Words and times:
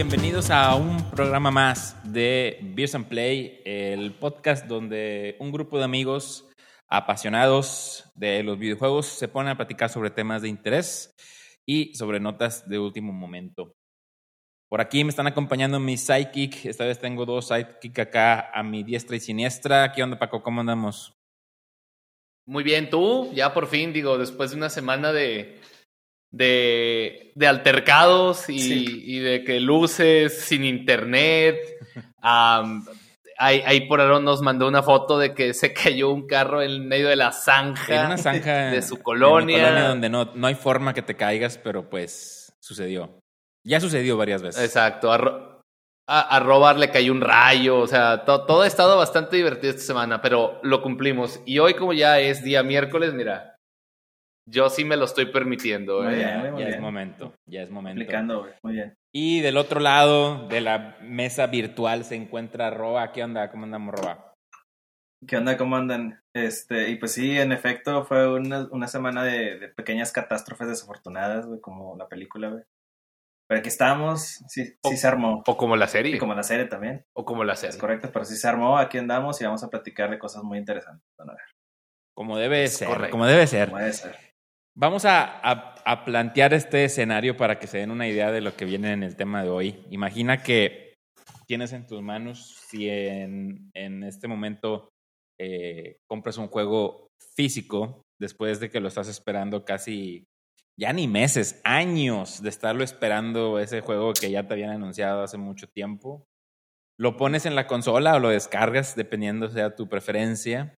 Bienvenidos 0.00 0.50
a 0.50 0.76
un 0.76 1.10
programa 1.10 1.50
más 1.50 1.96
de 2.04 2.60
Beers 2.62 2.94
and 2.94 3.08
Play, 3.08 3.62
el 3.64 4.14
podcast 4.14 4.64
donde 4.66 5.34
un 5.40 5.50
grupo 5.50 5.76
de 5.76 5.82
amigos 5.82 6.48
apasionados 6.88 8.04
de 8.14 8.44
los 8.44 8.60
videojuegos 8.60 9.06
se 9.06 9.26
ponen 9.26 9.50
a 9.50 9.56
platicar 9.56 9.90
sobre 9.90 10.10
temas 10.10 10.42
de 10.42 10.50
interés 10.50 11.16
y 11.66 11.96
sobre 11.96 12.20
notas 12.20 12.68
de 12.68 12.78
último 12.78 13.12
momento. 13.12 13.74
Por 14.68 14.80
aquí 14.80 15.02
me 15.02 15.10
están 15.10 15.26
acompañando 15.26 15.80
mis 15.80 16.02
sidekick. 16.02 16.66
Esta 16.66 16.84
vez 16.84 17.00
tengo 17.00 17.26
dos 17.26 17.48
sidekick 17.48 17.98
acá 17.98 18.52
a 18.54 18.62
mi 18.62 18.84
diestra 18.84 19.16
y 19.16 19.20
siniestra. 19.20 19.90
¿Qué 19.90 20.04
onda, 20.04 20.16
Paco? 20.16 20.44
¿Cómo 20.44 20.60
andamos? 20.60 21.12
Muy 22.46 22.62
bien, 22.62 22.88
tú, 22.88 23.32
ya 23.34 23.52
por 23.52 23.66
fin, 23.66 23.92
digo, 23.92 24.16
después 24.16 24.52
de 24.52 24.58
una 24.58 24.70
semana 24.70 25.12
de, 25.12 25.58
de, 26.30 27.32
de 27.34 27.46
altercados 27.46 28.48
y, 28.48 29.18
de 29.18 29.44
que 29.44 29.60
luces 29.60 30.40
sin 30.40 30.64
internet. 30.64 31.58
ahí, 33.38 33.86
por 33.88 34.00
ahora 34.00 34.20
nos 34.20 34.42
mandó 34.42 34.68
una 34.68 34.82
foto 34.82 35.18
de 35.18 35.34
que 35.34 35.54
se 35.54 35.72
cayó 35.72 36.10
un 36.10 36.26
carro 36.26 36.62
en 36.62 36.86
medio 36.86 37.08
de 37.08 37.16
la 37.16 37.32
zanja, 37.32 38.06
una 38.06 38.18
zanja 38.18 38.70
de 38.70 38.82
su 38.82 39.02
colonia. 39.02 39.58
En 39.58 39.64
colonia 39.64 39.88
donde 39.88 40.10
no, 40.10 40.32
no 40.34 40.46
hay 40.46 40.54
forma 40.54 40.94
que 40.94 41.02
te 41.02 41.16
caigas, 41.16 41.58
pero 41.58 41.88
pues 41.88 42.52
sucedió. 42.60 43.20
Ya 43.64 43.80
sucedió 43.80 44.16
varias 44.16 44.42
veces. 44.42 44.62
Exacto. 44.62 45.12
A, 45.12 45.60
a, 46.06 46.40
Robar 46.40 46.78
le 46.78 46.90
cayó 46.90 47.12
un 47.12 47.20
rayo. 47.20 47.78
O 47.80 47.86
sea, 47.86 48.24
todo 48.24 48.62
ha 48.62 48.66
estado 48.66 48.96
bastante 48.96 49.36
divertido 49.36 49.70
esta 49.70 49.82
semana, 49.82 50.22
pero 50.22 50.58
lo 50.62 50.80
cumplimos. 50.80 51.40
Y 51.44 51.58
hoy, 51.58 51.74
como 51.74 51.92
ya 51.92 52.18
es 52.18 52.42
día 52.42 52.62
miércoles, 52.62 53.12
mira, 53.12 53.57
yo 54.50 54.70
sí 54.70 54.84
me 54.84 54.96
lo 54.96 55.04
estoy 55.04 55.26
permitiendo. 55.26 56.02
Muy 56.02 56.14
¿eh? 56.14 56.16
bien, 56.16 56.56
ya 56.56 56.68
es 56.68 56.80
momento. 56.80 57.34
Ya 57.46 57.62
es 57.62 57.70
momento. 57.70 58.00
Explicando, 58.00 58.48
Muy 58.62 58.74
bien. 58.74 58.94
Y 59.12 59.40
del 59.40 59.56
otro 59.56 59.80
lado 59.80 60.48
de 60.48 60.60
la 60.60 60.96
mesa 61.02 61.46
virtual 61.46 62.04
se 62.04 62.16
encuentra 62.16 62.70
Roba. 62.70 63.12
¿Qué 63.12 63.22
onda? 63.22 63.50
¿Cómo 63.50 63.64
andamos, 63.64 63.94
Roba? 63.94 64.34
¿Qué 65.26 65.36
onda? 65.36 65.56
¿Cómo 65.56 65.76
andan? 65.76 66.20
Este, 66.34 66.90
y 66.90 66.96
pues 66.96 67.12
sí, 67.12 67.38
en 67.38 67.52
efecto, 67.52 68.04
fue 68.04 68.32
una, 68.32 68.68
una 68.70 68.86
semana 68.86 69.24
de, 69.24 69.58
de, 69.58 69.68
pequeñas 69.68 70.12
catástrofes 70.12 70.68
desafortunadas, 70.68 71.46
güey, 71.46 71.60
como 71.60 71.96
la 71.96 72.06
película, 72.06 72.48
güey. 72.50 72.62
Pero 73.48 73.60
aquí 73.60 73.68
estamos, 73.68 74.44
sí, 74.46 74.76
sí 74.84 74.96
se 74.96 75.06
armó. 75.06 75.42
O 75.46 75.56
como 75.56 75.74
la 75.74 75.88
serie. 75.88 76.16
Y 76.16 76.18
como 76.18 76.34
la 76.34 76.42
serie 76.42 76.66
también. 76.66 77.04
O 77.14 77.24
como 77.24 77.44
la 77.44 77.56
serie. 77.56 77.70
Es 77.70 77.78
correcto, 77.78 78.10
pero 78.12 78.26
sí 78.26 78.36
se 78.36 78.46
armó, 78.46 78.78
aquí 78.78 78.98
andamos 78.98 79.40
y 79.40 79.44
vamos 79.44 79.64
a 79.64 79.70
platicar 79.70 80.10
de 80.10 80.18
cosas 80.18 80.44
muy 80.44 80.58
interesantes. 80.58 81.08
Van 81.18 81.30
a 81.30 81.32
ver. 81.32 81.42
Como 82.14 82.36
debe 82.36 82.66
ser, 82.68 83.10
como 83.10 83.26
debe 83.26 83.46
ser. 83.46 83.68
Como 83.68 83.78
debe 83.78 83.92
ser. 83.92 84.27
Vamos 84.80 85.04
a, 85.04 85.40
a, 85.42 85.74
a, 85.84 86.04
plantear 86.04 86.54
este 86.54 86.84
escenario 86.84 87.36
para 87.36 87.58
que 87.58 87.66
se 87.66 87.78
den 87.78 87.90
una 87.90 88.06
idea 88.06 88.30
de 88.30 88.40
lo 88.40 88.54
que 88.54 88.64
viene 88.64 88.92
en 88.92 89.02
el 89.02 89.16
tema 89.16 89.42
de 89.42 89.48
hoy. 89.48 89.84
Imagina 89.90 90.40
que 90.40 90.94
tienes 91.48 91.72
en 91.72 91.84
tus 91.84 92.00
manos, 92.00 92.54
si 92.68 92.88
en, 92.88 93.72
en 93.74 94.04
este 94.04 94.28
momento 94.28 94.88
eh, 95.40 95.96
compras 96.08 96.38
un 96.38 96.46
juego 96.46 97.08
físico, 97.34 98.02
después 98.20 98.60
de 98.60 98.70
que 98.70 98.78
lo 98.78 98.86
estás 98.86 99.08
esperando 99.08 99.64
casi 99.64 100.22
ya 100.78 100.92
ni 100.92 101.08
meses, 101.08 101.60
años 101.64 102.40
de 102.40 102.48
estarlo 102.48 102.84
esperando 102.84 103.58
ese 103.58 103.80
juego 103.80 104.12
que 104.12 104.30
ya 104.30 104.46
te 104.46 104.54
habían 104.54 104.70
anunciado 104.70 105.24
hace 105.24 105.38
mucho 105.38 105.66
tiempo. 105.74 106.24
Lo 106.96 107.16
pones 107.16 107.46
en 107.46 107.56
la 107.56 107.66
consola 107.66 108.14
o 108.14 108.20
lo 108.20 108.28
descargas, 108.28 108.94
dependiendo 108.94 109.48
sea 109.48 109.74
tu 109.74 109.88
preferencia. 109.88 110.76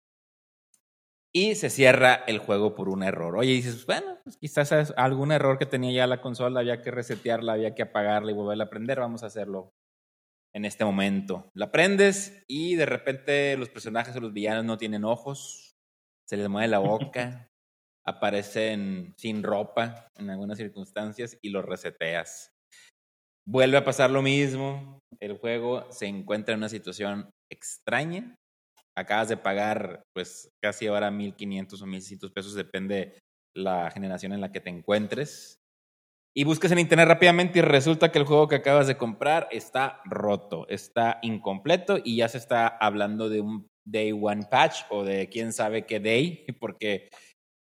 Y 1.32 1.54
se 1.56 1.70
cierra 1.70 2.14
el 2.26 2.38
juego 2.38 2.74
por 2.74 2.88
un 2.88 3.02
error. 3.02 3.36
Oye, 3.36 3.52
dices, 3.52 3.84
bueno, 3.84 4.18
pues 4.24 4.36
quizás 4.38 4.94
algún 4.96 5.30
error 5.30 5.58
que 5.58 5.66
tenía 5.66 5.92
ya 5.92 6.06
la 6.06 6.22
consola, 6.22 6.60
había 6.60 6.80
que 6.80 6.90
resetearla, 6.90 7.52
había 7.52 7.74
que 7.74 7.82
apagarla 7.82 8.30
y 8.30 8.34
volverla 8.34 8.64
a 8.64 8.70
prender, 8.70 9.00
vamos 9.00 9.22
a 9.22 9.26
hacerlo 9.26 9.72
en 10.54 10.64
este 10.64 10.84
momento. 10.84 11.50
La 11.54 11.70
prendes 11.70 12.44
y 12.48 12.74
de 12.74 12.86
repente 12.86 13.56
los 13.56 13.68
personajes 13.68 14.16
o 14.16 14.20
los 14.20 14.32
villanos 14.32 14.64
no 14.64 14.78
tienen 14.78 15.04
ojos, 15.04 15.76
se 16.28 16.36
les 16.36 16.48
mueve 16.48 16.68
la 16.68 16.78
boca, 16.78 17.48
aparecen 18.06 19.14
sin 19.18 19.42
ropa 19.42 20.08
en 20.16 20.30
algunas 20.30 20.58
circunstancias 20.58 21.38
y 21.42 21.50
los 21.50 21.64
reseteas. 21.64 22.50
Vuelve 23.46 23.78
a 23.78 23.84
pasar 23.84 24.10
lo 24.10 24.22
mismo, 24.22 25.00
el 25.20 25.38
juego 25.38 25.90
se 25.90 26.06
encuentra 26.06 26.54
en 26.54 26.60
una 26.60 26.68
situación 26.68 27.30
extraña, 27.50 28.34
acabas 28.98 29.28
de 29.28 29.36
pagar 29.36 30.02
pues 30.14 30.50
casi 30.62 30.86
ahora 30.86 31.10
1500 31.10 31.80
o 31.80 31.86
1600 31.86 32.32
pesos, 32.32 32.54
depende 32.54 33.18
la 33.56 33.90
generación 33.90 34.32
en 34.32 34.40
la 34.40 34.52
que 34.52 34.60
te 34.60 34.70
encuentres. 34.70 35.60
Y 36.36 36.44
buscas 36.44 36.70
en 36.72 36.78
internet 36.78 37.08
rápidamente 37.08 37.58
y 37.58 37.62
resulta 37.62 38.12
que 38.12 38.18
el 38.18 38.26
juego 38.26 38.48
que 38.48 38.56
acabas 38.56 38.86
de 38.86 38.96
comprar 38.96 39.48
está 39.50 40.00
roto, 40.04 40.68
está 40.68 41.18
incompleto 41.22 41.98
y 42.04 42.16
ya 42.16 42.28
se 42.28 42.38
está 42.38 42.68
hablando 42.68 43.28
de 43.28 43.40
un 43.40 43.66
day 43.86 44.12
one 44.12 44.46
patch 44.50 44.82
o 44.90 45.04
de 45.04 45.28
quién 45.28 45.52
sabe 45.52 45.86
qué 45.86 46.00
day, 46.00 46.44
porque 46.60 47.08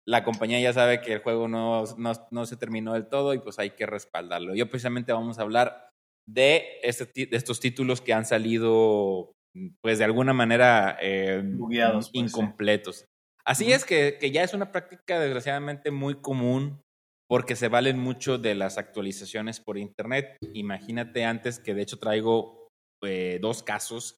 la 0.08 0.24
compañía 0.24 0.60
ya 0.60 0.74
sabe 0.74 1.02
que 1.02 1.14
el 1.14 1.20
juego 1.20 1.48
no, 1.48 1.84
no, 1.98 2.14
no, 2.32 2.46
se 2.46 2.58
terminó 2.58 2.94
del 2.94 3.08
todo 3.08 3.34
y 3.34 3.40
pues 3.40 3.60
hay 3.60 3.72
que 3.72 3.86
respaldarlo. 3.86 4.56
Yo 4.56 4.70
precisamente 4.70 5.14
vamos 5.14 5.40
a 5.40 5.44
hablar 5.44 5.90
de, 6.28 6.80
este, 6.84 7.06
de 7.26 7.38
estos 7.38 7.60
títulos 7.60 8.02
que 8.02 8.14
han 8.14 8.26
salido 8.26 9.34
pues 9.82 10.00
de 10.00 10.06
alguna 10.06 10.34
manera 10.34 10.98
eh, 11.02 11.44
pues, 11.58 12.10
incompletos. 12.14 13.06
Así 13.46 13.72
es 13.72 13.86
que, 13.86 14.18
que, 14.20 14.32
ya 14.32 14.44
es 14.44 14.54
una 14.54 14.72
práctica 14.72 15.20
desgraciadamente 15.20 15.92
muy 15.92 16.22
común 16.22 16.82
porque 17.28 17.56
se 17.56 17.70
valen 17.70 17.98
mucho 17.98 18.38
de 18.38 18.56
las 18.56 18.78
actualizaciones 18.78 19.60
por 19.60 19.78
internet. 19.78 20.38
Imagínate 20.54 21.26
antes 21.26 21.60
que 21.60 21.74
de 21.74 21.82
hecho 21.82 21.98
traigo 21.98 22.68
eh, 23.04 23.40
dos 23.42 23.64
casos 23.64 24.18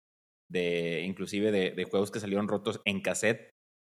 de 0.52 1.02
inclusive 1.04 1.52
de, 1.52 1.72
de, 1.72 1.84
juegos 1.86 2.12
que 2.12 2.20
salieron 2.20 2.48
rotos 2.48 2.82
en 2.86 3.02
cassette 3.02 3.50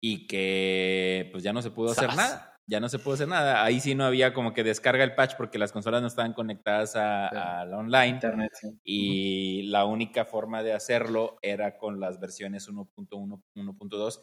y 0.03 0.27
que 0.27 1.31
pues 1.33 1.43
ya 1.43 1.53
no 1.53 1.63
se 1.63 1.71
pudo 1.71 1.93
hacer 1.93 2.15
nada. 2.15 2.54
Ya 2.67 2.81
no 2.81 2.89
se 2.89 2.99
pudo 2.99 3.15
hacer 3.15 3.29
nada. 3.29 3.63
Ahí 3.63 3.81
sí 3.81 3.95
no 3.95 4.05
había 4.05 4.33
como 4.33 4.55
que 4.55 4.65
descarga 4.65 5.05
el 5.05 5.15
patch 5.15 5.35
porque 5.37 5.59
las 5.59 5.73
consolas 5.73 6.01
no 6.01 6.09
estaban 6.09 6.33
conectadas 6.33 6.97
a, 6.97 7.65
la 7.67 7.79
online. 7.79 8.09
Internet, 8.09 8.53
Y 8.85 9.65
la 9.65 9.85
única 9.85 10.25
forma 10.25 10.63
de 10.63 10.73
hacerlo 10.73 11.37
era 11.43 11.77
con 11.77 12.01
las 12.01 12.21
versiones 12.21 12.69
1.1, 12.69 13.43
1.2, 13.55 14.23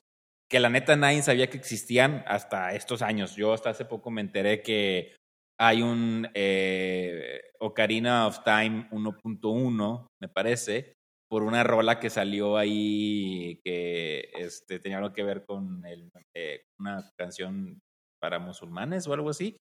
que 0.50 0.60
la 0.60 0.70
neta 0.70 0.96
nadie 0.96 1.22
sabía 1.22 1.50
que 1.50 1.58
existían 1.58 2.24
hasta 2.28 2.74
estos 2.74 3.04
años. 3.04 3.36
Yo 3.36 3.54
hasta 3.54 3.70
hace 3.70 3.86
poco 3.86 4.10
me 4.10 4.22
enteré 4.22 4.64
que 4.64 5.16
hay 5.60 5.84
un 5.84 6.28
eh, 6.34 7.42
Ocarina 7.60 8.26
of 8.26 8.44
Time 8.44 8.90
1.1, 8.90 10.08
me 10.20 10.28
parece, 10.28 10.94
por 11.30 11.44
una 11.44 11.64
rola 11.64 12.00
que 12.00 12.10
salió 12.10 12.58
ahí 12.58 13.62
que 13.64 14.32
este, 14.34 14.80
tenía 14.80 14.98
algo 14.98 15.14
que 15.14 15.24
ver 15.24 15.46
con 15.46 15.86
el, 15.86 16.10
eh, 16.36 16.64
una 16.80 17.08
canción 17.16 17.80
para 18.22 18.40
musulmanes 18.40 19.06
o 19.08 19.14
algo 19.14 19.32
así. 19.32 19.58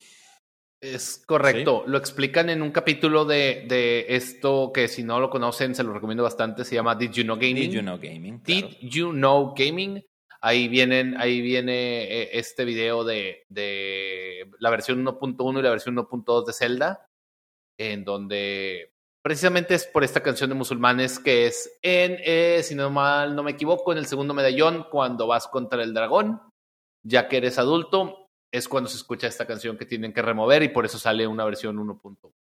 Es 0.81 1.23
correcto, 1.27 1.85
lo 1.87 1.99
explican 1.99 2.49
en 2.49 2.63
un 2.63 2.71
capítulo 2.71 3.25
de, 3.25 3.67
de, 3.69 4.07
esto 4.09 4.71
que 4.73 4.89
si 4.89 5.03
no 5.03 5.21
lo 5.21 5.29
conocen 5.29 5.75
se 5.75 5.83
lo 5.83 5.93
recomiendo 5.93 6.23
bastante, 6.23 6.65
se 6.65 6.77
llama 6.77 6.95
Did 6.95 7.11
You 7.11 7.25
Know 7.25 7.37
Gaming. 7.37 7.71
Did 7.71 7.73
You 7.73 7.83
Know 7.83 7.99
Gaming. 7.99 8.43
Did 8.43 8.65
You 8.81 9.11
Know 9.11 9.55
Gaming. 9.55 10.03
Ahí, 10.41 10.69
vienen, 10.69 11.21
ahí 11.21 11.43
viene 11.43 12.05
eh, 12.05 12.31
este 12.33 12.65
video 12.65 13.05
de, 13.05 13.45
de 13.51 14.51
la 14.59 14.71
versión 14.71 15.05
1.1 15.05 15.59
y 15.59 15.63
la 15.63 15.71
versión 15.71 15.97
1.2 15.97 16.47
de 16.47 16.53
Zelda, 16.55 17.07
en 17.77 18.05
donde 18.05 18.91
Precisamente 19.23 19.75
es 19.75 19.87
por 19.87 20.03
esta 20.03 20.23
canción 20.23 20.49
de 20.49 20.57
musulmanes 20.57 21.19
que 21.19 21.47
es 21.47 21.79
en, 21.83 22.17
eh, 22.25 22.63
si 22.63 22.75
no 22.75 22.89
mal 22.89 23.37
no 23.37 23.43
me 23.43 23.51
equivoco, 23.51 23.93
en 23.93 23.99
el 23.99 24.07
segundo 24.07 24.33
medallón, 24.33 24.87
cuando 24.91 25.27
vas 25.27 25.47
contra 25.47 25.83
el 25.83 25.93
dragón, 25.93 26.41
ya 27.03 27.29
que 27.29 27.37
eres 27.37 27.59
adulto, 27.59 28.20
es 28.53 28.69
cuando 28.69 28.89
se 28.89 28.97
escucha 28.97 29.27
esta 29.27 29.47
canción 29.47 29.77
que 29.77 29.87
tienen 29.87 30.13
que 30.13 30.23
remover 30.23 30.63
y 30.63 30.69
por 30.69 30.85
eso 30.85 30.99
sale 30.99 31.27
una 31.27 31.45
versión 31.45 31.77
1.1. 31.77 32.33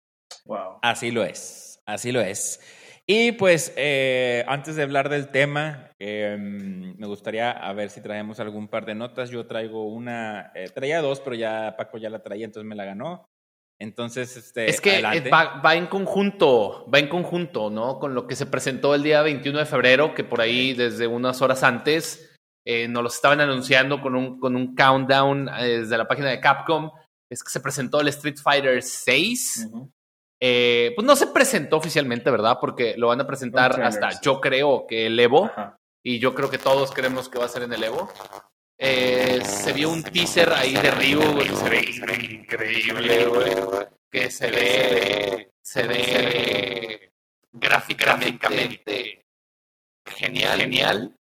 Wow. 0.44 0.78
Así 0.82 1.10
lo 1.10 1.24
es, 1.24 1.80
así 1.86 2.12
lo 2.12 2.20
es. 2.20 2.60
Y 3.06 3.32
pues 3.32 3.72
eh, 3.76 4.44
antes 4.46 4.76
de 4.76 4.84
hablar 4.84 5.08
del 5.08 5.30
tema, 5.30 5.90
em, 5.98 6.94
me 6.96 7.06
gustaría 7.06 7.50
a 7.50 7.72
ver 7.72 7.90
si 7.90 8.00
traemos 8.00 8.38
algún 8.38 8.68
par 8.68 8.86
de 8.86 8.94
notas. 8.94 9.30
Yo 9.30 9.46
traigo 9.46 9.88
una, 9.88 10.52
eh, 10.54 10.68
traía 10.72 11.02
dos, 11.02 11.20
pero 11.20 11.34
ya 11.34 11.74
Paco 11.76 11.98
ya 11.98 12.08
la 12.08 12.22
traía, 12.22 12.44
entonces 12.44 12.68
me 12.68 12.76
la 12.76 12.84
ganó. 12.84 13.28
Entonces, 13.80 14.36
este. 14.36 14.70
Es 14.70 14.80
que 14.80 15.02
va, 15.02 15.74
en 15.74 15.86
conjunto, 15.86 16.88
va 16.88 16.98
en 16.98 17.08
conjunto, 17.08 17.70
¿no? 17.70 17.98
Con 17.98 18.14
lo 18.14 18.26
que 18.28 18.36
se 18.36 18.46
presentó 18.46 18.94
el 18.94 19.02
día 19.02 19.22
21 19.22 19.58
de 19.58 19.66
febrero, 19.66 20.14
que 20.14 20.22
por 20.22 20.40
ahí 20.40 20.74
desde 20.74 21.06
unas 21.06 21.42
horas 21.42 21.64
antes 21.64 22.29
eh, 22.66 22.88
nos 22.88 23.02
lo 23.02 23.08
estaban 23.08 23.40
anunciando 23.40 24.00
con 24.00 24.14
un, 24.14 24.38
con 24.38 24.56
un 24.56 24.74
countdown 24.74 25.48
eh, 25.58 25.80
desde 25.80 25.98
la 25.98 26.08
página 26.08 26.28
de 26.28 26.40
Capcom. 26.40 26.90
Es 27.30 27.42
que 27.42 27.50
se 27.50 27.60
presentó 27.60 28.00
el 28.00 28.08
Street 28.08 28.38
Fighter 28.42 28.82
6. 28.82 29.68
Eh, 30.42 30.92
pues 30.96 31.06
no 31.06 31.14
se 31.16 31.28
presentó 31.28 31.76
oficialmente, 31.76 32.30
¿verdad? 32.30 32.58
Porque 32.60 32.94
lo 32.96 33.08
van 33.08 33.20
a 33.20 33.26
presentar 33.26 33.80
hasta, 33.82 34.20
yo 34.20 34.40
creo 34.40 34.86
que 34.86 35.06
el 35.06 35.18
Evo. 35.18 35.50
Y 36.02 36.18
yo 36.18 36.34
creo 36.34 36.50
que 36.50 36.58
todos 36.58 36.92
creemos 36.92 37.28
que 37.28 37.38
va 37.38 37.44
a 37.44 37.48
ser 37.48 37.62
en 37.62 37.72
el 37.72 37.84
Evo. 37.84 38.10
Eh, 38.78 39.42
se 39.44 39.74
vio 39.74 39.90
un 39.90 40.02
teaser 40.02 40.50
ahí 40.54 40.72
de 40.72 40.90
Ryu, 40.90 41.20
se 41.54 41.68
ve 41.68 42.28
increíble, 42.30 43.26
güey. 43.26 43.52
Que 44.10 44.30
se 44.30 44.50
ve, 44.50 45.52
se 45.62 45.86
ve 45.86 47.12
gráficamente 47.52 49.26
genial, 50.06 50.60
genial. 50.60 51.19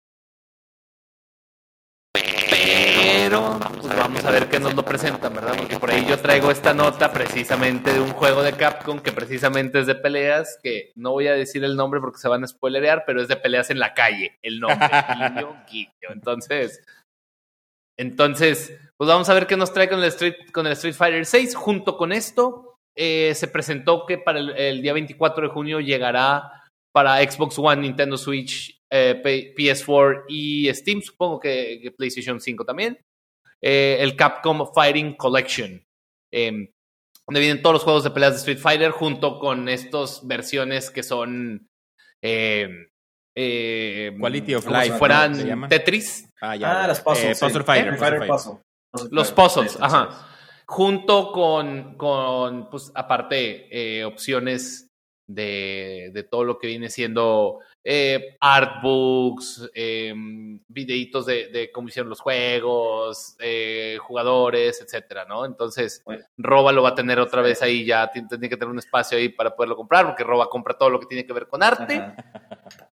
Pero 3.06 3.61
pues 3.81 3.97
vamos 3.97 4.25
a 4.25 4.32
ver 4.32 4.49
qué 4.49 4.58
nos 4.58 4.75
lo 4.75 4.85
presentan, 4.85 5.32
¿verdad? 5.32 5.55
Porque 5.56 5.79
por 5.79 5.93
ahí 5.93 6.05
yo 6.06 6.19
traigo 6.19 6.50
esta 6.50 6.75
nota 6.75 7.12
precisamente 7.12 7.93
de 7.93 8.00
un 8.00 8.11
juego 8.11 8.43
de 8.43 8.53
Capcom 8.53 8.99
que 8.99 9.12
precisamente 9.12 9.79
es 9.79 9.87
de 9.87 9.94
peleas, 9.94 10.58
que 10.61 10.91
no 10.97 11.12
voy 11.12 11.29
a 11.29 11.35
decir 11.35 11.62
el 11.62 11.76
nombre 11.76 12.00
porque 12.00 12.19
se 12.19 12.29
van 12.29 12.43
a 12.43 12.49
spoilerear, 12.49 13.05
pero 13.06 13.23
es 13.23 13.29
de 13.29 13.37
peleas 13.37 13.70
en 13.70 13.79
la 13.79 13.94
calle, 13.94 14.37
el 14.43 14.58
nombre, 14.58 14.88
Guiño 14.88 15.64
Guiño. 15.70 16.08
Entonces, 16.11 16.82
entonces, 17.97 18.76
pues 18.97 19.06
vamos 19.06 19.29
a 19.29 19.35
ver 19.35 19.47
qué 19.47 19.56
nos 19.56 19.73
trae 19.73 19.88
con 19.88 20.00
el 20.00 20.06
Street, 20.06 20.35
con 20.53 20.67
el 20.67 20.73
Street 20.73 20.97
Fighter 20.97 21.25
6. 21.25 21.55
Junto 21.55 21.97
con 21.97 22.11
esto, 22.11 22.76
eh, 22.97 23.35
se 23.37 23.47
presentó 23.47 24.05
que 24.05 24.19
para 24.19 24.41
el, 24.41 24.50
el 24.50 24.82
día 24.82 24.93
24 24.93 25.47
de 25.47 25.55
junio 25.55 25.79
llegará 25.79 26.65
para 26.96 27.22
Xbox 27.31 27.58
One, 27.58 27.82
Nintendo 27.82 28.16
Switch 28.16 28.82
eh, 28.90 29.20
PS4 29.54 30.25
y 30.31 30.72
Steam, 30.72 31.02
supongo 31.02 31.38
que, 31.38 31.78
que 31.82 31.90
PlayStation 31.90 32.40
5 32.40 32.64
también. 32.64 32.98
Eh, 33.60 33.98
el 34.00 34.16
Capcom 34.16 34.66
Fighting 34.75 35.14
Collection, 35.14 35.87
eh, 36.32 36.72
donde 37.26 37.40
vienen 37.40 37.60
todos 37.60 37.75
los 37.75 37.82
juegos 37.82 38.02
de 38.02 38.12
peleas 38.12 38.32
de 38.32 38.38
Street 38.38 38.56
Fighter 38.56 38.93
junto 38.93 39.38
con 39.38 39.69
estas 39.69 40.26
versiones 40.26 40.90
que 40.90 41.02
son 41.02 41.69
eh, 42.22 42.88
eh, 43.37 44.16
Quality 44.19 44.54
of 44.54 44.66
Life, 44.66 44.84
si 44.84 44.90
fueran. 44.93 45.69
Tetris, 45.69 46.31
Ah, 46.40 46.56
ya. 46.56 46.84
Ah, 46.84 46.87
las 46.87 47.02
puzzles. 47.02 47.25
Eh, 47.26 47.34
sí. 47.34 47.44
Puzzle 47.44 47.62
Fighter. 47.64 47.90
Puzzle 47.90 47.98
Fighter 47.98 48.19
Fighter. 48.26 48.62
Puzzle. 48.93 49.08
Los 49.10 49.32
puzzles, 49.32 49.72
Sí, 49.72 49.78
ajá. 49.82 50.08
sí, 50.10 50.16
junto 50.64 51.31
con, 51.31 51.98
con 51.98 52.70
pues 52.70 52.90
aparte, 52.94 53.69
eh, 53.70 54.02
opciones 54.06 54.85
de, 55.26 56.11
de 56.12 56.23
todo 56.23 56.44
lo 56.44 56.58
que 56.58 56.67
viene 56.69 56.88
siendo 56.88 57.61
eh, 57.84 58.37
artbooks, 58.40 59.70
eh, 59.75 60.12
videitos 60.69 61.26
de, 61.26 61.49
de 61.49 61.70
cómo 61.70 61.88
hicieron 61.88 62.11
los 62.11 62.20
juegos, 62.20 63.37
eh, 63.38 63.96
jugadores, 64.00 64.81
etcétera, 64.81 65.25
¿no? 65.25 65.44
Entonces, 65.44 66.02
Bueno. 66.05 66.25
Roba 66.37 66.73
lo 66.73 66.82
va 66.82 66.90
a 66.90 66.94
tener 66.94 67.19
otra 67.19 67.43
vez 67.43 67.62
ahí, 67.62 67.84
ya 67.84 68.11
tiene, 68.11 68.28
tiene 68.28 68.49
que 68.49 68.56
tener 68.56 68.70
un 68.70 68.78
espacio 68.78 69.19
ahí 69.19 69.28
para 69.28 69.55
poderlo 69.55 69.76
comprar, 69.76 70.06
porque 70.06 70.25
Roba 70.25 70.49
compra 70.49 70.76
todo 70.78 70.90
lo 70.90 71.00
que 71.00 71.06
tiene 71.06 71.26
que 71.26 71.32
ver 71.32 71.46
con 71.46 71.62
arte, 71.62 71.96
Ajá. 71.96 72.17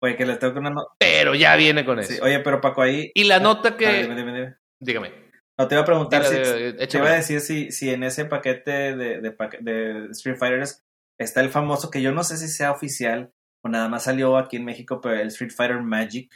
Oye, 0.00 0.16
que 0.16 0.26
le 0.26 0.36
tengo 0.36 0.58
una 0.58 0.68
nota. 0.70 0.92
pero 0.98 1.34
ya 1.34 1.56
viene 1.56 1.82
con 1.84 1.98
eso. 1.98 2.12
Sí, 2.12 2.18
oye, 2.20 2.40
pero 2.40 2.60
Paco, 2.60 2.82
ahí. 2.82 3.10
y 3.14 3.24
la 3.24 3.38
nota 3.40 3.74
que... 3.74 4.02
Dime, 4.02 4.14
dime, 4.14 4.34
dime. 4.34 4.54
Dígame. 4.78 5.12
No, 5.56 5.66
te 5.66 5.76
iba 5.76 5.82
a 5.82 5.86
preguntar 5.86 6.24
si. 6.24 6.34
Te 6.34 6.98
iba 6.98 7.08
a 7.08 7.14
decir 7.14 7.40
si, 7.40 7.70
si 7.70 7.88
en 7.88 8.02
ese 8.02 8.26
paquete 8.26 8.96
de, 8.96 9.20
de, 9.20 9.36
de 9.60 10.06
Street 10.10 10.36
Fighters 10.36 10.83
está 11.18 11.40
el 11.40 11.50
famoso, 11.50 11.90
que 11.90 12.02
yo 12.02 12.12
no 12.12 12.24
sé 12.24 12.36
si 12.36 12.48
sea 12.48 12.72
oficial 12.72 13.32
o 13.64 13.68
nada 13.68 13.88
más 13.88 14.04
salió 14.04 14.36
aquí 14.36 14.56
en 14.56 14.64
México, 14.64 15.00
pero 15.00 15.14
el 15.20 15.28
Street 15.28 15.52
Fighter 15.52 15.80
Magic. 15.80 16.30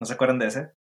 ¿No 0.00 0.06
se 0.06 0.14
acuerdan 0.14 0.38
de 0.38 0.46
ese? 0.46 0.72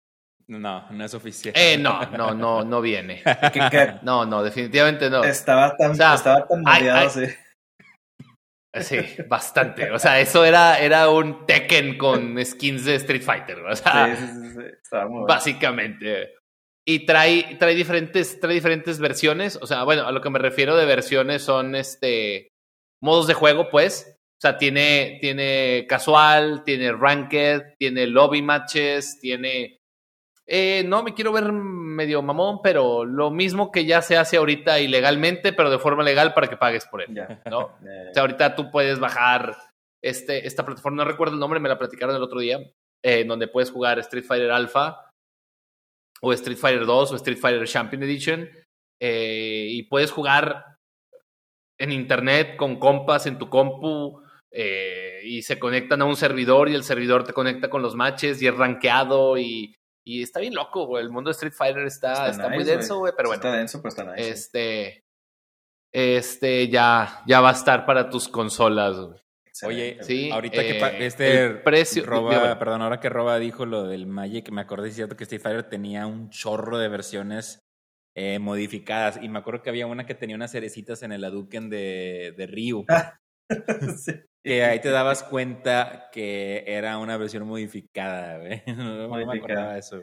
No, 0.47 0.89
no 0.91 1.05
es 1.05 1.13
oficial. 1.13 1.53
Eh, 1.57 1.77
no, 1.77 2.01
no, 2.11 2.33
no, 2.33 2.63
no 2.65 2.81
viene. 2.81 3.23
Que, 3.51 3.59
que 3.71 3.93
No, 4.03 4.25
no, 4.25 4.43
definitivamente 4.43 5.09
no. 5.09 5.23
estaba 5.23 5.75
tan, 5.75 5.91
O 5.91 5.95
sea, 5.95 6.15
estaba 6.15 6.47
tan 6.47 6.63
sí. 7.09 7.25
Sí, 8.81 8.97
bastante. 9.27 9.91
O 9.91 9.99
sea, 9.99 10.19
eso 10.19 10.43
era, 10.43 10.79
era 10.79 11.09
un 11.09 11.45
Tekken 11.45 11.97
con 11.97 12.43
skins 12.43 12.85
de 12.85 12.95
Street 12.95 13.21
Fighter. 13.21 13.59
O 13.59 13.75
sea, 13.75 14.15
Sí, 14.15 14.27
sí, 14.27 14.49
sí, 14.51 14.97
básicamente. 15.27 16.33
Y 16.85 17.05
trae, 17.05 17.55
trae 17.59 17.75
diferentes, 17.75 18.39
trae 18.39 18.55
diferentes 18.55 18.99
versiones. 18.99 19.57
O 19.61 19.67
sea, 19.67 19.83
bueno, 19.83 20.05
a 20.05 20.11
lo 20.11 20.21
que 20.21 20.29
me 20.31 20.39
refiero 20.39 20.75
de 20.75 20.85
versiones 20.85 21.43
son 21.43 21.75
este 21.75 22.52
modos 23.03 23.27
de 23.27 23.33
juego, 23.35 23.69
pues. 23.69 24.17
O 24.17 24.41
sea, 24.41 24.57
tiene, 24.57 25.19
tiene 25.21 25.85
casual, 25.87 26.63
tiene 26.65 26.91
ranked, 26.91 27.75
tiene 27.77 28.07
lobby 28.07 28.41
matches, 28.41 29.19
tiene. 29.21 29.77
eh, 30.45 30.83
no 30.85 31.03
me 31.03 31.13
quiero 31.13 31.31
ver 31.31 31.51
medio 31.51 32.21
mamón, 32.21 32.59
pero 32.61 33.05
lo 33.05 33.31
mismo 33.31 33.71
que 33.71 33.85
ya 33.85 34.01
se 34.01 34.17
hace 34.17 34.37
ahorita 34.37 34.79
ilegalmente, 34.79 35.53
pero 35.53 35.69
de 35.69 35.79
forma 35.79 36.03
legal 36.03 36.33
para 36.33 36.47
que 36.47 36.57
pagues 36.57 36.85
por 36.85 37.01
él. 37.01 37.13
¿no? 37.49 37.59
O 38.09 38.13
sea, 38.13 38.21
ahorita 38.21 38.55
tú 38.55 38.69
puedes 38.71 38.99
bajar 38.99 39.55
este, 40.03 40.45
esta 40.45 40.65
plataforma, 40.65 41.03
no 41.03 41.09
recuerdo 41.09 41.35
el 41.35 41.39
nombre, 41.39 41.59
me 41.61 41.69
la 41.69 41.77
platicaron 41.79 42.15
el 42.15 42.23
otro 42.23 42.39
día, 42.41 42.57
eh, 42.57 43.21
en 43.21 43.27
donde 43.27 43.47
puedes 43.47 43.71
jugar 43.71 43.99
Street 43.99 44.25
Fighter 44.25 44.51
Alpha 44.51 45.09
o 46.21 46.33
Street 46.33 46.57
Fighter 46.57 46.85
2 46.85 47.11
o 47.11 47.15
Street 47.15 47.37
Fighter 47.37 47.67
Champion 47.67 48.03
Edition 48.03 48.49
eh, 49.01 49.67
y 49.69 49.83
puedes 49.83 50.11
jugar 50.11 50.72
en 51.83 51.91
internet 51.91 52.55
con 52.55 52.77
compas 52.79 53.25
en 53.25 53.37
tu 53.37 53.49
compu 53.49 54.21
eh, 54.51 55.19
y 55.23 55.41
se 55.41 55.59
conectan 55.59 56.01
a 56.01 56.05
un 56.05 56.15
servidor 56.15 56.69
y 56.69 56.75
el 56.75 56.83
servidor 56.83 57.23
te 57.25 57.33
conecta 57.33 57.69
con 57.69 57.81
los 57.81 57.95
matches 57.95 58.41
y 58.41 58.47
es 58.47 58.55
rankeado 58.55 59.37
y, 59.37 59.75
y 60.05 60.21
está 60.21 60.39
bien 60.39 60.53
loco, 60.55 60.85
güey. 60.85 61.03
El 61.03 61.09
mundo 61.11 61.29
de 61.29 61.33
Street 61.33 61.53
Fighter 61.53 61.85
está, 61.85 62.29
está, 62.29 62.49
muy 62.49 62.59
nice, 62.59 62.71
denso, 62.71 62.99
güey, 62.99 63.13
pero 63.17 63.29
bueno. 63.29 63.41
Está 63.43 63.55
denso, 63.57 63.79
pero 63.81 63.89
está 63.89 64.03
nice. 64.15 64.29
Este, 64.29 65.03
este 65.91 66.69
ya, 66.69 67.21
ya 67.27 67.41
va 67.41 67.49
a 67.49 67.53
estar 67.53 67.85
para 67.85 68.09
tus 68.09 68.27
consolas. 68.27 68.95
güey. 68.97 69.19
Oye. 69.65 69.97
Sí, 70.01 70.31
ahorita 70.31 70.61
que 70.61 70.77
eh, 70.77 70.79
pa- 70.79 70.89
este 70.91 71.45
el 71.45 71.61
precio- 71.61 72.05
Roba, 72.05 72.57
perdón, 72.57 72.81
ahora 72.81 72.99
que 72.99 73.09
Roba 73.09 73.37
dijo 73.37 73.65
lo 73.67 73.83
del 73.83 74.07
Magic, 74.07 74.49
me 74.49 74.61
acordé, 74.61 74.89
es 74.89 74.95
cierto 74.95 75.15
que 75.15 75.23
Street 75.25 75.41
Fighter 75.41 75.69
tenía 75.69 76.07
un 76.07 76.29
chorro 76.31 76.79
de 76.79 76.89
versiones 76.89 77.62
eh, 78.15 78.39
modificadas 78.39 79.19
y 79.21 79.29
me 79.29 79.39
acuerdo 79.39 79.61
que 79.63 79.69
había 79.69 79.87
una 79.87 80.05
que 80.05 80.15
tenía 80.15 80.35
unas 80.35 80.51
cerecitas 80.51 81.01
en 81.03 81.11
el 81.11 81.23
Hadouken 81.23 81.69
de, 81.69 82.33
de 82.37 82.47
Ryu, 82.47 82.85
Sí. 83.97 84.13
que 84.43 84.63
ahí 84.63 84.79
te 84.81 84.89
dabas 84.89 85.23
cuenta 85.23 86.09
que 86.11 86.63
era 86.67 86.97
una 86.97 87.17
versión 87.17 87.47
modificada, 87.47 88.39
güey. 88.39 88.61
No, 88.77 88.83
me 88.95 89.07
Modificada. 89.07 89.37
acordaba 89.37 89.73
de 89.73 89.79
eso. 89.79 90.01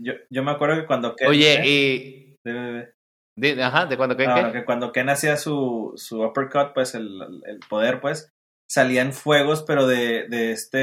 Yo, 0.00 0.12
yo 0.30 0.42
me 0.42 0.50
acuerdo 0.50 0.76
que 0.80 0.86
cuando 0.86 1.14
Ken. 1.14 1.28
Oye, 1.28 1.54
¿eh? 1.54 1.66
y. 1.66 2.36
Dime. 2.44 2.90
de- 3.38 3.62
ajá, 3.62 3.86
¿de? 3.86 3.96
No, 3.96 4.16
qué? 4.16 4.26
no, 4.26 4.52
que 4.52 4.64
cuando 4.64 4.92
Ken 4.92 5.08
hacía 5.08 5.36
su, 5.36 5.92
su 5.96 6.22
uppercut, 6.24 6.72
pues 6.74 6.94
el, 6.94 7.20
el 7.46 7.60
poder, 7.68 8.00
pues, 8.00 8.28
salían 8.68 9.12
fuegos, 9.12 9.62
pero 9.66 9.86
de, 9.86 10.26
de 10.28 10.50
este, 10.52 10.78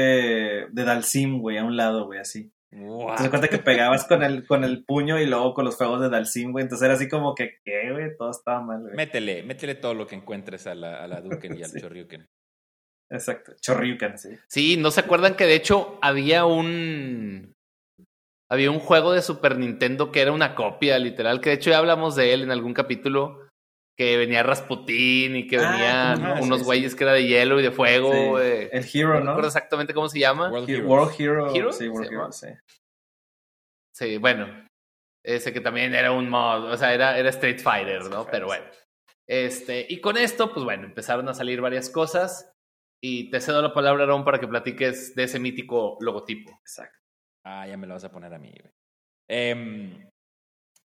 de 0.70 0.84
Dalsim, 0.84 1.40
güey, 1.40 1.58
a 1.58 1.64
un 1.64 1.76
lado, 1.76 2.06
güey, 2.06 2.20
así. 2.20 2.50
What? 2.74 3.22
Te 3.22 3.28
cuenta 3.28 3.48
que 3.48 3.58
pegabas 3.58 4.06
con 4.06 4.22
el, 4.22 4.46
con 4.46 4.64
el 4.64 4.84
puño 4.84 5.20
y 5.20 5.26
luego 5.26 5.52
con 5.52 5.64
los 5.66 5.76
fuegos 5.76 6.00
de 6.00 6.08
Dalsim, 6.08 6.52
güey. 6.52 6.62
Entonces 6.62 6.84
era 6.84 6.94
así 6.94 7.08
como 7.08 7.34
que, 7.34 7.58
¿qué, 7.64 7.92
güey? 7.92 8.16
Todo 8.16 8.30
estaba 8.30 8.62
mal, 8.62 8.80
güey. 8.80 8.94
Métele, 8.94 9.42
métele 9.42 9.74
todo 9.74 9.92
lo 9.94 10.06
que 10.06 10.14
encuentres 10.14 10.66
a 10.66 10.74
la, 10.74 11.02
a 11.02 11.06
la 11.06 11.16
Hadouken 11.16 11.58
y 11.58 11.62
al 11.62 11.70
Sí. 11.70 11.80
Choryuken. 11.80 12.26
Exacto. 13.10 13.52
Chorriuken, 13.60 14.18
sí. 14.18 14.30
Sí, 14.48 14.76
¿no 14.78 14.90
se 14.90 15.00
acuerdan 15.00 15.36
que 15.36 15.44
de 15.44 15.54
hecho 15.54 15.98
había 16.00 16.46
un. 16.46 17.52
Había 18.50 18.70
un 18.70 18.80
juego 18.80 19.12
de 19.12 19.22
Super 19.22 19.58
Nintendo 19.58 20.10
que 20.10 20.20
era 20.20 20.32
una 20.32 20.54
copia, 20.54 20.98
literal, 20.98 21.40
que 21.40 21.50
de 21.50 21.56
hecho 21.56 21.70
ya 21.70 21.78
hablamos 21.78 22.16
de 22.16 22.34
él 22.34 22.42
en 22.42 22.50
algún 22.50 22.74
capítulo. 22.74 23.48
Que 23.96 24.16
venía 24.16 24.42
Rasputín 24.42 25.36
y 25.36 25.46
que 25.46 25.58
Ah, 25.58 25.70
venían 26.16 26.22
no, 26.38 26.42
unos 26.44 26.60
sí, 26.60 26.64
güeyes 26.64 26.94
que 26.94 27.04
era 27.04 27.12
de 27.12 27.26
hielo 27.26 27.60
y 27.60 27.62
de 27.62 27.70
fuego. 27.72 28.12
Sí. 28.12 28.26
güey. 28.28 28.68
El 28.72 28.84
Hero, 28.92 29.08
No 29.14 29.20
¿no? 29.20 29.26
recuerdo 29.32 29.48
exactamente 29.48 29.92
cómo 29.94 30.08
se 30.08 30.18
llama. 30.18 30.50
World 30.50 30.68
He- 30.68 30.72
Heroes. 30.74 30.88
World 30.90 31.14
Hero. 31.20 31.54
¿Hero? 31.54 31.72
Sí, 31.72 31.88
World 31.88 32.08
¿Se 32.08 32.14
Hero, 32.14 32.32
sí. 32.32 32.46
Sí, 33.94 34.16
bueno. 34.18 34.66
Ese 35.24 35.52
que 35.52 35.60
también 35.60 35.94
era 35.94 36.10
un 36.10 36.28
mod, 36.28 36.64
o 36.72 36.76
sea, 36.76 36.92
era, 36.94 37.16
era 37.16 37.28
Street 37.28 37.60
Fighter, 37.60 38.04
¿no? 38.10 38.26
Pero 38.26 38.46
bueno. 38.46 38.64
Este, 39.28 39.86
y 39.88 40.00
con 40.00 40.16
esto, 40.16 40.52
pues 40.52 40.64
bueno, 40.64 40.84
empezaron 40.86 41.28
a 41.28 41.34
salir 41.34 41.60
varias 41.60 41.88
cosas. 41.90 42.48
Y 43.04 43.30
te 43.30 43.40
cedo 43.40 43.60
la 43.62 43.72
palabra, 43.74 44.04
Aaron, 44.04 44.24
para 44.24 44.38
que 44.40 44.48
platiques 44.48 45.14
de 45.14 45.24
ese 45.24 45.38
mítico 45.38 45.96
logotipo. 46.00 46.52
Exacto. 46.60 46.98
Ah, 47.44 47.66
ya 47.66 47.76
me 47.76 47.86
lo 47.86 47.94
vas 47.94 48.04
a 48.04 48.10
poner 48.12 48.32
a 48.32 48.38
mí, 48.38 48.50
güey. 48.50 48.72
Em, 49.28 50.08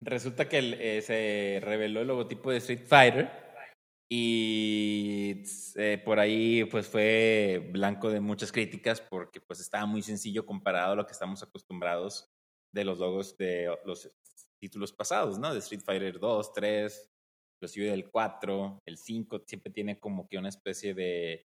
resulta 0.03 0.49
que 0.49 0.59
eh, 0.59 1.03
se 1.03 1.61
reveló 1.63 2.01
el 2.01 2.09
logotipo 2.09 2.51
de 2.51 2.59
Street 2.59 2.85
Fighter 2.87 3.31
y 4.11 5.43
eh, 5.77 6.03
por 6.05 6.19
ahí 6.19 6.65
pues 6.65 6.87
fue 6.87 7.71
blanco 7.73 8.11
de 8.11 8.21
muchas 8.21 8.53
críticas 8.53 9.01
porque 9.01 9.41
pues 9.41 9.61
estaba 9.61 9.87
muy 9.87 10.03
sencillo 10.03 10.45
comparado 10.45 10.93
a 10.93 10.97
lo 10.97 11.07
que 11.07 11.13
estamos 11.13 11.43
acostumbrados 11.43 12.31
de 12.75 12.85
los 12.85 12.99
logos 12.99 13.37
de 13.39 13.75
los 13.85 14.11
títulos 14.61 14.93
pasados, 14.93 15.39
¿no? 15.39 15.53
De 15.53 15.61
Street 15.61 15.83
Fighter 15.85 16.19
2, 16.19 16.53
3, 16.53 17.11
inclusive 17.57 17.91
del 17.91 18.11
4, 18.11 18.83
el 18.87 18.99
5, 18.99 19.43
siempre 19.47 19.73
tiene 19.73 19.99
como 19.99 20.29
que 20.29 20.39
una 20.39 20.49
especie 20.49 20.95
de... 20.95 21.47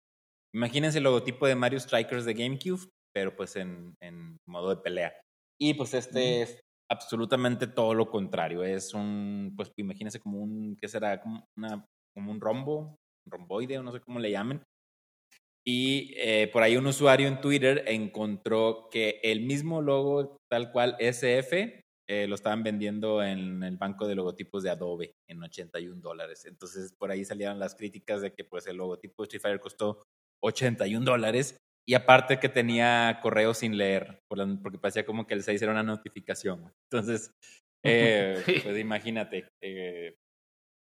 Imagínense 0.54 0.98
el 0.98 1.04
logotipo 1.04 1.48
de 1.48 1.56
Mario 1.56 1.80
Strikers 1.80 2.26
de 2.26 2.34
GameCube, 2.34 2.90
pero 3.14 3.36
pues 3.36 3.56
en, 3.56 3.96
en 4.02 4.38
modo 4.46 4.70
de 4.70 4.82
pelea. 4.82 5.14
Y 5.60 5.74
pues 5.76 5.94
este 5.94 6.42
es 6.42 6.65
absolutamente 6.90 7.68
todo 7.68 7.94
lo 7.94 8.10
contrario. 8.10 8.64
Es 8.64 8.94
un, 8.94 9.54
pues 9.56 9.72
imagínense 9.78 10.20
como 10.20 10.40
un, 10.40 10.76
¿qué 10.80 10.88
será? 10.88 11.20
Como, 11.22 11.48
una, 11.58 11.86
como 12.14 12.32
un 12.32 12.42
rombo, 12.42 12.98
un 13.26 13.32
romboide 13.32 13.78
o 13.78 13.84
no 13.84 13.92
sé 13.92 14.00
cómo 14.02 14.20
le 14.20 14.32
llamen. 14.32 14.62
Y 15.68 16.14
eh, 16.18 16.48
por 16.54 16.62
ahí 16.62 16.78
un 16.78 16.86
usuario 16.86 17.28
en 17.28 17.42
Twitter 17.42 17.84
encontró 17.88 18.88
que 18.92 19.20
el 19.24 19.42
mismo 19.42 19.82
logo 19.82 20.38
tal 20.48 20.72
cual 20.72 20.96
SF 21.00 21.84
eh, 22.08 22.28
lo 22.28 22.36
estaban 22.36 22.62
vendiendo 22.62 23.24
en 23.24 23.64
el 23.64 23.78
banco 23.78 24.08
de 24.08 24.14
logotipos 24.14 24.62
de 24.62 24.70
Adobe 24.70 25.16
en 25.28 25.42
81 25.42 26.00
dólares. 26.02 26.46
Entonces 26.46 26.94
por 26.94 27.10
ahí 27.10 27.26
salieron 27.26 27.58
las 27.58 27.74
críticas 27.74 28.22
de 28.22 28.32
que 28.32 28.44
pues 28.44 28.68
el 28.68 28.78
logotipo 28.78 29.24
de 29.24 29.26
Street 29.26 29.42
Fighter 29.42 29.60
costó 29.60 30.04
81 30.44 31.04
dólares. 31.04 31.58
Y 31.88 31.94
aparte 31.94 32.40
que 32.40 32.50
tenía 32.50 33.20
correo 33.22 33.54
sin 33.54 33.78
leer, 33.78 34.24
porque 34.28 34.80
parecía 34.80 35.06
como 35.06 35.28
que 35.28 35.36
el 35.36 35.44
6 35.44 35.62
era 35.62 35.72
una 35.72 35.84
notificación. 35.84 36.74
Entonces, 36.90 37.32
eh, 37.86 38.42
pues 38.64 38.78
imagínate, 38.78 39.48
eh, 39.62 40.16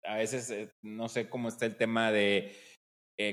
a 0.05 0.17
veces 0.17 0.51
eh, 0.51 0.71
no 0.83 1.09
sé 1.09 1.29
cómo 1.29 1.49
está 1.49 1.67
el 1.67 1.77
tema 1.77 2.11
de 2.11 2.57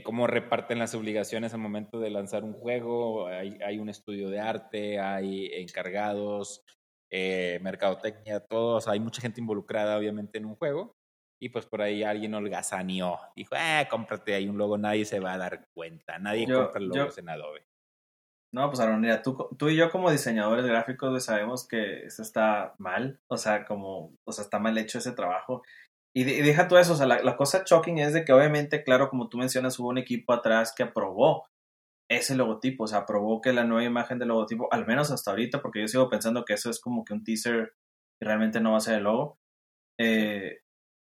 cómo 0.04 0.28
reparten 0.28 0.80
las 0.80 0.96
obligaciones 0.96 1.54
al 1.54 1.60
momento 1.60 2.00
de 2.00 2.10
lanzar 2.10 2.46
un 2.46 2.54
juego. 2.54 3.28
Hay, 3.28 3.58
hay 3.66 3.80
un 3.80 3.90
estudio 3.90 4.30
de 4.30 4.40
arte, 4.40 4.98
hay 4.98 5.48
encargados, 5.54 6.64
mercadotecnia, 7.12 8.40
todos. 8.40 8.88
Hay 8.88 9.02
mucha 9.02 9.22
gente 9.22 9.42
involucrada, 9.42 9.98
obviamente, 9.98 10.38
en 10.38 10.46
un 10.46 10.56
juego. 10.56 10.96
Y 11.44 11.50
pues 11.50 11.66
por 11.66 11.82
ahí 11.82 12.04
alguien 12.04 12.34
holgazaneó. 12.36 13.20
Dijo, 13.36 13.54
eh, 13.54 13.86
cómprate 13.90 14.34
ahí 14.34 14.48
un 14.48 14.58
logo, 14.58 14.78
nadie 14.78 15.04
se 15.04 15.20
va 15.20 15.34
a 15.34 15.38
dar 15.38 15.68
cuenta. 15.74 16.18
Nadie 16.18 16.46
compra 16.46 16.80
logos 16.80 17.18
en 17.18 17.28
Adobe. 17.28 17.68
No, 18.54 18.70
pues 18.70 18.80
Aaron, 18.80 19.02
mira, 19.02 19.22
tú, 19.22 19.50
tú 19.60 19.68
y 19.68 19.76
yo 19.76 19.92
como 19.92 20.10
diseñadores 20.10 20.66
gráficos 20.66 21.22
sabemos 21.26 21.68
que 21.68 22.06
eso 22.06 22.22
está 22.22 22.76
mal. 22.78 23.20
O 23.28 23.36
sea, 23.36 23.66
como, 23.66 24.16
o 24.24 24.32
sea, 24.32 24.46
está 24.46 24.58
mal 24.58 24.78
hecho 24.78 25.00
ese 25.00 25.12
trabajo. 25.12 25.64
Y, 26.16 26.24
deja 26.24 26.70
todo 26.70 26.80
eso, 26.80 26.94
o 26.94 26.96
sea, 26.96 27.08
la, 27.08 27.22
la, 27.22 27.36
cosa 27.36 27.64
shocking 27.66 27.98
es 27.98 28.14
de 28.14 28.24
que 28.24 28.32
obviamente, 28.32 28.86
claro, 28.86 29.10
como 29.10 29.28
tú 29.28 29.38
mencionas, 29.38 29.78
hubo 29.80 29.90
un 29.90 29.98
equipo 29.98 30.32
atrás 30.32 30.74
que 30.74 30.84
aprobó 30.84 31.46
ese 32.10 32.36
logotipo, 32.36 32.86
o 32.86 32.88
sea, 32.88 33.00
aprobó 33.00 33.42
que 33.42 33.52
la 33.52 33.66
nueva 33.66 33.84
imagen 33.84 34.18
del 34.18 34.30
logotipo, 34.30 34.70
al 34.72 34.88
menos 34.88 35.12
hasta 35.12 35.32
ahorita, 35.32 35.62
porque 35.62 35.82
yo 35.82 35.90
sigo 35.90 36.10
pensando 36.10 36.46
que 36.46 36.54
eso 36.54 36.70
es 36.70 36.80
como 36.80 37.04
que 37.04 37.14
un 37.14 37.26
teaser 37.26 37.74
y 38.22 38.26
realmente 38.26 38.62
no 38.62 38.72
va 38.72 38.78
a 38.78 38.80
ser 38.82 39.00
el 39.00 39.04
logo. 39.04 39.40
Eh, 40.00 40.63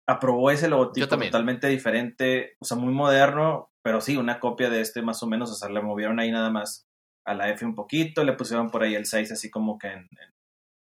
aprobó 0.09 0.51
ese 0.51 0.69
logotipo 0.69 1.07
totalmente 1.07 1.69
diferente, 1.69 2.57
o 2.61 2.65
sea, 2.65 2.79
muy 2.79 2.95
moderno, 2.95 3.71
pero 3.83 4.01
sí, 4.01 4.17
una 4.17 4.41
copia 4.41 4.71
de 4.71 4.81
este 4.81 5.03
más 5.03 5.23
o 5.23 5.27
menos, 5.27 5.51
o 5.51 5.55
sea, 5.55 5.69
le 5.69 5.83
movieron 5.83 6.19
ahí 6.19 6.31
nada 6.31 6.49
más 6.51 6.89
a 7.27 7.35
la 7.35 7.51
F 7.51 7.65
un 7.67 7.75
poquito, 7.75 8.25
le 8.25 8.33
pusieron 8.33 8.71
por 8.71 8.83
ahí 8.83 8.95
el 8.95 9.05
6 9.05 9.33
así 9.33 9.51
como 9.51 9.79
que 9.79 9.89
en, 9.89 10.09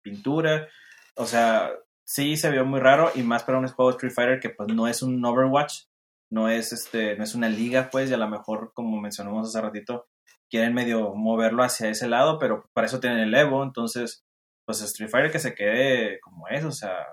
pintura, 0.02 0.70
o 1.16 1.26
sea, 1.26 1.70
sí 2.06 2.38
se 2.38 2.50
vio 2.50 2.64
muy 2.64 2.80
raro 2.80 3.12
y 3.14 3.24
más 3.24 3.44
para 3.44 3.60
un 3.60 3.68
juego 3.68 3.92
de 3.92 3.98
Street 3.98 4.14
Fighter 4.14 4.40
que 4.40 4.52
pues 4.52 4.74
no 4.74 4.88
es 4.88 5.04
un 5.04 5.24
Overwatch, 5.24 5.84
no 6.32 6.48
es 6.48 6.72
este, 6.72 7.18
no 7.18 7.26
es 7.26 7.36
una 7.36 7.50
liga 7.50 7.90
pues 7.92 8.10
y 8.10 8.14
a 8.14 8.18
lo 8.18 8.30
mejor 8.30 8.72
como 8.74 9.02
mencionamos 9.02 9.50
hace 9.50 9.62
ratito 9.62 10.08
quieren 10.50 10.74
medio 10.74 11.14
moverlo 11.14 11.62
hacia 11.64 11.90
ese 11.90 12.08
lado, 12.08 12.40
pero 12.40 12.70
para 12.74 12.88
eso 12.88 13.02
tienen 13.02 13.20
el 13.20 13.36
Evo, 13.36 13.64
entonces 13.64 14.24
pues 14.66 14.82
Street 14.82 15.10
Fighter 15.10 15.32
que 15.32 15.40
se 15.40 15.54
quede 15.54 16.22
como 16.22 16.48
es, 16.48 16.64
o 16.64 16.72
sea, 16.72 17.06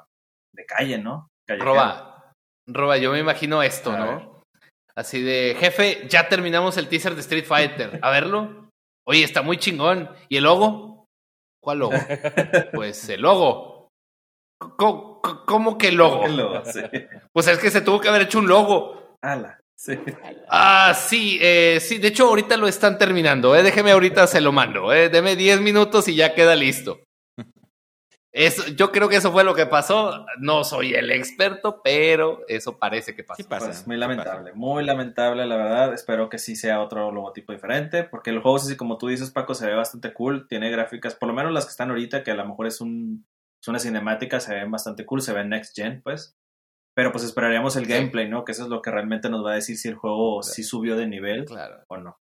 de 0.52 0.64
calle, 0.66 0.98
¿no? 0.98 1.32
Roba, 1.48 2.32
Roba, 2.66 2.96
yo 2.96 3.12
me 3.12 3.20
imagino 3.20 3.62
esto, 3.62 3.96
¿no? 3.96 4.42
Así 4.96 5.22
de, 5.22 5.56
jefe, 5.58 6.06
ya 6.08 6.28
terminamos 6.28 6.76
el 6.76 6.88
teaser 6.88 7.14
de 7.14 7.20
Street 7.20 7.44
Fighter. 7.44 7.98
A 8.02 8.10
verlo. 8.10 8.70
Oye, 9.06 9.22
está 9.22 9.42
muy 9.42 9.58
chingón. 9.58 10.10
¿Y 10.28 10.38
el 10.38 10.44
logo? 10.44 11.06
¿Cuál 11.62 11.78
logo? 11.80 11.92
pues 12.72 13.08
el 13.10 13.20
logo. 13.20 13.88
¿Cómo, 14.58 15.78
que 15.78 15.88
el 15.88 15.96
logo? 15.96 16.24
Pues 17.32 17.46
es 17.46 17.58
que 17.58 17.70
se 17.70 17.82
tuvo 17.82 18.00
que 18.00 18.08
haber 18.08 18.22
hecho 18.22 18.38
un 18.38 18.48
logo. 18.48 19.16
Ala. 19.22 19.60
Sí. 19.78 19.98
Ah, 20.48 20.94
sí, 20.94 21.38
eh, 21.42 21.78
sí, 21.80 21.98
de 21.98 22.08
hecho 22.08 22.28
ahorita 22.28 22.56
lo 22.56 22.66
están 22.66 22.96
terminando, 22.96 23.54
eh. 23.54 23.62
déjeme 23.62 23.92
ahorita 23.92 24.26
se 24.26 24.40
lo 24.40 24.50
mando, 24.50 24.90
eh. 24.90 25.10
deme 25.10 25.36
10 25.36 25.60
minutos 25.60 26.08
y 26.08 26.14
ya 26.14 26.34
queda 26.34 26.56
listo 26.56 27.05
yo 28.76 28.92
creo 28.92 29.08
que 29.08 29.16
eso 29.16 29.32
fue 29.32 29.44
lo 29.44 29.54
que 29.54 29.66
pasó. 29.66 30.26
No 30.38 30.62
soy 30.64 30.94
el 30.94 31.10
experto, 31.10 31.80
pero 31.82 32.40
eso 32.48 32.78
parece 32.78 33.14
que 33.14 33.24
pasó. 33.24 33.42
Sí 33.42 33.48
pasa. 33.48 33.66
Pues, 33.66 33.86
muy 33.86 33.96
lamentable, 33.96 34.52
muy 34.52 34.84
lamentable, 34.84 35.46
la 35.46 35.56
verdad. 35.56 35.94
Espero 35.94 36.28
que 36.28 36.38
sí 36.38 36.54
sea 36.54 36.82
otro 36.82 37.10
logotipo 37.12 37.52
diferente, 37.52 38.04
porque 38.04 38.30
el 38.30 38.40
juego, 38.40 38.56
así 38.56 38.76
como 38.76 38.98
tú 38.98 39.08
dices, 39.08 39.30
Paco, 39.30 39.54
se 39.54 39.66
ve 39.66 39.74
bastante 39.74 40.12
cool. 40.12 40.46
Tiene 40.48 40.70
gráficas, 40.70 41.14
por 41.14 41.28
lo 41.28 41.34
menos 41.34 41.52
las 41.52 41.64
que 41.64 41.70
están 41.70 41.90
ahorita, 41.90 42.22
que 42.22 42.30
a 42.30 42.36
lo 42.36 42.46
mejor 42.46 42.66
es, 42.66 42.80
un, 42.80 43.26
una 43.66 43.78
cinemática, 43.78 44.38
se 44.38 44.54
ven 44.54 44.70
bastante 44.70 45.06
cool, 45.06 45.22
se 45.22 45.32
ven 45.32 45.48
next 45.48 45.74
gen, 45.74 46.02
pues. 46.02 46.36
Pero 46.94 47.12
pues 47.12 47.24
esperaríamos 47.24 47.76
el 47.76 47.86
gameplay, 47.86 48.28
¿no? 48.28 48.44
Que 48.44 48.52
eso 48.52 48.64
es 48.64 48.68
lo 48.68 48.80
que 48.80 48.90
realmente 48.90 49.28
nos 49.28 49.44
va 49.44 49.52
a 49.52 49.56
decir 49.56 49.76
si 49.76 49.88
el 49.88 49.96
juego 49.96 50.42
sí 50.42 50.62
subió 50.62 50.96
de 50.96 51.06
nivel 51.06 51.44
o 51.88 51.96
no 51.98 52.18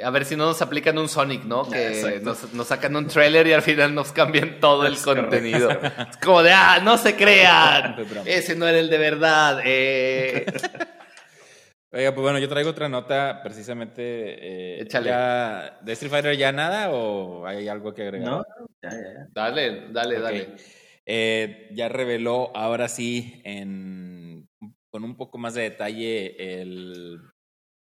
a 0.00 0.10
ver 0.10 0.24
si 0.24 0.36
no 0.36 0.46
nos 0.46 0.62
aplican 0.62 0.96
un 0.96 1.08
Sonic, 1.08 1.44
¿no? 1.44 1.68
Que 1.68 2.20
nos, 2.22 2.66
sacan 2.66 2.96
un 2.96 3.06
trailer 3.08 3.46
y 3.46 3.52
al 3.52 3.62
final 3.62 3.94
nos 3.94 4.12
cambian 4.12 4.58
todo 4.58 4.86
el 4.86 4.96
contenido. 4.96 5.70
Es 5.70 6.16
como 6.16 6.42
de, 6.42 6.52
ah, 6.52 6.80
no 6.82 6.96
se 6.96 7.14
crean. 7.14 7.96
Ese 8.24 8.56
no 8.56 8.66
era 8.66 8.78
el 8.78 8.88
de 8.88 8.98
verdad. 8.98 9.60
Eh. 9.64 10.46
Oiga, 11.94 12.14
pues 12.14 12.22
bueno, 12.22 12.38
yo 12.38 12.48
traigo 12.48 12.70
otra 12.70 12.88
nota 12.88 13.40
precisamente. 13.42 14.80
Eh, 14.80 14.88
Ya, 14.88 15.78
¿De 15.82 15.92
Street 15.92 16.10
Fighter 16.10 16.36
ya 16.38 16.52
nada 16.52 16.90
o 16.90 17.44
hay 17.46 17.68
algo 17.68 17.92
que 17.92 18.02
agregar? 18.02 18.28
No, 18.30 18.42
ya, 18.82 18.90
ya, 18.90 18.96
ya. 18.96 19.26
Dale, 19.30 19.88
dale, 19.90 20.20
dale. 20.20 20.56
Eh, 21.04 21.68
ya 21.72 21.90
reveló 21.90 22.50
ahora 22.56 22.88
sí 22.88 23.42
en, 23.44 24.48
con 24.88 25.04
un 25.04 25.16
poco 25.18 25.36
más 25.36 25.52
de 25.52 25.62
detalle 25.62 26.62
el 26.62 27.20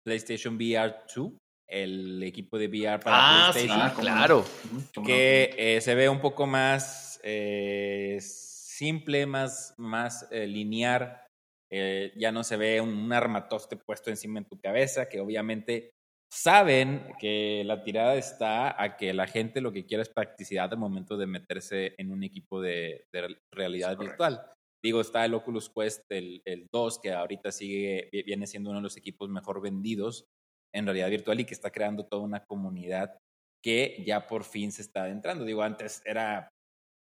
PlayStation 0.05 0.55
VR 0.55 0.95
2 1.13 1.33
el 1.67 2.23
equipo 2.23 2.57
de 2.57 2.67
VR 2.67 2.99
para 2.99 3.47
ah, 3.47 3.51
PlayStation. 3.51 3.89
Sí, 3.89 4.01
claro. 4.01 4.45
Que 5.05 5.53
eh, 5.57 5.81
se 5.81 5.95
ve 5.95 6.09
un 6.09 6.21
poco 6.21 6.47
más 6.47 7.19
eh, 7.23 8.17
simple, 8.21 9.25
más, 9.25 9.73
más 9.77 10.27
eh, 10.31 10.47
lineal. 10.47 11.21
ya 11.69 12.31
no 12.31 12.43
se 12.43 12.57
ve 12.57 12.79
un, 12.79 13.11
armatoste 13.11 13.75
puesto 13.75 14.09
encima 14.09 14.39
en 14.39 14.45
tu 14.45 14.59
cabeza, 14.59 15.09
que 15.09 15.19
obviamente 15.19 15.91
saben 16.31 17.13
que 17.19 17.63
la 17.65 17.83
tirada 17.83 18.15
está 18.15 18.81
a 18.81 18.97
que 18.97 19.13
la 19.13 19.27
gente 19.27 19.61
lo 19.61 19.71
que 19.71 19.85
quiera 19.85 20.01
es 20.01 20.09
practicidad 20.09 20.71
al 20.71 20.79
momento 20.79 21.17
de 21.17 21.27
meterse 21.27 21.95
en 21.97 22.11
un 22.11 22.23
equipo 22.23 22.61
de, 22.61 23.05
realidad 23.51 23.97
virtual. 23.97 24.41
Digo, 24.83 25.01
está 25.01 25.25
el 25.25 25.33
Oculus 25.33 25.69
Quest, 25.69 26.03
el, 26.09 26.41
el 26.45 26.67
2, 26.71 26.99
que 26.99 27.11
ahorita 27.11 27.51
sigue, 27.51 28.09
viene 28.25 28.45
siendo 28.45 28.69
uno 28.69 28.79
de 28.79 28.83
los 28.83 28.95
equipos 28.95 29.27
mejor 29.27 29.61
vendidos 29.61 30.27
en 30.77 30.85
realidad 30.85 31.09
virtual 31.09 31.39
y 31.39 31.45
que 31.45 31.53
está 31.53 31.71
creando 31.71 32.05
toda 32.05 32.23
una 32.23 32.43
comunidad 32.45 33.17
que 33.63 34.03
ya 34.05 34.27
por 34.27 34.43
fin 34.43 34.71
se 34.71 34.81
está 34.81 35.03
adentrando. 35.03 35.43
Digo, 35.43 35.61
antes 35.61 36.01
era 36.05 36.49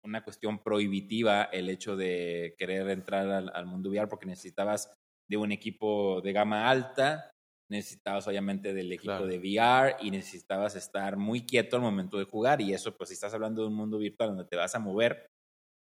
una 0.03 0.23
cuestión 0.23 0.59
prohibitiva 0.59 1.43
el 1.43 1.69
hecho 1.69 1.95
de 1.95 2.55
querer 2.57 2.89
entrar 2.89 3.29
al, 3.53 3.65
mundo 3.65 3.89
VR 3.89 4.07
porque 4.07 4.25
necesitabas 4.25 4.91
de 5.29 5.37
un 5.37 5.51
equipo 5.51 6.21
de 6.21 6.33
gama 6.33 6.69
alta, 6.69 7.31
necesitabas 7.69 8.27
obviamente 8.27 8.73
del 8.73 8.91
equipo 8.91 9.25
de 9.25 9.37
VR 9.37 9.95
y 10.01 10.11
necesitabas 10.11 10.75
estar 10.75 11.17
muy 11.17 11.45
quieto 11.45 11.77
al 11.77 11.83
momento 11.83 12.17
de 12.17 12.25
jugar 12.25 12.59
y 12.61 12.73
eso 12.73 12.95
pues 12.97 13.09
si 13.09 13.13
estás 13.13 13.33
hablando 13.33 13.61
de 13.61 13.69
un 13.69 13.75
mundo 13.75 13.97
virtual 13.97 14.29
donde 14.29 14.45
te 14.45 14.57
vas 14.57 14.75
a 14.75 14.79
mover, 14.79 15.27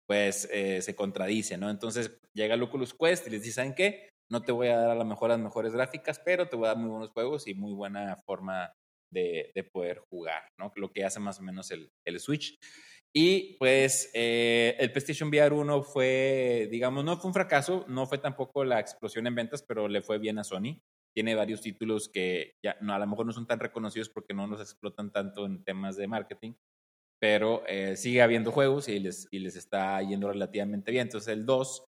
pues 0.08 0.48
eh, 0.52 0.82
se 0.82 0.96
contradice, 0.96 1.58
¿no? 1.58 1.70
Entonces 1.70 2.20
llega 2.34 2.56
el 2.56 2.64
Oculus 2.64 2.94
Quest 2.94 3.28
y 3.28 3.32
les 3.32 3.42
dice, 3.42 3.56
¿saben 3.56 3.74
qué? 3.74 4.10
No 4.30 4.42
te 4.42 4.52
voy 4.52 4.68
a 4.68 4.78
dar 4.78 4.92
a 4.92 4.96
lo 4.96 5.06
mejor 5.06 5.30
las 5.30 5.40
mejores 5.40 5.74
gráficas, 5.74 6.20
pero 6.24 6.48
te 6.48 6.56
voy 6.56 6.66
a 6.66 6.70
dar 6.70 6.78
muy 6.78 6.90
buenos 6.90 7.10
juegos 7.10 7.48
y 7.48 7.56
muy 7.56 7.74
buena 7.74 8.16
forma 8.18 8.72
de, 9.12 9.70
poder 9.72 10.00
jugar, 10.10 10.44
¿no? 10.58 10.72
Lo 10.76 10.92
que 10.92 11.04
hace 11.04 11.20
más 11.20 11.40
o 11.40 11.44
menos 11.44 11.72
el, 11.72 12.20
Switch. 12.20 12.60
Y 13.12 13.58
pues 13.58 14.12
eh, 14.14 14.76
el 14.80 14.92
PlayStation 14.92 15.30
VR 15.30 15.54
1 15.54 15.82
fue, 15.82 16.68
digamos, 16.72 17.04
no 17.04 17.18
fue 17.18 17.30
un 17.30 17.34
fracaso, 17.34 17.86
no 17.88 18.06
fue 18.06 18.20
tampoco 18.20 18.64
la 18.64 18.80
explosión 18.80 19.26
en 19.26 19.34
ventas, 19.34 19.64
pero 19.64 19.88
le 19.88 20.02
fue 20.02 20.20
bien 20.20 20.38
a 20.38 20.44
Sony. 20.44 20.80
Tiene 21.16 21.34
varios 21.34 21.62
títulos 21.62 22.08
que 22.08 22.54
ya 22.64 22.78
no, 22.82 22.94
a 22.94 23.00
lo 23.00 23.08
mejor 23.08 23.26
no 23.26 23.32
son 23.32 23.48
tan 23.48 23.60
reconocidos 23.60 24.10
porque 24.10 24.36
no 24.36 24.46
los 24.46 24.62
explotan 24.62 25.12
tanto 25.12 25.48
en 25.48 25.64
temas 25.64 25.98
de 25.98 26.08
marketing, 26.08 26.54
pero 27.20 27.64
eh, 27.68 27.98
sigue 27.98 28.22
habiendo 28.22 28.52
juegos 28.52 28.88
y 28.90 29.00
les, 29.00 29.28
y 29.32 29.40
les 29.40 29.56
está 29.56 30.00
yendo 30.04 30.32
relativamente 30.32 30.92
bien. 30.92 31.08
Entonces 31.08 31.34
el 31.34 31.48
2 31.48 31.89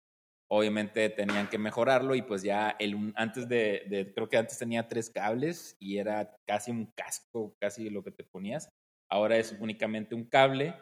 obviamente 0.52 1.10
tenían 1.10 1.48
que 1.48 1.58
mejorarlo 1.58 2.16
y 2.16 2.24
pues 2.24 2.42
ya 2.42 2.76
el, 2.80 3.14
antes 3.16 3.48
de, 3.48 4.12
creo 4.16 4.28
que 4.28 4.38
antes 4.38 4.58
tenía 4.58 4.88
tres 4.88 5.10
cables 5.10 5.78
y 5.80 5.98
era 5.98 6.36
casi 6.48 6.72
un 6.72 6.88
casco, 6.96 7.56
casi 7.60 7.90
lo 7.90 8.04
que 8.04 8.12
te 8.12 8.24
ponías. 8.24 8.70
Ahora 9.12 9.38
es 9.38 9.56
únicamente 9.60 10.16
un 10.16 10.26
cable 10.26 10.74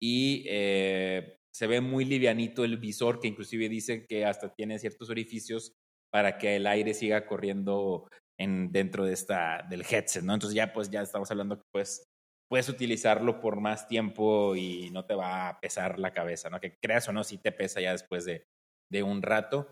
y 0.00 0.44
eh, 0.48 1.36
se 1.52 1.66
ve 1.68 1.80
muy 1.80 2.04
livianito 2.04 2.64
el 2.64 2.78
visor 2.78 3.20
que 3.20 3.28
inclusive 3.28 3.68
dice 3.68 4.06
que 4.06 4.24
hasta 4.24 4.52
tiene 4.54 4.78
ciertos 4.78 5.08
orificios 5.08 5.72
para 6.10 6.36
que 6.36 6.56
el 6.56 6.66
aire 6.66 6.92
siga 6.92 7.26
corriendo 7.26 8.08
en, 8.38 8.72
dentro 8.72 9.04
de 9.04 9.12
esta, 9.12 9.64
del 9.70 9.84
headset, 9.88 10.24
¿no? 10.24 10.34
Entonces 10.34 10.56
ya 10.56 10.72
pues 10.72 10.90
ya 10.90 11.00
estamos 11.00 11.30
hablando 11.30 11.58
que 11.58 11.64
pues 11.72 12.04
puedes 12.48 12.68
utilizarlo 12.68 13.40
por 13.40 13.60
más 13.60 13.86
tiempo 13.86 14.56
y 14.56 14.90
no 14.90 15.06
te 15.06 15.14
va 15.14 15.48
a 15.48 15.60
pesar 15.60 15.98
la 15.98 16.12
cabeza, 16.12 16.50
¿no? 16.50 16.60
Que 16.60 16.76
creas 16.82 17.08
o 17.08 17.12
no, 17.12 17.22
sí 17.22 17.38
te 17.38 17.52
pesa 17.52 17.80
ya 17.80 17.92
después 17.92 18.24
de, 18.24 18.44
de 18.92 19.02
un 19.02 19.22
rato. 19.22 19.70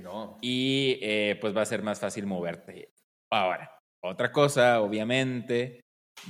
no. 0.00 0.38
Y 0.42 0.98
eh, 1.00 1.38
pues 1.40 1.56
va 1.56 1.62
a 1.62 1.66
ser 1.66 1.82
más 1.82 2.00
fácil 2.00 2.26
moverte. 2.26 2.90
Ahora, 3.32 3.70
otra 4.02 4.32
cosa, 4.32 4.80
obviamente, 4.80 5.80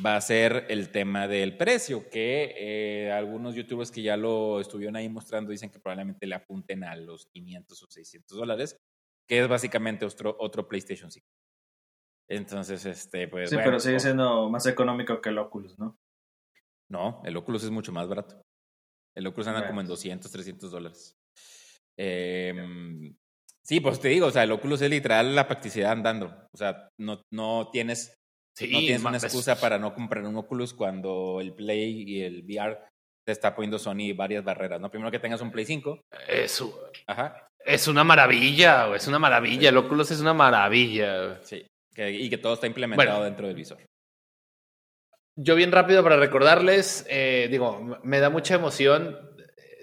va 0.04 0.16
a 0.16 0.20
ser 0.20 0.66
el 0.68 0.90
tema 0.90 1.26
del 1.28 1.56
precio, 1.56 2.08
que 2.10 2.54
eh, 2.58 3.12
algunos 3.12 3.54
youtubers 3.54 3.90
que 3.90 4.02
ya 4.02 4.16
lo 4.16 4.60
estuvieron 4.60 4.96
ahí 4.96 5.08
mostrando 5.08 5.50
dicen 5.50 5.70
que 5.70 5.78
probablemente 5.80 6.26
le 6.26 6.34
apunten 6.34 6.84
a 6.84 6.94
los 6.96 7.26
500 7.32 7.82
o 7.82 7.86
600 7.88 8.36
dólares, 8.36 8.76
que 9.28 9.40
es 9.40 9.48
básicamente 9.48 10.04
otro, 10.04 10.36
otro 10.38 10.68
PlayStation 10.68 11.10
5. 11.10 11.26
Entonces, 12.28 12.84
este, 12.84 13.28
pues. 13.28 13.48
Sí, 13.50 13.56
bueno, 13.56 13.68
pero 13.70 13.80
sigue 13.80 14.00
siendo 14.00 14.50
más 14.50 14.66
económico 14.66 15.20
que 15.20 15.28
el 15.30 15.38
Oculus, 15.38 15.78
¿no? 15.78 15.96
No, 16.90 17.22
el 17.24 17.36
Oculus 17.36 17.64
es 17.64 17.70
mucho 17.70 17.92
más 17.92 18.08
barato. 18.08 18.42
El 19.14 19.26
Oculus 19.26 19.46
anda 19.46 19.60
Bueno. 19.60 19.70
como 19.70 19.80
en 19.80 19.86
200, 19.86 20.30
300 20.30 20.70
dólares. 20.70 21.16
Em, 21.98 23.14
sí, 23.62 23.80
pues 23.80 24.00
te 24.00 24.08
digo, 24.08 24.26
o 24.26 24.30
sea, 24.30 24.44
el 24.44 24.52
Oculus 24.52 24.82
es 24.82 24.90
literal 24.90 25.34
la 25.34 25.46
practicidad 25.46 25.92
andando. 25.92 26.26
O 26.52 26.56
sea, 26.56 26.88
no, 26.98 27.22
no 27.32 27.70
tienes, 27.72 28.14
Sí, 28.54 28.68
no 28.70 28.78
tienes 28.80 29.02
una 29.04 29.16
es- 29.16 29.24
excusa 29.24 29.58
para 29.60 29.78
no 29.78 29.94
comprar 29.94 30.24
un 30.24 30.36
Oculus 30.36 30.72
cuando 30.74 31.40
el 31.40 31.52
Play 31.54 32.04
y 32.06 32.22
el 32.22 32.42
VR 32.44 32.78
te 33.26 33.32
está 33.32 33.54
poniendo 33.54 33.78
Sony 33.78 34.14
varias 34.14 34.44
barreras, 34.44 34.80
¿no? 34.80 34.90
Primero 34.90 35.10
que 35.10 35.18
tengas 35.18 35.40
un 35.40 35.50
Play 35.50 35.64
5. 35.66 36.00
Es, 36.28 36.62
Ajá. 37.06 37.48
es 37.64 37.88
una 37.88 38.04
maravilla, 38.04 38.94
es 38.94 39.06
una 39.08 39.18
maravilla. 39.18 39.68
El 39.70 39.76
Oculus 39.78 40.10
es 40.12 40.20
una 40.20 40.32
maravilla. 40.34 41.42
Sí. 41.42 41.66
que- 41.94 42.10
y 42.10 42.28
que 42.28 42.36
todo 42.36 42.52
está 42.52 42.66
implementado 42.66 43.10
Bueno. 43.10 43.24
dentro 43.24 43.46
del 43.46 43.56
visor. 43.56 43.78
Yo 45.34 45.54
bien 45.54 45.72
rápido 45.72 46.02
para 46.02 46.16
recordarles, 46.18 47.06
eh, 47.08 47.48
digo, 47.50 47.98
me 48.02 48.20
da 48.20 48.28
mucha 48.30 48.54
emoción. 48.54 49.18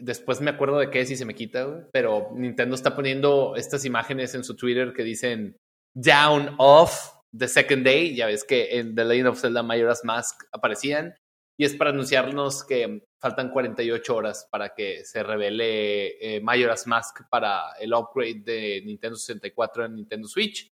Después 0.03 0.41
me 0.41 0.51
acuerdo 0.51 0.79
de 0.79 0.89
qué 0.89 0.99
es 0.99 1.11
y 1.11 1.15
se 1.15 1.25
me 1.25 1.33
quita. 1.33 1.87
Pero 1.93 2.29
Nintendo 2.35 2.75
está 2.75 2.93
poniendo 2.93 3.55
estas 3.55 3.85
imágenes 3.85 4.35
en 4.35 4.43
su 4.43 4.55
Twitter 4.55 4.91
que 4.93 5.03
dicen 5.03 5.55
Down 5.95 6.55
Off 6.57 7.13
the 7.37 7.47
Second 7.47 7.85
Day. 7.85 8.13
Ya 8.13 8.25
ves 8.25 8.43
que 8.43 8.79
en 8.79 8.95
The 8.95 9.05
Legend 9.05 9.29
of 9.29 9.39
Zelda 9.39 9.63
Majora's 9.63 10.03
Mask 10.03 10.43
aparecían. 10.51 11.15
Y 11.57 11.63
es 11.63 11.75
para 11.75 11.91
anunciarnos 11.91 12.65
que 12.65 13.05
faltan 13.21 13.49
48 13.49 14.13
horas 14.15 14.47
para 14.51 14.73
que 14.73 15.05
se 15.05 15.23
revele 15.23 16.17
eh, 16.19 16.41
Majora's 16.41 16.85
Mask 16.85 17.21
para 17.29 17.71
el 17.79 17.93
upgrade 17.93 18.41
de 18.43 18.81
Nintendo 18.83 19.15
64 19.15 19.85
en 19.85 19.95
Nintendo 19.95 20.27
Switch. 20.27 20.69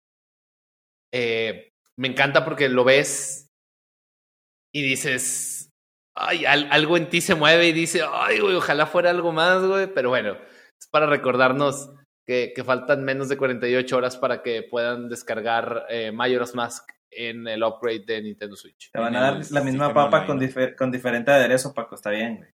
Eh, 1.13 1.73
me 1.97 2.09
encanta 2.09 2.45
porque 2.45 2.69
lo 2.69 2.85
ves 2.85 3.49
y 4.75 4.83
dices, 4.83 5.71
ay, 6.17 6.45
al- 6.47 6.69
algo 6.71 6.97
en 6.97 7.09
ti 7.09 7.21
se 7.21 7.35
mueve 7.35 7.67
y 7.69 7.73
dice, 7.73 8.03
ay, 8.11 8.41
güey, 8.41 8.55
ojalá 8.57 8.87
fuera 8.87 9.11
algo 9.11 9.33
más, 9.33 9.65
güey. 9.65 9.87
Pero 9.93 10.11
bueno, 10.11 10.33
es 10.81 10.89
para 10.91 11.07
recordarnos 11.07 11.91
que, 12.27 12.53
que 12.55 12.65
faltan 12.65 13.05
menos 13.05 13.29
de 13.29 13.37
48 13.37 13.97
horas 13.97 14.17
para 14.17 14.43
que 14.43 14.63
puedan 14.63 15.09
descargar 15.09 15.87
eh, 15.91 16.11
Majora's 16.13 16.55
Mask 16.55 16.89
en 17.11 17.47
el 17.47 17.63
upgrade 17.63 18.05
de 18.07 18.23
Nintendo 18.23 18.57
Switch. 18.57 18.91
Te 18.93 18.99
van 18.99 19.15
a 19.15 19.21
dar 19.21 19.41
la 19.51 19.61
misma 19.63 19.93
papa 19.95 20.27
con, 20.27 20.41
difer- 20.41 20.75
con 20.77 20.91
diferente 20.91 21.31
aderezo, 21.31 21.73
Paco. 21.75 21.95
Está 21.95 22.11
bien, 22.11 22.39
güey. 22.39 22.51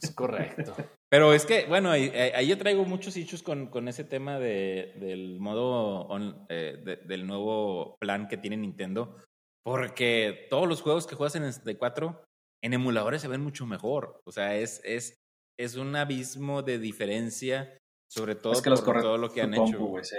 Es 0.00 0.14
correcto. 0.14 0.74
Pero 1.10 1.32
es 1.32 1.46
que, 1.46 1.66
bueno, 1.66 1.90
ahí, 1.90 2.12
yo 2.46 2.58
traigo 2.58 2.84
muchos 2.84 3.16
issues 3.16 3.42
con, 3.42 3.68
con 3.68 3.88
ese 3.88 4.04
tema 4.04 4.38
de, 4.38 4.92
del 4.96 5.38
modo, 5.38 6.02
on- 6.08 6.46
eh, 6.48 6.80
de- 6.84 6.96
del 6.96 7.26
nuevo 7.26 7.96
plan 8.00 8.26
que 8.28 8.36
tiene 8.36 8.56
Nintendo, 8.56 9.16
porque 9.64 10.46
todos 10.50 10.66
los 10.68 10.82
juegos 10.82 11.06
que 11.06 11.14
juegas 11.14 11.36
en 11.36 11.44
el 11.44 11.52
64 11.52 12.24
en 12.66 12.74
emuladores 12.74 13.22
se 13.22 13.28
ven 13.28 13.40
mucho 13.40 13.64
mejor. 13.66 14.20
O 14.26 14.32
sea, 14.32 14.54
es, 14.56 14.80
es, 14.84 15.14
es 15.58 15.76
un 15.76 15.96
abismo 15.96 16.62
de 16.62 16.78
diferencia, 16.78 17.78
sobre 18.12 18.34
todo 18.34 18.52
es 18.52 18.60
que 18.62 18.70
los 18.70 18.82
por 18.82 19.00
todo 19.00 19.16
lo 19.18 19.30
que 19.32 19.40
han 19.42 19.54
compu, 19.54 19.98
hecho. 19.98 20.04
sí. 20.08 20.16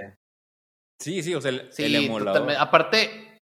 Sí, 0.99 1.21
sí, 1.23 1.35
o 1.35 1.41
sea, 1.41 1.51
el, 1.51 1.71
Sí, 1.71 1.83
el 1.83 1.95
emulador. 1.95 2.33
totalmente. 2.33 2.59
Aparte, 2.61 3.37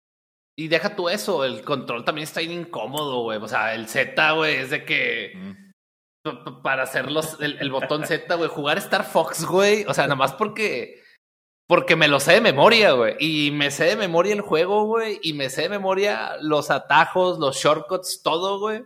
y 0.58 0.68
deja 0.70 0.96
tú 0.96 1.10
eso, 1.10 1.44
el 1.44 1.64
control 1.64 2.06
también 2.06 2.24
está 2.24 2.40
bien 2.40 2.54
incómodo, 2.54 3.24
güey. 3.24 3.40
O 3.42 3.48
sea, 3.48 3.76
el 3.76 3.88
Z, 3.90 4.32
güey, 4.34 4.56
es 4.56 4.70
de 4.70 4.86
que 4.86 5.34
Mm. 6.24 6.62
para 6.62 6.84
hacer 6.84 7.12
los, 7.12 7.42
el, 7.42 7.58
el 7.60 7.72
botón 7.72 8.06
Z, 8.06 8.36
güey, 8.36 8.48
jugar 8.48 8.78
Star 8.78 9.04
Fox, 9.04 9.44
güey. 9.46 9.84
O 9.86 9.94
sea, 9.94 10.04
nada 10.06 10.16
más 10.16 10.34
porque, 10.34 11.02
porque 11.68 11.96
me 11.96 12.08
lo 12.08 12.20
sé 12.20 12.34
de 12.34 12.42
memoria, 12.42 12.92
güey. 12.94 13.16
Y 13.20 13.50
me 13.52 13.72
sé 13.72 13.86
de 13.86 13.96
memoria 13.96 14.34
el 14.34 14.42
juego, 14.42 14.86
güey. 14.86 15.20
Y 15.24 15.34
me 15.34 15.50
sé 15.50 15.64
de 15.64 15.70
memoria 15.70 16.38
los 16.42 16.70
atajos, 16.72 17.40
los 17.40 17.58
shortcuts, 17.58 18.22
todo, 18.24 18.60
güey. 18.60 18.86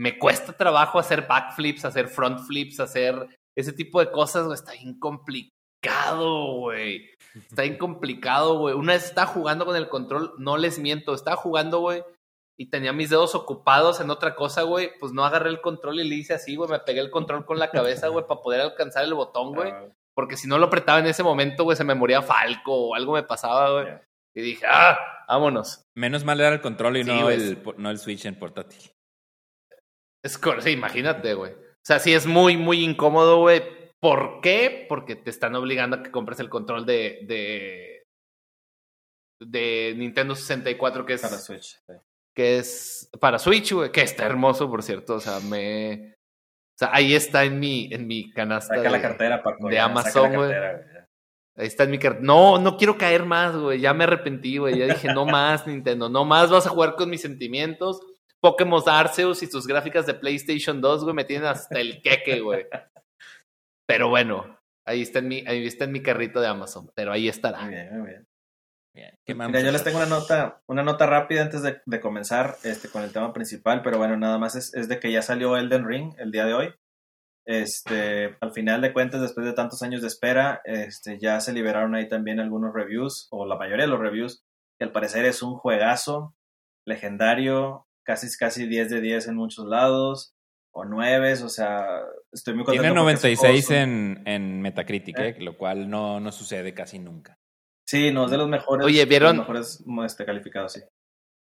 Me 0.00 0.18
cuesta 0.18 0.54
trabajo 0.54 0.98
hacer 0.98 1.26
backflips, 1.26 1.84
hacer 1.84 2.08
front 2.08 2.38
flips, 2.46 2.80
hacer 2.80 3.38
ese 3.54 3.74
tipo 3.74 4.00
de 4.00 4.10
cosas, 4.10 4.46
güey. 4.46 4.54
Está 4.54 4.72
bien 4.72 4.98
complicado, 4.98 6.54
güey. 6.54 7.10
Está 7.34 7.62
bien 7.62 7.76
complicado, 7.76 8.58
güey. 8.58 8.74
Una 8.74 8.94
vez 8.94 9.04
estaba 9.04 9.26
jugando 9.26 9.66
con 9.66 9.76
el 9.76 9.90
control, 9.90 10.32
no 10.38 10.56
les 10.56 10.78
miento, 10.78 11.12
estaba 11.12 11.36
jugando, 11.36 11.80
güey, 11.80 12.02
y 12.58 12.70
tenía 12.70 12.94
mis 12.94 13.10
dedos 13.10 13.34
ocupados 13.34 14.00
en 14.00 14.08
otra 14.08 14.34
cosa, 14.34 14.62
güey. 14.62 14.90
Pues 14.98 15.12
no 15.12 15.22
agarré 15.22 15.50
el 15.50 15.60
control 15.60 16.00
y 16.00 16.08
le 16.08 16.14
hice 16.14 16.32
así, 16.32 16.56
güey. 16.56 16.70
Me 16.70 16.78
pegué 16.78 17.00
el 17.00 17.10
control 17.10 17.44
con 17.44 17.58
la 17.58 17.70
cabeza, 17.70 18.08
güey, 18.08 18.26
para 18.26 18.40
poder 18.40 18.62
alcanzar 18.62 19.04
el 19.04 19.12
botón, 19.12 19.52
güey. 19.52 19.70
Ah, 19.70 19.84
Porque 20.14 20.38
si 20.38 20.48
no 20.48 20.56
lo 20.56 20.68
apretaba 20.68 21.00
en 21.00 21.08
ese 21.08 21.22
momento, 21.22 21.64
güey, 21.64 21.76
se 21.76 21.84
me 21.84 21.94
moría 21.94 22.22
Falco 22.22 22.72
o 22.74 22.94
algo 22.94 23.12
me 23.12 23.22
pasaba, 23.22 23.82
güey. 23.82 23.94
Y 24.34 24.40
dije, 24.40 24.64
ah, 24.66 24.98
vámonos. 25.28 25.82
Menos 25.94 26.24
mal 26.24 26.40
era 26.40 26.54
el 26.54 26.62
control 26.62 26.96
y 26.96 27.04
Sí, 27.04 27.10
no, 27.10 27.28
el, 27.28 27.62
no 27.76 27.90
el 27.90 27.98
Switch 27.98 28.24
en 28.24 28.38
portátil. 28.38 28.80
Es 30.22 30.38
sí, 30.60 30.70
imagínate, 30.70 31.34
güey. 31.34 31.52
O 31.52 31.84
sea, 31.84 31.98
sí 31.98 32.12
es 32.12 32.26
muy, 32.26 32.56
muy 32.56 32.84
incómodo, 32.84 33.38
güey. 33.40 33.62
¿Por 34.00 34.40
qué? 34.40 34.86
Porque 34.88 35.16
te 35.16 35.30
están 35.30 35.54
obligando 35.54 35.96
a 35.96 36.02
que 36.02 36.10
compres 36.10 36.40
el 36.40 36.48
control 36.48 36.84
de, 36.86 37.20
de, 37.26 38.02
de 39.40 39.94
Nintendo 39.96 40.34
64, 40.34 41.06
que 41.06 41.14
es, 41.14 41.22
Para 41.22 41.38
Switch. 41.38 41.78
sí. 41.86 41.92
que 42.34 42.58
es 42.58 43.10
para 43.20 43.38
Switch, 43.38 43.72
güey, 43.72 43.90
que 43.92 44.02
está 44.02 44.26
hermoso, 44.26 44.68
por 44.70 44.82
cierto. 44.82 45.14
O 45.16 45.20
sea, 45.20 45.40
me. 45.40 46.14
O 46.14 46.78
sea, 46.78 46.90
ahí 46.92 47.14
está 47.14 47.44
en 47.44 47.58
mi, 47.60 47.92
en 47.92 48.06
mi 48.06 48.30
canasta. 48.30 48.74
Saca 48.76 48.88
la 48.90 48.96
de- 48.98 49.02
cartera, 49.02 49.42
Paco. 49.42 49.68
de 49.68 49.74
ya, 49.74 49.80
la 49.80 49.84
Amazon, 49.86 50.34
güey. 50.34 50.52
Ahí 51.56 51.66
está 51.66 51.84
en 51.84 51.90
mi 51.90 51.98
cartera. 51.98 52.24
No, 52.24 52.58
no 52.58 52.76
quiero 52.78 52.96
caer 52.96 53.24
más, 53.26 53.54
güey. 53.56 53.80
Ya 53.80 53.92
me 53.92 54.04
arrepentí, 54.04 54.56
güey. 54.56 54.78
Ya 54.78 54.86
dije, 54.86 55.12
no 55.12 55.26
más, 55.26 55.66
Nintendo. 55.66 56.08
No 56.08 56.24
más 56.24 56.50
vas 56.50 56.66
a 56.66 56.70
jugar 56.70 56.94
con 56.96 57.10
mis 57.10 57.20
sentimientos. 57.20 58.00
Pokémon 58.40 58.82
Arceus 58.86 59.42
y 59.42 59.46
sus 59.46 59.66
gráficas 59.66 60.06
de 60.06 60.14
PlayStation 60.14 60.80
2, 60.80 61.04
güey, 61.04 61.14
me 61.14 61.24
tienen 61.24 61.48
hasta 61.48 61.78
el 61.80 62.00
queque, 62.02 62.40
güey. 62.40 62.66
Pero 63.86 64.08
bueno, 64.08 64.58
ahí 64.86 65.02
está 65.02 65.18
en 65.18 65.28
mi, 65.28 65.44
ahí 65.46 65.66
está 65.66 65.84
en 65.84 65.92
mi 65.92 66.02
carrito 66.02 66.40
de 66.40 66.48
Amazon. 66.48 66.90
Pero 66.94 67.12
ahí 67.12 67.28
estará. 67.28 67.62
Muy 67.62 67.74
bien, 67.74 67.98
muy 67.98 68.08
bien. 68.08 68.26
Bien. 68.94 69.14
¿Qué 69.24 69.34
Mira, 69.34 69.60
yo 69.60 69.70
les 69.70 69.84
tengo 69.84 69.98
una 69.98 70.06
nota, 70.06 70.62
una 70.66 70.82
nota 70.82 71.06
rápida 71.06 71.42
antes 71.42 71.62
de, 71.62 71.80
de 71.86 72.00
comenzar 72.00 72.56
este, 72.64 72.88
con 72.88 73.02
el 73.02 73.12
tema 73.12 73.32
principal, 73.32 73.82
pero 73.82 73.98
bueno, 73.98 74.16
nada 74.16 74.38
más 74.38 74.56
es, 74.56 74.74
es 74.74 74.88
de 74.88 74.98
que 74.98 75.12
ya 75.12 75.22
salió 75.22 75.56
Elden 75.56 75.86
Ring 75.86 76.14
el 76.18 76.32
día 76.32 76.44
de 76.44 76.54
hoy. 76.54 76.74
Este, 77.46 78.36
al 78.40 78.52
final 78.52 78.80
de 78.80 78.92
cuentas, 78.92 79.20
después 79.20 79.46
de 79.46 79.52
tantos 79.52 79.82
años 79.82 80.02
de 80.02 80.08
espera, 80.08 80.60
este, 80.64 81.18
ya 81.18 81.40
se 81.40 81.52
liberaron 81.52 81.94
ahí 81.94 82.08
también 82.08 82.40
algunos 82.40 82.74
reviews, 82.74 83.28
o 83.30 83.46
la 83.46 83.56
mayoría 83.56 83.86
de 83.86 83.90
los 83.90 84.00
reviews, 84.00 84.42
que 84.78 84.84
al 84.84 84.92
parecer 84.92 85.24
es 85.24 85.42
un 85.42 85.56
juegazo 85.56 86.34
legendario, 86.86 87.86
casi, 88.10 88.36
casi 88.36 88.66
10 88.66 88.90
de 88.90 89.00
10 89.00 89.28
en 89.28 89.36
muchos 89.36 89.66
lados, 89.66 90.32
o 90.72 90.84
9, 90.84 91.32
o 91.44 91.48
sea, 91.48 92.00
estoy 92.32 92.54
muy 92.54 92.64
contento. 92.64 92.82
Tiene 92.82 92.94
porque 93.00 93.12
es 93.14 93.24
un 93.24 93.38
96 93.40 93.66
juego- 93.66 93.82
en, 93.82 94.22
en 94.26 94.60
Metacritic, 94.62 95.18
¿Eh? 95.18 95.28
¿eh? 95.28 95.36
lo 95.40 95.56
cual 95.56 95.88
no, 95.88 96.20
no 96.20 96.32
sucede 96.32 96.74
casi 96.74 96.98
nunca. 96.98 97.36
Sí, 97.88 98.12
no, 98.12 98.24
es 98.26 98.30
de 98.30 98.36
los 98.38 98.48
mejores. 98.48 98.86
Oye, 98.86 99.04
¿vieron? 99.04 99.36
Los 99.38 99.48
mejores 99.48 99.84
este, 100.06 100.24
calificados, 100.24 100.72
sí. 100.74 100.80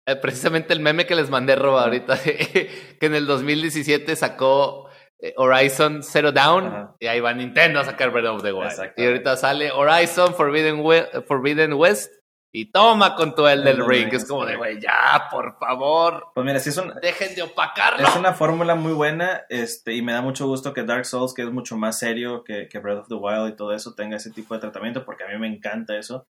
Eh, 0.06 0.16
precisamente 0.16 0.72
el 0.74 0.80
meme 0.80 1.06
que 1.06 1.14
les 1.14 1.30
mandé, 1.30 1.56
Roba, 1.56 1.84
ahorita, 1.84 2.18
que 2.22 2.68
en 3.00 3.14
el 3.14 3.26
2017 3.26 4.14
sacó 4.16 4.88
Horizon 5.36 6.02
Zero 6.02 6.32
Down 6.32 6.66
Ajá. 6.66 6.96
y 7.00 7.06
ahí 7.06 7.20
va 7.20 7.32
Nintendo 7.32 7.80
a 7.80 7.84
sacar 7.84 8.10
Breath 8.10 8.26
of 8.26 8.42
the 8.42 8.52
Wild. 8.52 8.92
Y 8.98 9.06
ahorita 9.06 9.36
sale 9.38 9.70
Horizon 9.70 10.34
Forbidden, 10.34 10.80
We- 10.80 11.08
Forbidden 11.26 11.72
West 11.74 12.12
y 12.56 12.66
toma 12.66 13.16
con 13.16 13.34
tu 13.34 13.48
el 13.48 13.64
del 13.64 13.74
Elden 13.74 13.88
Ring. 13.88 14.04
Ring, 14.04 14.14
es 14.14 14.28
como 14.28 14.46
de, 14.46 14.54
güey, 14.54 14.80
ya, 14.80 15.26
por 15.28 15.58
favor, 15.58 16.28
Pues 16.32 16.46
mira, 16.46 16.60
sí 16.60 16.68
es 16.68 16.76
un, 16.76 16.92
dejen 17.02 17.34
de 17.34 17.42
opacarlo. 17.42 18.06
Es 18.06 18.14
una 18.14 18.32
fórmula 18.32 18.76
muy 18.76 18.92
buena 18.92 19.42
este, 19.48 19.94
y 19.94 20.02
me 20.02 20.12
da 20.12 20.22
mucho 20.22 20.46
gusto 20.46 20.72
que 20.72 20.84
Dark 20.84 21.04
Souls, 21.04 21.34
que 21.34 21.42
es 21.42 21.50
mucho 21.50 21.76
más 21.76 21.98
serio 21.98 22.44
que, 22.44 22.68
que 22.68 22.78
Breath 22.78 23.00
of 23.00 23.08
the 23.08 23.16
Wild 23.16 23.48
y 23.52 23.56
todo 23.56 23.74
eso, 23.74 23.96
tenga 23.96 24.18
ese 24.18 24.30
tipo 24.30 24.54
de 24.54 24.60
tratamiento 24.60 25.04
porque 25.04 25.24
a 25.24 25.28
mí 25.28 25.36
me 25.36 25.48
encanta 25.48 25.98
eso. 25.98 26.28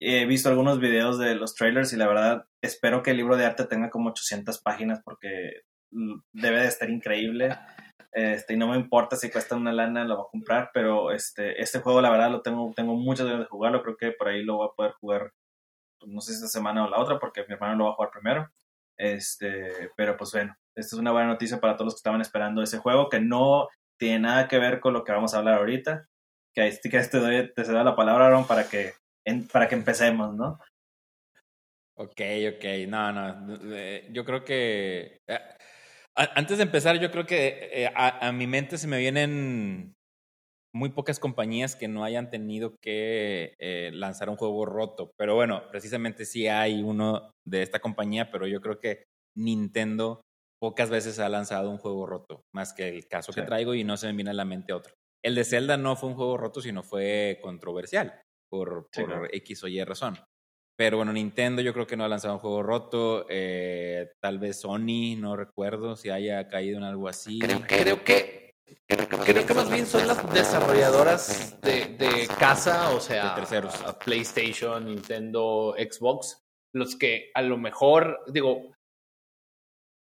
He 0.00 0.24
visto 0.24 0.48
algunos 0.48 0.80
videos 0.80 1.18
de 1.18 1.34
los 1.34 1.54
trailers 1.54 1.92
y 1.92 1.96
la 1.96 2.06
verdad 2.06 2.46
espero 2.62 3.02
que 3.02 3.10
el 3.10 3.18
libro 3.18 3.36
de 3.36 3.44
arte 3.44 3.66
tenga 3.66 3.90
como 3.90 4.08
800 4.08 4.62
páginas 4.62 5.02
porque 5.04 5.64
debe 6.32 6.60
de 6.60 6.66
estar 6.68 6.88
increíble. 6.88 7.54
Este, 8.12 8.54
y 8.54 8.56
no 8.56 8.68
me 8.68 8.76
importa 8.76 9.16
si 9.16 9.30
cuesta 9.30 9.54
una 9.54 9.74
lana, 9.74 10.06
lo 10.06 10.16
voy 10.16 10.24
a 10.28 10.30
comprar, 10.30 10.70
pero 10.72 11.12
este, 11.12 11.60
este 11.60 11.80
juego 11.80 12.00
la 12.00 12.10
verdad 12.10 12.30
lo 12.30 12.40
tengo, 12.40 12.72
tengo 12.74 12.94
muchas 12.94 13.26
ganas 13.26 13.40
de 13.42 13.48
jugarlo, 13.48 13.82
creo 13.82 13.98
que 13.98 14.12
por 14.12 14.28
ahí 14.28 14.42
lo 14.42 14.56
voy 14.56 14.68
a 14.68 14.74
poder 14.74 14.92
jugar, 14.92 15.32
no 16.06 16.20
sé 16.20 16.32
si 16.32 16.36
esta 16.36 16.48
semana 16.48 16.84
o 16.84 16.90
la 16.90 16.98
otra, 16.98 17.18
porque 17.18 17.44
mi 17.48 17.54
hermano 17.54 17.76
lo 17.76 17.84
va 17.86 17.90
a 17.90 17.94
jugar 17.94 18.10
primero. 18.10 18.50
Este, 18.96 19.90
pero 19.96 20.16
pues 20.16 20.32
bueno, 20.32 20.56
esta 20.74 20.94
es 20.96 21.00
una 21.00 21.12
buena 21.12 21.28
noticia 21.28 21.60
para 21.60 21.74
todos 21.74 21.86
los 21.86 21.94
que 21.94 21.98
estaban 21.98 22.20
esperando 22.20 22.62
ese 22.62 22.78
juego, 22.78 23.08
que 23.08 23.20
no 23.20 23.68
tiene 23.98 24.20
nada 24.20 24.48
que 24.48 24.58
ver 24.58 24.80
con 24.80 24.92
lo 24.92 25.04
que 25.04 25.12
vamos 25.12 25.34
a 25.34 25.38
hablar 25.38 25.54
ahorita. 25.54 26.06
Que 26.54 26.62
ahí 26.62 26.78
que 26.82 27.00
te 27.00 27.18
doy, 27.18 27.52
te 27.54 27.62
doy 27.64 27.84
la 27.84 27.94
palabra, 27.96 28.26
Aaron, 28.26 28.46
para 28.46 28.68
que, 28.68 28.94
para 29.52 29.68
que 29.68 29.74
empecemos, 29.74 30.34
¿no? 30.34 30.58
Ok, 31.94 32.20
ok, 32.56 32.64
no, 32.88 33.12
no. 33.12 33.58
eh, 33.74 34.08
Yo 34.12 34.24
creo 34.24 34.44
que. 34.44 35.20
eh, 35.26 35.40
Antes 36.14 36.58
de 36.58 36.64
empezar, 36.64 36.98
yo 36.98 37.10
creo 37.12 37.26
que 37.26 37.68
eh, 37.72 37.92
a 37.94 38.32
mi 38.32 38.46
mente 38.46 38.78
se 38.78 38.88
me 38.88 38.98
vienen 38.98 39.94
muy 40.74 40.90
pocas 40.90 41.18
compañías 41.18 41.76
que 41.76 41.88
no 41.88 42.04
hayan 42.04 42.30
tenido 42.30 42.74
que 42.82 43.54
eh, 43.58 43.90
lanzar 43.92 44.28
un 44.30 44.36
juego 44.36 44.66
roto. 44.66 45.10
Pero 45.18 45.34
bueno, 45.34 45.62
precisamente 45.70 46.24
sí 46.24 46.46
hay 46.48 46.82
uno 46.82 47.30
de 47.46 47.62
esta 47.62 47.80
compañía, 47.80 48.30
pero 48.30 48.46
yo 48.46 48.60
creo 48.60 48.78
que 48.78 49.04
Nintendo 49.36 50.20
pocas 50.60 50.90
veces 50.90 51.18
ha 51.20 51.28
lanzado 51.28 51.70
un 51.70 51.78
juego 51.78 52.04
roto, 52.06 52.42
más 52.54 52.72
que 52.72 52.88
el 52.88 53.06
caso 53.08 53.32
que 53.32 53.42
traigo 53.42 53.74
y 53.74 53.84
no 53.84 53.96
se 53.96 54.08
me 54.08 54.12
viene 54.14 54.30
a 54.30 54.34
la 54.34 54.44
mente 54.44 54.72
otro. 54.72 54.92
El 55.24 55.34
de 55.34 55.44
Zelda 55.44 55.76
no 55.76 55.96
fue 55.96 56.10
un 56.10 56.16
juego 56.16 56.36
roto, 56.36 56.60
sino 56.60 56.82
fue 56.82 57.38
controversial 57.42 58.20
por, 58.50 58.88
Sí, 58.92 59.02
por 59.02 59.10
claro. 59.10 59.26
X 59.32 59.64
o 59.64 59.68
Y 59.68 59.82
razón. 59.84 60.18
Pero 60.76 60.96
bueno, 60.96 61.12
Nintendo 61.12 61.60
yo 61.60 61.72
creo 61.72 61.86
que 61.88 61.96
no 61.96 62.04
ha 62.04 62.08
lanzado 62.08 62.34
un 62.34 62.40
juego 62.40 62.62
roto. 62.62 63.26
eh, 63.28 64.10
tal 64.22 64.38
vez 64.38 64.60
Sony, 64.60 65.16
no 65.18 65.36
recuerdo 65.36 65.96
si 65.96 66.10
haya 66.10 66.48
caído 66.48 66.78
en 66.78 66.84
algo 66.84 67.08
así. 67.08 67.38
Creo, 67.40 67.62
creo 67.66 68.04
que 68.04 68.47
creo 68.86 69.46
que 69.46 69.54
más 69.54 69.70
bien 69.70 69.86
son 69.86 70.06
las 70.06 70.32
desarrolladoras 70.32 71.60
de, 71.60 71.86
de 71.96 72.28
casa, 72.38 72.90
o 72.90 73.00
sea, 73.00 73.30
De 73.30 73.40
terceros. 73.40 73.80
a 73.82 73.98
PlayStation, 73.98 74.84
Nintendo, 74.86 75.74
Xbox, 75.78 76.42
los 76.74 76.96
que 76.96 77.30
a 77.34 77.42
lo 77.42 77.56
mejor, 77.58 78.20
digo, 78.28 78.72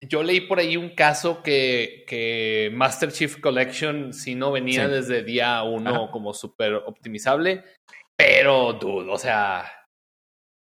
yo 0.04 0.24
leí 0.24 0.42
por 0.42 0.60
ahí 0.60 0.78
un 0.78 0.96
caso 0.96 1.44
que, 1.44 2.06
que 2.08 2.72
Master 2.74 3.12
Chief 3.12 3.40
Collection 3.40 4.14
si 4.14 4.34
no 4.36 4.52
venía 4.52 4.86
Sí. 4.86 4.92
desde 4.92 5.24
día 5.24 5.62
uno 5.64 6.04
Ajá. 6.06 6.12
como 6.12 6.34
súper 6.34 6.74
optimizable, 6.74 7.64
pero, 8.18 8.74
dude, 8.74 9.12
o 9.12 9.18
sea, 9.18 9.72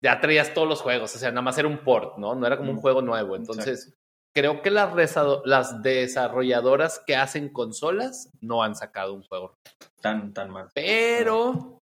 ya 0.03 0.21
traías 0.21 0.53
todos 0.55 0.69
los 0.69 0.81
juegos, 0.83 1.15
o 1.15 1.19
sea, 1.19 1.31
nada 1.31 1.43
más 1.43 1.57
era 1.59 1.69
un 1.69 1.79
port, 1.85 2.19
¿no? 2.19 2.35
No 2.35 2.47
era 2.47 2.57
como 2.57 2.71
un 2.71 2.79
juego 2.81 3.03
nuevo, 3.03 3.37
entonces 3.37 3.95
creo 4.35 4.63
que 4.63 4.71
las, 4.71 5.83
desarrolladoras 5.83 7.03
que 7.07 7.17
hacen 7.17 7.49
consolas 7.49 8.31
no 8.41 8.63
han 8.63 8.75
sacado 8.75 9.15
un 9.15 9.23
juego. 9.23 9.55
Tan, 10.01 10.33
tan 10.33 10.51
mal. 10.51 10.69
Pero, 10.75 11.79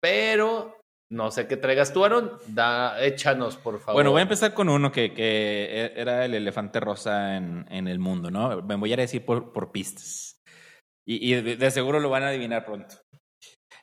pero, 0.00 0.76
no 1.10 1.30
sé 1.30 1.46
qué 1.46 1.56
traigas 1.56 1.92
tú, 1.92 2.04
Aaron. 2.04 2.32
Da, 2.48 3.02
échanos, 3.02 3.56
por 3.56 3.78
favor. 3.80 3.94
Bueno, 3.94 4.10
voy 4.10 4.20
a 4.20 4.22
empezar 4.22 4.54
con 4.54 4.68
uno 4.68 4.92
que, 4.92 5.12
que 5.14 5.64
e- 5.70 6.00
era 6.00 6.24
el 6.24 6.34
elefante 6.34 6.80
rosa 6.80 7.36
en, 7.36 7.66
en 7.70 7.88
el 7.88 7.98
mundo, 7.98 8.30
¿no? 8.30 8.62
Me 8.62 8.76
voy 8.76 8.92
a 8.92 8.96
decir 8.96 9.24
por, 9.24 9.52
por 9.52 9.72
pistas. 9.72 10.40
Y, 11.06 11.32
y 11.32 11.40
de, 11.40 11.56
de 11.56 11.70
seguro 11.70 12.00
lo 12.00 12.10
van 12.10 12.24
a 12.24 12.28
adivinar 12.28 12.64
pronto. 12.64 12.96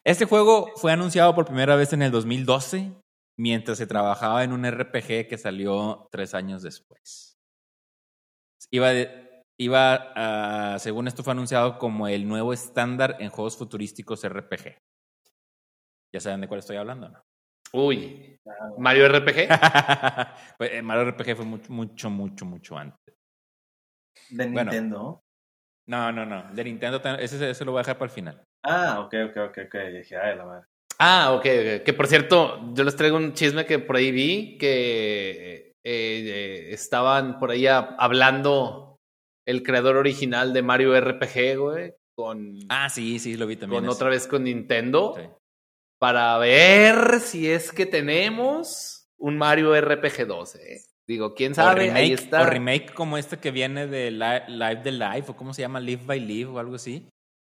Este 0.06 0.25
juego 0.25 0.71
fue 0.75 0.91
anunciado 0.91 1.34
por 1.34 1.45
primera 1.45 1.75
vez 1.75 1.91
en 1.91 2.04
el 2.04 2.12
2012, 2.12 2.93
mientras 3.39 3.80
se 3.80 3.88
trabajaba 3.88 4.43
en 4.43 4.54
un 4.54 4.69
RPG 4.69 5.28
que 5.28 5.38
salió 5.39 6.08
tres 6.12 6.36
años 6.36 6.62
después. 6.62 7.35
Iba, 8.71 8.89
de- 8.91 9.41
iba 9.60 10.73
a- 10.73 10.80
según 10.80 11.08
esto 11.08 11.23
fue 11.23 11.34
anunciado 11.34 11.78
como 11.78 12.08
el 12.08 12.28
nuevo 12.28 12.54
estándar 12.54 13.17
en 13.19 13.30
juegos 13.30 13.58
futurísticos 13.58 14.23
RPG. 14.23 14.78
¿Ya 16.13 16.19
saben 16.19 16.41
de 16.41 16.47
cuál 16.47 16.60
estoy 16.60 16.78
hablando? 16.78 17.10
¿no? 17.10 17.21
Uy, 17.73 18.38
Mario 18.78 19.06
RPG. 19.08 19.47
Pues, 20.58 20.71
eh, 20.71 20.82
Mario 20.82 21.04
RPG 21.12 21.36
fue 21.36 21.45
mucho, 21.45 21.71
mucho, 21.71 22.10
mucho, 22.10 22.45
mucho 22.45 22.78
antes. 22.78 23.15
De 24.30 24.47
Bueno. 24.47 24.71
Nintendo. 24.71 25.21
No, 25.88 26.12
no, 26.12 26.25
no. 26.25 26.51
De 26.54 26.63
Nintendo, 26.63 27.01
ese, 27.19 27.49
ese 27.49 27.65
lo 27.65 27.71
voy 27.71 27.80
a 27.80 27.82
dejar 27.84 27.97
para 27.97 28.10
el 28.10 28.15
final. 28.15 28.43
Ah, 28.65 29.01
ok, 29.01 29.13
ok, 29.30 29.38
ok, 29.49 29.58
ok. 29.67 29.75
Dije, 29.93 30.17
ay, 30.17 30.38
la 30.38 30.45
madre. 30.45 30.65
Ah, 30.97 31.34
ok, 31.34 31.45
ok. 31.45 31.84
Que 31.84 31.93
por 31.93 32.08
cierto, 32.08 32.73
yo 32.73 32.84
les 32.84 32.95
traigo 32.95 33.17
un 33.17 33.34
chisme 33.34 33.65
que 33.65 33.78
por 33.80 33.95
ahí 33.97 34.12
vi 34.12 34.58
que 34.58 35.73
eh, 35.86 36.74
estaban 36.74 37.39
por 37.39 37.52
ahí 37.52 37.67
hablando 37.67 38.98
el 39.48 39.62
creador 39.63 39.98
original 39.98 40.54
de 40.54 40.62
Mario 40.63 41.00
RPG, 41.00 41.58
güey, 41.58 41.93
con, 42.17 42.58
Ah, 42.69 42.89
sí, 42.89 43.19
sí, 43.19 43.38
lo 43.38 43.45
vi 43.48 43.56
también. 43.56 43.84
con 43.84 43.89
otra 43.89 44.10
vez 44.10 44.28
con 44.28 44.43
Nintendo 44.45 45.13
Sí. 45.15 45.21
para 46.00 46.38
ver 46.39 47.19
si 47.19 47.50
es 47.50 47.71
que 47.71 47.86
tenemos 47.86 49.08
un 49.19 49.38
Mario 49.38 49.76
RPG 49.80 50.26
2. 50.26 50.56
¿eh? 50.56 50.82
Digo, 51.08 51.36
quién 51.36 51.54
sabe, 51.54 51.82
remake, 51.82 51.98
ahí 52.00 52.12
está. 52.13 52.41
o 52.41 52.45
remake 52.48 52.93
como 52.93 53.17
este 53.19 53.38
que 53.38 53.52
viene 53.52 53.86
de 53.86 54.10
Li- 54.10 54.48
Live 54.56 54.82
the 54.84 54.91
Live, 54.91 55.26
o 55.28 55.36
cómo 55.36 55.54
se 55.54 55.62
llama, 55.62 55.80
Live 55.80 56.04
by 56.06 56.19
Live 56.19 56.50
o 56.50 56.60
algo 56.60 56.76
así. 56.76 57.08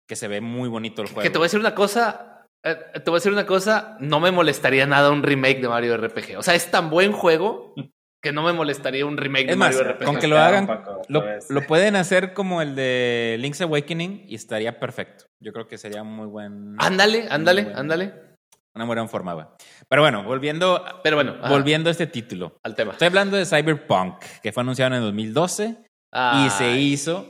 Que 0.07 0.15
se 0.15 0.27
ve 0.29 0.39
muy 0.41 0.69
bonito 0.69 1.01
el 1.01 1.09
juego. 1.09 1.21
Que 1.23 1.29
te 1.29 1.37
voy 1.37 1.45
a 1.45 1.47
decir 1.47 1.59
una 1.59 1.75
cosa, 1.75 2.45
eh, 2.63 2.75
te 2.93 3.09
voy 3.09 3.17
a 3.17 3.19
decir 3.19 3.31
una 3.33 3.45
cosa, 3.45 3.97
no 3.99 4.19
me 4.21 4.31
molestaría 4.31 4.85
nada 4.85 5.11
un 5.11 5.21
remake 5.23 5.59
de 5.61 5.67
Mario 5.67 5.97
RPG. 5.97 6.37
O 6.37 6.43
sea, 6.43 6.55
es 6.55 6.71
tan 6.71 6.89
buen 6.89 7.11
juego 7.11 7.73
que 8.21 8.31
no 8.31 8.43
me 8.43 8.53
molestaría 8.53 9.05
un 9.05 9.17
remake 9.17 9.47
de 9.47 9.51
Es 9.53 9.57
más, 9.57 9.75
Mario 9.75 9.93
RPG. 9.93 10.05
con 10.05 10.17
que 10.17 10.27
lo 10.27 10.37
hagan, 10.37 10.67
Paco, 10.67 11.01
lo, 11.07 11.67
pueden 11.67 11.95
hacer 11.95 12.33
como 12.33 12.61
el 12.61 12.75
de 12.75 13.37
Link's 13.39 13.61
Awakening 13.61 14.25
y 14.27 14.35
estaría 14.35 14.79
perfecto. 14.79 15.25
Yo 15.39 15.51
creo 15.51 15.67
que 15.67 15.77
sería 15.77 16.03
muy 16.03 16.27
buen. 16.27 16.75
Ándale, 16.77 17.27
ándale, 17.29 17.71
ándale. 17.73 18.13
Una 18.73 18.85
buena 18.85 19.07
forma. 19.07 19.33
va. 19.33 19.57
Pero 19.89 20.01
bueno, 20.01 20.23
volviendo, 20.23 20.83
Pero 21.03 21.17
bueno, 21.17 21.35
ajá, 21.41 21.49
volviendo 21.49 21.89
a 21.89 21.91
este 21.91 22.07
título. 22.07 22.59
al 22.63 22.75
tema. 22.75 22.91
Estoy 22.93 23.07
hablando 23.07 23.35
de 23.35 23.45
Cyberpunk, 23.45 24.23
que 24.41 24.51
fue 24.51 24.61
anunciado 24.61 24.95
en 24.95 25.01
el 25.01 25.05
2012 25.07 25.63
y 25.65 26.49
se 26.49 26.63
Ay, 26.63 26.93
hizo 26.93 27.29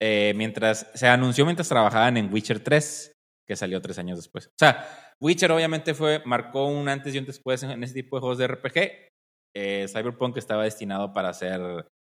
eh, 0.00 0.32
mientras 0.36 0.90
se 0.94 1.06
anunció 1.08 1.44
mientras 1.44 1.68
trabajaban 1.68 2.16
en 2.16 2.32
Witcher 2.32 2.60
3, 2.60 3.12
que 3.46 3.56
salió 3.56 3.80
tres 3.80 3.98
años 3.98 4.18
después. 4.18 4.48
O 4.48 4.58
sea, 4.58 5.14
Witcher 5.20 5.50
obviamente 5.52 5.94
fue 5.94 6.22
marcó 6.24 6.66
un 6.66 6.88
antes 6.88 7.14
y 7.14 7.18
un 7.18 7.24
después 7.24 7.62
en, 7.62 7.70
en 7.70 7.82
ese 7.84 7.94
tipo 7.94 8.16
de 8.16 8.20
juegos 8.20 8.38
de 8.38 8.46
RPG. 8.48 9.08
Eh, 9.56 9.86
Cyberpunk 9.88 10.36
estaba 10.36 10.64
destinado 10.64 11.12
para 11.12 11.30
hacer 11.30 11.60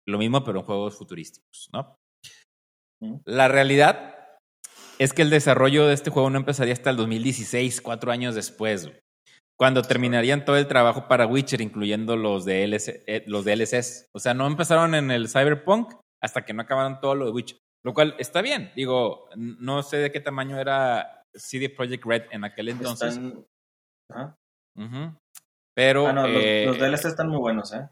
lo 0.06 0.18
mismo, 0.18 0.44
pero 0.44 0.60
en 0.60 0.64
juegos 0.66 0.96
futurísticos, 0.96 1.68
¿no? 1.72 1.96
La 3.26 3.48
realidad 3.48 4.14
es 4.98 5.12
que 5.12 5.22
el 5.22 5.30
desarrollo 5.30 5.86
de 5.86 5.94
este 5.94 6.10
juego 6.10 6.30
no 6.30 6.38
empezaría 6.38 6.72
hasta 6.72 6.90
el 6.90 6.96
2016, 6.96 7.80
cuatro 7.82 8.12
años 8.12 8.34
después, 8.34 8.86
güey, 8.86 8.98
cuando 9.58 9.82
terminarían 9.82 10.44
todo 10.44 10.56
el 10.56 10.66
trabajo 10.68 11.06
para 11.08 11.26
Witcher, 11.26 11.60
incluyendo 11.60 12.16
los, 12.16 12.44
DLC, 12.44 13.02
eh, 13.06 13.24
los 13.26 13.44
DLCs. 13.44 14.06
O 14.14 14.18
sea, 14.20 14.32
no 14.34 14.46
empezaron 14.46 14.94
en 14.94 15.10
el 15.10 15.28
Cyberpunk 15.28 15.94
hasta 16.22 16.44
que 16.44 16.54
no 16.54 16.62
acabaron 16.62 17.00
todo 17.00 17.14
lo 17.14 17.26
de 17.26 17.32
Witcher. 17.32 17.58
Lo 17.84 17.92
cual 17.92 18.14
está 18.18 18.40
bien. 18.40 18.72
Digo, 18.74 19.28
no 19.36 19.82
sé 19.82 19.98
de 19.98 20.10
qué 20.10 20.20
tamaño 20.20 20.58
era 20.58 21.22
CD 21.34 21.68
Projekt 21.68 22.04
Red 22.06 22.22
en 22.30 22.44
aquel 22.44 22.70
entonces. 22.70 23.14
Están- 23.16 23.44
Ajá. 24.10 24.36
Ujú. 24.76 25.18
Pero 25.74 26.06
Ah, 26.06 26.12
no, 26.12 26.26
los, 26.28 26.42
eh, 26.44 26.64
los 26.66 26.78
DLC 26.78 27.06
están 27.08 27.28
muy 27.28 27.38
buenos, 27.38 27.72
¿eh? 27.74 27.88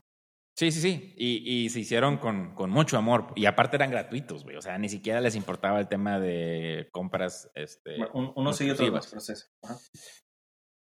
Sí, 0.56 0.70
sí, 0.70 0.80
sí. 0.80 1.14
Y, 1.16 1.64
y 1.64 1.68
se 1.70 1.80
hicieron 1.80 2.18
con, 2.18 2.54
con 2.54 2.70
mucho 2.70 2.98
amor. 2.98 3.32
Y 3.36 3.46
aparte 3.46 3.76
eran 3.76 3.90
gratuitos, 3.90 4.44
güey. 4.44 4.56
O 4.56 4.62
sea, 4.62 4.76
ni 4.78 4.88
siquiera 4.88 5.20
les 5.20 5.34
importaba 5.34 5.80
el 5.80 5.88
tema 5.88 6.20
de 6.20 6.88
compras. 6.92 7.50
Este, 7.54 7.96
Bueno, 7.96 8.10
un- 8.14 8.32
uno 8.36 8.52
sigue 8.52 8.70
exclusivas. 8.72 9.04
más 9.06 9.10
proceso. 9.10 9.46
Ajá. 9.64 9.78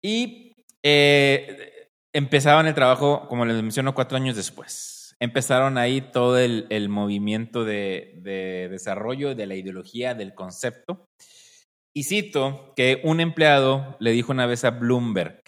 Y 0.02 0.54
eh, 0.82 1.88
empezaban 2.14 2.66
el 2.66 2.74
trabajo, 2.74 3.28
como 3.28 3.44
les 3.44 3.56
menciono, 3.62 3.94
cuatro 3.94 4.16
años 4.16 4.34
después. 4.36 5.14
Empezaron 5.20 5.76
ahí 5.76 6.00
todo 6.00 6.38
el, 6.38 6.66
el 6.70 6.88
movimiento 6.88 7.64
de, 7.64 8.14
de 8.22 8.68
desarrollo 8.70 9.34
de 9.34 9.46
la 9.46 9.54
ideología, 9.56 10.14
del 10.14 10.34
concepto. 10.34 11.04
Y 11.94 12.04
cito 12.04 12.72
que 12.76 13.02
un 13.04 13.20
empleado 13.20 13.96
le 14.00 14.12
dijo 14.12 14.32
una 14.32 14.46
vez 14.46 14.64
a 14.64 14.70
Bloomberg, 14.70 15.42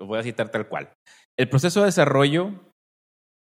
lo 0.00 0.06
voy 0.06 0.18
a 0.18 0.22
citar 0.22 0.50
tal 0.50 0.68
cual, 0.68 0.92
el 1.38 1.48
proceso 1.48 1.80
de 1.80 1.86
desarrollo 1.86 2.72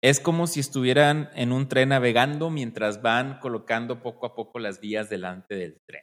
es 0.03 0.21
como 0.21 0.47
si 0.47 0.61
estuvieran 0.61 1.31
en 1.35 1.53
un 1.53 1.69
tren 1.69 1.91
navegando 1.91 2.51
mientras 2.51 3.03
van 3.03 3.39
colocando 3.39 4.03
poco 4.03 4.27
a 4.27 4.35
poco 4.35 4.59
las 4.59 4.81
vías 4.81 5.11
delante 5.11 5.57
del 5.57 5.79
tren. 5.87 6.03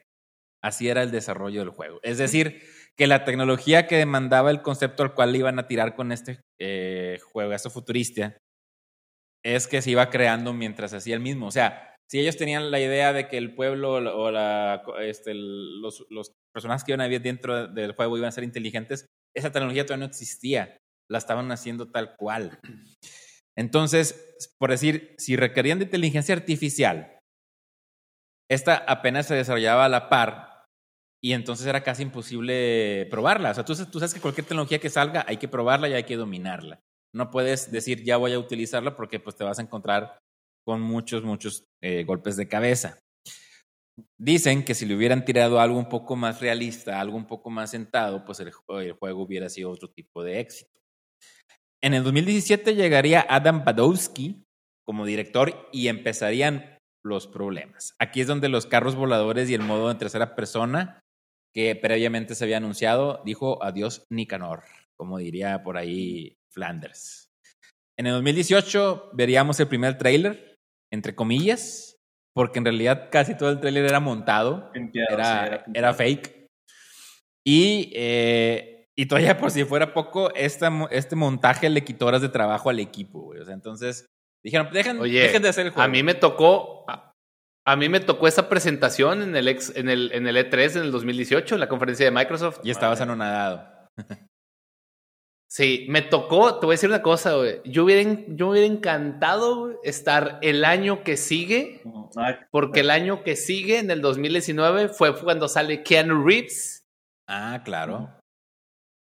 Así 0.64 0.90
era 0.90 1.04
el 1.04 1.12
desarrollo 1.12 1.62
del 1.62 1.70
juego. 1.70 2.00
Es 2.04 2.18
decir, 2.18 2.62
que 2.98 3.08
la 3.08 3.26
tecnología 3.26 3.88
que 3.88 3.98
demandaba 3.98 4.52
el 4.52 4.62
concepto 4.62 5.04
al 5.04 5.14
cual 5.14 5.32
le 5.32 5.40
iban 5.40 5.60
a 5.60 5.68
tirar 5.68 5.96
con 5.96 6.12
este 6.12 6.42
eh, 6.60 7.20
juegazo 7.32 7.70
futurista 7.70 8.38
es 9.44 9.68
que 9.68 9.82
se 9.82 9.92
iba 9.92 10.10
creando 10.10 10.54
mientras 10.54 10.94
hacía 10.94 11.16
el 11.16 11.22
mismo. 11.22 11.48
O 11.48 11.52
sea, 11.52 11.96
si 12.10 12.20
ellos 12.20 12.38
tenían 12.38 12.72
la 12.72 12.80
idea 12.80 13.14
de 13.14 13.28
que 13.28 13.38
el 13.38 13.54
pueblo 13.56 13.94
o 13.94 14.32
la, 14.32 14.84
este, 15.02 15.34
los, 15.34 16.06
los 16.10 16.34
personajes 16.54 16.84
que 16.84 16.92
iban 16.92 17.02
a 17.02 17.08
vivir 17.08 17.22
dentro 17.22 17.68
del 17.68 17.94
juego 17.94 18.18
iban 18.18 18.30
a 18.30 18.32
ser 18.32 18.44
inteligentes, 18.44 19.06
esa 19.36 19.52
tecnología 19.52 19.86
todavía 19.86 20.06
no 20.06 20.12
existía. 20.12 20.78
La 21.10 21.18
estaban 21.18 21.52
haciendo 21.52 21.90
tal 21.90 22.16
cual. 22.18 22.60
Entonces, 23.58 24.36
por 24.60 24.70
decir, 24.70 25.16
si 25.18 25.36
requerían 25.36 25.80
de 25.80 25.86
inteligencia 25.86 26.36
artificial, 26.36 27.20
esta 28.50 28.78
apenas 28.78 29.28
se 29.28 29.36
desarrollaba 29.36 29.86
a 29.86 29.90
la 29.90 30.10
par 30.10 30.66
y 31.22 31.34
entonces 31.34 31.66
era 31.66 31.84
casi 31.84 32.04
imposible 32.04 33.08
probarla. 33.10 33.52
O 33.52 33.54
sea, 33.54 33.66
tú, 33.66 33.76
sabes 33.76 34.14
que 34.14 34.22
cualquier 34.22 34.46
tecnología 34.46 34.80
que 34.80 34.90
salga 34.90 35.26
hay 35.28 35.38
que 35.38 35.48
probarla 35.48 35.90
y 35.90 35.94
hay 35.94 36.04
que 36.04 36.16
dominarla. 36.16 36.80
No 37.14 37.32
puedes 37.32 37.72
decir 37.72 38.04
ya 38.04 38.18
voy 38.18 38.34
a 38.34 38.40
utilizarla 38.40 38.96
porque 38.96 39.20
pues 39.20 39.36
te 39.36 39.44
vas 39.44 39.60
a 39.60 39.64
encontrar 39.64 40.20
con 40.66 40.82
muchos, 40.82 41.24
muchos 41.24 41.64
eh, 41.82 42.04
golpes 42.04 42.38
de 42.38 42.48
cabeza. 42.48 43.00
Dicen 44.18 44.64
que 44.64 44.76
si 44.76 44.86
le 44.86 44.96
hubieran 44.96 45.26
tirado 45.26 45.60
algo 45.60 45.80
un 45.80 45.90
poco 45.90 46.16
más 46.16 46.40
realista, 46.40 47.00
algo 47.00 47.18
un 47.18 47.26
poco 47.26 47.50
más 47.50 47.72
sentado, 47.72 48.26
pues 48.26 48.40
el, 48.40 48.52
juego 48.52 49.24
hubiera 49.24 49.50
sido 49.50 49.72
otro 49.72 49.90
tipo 49.90 50.24
de 50.24 50.40
éxito. 50.40 50.80
En 51.82 51.94
el 51.94 52.04
2017 52.04 52.76
llegaría 52.76 53.26
Adam 53.28 53.64
Badowski 53.64 54.44
como 54.86 55.06
director 55.06 55.70
y 55.72 55.88
empezarían 55.88 56.78
los 57.04 57.28
problemas. 57.28 57.96
Aquí 58.00 58.22
es 58.22 58.28
donde 58.28 58.50
los 58.50 58.66
carros 58.66 58.96
voladores 58.96 59.50
y 59.50 59.54
el 59.54 59.62
modo 59.62 59.90
en 59.90 59.98
tercera 59.98 60.36
persona 60.36 61.00
que 61.54 61.76
previamente 61.76 62.36
se 62.36 62.44
había 62.44 62.58
anunciado, 62.58 63.22
dijo 63.26 63.64
adiós 63.64 64.06
Nicanor, 64.10 64.64
como 64.96 65.18
diría 65.18 65.64
por 65.64 65.78
ahí 65.78 66.38
Flanders. 66.54 67.30
En 67.98 68.06
el 68.06 68.14
2018 68.14 69.12
veríamos 69.14 69.60
el 69.60 69.68
primer 69.68 69.98
tráiler, 69.98 70.56
entre 70.92 71.16
comillas, 71.16 71.97
porque 72.38 72.60
en 72.60 72.66
realidad 72.66 73.10
casi 73.12 73.36
todo 73.36 73.50
el 73.50 73.60
tráiler 73.60 73.86
era 73.86 74.00
montado, 74.00 74.70
era, 74.76 74.84
sí, 74.84 75.00
era, 75.50 75.64
pimpeado. 75.64 75.94
fake. 75.96 76.48
Y, 77.44 77.92
eh, 77.96 78.86
y 78.96 79.08
todavía 79.08 79.40
por 79.40 79.50
si 79.50 79.64
fuera 79.64 79.92
poco, 79.92 80.32
esta, 80.36 80.72
este 80.92 81.16
montaje 81.16 81.68
le 81.68 81.84
quitó 81.84 82.06
horas 82.06 82.22
de 82.22 82.30
trabajo 82.30 82.70
al 82.70 82.80
equipo, 82.80 83.22
güey. 83.22 83.40
O 83.40 83.46
sea, 83.46 83.56
entonces 83.56 84.06
dijeron, 84.46 84.70
dejen, 84.72 85.00
Oye, 85.00 85.22
dejen 85.22 85.42
de 85.42 85.50
hacer 85.50 85.66
el 85.66 85.72
juego. 85.72 85.84
A 85.84 85.88
mí 85.88 86.04
me 86.04 86.14
tocó. 86.14 86.86
A, 86.88 87.12
a 87.66 87.76
mí 87.76 87.90
me 87.90 88.02
tocó 88.02 88.28
esa 88.28 88.48
presentación 88.50 89.24
en 89.24 89.36
el, 89.36 89.48
ex, 89.48 89.76
en, 89.76 89.90
el, 89.90 90.12
en 90.14 90.28
el 90.28 90.38
E3 90.38 90.76
en 90.76 90.84
el 90.84 90.92
2018, 90.92 91.56
en 91.56 91.60
la 91.60 91.68
conferencia 91.68 92.06
de 92.06 92.12
Microsoft. 92.12 92.60
Y 92.64 92.70
estabas 92.70 93.02
anonadado. 93.02 93.68
Sí, 95.50 95.86
me 95.90 96.02
tocó, 96.02 96.60
te 96.60 96.66
voy 96.66 96.74
a 96.74 96.76
decir 96.76 96.90
una 96.90 97.02
cosa, 97.02 97.36
güey. 97.36 97.62
Yo 97.64 97.86
hubiera, 97.86 98.20
yo 98.28 98.50
hubiera 98.50 98.68
encantado 98.68 99.80
estar 99.82 100.40
el 100.42 100.66
año 100.66 101.04
que 101.04 101.16
sigue, 101.16 101.82
porque 102.52 102.82
el 102.82 102.90
año 102.90 103.24
que 103.24 103.38
sigue, 103.38 103.80
en 103.80 103.90
el 103.90 104.02
2019, 104.02 104.90
fue 104.90 105.18
cuando 105.18 105.48
sale 105.48 105.84
Keanu 105.84 106.26
Reeves. 106.26 106.84
Ah, 107.30 107.62
claro. 107.64 108.10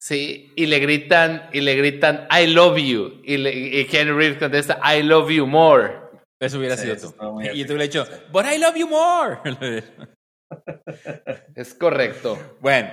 Sí, 0.01 0.53
y 0.57 0.67
le 0.67 0.81
gritan, 0.81 1.49
y 1.53 1.61
le 1.61 1.77
gritan, 1.77 2.27
I 2.29 2.49
love 2.49 2.77
you. 2.77 3.21
Y, 3.25 3.37
le, 3.37 3.53
y 3.53 3.87
Keanu 3.87 4.17
Reeves 4.17 4.39
contesta, 4.39 4.81
I 4.85 5.05
love 5.05 5.31
you 5.31 5.47
more. 5.47 5.95
Eso 6.41 6.59
hubiera 6.59 6.77
Sí, 6.77 6.83
sido 6.83 6.95
eso 6.95 7.13
tú. 7.13 7.41
Y 7.55 7.65
tú 7.65 7.77
le 7.77 7.85
he 7.85 7.89
dicho, 7.89 8.05
but 8.33 8.45
I 8.53 8.59
love 8.59 8.75
you 8.75 8.89
more. 8.89 9.39
Es 11.55 11.73
correcto. 11.73 12.37
bueno, 12.61 12.91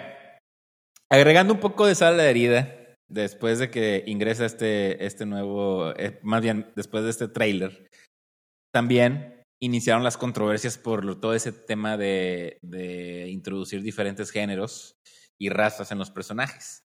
agregando 1.11 1.55
un 1.55 1.59
poco 1.59 1.87
de 1.87 1.95
sal 1.95 2.13
a 2.13 2.17
la 2.17 2.29
herida, 2.29 2.75
después 3.09 3.59
de 3.59 3.69
que 3.69 4.03
ingresa 4.05 4.45
este, 4.45 5.05
este 5.05 5.25
nuevo, 5.25 5.91
eh, 5.97 6.19
más 6.23 6.41
bien 6.41 6.71
después 6.75 7.03
de 7.03 7.09
este 7.09 7.27
trailer, 7.27 7.89
también 8.71 9.43
iniciaron 9.61 10.03
las 10.03 10.17
controversias 10.17 10.77
por 10.77 11.19
todo 11.19 11.33
ese 11.33 11.51
tema 11.51 11.97
de, 11.97 12.57
de 12.61 13.27
introducir 13.29 13.81
diferentes 13.81 14.31
géneros 14.31 14.95
y 15.37 15.49
razas 15.49 15.91
en 15.91 15.97
los 15.97 16.11
personajes. 16.11 16.85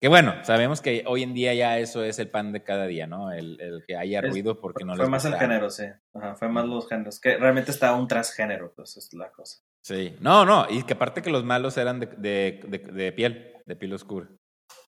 Que 0.00 0.08
bueno, 0.08 0.34
sabemos 0.44 0.80
que 0.80 1.04
hoy 1.06 1.22
en 1.22 1.32
día 1.32 1.54
ya 1.54 1.78
eso 1.78 2.04
es 2.04 2.18
el 2.18 2.30
pan 2.30 2.52
de 2.52 2.62
cada 2.62 2.86
día, 2.86 3.06
¿no? 3.06 3.32
El, 3.32 3.58
el 3.60 3.84
que 3.86 3.96
haya 3.96 4.20
ruido 4.20 4.60
porque 4.60 4.84
no 4.84 4.94
fue 4.94 5.04
les 5.04 5.10
más 5.10 5.24
el 5.24 5.34
género, 5.36 5.70
sí. 5.70 5.84
Ajá, 6.12 6.34
fue 6.34 6.48
más 6.48 6.66
los 6.66 6.88
géneros. 6.88 7.20
Que 7.20 7.38
realmente 7.38 7.70
estaba 7.70 7.96
un 7.96 8.06
transgénero, 8.06 8.72
pues 8.74 8.96
es 8.98 9.12
la 9.14 9.30
cosa. 9.30 9.60
Sí, 9.82 10.14
no, 10.20 10.44
no, 10.44 10.66
y 10.68 10.82
que 10.82 10.92
aparte 10.92 11.22
que 11.22 11.30
los 11.30 11.44
malos 11.44 11.78
eran 11.78 12.00
de, 12.00 12.06
de, 12.06 12.60
de, 12.68 12.78
de 12.78 13.12
piel, 13.12 13.54
de 13.64 13.76
piel 13.76 13.94
oscura. 13.94 14.28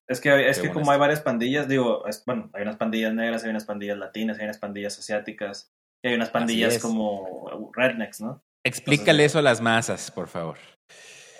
Es 0.09 0.21
que, 0.21 0.49
es 0.49 0.59
que 0.59 0.67
como 0.69 0.81
esto. 0.81 0.91
hay 0.91 0.99
varias 0.99 1.21
pandillas, 1.21 1.67
digo, 1.67 2.05
es- 2.07 2.23
bueno, 2.25 2.49
hay 2.53 2.61
unas 2.63 2.77
pandillas 2.77 3.13
negras, 3.13 3.43
hay 3.43 3.49
unas 3.49 3.65
pandillas 3.65 3.97
latinas, 3.97 4.37
hay 4.37 4.45
unas 4.45 4.57
pandillas 4.57 4.97
asiáticas, 4.97 5.69
y 6.03 6.09
hay 6.09 6.13
unas 6.15 6.29
pandillas 6.29 6.79
como 6.79 7.71
rednecks, 7.75 8.21
¿no? 8.21 8.41
Explícale 8.65 9.23
Entonces, 9.23 9.25
eso 9.31 9.39
a 9.39 9.41
las 9.41 9.61
masas, 9.61 10.11
por 10.11 10.27
favor. 10.27 10.57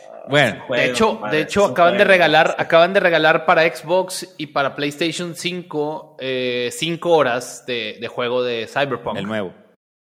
Ah, 0.09 0.25
Bueno, 0.29 0.63
juego, 0.67 0.83
De 0.83 0.89
hecho, 0.89 1.21
de 1.31 1.41
hecho 1.41 1.65
acaban 1.65 1.97
de 1.97 2.03
regalar, 2.03 2.55
acaban 2.57 2.93
de 2.93 2.99
regalar 2.99 3.45
para 3.45 3.63
Xbox 3.63 4.33
y 4.37 4.47
para 4.47 4.75
PlayStation 4.75 5.35
5 5.35 6.17
eh, 6.19 6.69
cinco 6.71 7.11
horas 7.13 7.65
de, 7.65 7.97
de 7.99 8.07
juego 8.07 8.43
de 8.43 8.67
Cyberpunk. 8.67 9.17
el 9.17 9.25
nuevo. 9.25 9.53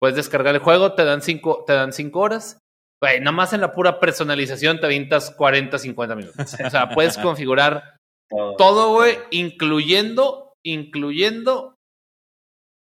Puedes 0.00 0.16
descargar 0.16 0.54
el 0.54 0.60
juego, 0.60 0.94
te 0.94 1.04
dan 1.04 1.22
cinco, 1.22 1.64
te 1.66 1.72
dan 1.74 1.92
cinco 1.92 2.20
horas. 2.20 2.58
Güey, 3.00 3.20
nada 3.20 3.32
más 3.32 3.52
en 3.52 3.60
la 3.60 3.72
pura 3.72 3.98
personalización 4.00 4.78
te 4.80 4.86
avientas 4.86 5.30
40, 5.30 5.78
50 5.78 6.14
minutos. 6.14 6.54
O 6.64 6.70
sea, 6.70 6.88
puedes 6.90 7.16
configurar 7.18 7.96
Todo. 8.32 8.56
todo, 8.56 8.94
güey, 8.94 9.18
incluyendo, 9.30 10.54
incluyendo 10.64 11.76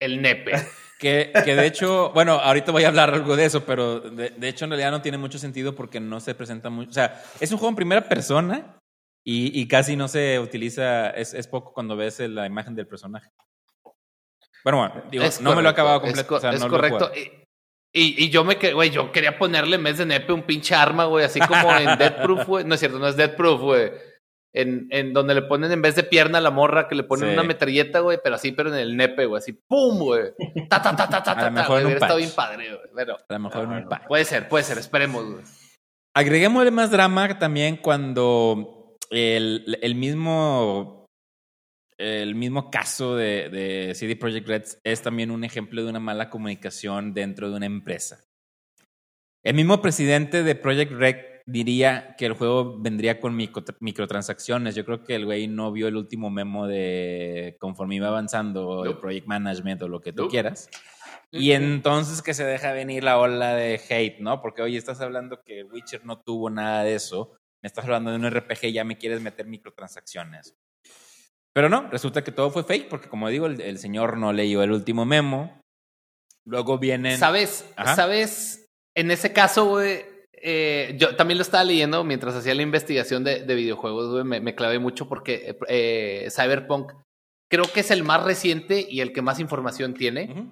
el 0.02 0.22
nepe. 0.22 0.52
Que, 1.00 1.32
que 1.46 1.56
de 1.56 1.68
hecho, 1.68 2.10
bueno, 2.16 2.34
ahorita 2.40 2.72
voy 2.72 2.84
a 2.84 2.88
hablar 2.88 3.14
algo 3.14 3.36
de 3.36 3.46
eso, 3.46 3.64
pero 3.66 4.00
de, 4.00 4.32
de 4.32 4.48
hecho 4.48 4.66
en 4.66 4.72
realidad 4.72 4.90
no 4.90 5.00
tiene 5.04 5.20
mucho 5.20 5.38
sentido 5.38 5.76
porque 5.76 6.00
no 6.00 6.20
se 6.20 6.34
presenta 6.34 6.72
mucho. 6.72 6.90
O 6.90 6.94
sea, 6.94 7.24
es 7.40 7.52
un 7.52 7.60
juego 7.60 7.70
en 7.70 7.76
primera 7.76 8.10
persona 8.10 8.80
y, 9.24 9.62
y 9.62 9.68
casi 9.68 9.96
no 9.96 10.08
se 10.08 10.40
utiliza, 10.40 11.12
es, 11.12 11.36
es 11.36 11.48
poco 11.48 11.72
cuando 11.72 11.96
ves 11.96 12.18
la 12.22 12.48
imagen 12.48 12.74
del 12.74 12.88
personaje. 12.88 13.30
Pero 14.64 14.78
bueno, 14.78 15.04
digo, 15.12 15.24
Es 15.24 15.40
no 15.40 15.56
me 15.56 15.62
lo 15.62 15.68
he 15.68 15.72
acabado 15.72 15.98
es 15.98 16.02
completo. 16.04 16.28
co- 16.30 16.36
o 16.38 16.40
sea, 16.40 16.50
es 16.52 16.60
no 16.62 16.68
lo 16.68 16.76
correcto. 16.78 16.98
jugado. 16.98 17.16
Y, 17.16 18.02
y, 18.02 18.24
y 18.26 18.30
yo 18.32 18.44
me 18.44 18.58
que- 18.58 18.74
güey, 18.74 18.90
yo 18.90 19.12
quería 19.12 19.38
ponerle 19.38 19.76
en 19.76 19.84
vez 19.84 20.00
de 20.00 20.06
nepe 20.08 20.34
un 20.34 20.42
pinche 20.48 20.74
arma, 20.74 21.06
güey, 21.06 21.26
así 21.26 21.40
como 21.42 21.72
en 21.78 21.96
Dead 22.00 22.24
Proof, 22.24 22.48
güey. 22.48 22.66
No 22.66 22.74
es 22.74 22.80
cierto, 22.80 22.98
no 22.98 23.08
es 23.08 23.16
Dead 23.16 23.36
Proof, 23.36 23.62
güey. 23.62 23.92
En, 24.60 24.88
en 24.90 25.14
donde 25.14 25.36
le 25.36 25.44
ponen 25.44 25.72
en 25.72 25.82
vez 25.82 25.96
de 25.96 26.04
pierna 26.04 26.40
a 26.40 26.42
la 26.42 26.50
morra, 26.52 26.88
que 26.88 26.96
le 26.96 27.04
ponen 27.04 27.30
Sí. 27.30 27.34
una 27.34 27.44
metralleta, 27.44 28.00
güey, 28.00 28.18
pero 28.24 28.36
así, 28.36 28.52
pero 28.54 28.70
en 28.70 28.76
el 28.80 28.98
nepe, 28.98 29.26
güey, 29.26 29.40
así, 29.40 29.54
¡pum, 29.54 30.00
güey! 30.00 30.32
Ta, 30.70 30.82
ta, 30.82 30.96
ta, 30.96 31.08
ta, 31.08 31.22
ta, 31.22 31.32
A 31.34 31.46
lo 31.46 31.52
mejor 31.52 31.82
güey, 31.82 31.86
en 31.86 31.94
un 31.94 32.00
patch. 32.00 32.18
bien 32.18 32.32
padre, 32.36 32.68
güey. 32.70 32.80
Pero 32.96 33.18
A 33.30 33.34
lo 33.34 33.40
mejor 33.40 33.60
Ah, 33.60 33.64
en 33.78 33.84
un 33.84 33.90
pack. 33.90 34.08
puede 34.08 34.26
ser, 34.26 34.48
puede 34.50 34.64
ser, 34.64 34.78
esperemos, 34.80 35.24
güey. 35.26 35.44
Agreguémosle 36.16 36.72
más 36.72 36.90
drama 36.90 37.38
también 37.38 37.78
cuando 37.78 38.96
el, 39.12 39.78
el 39.82 39.96
mismo 39.96 41.06
el 42.00 42.36
mismo 42.36 42.70
caso 42.70 43.16
de, 43.16 43.50
de 43.50 43.94
CD 43.96 44.16
Projekt 44.16 44.48
Red 44.48 44.64
es 44.84 45.02
también 45.02 45.32
un 45.32 45.44
ejemplo 45.44 45.84
de 45.84 45.90
una 45.90 46.00
mala 46.00 46.30
comunicación 46.30 47.14
dentro 47.14 47.50
de 47.50 47.58
una 47.58 47.66
empresa. 47.66 48.24
El 49.44 49.56
mismo 49.56 49.82
presidente 49.82 50.44
de 50.44 50.56
Project 50.56 50.92
Red 50.92 51.16
diría 51.48 52.16
que 52.18 52.26
el 52.28 52.34
juego 52.34 52.78
vendría 52.78 53.20
con 53.20 53.36
micro- 53.36 53.64
microtransacciones. 53.80 54.76
Yo 54.76 54.86
creo 54.86 55.04
que 55.04 55.16
el 55.16 55.26
güey 55.26 55.48
no 55.48 55.72
vio 55.72 55.88
el 55.88 55.96
último 55.96 56.30
memo 56.30 56.68
de 56.68 57.56
conforme 57.60 57.96
iba 57.96 58.10
avanzando 58.10 58.86
el. 58.86 58.98
Project 58.98 59.26
Management 59.28 59.82
o 59.82 59.88
lo 59.88 60.02
que 60.02 60.12
tú 60.14 60.24
Nope. 60.24 60.32
quieras. 60.32 60.70
Y 61.32 61.52
entonces 61.54 62.22
que 62.22 62.34
se 62.34 62.46
deja 62.46 62.72
venir 62.74 63.04
la 63.04 63.18
ola 63.18 63.54
de 63.56 63.82
hate, 63.90 64.20
¿no? 64.20 64.42
Porque, 64.42 64.62
oye, 64.62 64.78
estás 64.78 65.02
hablando 65.02 65.42
que 65.44 65.64
Witcher 65.64 66.06
no 66.06 66.20
tuvo 66.22 66.50
nada 66.50 66.84
de 66.84 66.96
eso. 66.96 67.34
Me 67.64 67.68
estás 67.68 67.86
hablando 67.86 68.12
de 68.12 68.18
un 68.18 68.30
RPG 68.30 68.66
y 68.68 68.74
ya 68.74 68.84
me 68.84 68.98
quieres 68.98 69.22
meter 69.22 69.46
microtransacciones. 69.48 70.56
Pero 71.54 71.70
no, 71.70 71.90
resulta 71.90 72.24
que 72.24 72.32
todo 72.32 72.52
fue 72.52 72.64
fake 72.64 72.88
porque, 72.88 73.10
como 73.10 73.30
digo, 73.30 73.48
el, 73.48 73.60
el 73.62 73.78
señor 73.80 74.18
no 74.18 74.32
leyó 74.32 74.64
el 74.64 74.72
último 74.72 75.06
memo. 75.06 75.60
Luego 76.46 76.78
vienen... 76.78 77.18
¿Sabes? 77.18 77.66
Ajá. 77.76 77.96
¿Sabes? 77.96 78.66
En 78.96 79.12
ese 79.12 79.34
caso, 79.34 79.66
güey, 79.66 80.06
eh, 80.42 80.96
yo 80.98 81.16
también 81.16 81.38
lo 81.38 81.42
estaba 81.42 81.64
leyendo 81.64 82.04
mientras 82.04 82.36
hacía 82.36 82.56
la 82.56 82.62
investigación 82.62 83.24
de, 83.24 83.44
de 83.44 83.56
videojuegos, 83.56 84.12
güey, 84.12 84.24
me, 84.24 84.40
me 84.40 84.56
clavé 84.56 84.80
mucho 84.80 85.08
porque 85.08 85.58
eh, 85.68 86.28
Cyberpunk 86.32 86.94
creo 87.50 87.66
que 87.74 87.82
es 87.82 87.92
el 87.92 88.04
más 88.04 88.24
reciente 88.24 88.86
y 88.88 89.02
el 89.02 89.14
que 89.14 89.22
más 89.22 89.40
información 89.40 89.94
tiene. 89.94 90.50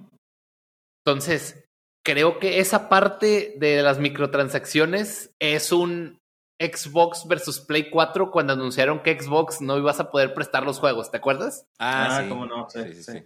Entonces, 1.05 1.65
creo 2.03 2.39
que 2.39 2.59
esa 2.59 2.89
parte 2.89 3.55
de 3.57 3.81
las 3.81 3.99
microtransacciones 3.99 5.31
es 5.39 5.71
un 5.71 6.19
Xbox 6.59 7.27
versus 7.27 7.59
Play 7.59 7.89
4 7.89 8.31
cuando 8.31 8.53
anunciaron 8.53 9.03
que 9.03 9.19
Xbox 9.19 9.61
no 9.61 9.77
ibas 9.77 9.99
a 9.99 10.09
poder 10.09 10.33
prestar 10.33 10.63
los 10.63 10.79
juegos, 10.79 11.11
¿te 11.11 11.17
acuerdas? 11.17 11.67
Ah, 11.79 12.21
sí. 12.23 12.29
cómo 12.29 12.45
no, 12.45 12.69
sí, 12.69 13.03
sí. 13.03 13.23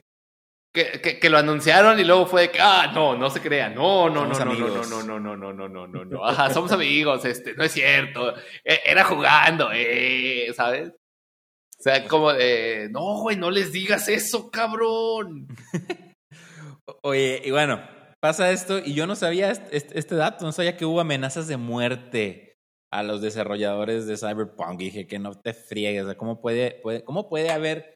Que, 0.72 1.02
que, 1.02 1.20
que 1.20 1.30
lo 1.32 1.40
anunciaron 1.40 2.00
y 2.00 2.04
luego 2.04 2.28
fue 2.28 2.42
de 2.44 2.52
que, 2.52 2.60
ah, 2.62 2.92
no, 2.94 3.18
no 3.18 3.30
se 3.32 3.42
crea, 3.42 3.70
no, 3.70 4.08
no, 4.10 4.26
no, 4.28 4.34
no, 4.38 4.46
no, 4.46 4.56
no, 4.56 4.86
no, 4.86 5.04
no, 5.04 5.20
no, 5.20 5.36
no, 5.38 5.54
no, 5.54 5.68
no, 5.68 5.88
no, 5.88 6.06
no, 6.06 6.26
ajá, 6.26 6.54
somos 6.54 6.72
amigos, 6.72 7.26
este, 7.26 7.56
no 7.56 7.64
es 7.64 7.72
cierto, 7.72 8.36
E- 8.64 8.82
era 8.86 9.04
jugando, 9.04 9.72
eh, 9.74 10.54
¿sabes? 10.56 10.90
O 10.90 11.82
sea, 11.82 12.08
como 12.08 12.34
de, 12.34 12.88
no, 12.92 13.20
güey, 13.22 13.36
no 13.36 13.50
les 13.50 13.72
digas 13.72 14.08
eso, 14.10 14.52
cabrón. 14.52 15.48
Oye, 17.04 17.42
y 17.44 17.52
bueno, 17.52 17.82
pasa 18.20 18.52
esto 18.52 18.80
y 18.80 18.94
yo 18.94 19.08
no 19.08 19.16
sabía 19.16 19.52
este, 19.52 19.76
este- 19.78 19.98
este 20.00 20.16
dato, 20.16 20.46
no 20.46 20.52
sabía 20.52 20.78
que 20.78 20.86
hubo 20.86 21.00
amenazas 21.00 21.48
de 21.48 21.58
muerte 21.58 22.56
a 22.92 23.04
los 23.04 23.22
desarrolladores 23.22 24.08
de 24.08 24.18
Cyberpunk. 24.18 24.82
Y 24.82 24.86
dije 24.86 25.08
que 25.08 25.20
no 25.20 25.34
te 25.36 25.54
friegues, 25.54 26.04
o 26.04 26.06
sea, 26.08 26.18
¿cómo 26.18 26.42
puede, 26.42 26.80
puede- 26.82 27.04
cómo 27.04 27.30
puede 27.30 27.50
haber, 27.52 27.96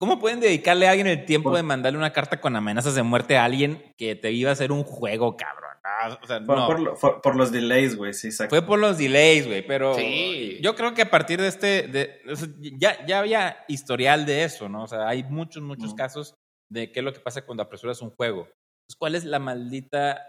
cómo 0.00 0.18
pueden 0.18 0.40
dedicarle 0.40 0.88
a 0.88 0.90
alguien 0.90 1.06
el 1.06 1.24
tiempo 1.26 1.50
Por- 1.50 1.56
de 1.58 1.62
mandarle 1.62 1.98
una 1.98 2.12
carta 2.12 2.40
con 2.40 2.56
amenazas 2.56 2.94
de 2.94 3.02
muerte 3.02 3.36
a 3.36 3.44
alguien 3.44 3.92
que 3.98 4.16
te 4.16 4.32
iba 4.32 4.50
a 4.50 4.54
hacer 4.54 4.72
un 4.72 4.82
juego, 4.82 5.36
cabrón? 5.36 5.70
Ah, 5.84 6.18
o 6.22 6.26
sea, 6.26 6.40
Fue 6.44 6.56
no. 6.56 6.66
por, 6.66 6.80
lo- 6.80 6.94
por 7.22 7.36
los 7.36 7.52
delays, 7.52 7.96
güey, 7.96 8.12
sí, 8.14 8.28
exacto. 8.28 8.54
Fue 8.54 8.66
por 8.66 8.78
los 8.78 8.96
delays, 8.98 9.46
güey, 9.46 9.66
pero 9.66 9.94
Sí. 9.94 10.58
yo 10.62 10.74
creo 10.74 10.94
que 10.94 11.02
a 11.02 11.10
partir 11.10 11.40
de 11.40 11.48
este, 11.48 11.82
de, 11.88 12.20
o 12.30 12.36
sea, 12.36 12.48
ya, 12.78 13.04
ya 13.06 13.18
había 13.18 13.64
historial 13.68 14.24
de 14.26 14.44
eso, 14.44 14.68
¿no? 14.68 14.84
O 14.84 14.86
sea, 14.86 15.08
hay 15.08 15.24
muchos, 15.24 15.62
muchos 15.62 15.92
Mm. 15.92 15.96
casos 15.96 16.34
de 16.70 16.90
qué 16.92 17.00
es 17.00 17.04
lo 17.04 17.12
que 17.12 17.20
pasa 17.20 17.44
cuando 17.44 17.62
apresuras 17.62 18.00
un 18.02 18.10
juego. 18.10 18.42
Entonces, 18.42 18.96
¿cuál 18.98 19.14
es 19.14 19.24
la 19.24 19.38
maldita 19.38 20.22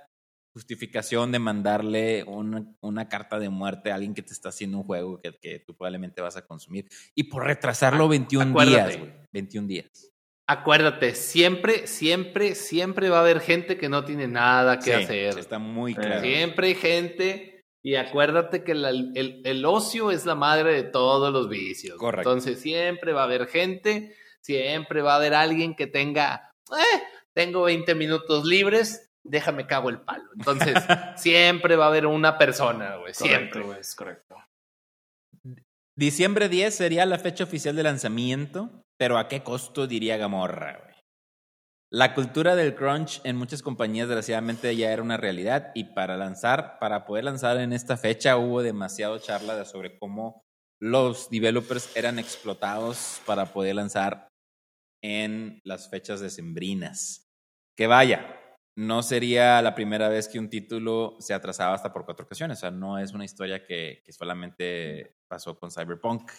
justificación 0.54 1.32
de 1.32 1.40
mandarle 1.40 2.24
una, 2.26 2.66
una 2.82 3.08
carta 3.10 3.40
de 3.40 3.50
muerte 3.50 3.92
a 3.92 3.96
alguien 3.96 4.14
que 4.14 4.22
te 4.22 4.34
está 4.34 4.50
haciendo 4.50 4.78
un 4.80 4.84
juego 4.84 5.20
que, 5.22 5.34
que 5.42 5.60
tú 5.60 5.76
probablemente 5.76 6.22
vas 6.22 6.38
a 6.38 6.46
consumir? 6.46 6.88
Y 7.16 7.24
por 7.26 7.46
retrasarlo 7.46 8.08
21 8.08 8.52
acuérdate. 8.52 8.90
días, 8.90 9.00
güey. 9.00 9.12
21 9.32 9.68
días. 9.68 10.12
Acuérdate, 10.48 11.16
siempre, 11.16 11.88
siempre, 11.88 12.56
siempre 12.56 13.10
va 13.10 13.20
a 13.20 13.22
haber 13.22 13.40
gente 13.40 13.78
que 13.78 13.88
no 13.88 14.04
tiene 14.04 14.28
nada 14.28 14.78
que 14.80 14.86
Sí, 14.86 14.92
hacer. 14.92 15.40
Está 15.40 15.60
muy 15.60 15.96
claro. 15.96 16.22
Siempre 16.22 16.68
hay 16.68 16.76
gente. 16.76 17.48
Y 17.84 17.96
acuérdate 17.96 18.64
que 18.64 18.76
la- 18.76 18.90
el, 18.90 19.42
el 19.46 19.66
ocio 19.66 20.12
es 20.12 20.26
la 20.26 20.36
madre 20.36 20.74
de 20.74 20.84
todos 20.84 21.32
los 21.32 21.48
vicios. 21.50 21.98
Correcto. 21.98 22.30
Entonces 22.30 22.60
siempre 22.60 23.14
va 23.14 23.22
a 23.22 23.26
haber 23.26 23.48
gente, 23.48 24.14
siempre 24.42 25.02
va 25.02 25.14
a 25.14 25.16
haber 25.16 25.34
alguien 25.34 25.74
que 25.76 25.88
tenga, 25.88 26.52
eh, 26.72 27.02
tengo 27.34 27.64
20 27.64 27.96
minutos 27.96 28.46
libres, 28.46 29.10
déjame 29.24 29.68
cago 29.68 29.90
el 29.90 30.02
palo. 30.02 30.30
Entonces 30.38 30.76
siempre 31.16 31.76
va 31.76 31.86
a 31.86 31.90
haber 31.90 32.06
una 32.08 32.38
persona, 32.38 32.98
güey, 32.98 33.14
siempre. 33.14 33.50
Correcto, 33.50 33.68
güey, 33.68 33.80
es 33.80 33.96
correcto. 33.96 34.36
Diciembre 35.98 36.50
10 36.50 36.74
sería 36.76 37.06
la 37.06 37.20
fecha 37.20 37.44
oficial 37.44 37.76
de 37.76 37.84
lanzamiento, 37.84 38.84
pero 38.98 39.18
¿a 39.18 39.28
qué 39.28 39.44
costo 39.44 39.88
diría 39.88 40.18
Gamorra? 40.18 40.80
güey? 40.84 40.92
La 41.94 42.14
cultura 42.14 42.56
del 42.56 42.74
crunch 42.76 43.20
en 43.26 43.36
muchas 43.36 43.62
compañías 43.62 44.08
desgraciadamente 44.08 44.74
ya 44.78 44.92
era 44.94 45.02
una 45.02 45.18
realidad 45.18 45.72
y 45.76 45.84
para 45.94 46.16
lanzar, 46.16 46.80
para 46.80 47.06
poder 47.06 47.26
lanzar 47.26 47.58
en 47.58 47.74
esta 47.74 47.98
fecha 47.98 48.38
hubo 48.38 48.64
demasiado 48.64 49.20
charla 49.20 49.58
de- 49.58 49.66
sobre 49.66 50.00
cómo 50.00 50.42
los 50.82 51.30
developers 51.30 51.94
eran 51.96 52.18
explotados 52.18 53.22
para 53.26 53.48
poder 53.48 53.76
lanzar 53.76 54.30
en 55.04 55.60
las 55.66 55.90
fechas 55.90 56.22
decembrinas. 56.22 57.26
Que 57.78 57.88
vaya, 57.88 58.40
no 58.82 59.04
sería 59.04 59.62
la 59.62 59.76
primera 59.76 60.10
vez 60.10 60.28
que 60.28 60.40
un 60.40 60.50
título 60.50 61.16
se 61.20 61.36
atrasaba 61.36 61.76
hasta 61.76 61.94
por 61.94 62.04
cuatro 62.04 62.26
ocasiones. 62.26 62.58
O 62.58 62.62
sea, 62.62 62.72
no 62.72 62.98
es 62.98 63.14
una 63.14 63.26
historia 63.26 63.64
que, 63.64 64.04
solamente 64.10 65.16
pasó 65.28 65.58
con 65.60 65.70
Cyberpunk. 65.70 66.32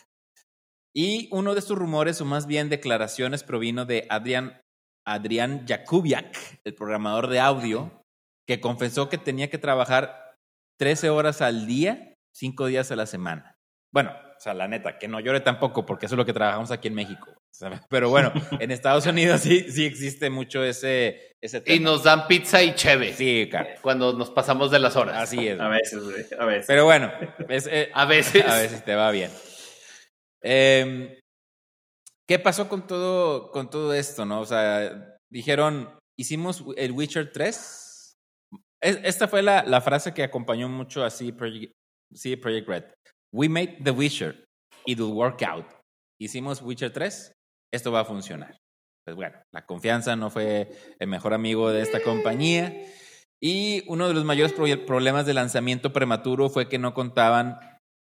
Y 0.92 1.28
uno 1.30 1.54
de 1.54 1.60
estos 1.60 1.78
rumores, 1.78 2.20
o 2.20 2.24
más 2.24 2.46
bien 2.48 2.68
declaraciones, 2.68 3.44
provino 3.44 3.84
de 3.84 4.06
Adrian, 4.10 4.60
Adrián 5.06 5.64
Jakubiak, 5.68 6.60
el 6.64 6.74
programador 6.74 7.28
de 7.28 7.38
audio, 7.38 8.02
que 8.46 8.60
confesó 8.60 9.08
que 9.08 9.18
tenía 9.18 9.48
que 9.48 9.58
trabajar 9.58 10.36
13 10.78 11.10
horas 11.10 11.42
al 11.42 11.66
día, 11.66 12.16
5 12.34 12.66
días 12.66 12.90
a 12.90 12.96
la 12.96 13.06
semana. 13.06 13.56
Bueno, 13.92 14.10
o 14.10 14.40
sea, 14.40 14.52
la 14.52 14.66
neta, 14.66 14.98
que 14.98 15.06
no 15.06 15.20
llore 15.20 15.40
tampoco, 15.40 15.86
porque 15.86 16.06
eso 16.06 16.16
es 16.16 16.18
lo 16.18 16.26
que 16.26 16.32
trabajamos 16.32 16.72
aquí 16.72 16.88
en 16.88 16.94
México. 16.94 17.41
Pero 17.88 18.10
bueno, 18.10 18.32
en 18.60 18.70
Estados 18.70 19.06
Unidos 19.06 19.40
sí, 19.42 19.70
sí 19.70 19.84
existe 19.84 20.30
mucho 20.30 20.64
ese, 20.64 21.32
ese 21.40 21.60
tema. 21.60 21.76
Y 21.76 21.80
nos 21.80 22.02
dan 22.02 22.26
pizza 22.26 22.62
y 22.62 22.74
cheve 22.74 23.12
Sí, 23.14 23.46
claro. 23.50 23.68
cuando 23.82 24.12
nos 24.12 24.30
pasamos 24.30 24.70
de 24.70 24.78
las 24.78 24.96
horas. 24.96 25.16
Así 25.16 25.46
es. 25.46 25.60
A 25.60 25.68
veces, 25.68 26.02
güey, 26.02 26.24
a 26.38 26.44
veces. 26.44 26.66
Pero 26.66 26.84
bueno, 26.84 27.12
es, 27.48 27.66
eh, 27.66 27.90
A 27.94 28.04
veces. 28.06 28.44
a 28.44 28.56
veces 28.56 28.84
te 28.84 28.94
va 28.94 29.10
bien. 29.10 29.30
Em, 30.42 31.14
¿Qué 32.28 32.38
pasó 32.38 32.68
con 32.68 32.86
todo, 32.86 33.50
con 33.50 33.68
todo 33.70 33.92
esto, 33.94 34.24
no? 34.24 34.40
O 34.40 34.46
sea, 34.46 35.16
dijeron, 35.30 35.90
hicimos 36.18 36.64
el 36.76 36.92
Witcher 36.92 37.30
3. 37.32 38.14
Es- 38.82 39.00
Esta 39.04 39.28
fue 39.28 39.42
la, 39.42 39.62
la 39.64 39.80
frase 39.80 40.14
que 40.14 40.22
acompañó 40.22 40.68
mucho 40.68 41.04
a 41.04 41.10
CD 41.10 41.32
Projekt, 41.32 41.72
CD 42.14 42.36
Projekt 42.36 42.68
Red. 42.68 42.84
We 43.34 43.48
made 43.48 43.78
The 43.84 43.90
Witcher. 43.90 44.44
It 44.86 44.98
will 44.98 45.12
work 45.12 45.42
out. 45.42 45.66
Hicimos 46.20 46.62
Witcher 46.62 46.92
3. 46.92 47.32
Esto 47.72 47.90
va 47.92 48.00
a 48.00 48.04
funcionar. 48.04 48.58
Pues 49.04 49.16
bueno, 49.16 49.36
la 49.52 49.66
confianza 49.66 50.14
no 50.14 50.30
fue 50.30 50.70
el 50.98 51.08
mejor 51.08 51.34
amigo 51.34 51.70
de 51.70 51.82
esta 51.82 52.00
compañía. 52.02 52.72
Y 53.40 53.82
uno 53.88 54.06
de 54.06 54.14
los 54.14 54.24
mayores 54.24 54.52
pro- 54.52 54.86
problemas 54.86 55.26
de 55.26 55.34
lanzamiento 55.34 55.92
prematuro 55.92 56.48
fue 56.48 56.68
que 56.68 56.78
no 56.78 56.94
contaban 56.94 57.58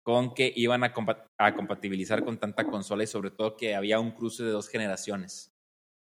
con 0.05 0.35
que 0.35 0.53
iban 0.57 0.83
a, 0.85 0.93
compa- 0.93 1.27
a 1.39 1.55
compatibilizar 1.55 2.25
con 2.25 2.39
tanta 2.39 2.65
consola 2.65 3.05
y 3.05 3.07
sobre 3.07 3.31
todo 3.31 3.57
que 3.57 3.75
había 3.77 4.01
un 4.01 4.11
cruce 4.13 4.43
de 4.43 4.51
dos 4.51 4.69
generaciones. 4.69 5.51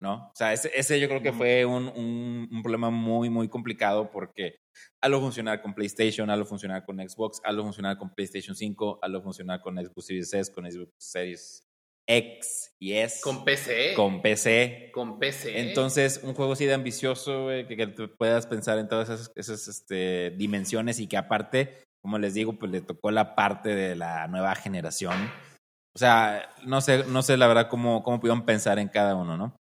¿No? 0.01 0.27
O 0.27 0.31
sea, 0.33 0.53
ese, 0.53 0.71
ese 0.73 0.97
yo 0.97 1.09
creo 1.09 1.21
que 1.21 1.33
fue 1.33 1.65
un, 1.65 1.89
un- 1.89 2.47
un 2.49 2.61
problema 2.63 2.89
muy, 2.89 3.29
muy 3.29 3.49
complicado 3.49 4.09
porque 4.11 4.59
a 5.03 5.09
lo 5.09 5.19
funcionar 5.19 5.61
con 5.61 5.73
PlayStation, 5.73 6.29
a 6.29 6.37
lo 6.37 6.45
funcionar 6.45 6.85
con 6.85 6.97
Xbox, 6.99 7.41
a 7.43 7.51
lo 7.51 7.63
funcionar 7.63 7.97
con 7.97 8.13
PlayStation 8.15 8.55
5, 8.55 8.99
a 9.01 9.07
lo 9.09 9.21
funcionar 9.21 9.59
con 9.59 9.75
Xbox 9.75 10.05
Series 10.05 10.33
S, 10.33 10.53
con 10.53 10.71
Xbox 10.71 10.91
Series 10.97 11.65
X 12.09 12.73
y 12.79 12.93
S, 12.93 13.21
Con 13.21 13.45
PC. 13.45 13.93
con 13.93 14.21
PC. 14.21 14.89
Con 14.93 15.19
PC. 15.19 15.59
Entonces, 15.59 16.21
un 16.23 16.33
juego 16.33 16.53
así 16.53 16.65
de 16.65 16.73
ambicioso, 16.73 17.43
güey, 17.43 17.67
que, 17.67 17.77
que 17.77 17.87
tú 17.87 18.09
puedas 18.17 18.47
pensar 18.47 18.79
en 18.79 18.87
todas 18.87 19.09
esas, 19.09 19.31
esas, 19.35 19.67
este, 19.67 20.31
dimensiones 20.31 20.99
y 20.99 21.07
que 21.07 21.17
aparte, 21.17 21.83
como 22.01 22.17
les 22.17 22.33
digo, 22.33 22.53
pues 22.53 22.71
le 22.71 22.81
tocó 22.81 23.11
la 23.11 23.35
parte 23.35 23.75
de 23.75 23.95
la 23.95 24.27
nueva 24.27 24.55
generación. 24.55 25.29
O 25.95 25.99
sea, 25.99 26.49
no 26.65 26.81
sé, 26.81 27.03
no 27.05 27.21
sé 27.21 27.37
la 27.37 27.47
verdad 27.47 27.69
cómo, 27.69 28.01
cómo 28.01 28.19
pudieron 28.19 28.45
pensar 28.45 28.79
en 28.79 28.87
cada 28.87 29.15
uno, 29.15 29.37
¿no? 29.37 29.55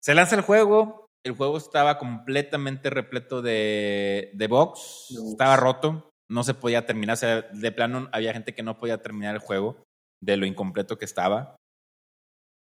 Se 0.00 0.14
lanza 0.14 0.34
el 0.34 0.42
juego, 0.42 1.06
el 1.24 1.34
juego 1.34 1.58
estaba 1.58 1.98
completamente 1.98 2.90
repleto 2.90 3.42
de, 3.42 4.30
de 4.34 4.46
bugs, 4.48 5.08
bugs. 5.10 5.30
estaba 5.30 5.56
roto, 5.56 6.10
no 6.28 6.42
se 6.42 6.54
podía 6.54 6.84
terminar, 6.84 7.14
o 7.14 7.16
sea, 7.16 7.42
de 7.42 7.72
plano 7.72 8.08
había 8.12 8.32
gente 8.32 8.54
que 8.54 8.64
no 8.64 8.78
podía 8.78 9.02
terminar 9.02 9.34
el 9.34 9.40
juego 9.40 9.84
de 10.20 10.36
lo 10.36 10.46
incompleto 10.46 10.98
que 10.98 11.04
estaba. 11.04 11.56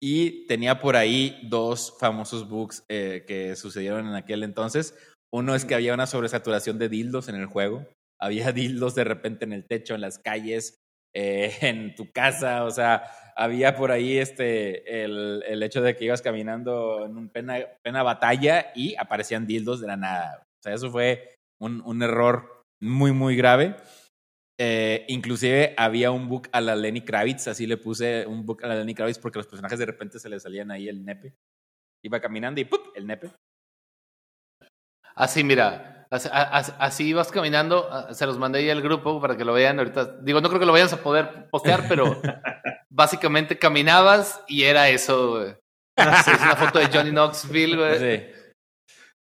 Y 0.00 0.46
tenía 0.46 0.80
por 0.80 0.96
ahí 0.96 1.40
dos 1.44 1.96
famosos 1.98 2.48
bugs 2.48 2.84
eh, 2.88 3.24
que 3.26 3.56
sucedieron 3.56 4.06
en 4.06 4.14
aquel 4.14 4.42
entonces. 4.42 4.94
Uno 5.32 5.54
es 5.54 5.64
que 5.64 5.74
había 5.74 5.94
una 5.94 6.06
sobresaturación 6.06 6.78
de 6.78 6.88
dildos 6.88 7.28
en 7.28 7.36
el 7.36 7.46
juego. 7.46 7.86
Había 8.18 8.50
dildos 8.50 8.94
de 8.94 9.04
repente 9.04 9.44
en 9.44 9.52
el 9.52 9.66
techo, 9.66 9.94
en 9.94 10.00
las 10.00 10.18
calles, 10.18 10.78
eh, 11.14 11.54
en 11.60 11.94
tu 11.94 12.10
casa. 12.12 12.64
O 12.64 12.70
sea, 12.70 13.04
había 13.36 13.76
por 13.76 13.90
ahí 13.92 14.16
este, 14.16 15.04
el, 15.04 15.44
el 15.46 15.62
hecho 15.62 15.82
de 15.82 15.94
que 15.94 16.06
ibas 16.06 16.22
caminando 16.22 17.04
en 17.04 17.16
un 17.16 17.28
pena, 17.28 17.58
pena 17.82 18.02
batalla 18.02 18.72
y 18.74 18.94
aparecían 18.96 19.46
dildos 19.46 19.82
de 19.82 19.88
la 19.88 19.98
nada. 19.98 20.42
O 20.44 20.62
sea, 20.62 20.74
eso 20.74 20.90
fue 20.90 21.36
un, 21.60 21.82
un 21.84 22.02
error 22.02 22.62
muy, 22.80 23.12
muy 23.12 23.36
grave. 23.36 23.76
Eh, 24.58 25.04
inclusive 25.08 25.74
había 25.76 26.10
un 26.10 26.28
book 26.28 26.48
a 26.52 26.60
la 26.62 26.74
Lenny 26.74 27.02
Kravitz, 27.02 27.48
así 27.48 27.66
le 27.66 27.76
puse 27.76 28.24
un 28.26 28.46
book 28.46 28.64
a 28.64 28.68
la 28.68 28.74
Lenny 28.76 28.94
Kravitz 28.94 29.18
porque 29.18 29.38
los 29.38 29.46
personajes 29.46 29.78
de 29.78 29.84
repente 29.86 30.18
se 30.18 30.28
le 30.30 30.40
salían 30.40 30.70
ahí 30.70 30.88
el 30.88 31.04
nepe. 31.04 31.34
Iba 32.04 32.20
caminando 32.20 32.60
y 32.60 32.64
¡pup! 32.64 32.80
el 32.94 33.06
nepe. 33.06 33.30
Así, 35.14 35.42
mira. 35.44 36.06
Así, 36.10 37.08
ibas 37.08 37.32
caminando. 37.32 37.88
ah, 37.90 38.14
Se 38.14 38.26
los 38.26 38.38
mandé 38.38 38.60
ahí 38.60 38.70
al 38.70 38.82
grupo 38.82 39.20
para 39.20 39.36
que 39.36 39.44
lo 39.44 39.52
vean 39.52 39.78
ahorita. 39.78 40.18
Digo, 40.22 40.40
no 40.40 40.48
creo 40.48 40.60
que 40.60 40.66
lo 40.66 40.72
vayas 40.72 40.92
a 40.92 41.02
poder 41.02 41.48
postear, 41.50 41.84
pero 41.88 42.04
básicamente 42.90 43.58
caminabas 43.58 44.42
y 44.46 44.62
era 44.62 44.88
eso. 44.88 45.30
güey. 45.32 45.56
Es 45.96 46.26
una 46.42 46.56
foto 46.56 46.78
de 46.78 46.86
Johnny 46.86 47.10
Knoxville, 47.10 47.76
güey. 47.76 47.98
Sí. 47.98 48.26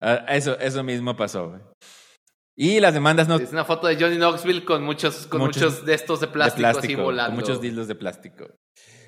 Ah, 0.01 0.25
eso, 0.29 0.59
eso 0.59 0.83
mismo 0.83 1.15
pasó. 1.15 1.49
güey. 1.51 1.61
Y 2.55 2.79
las 2.79 2.93
demandas 2.93 3.27
no 3.27 3.37
Es 3.37 3.51
una 3.51 3.65
foto 3.65 3.87
de 3.87 3.95
Johnny 3.95 4.17
Knoxville 4.17 4.63
con 4.63 4.83
muchos, 4.83 5.25
con 5.27 5.41
Muchos 5.41 5.63
muchos, 5.63 5.85
de 5.85 5.93
estos 5.95 6.19
de 6.19 6.27
de 6.27 6.33
plástico, 6.33 6.67
así 6.67 6.77
plástico, 6.79 7.03
volando. 7.03 7.31
con 7.31 7.39
muchos 7.39 7.61
dildos 7.61 7.87
de 7.87 7.95
plástico. 7.95 8.47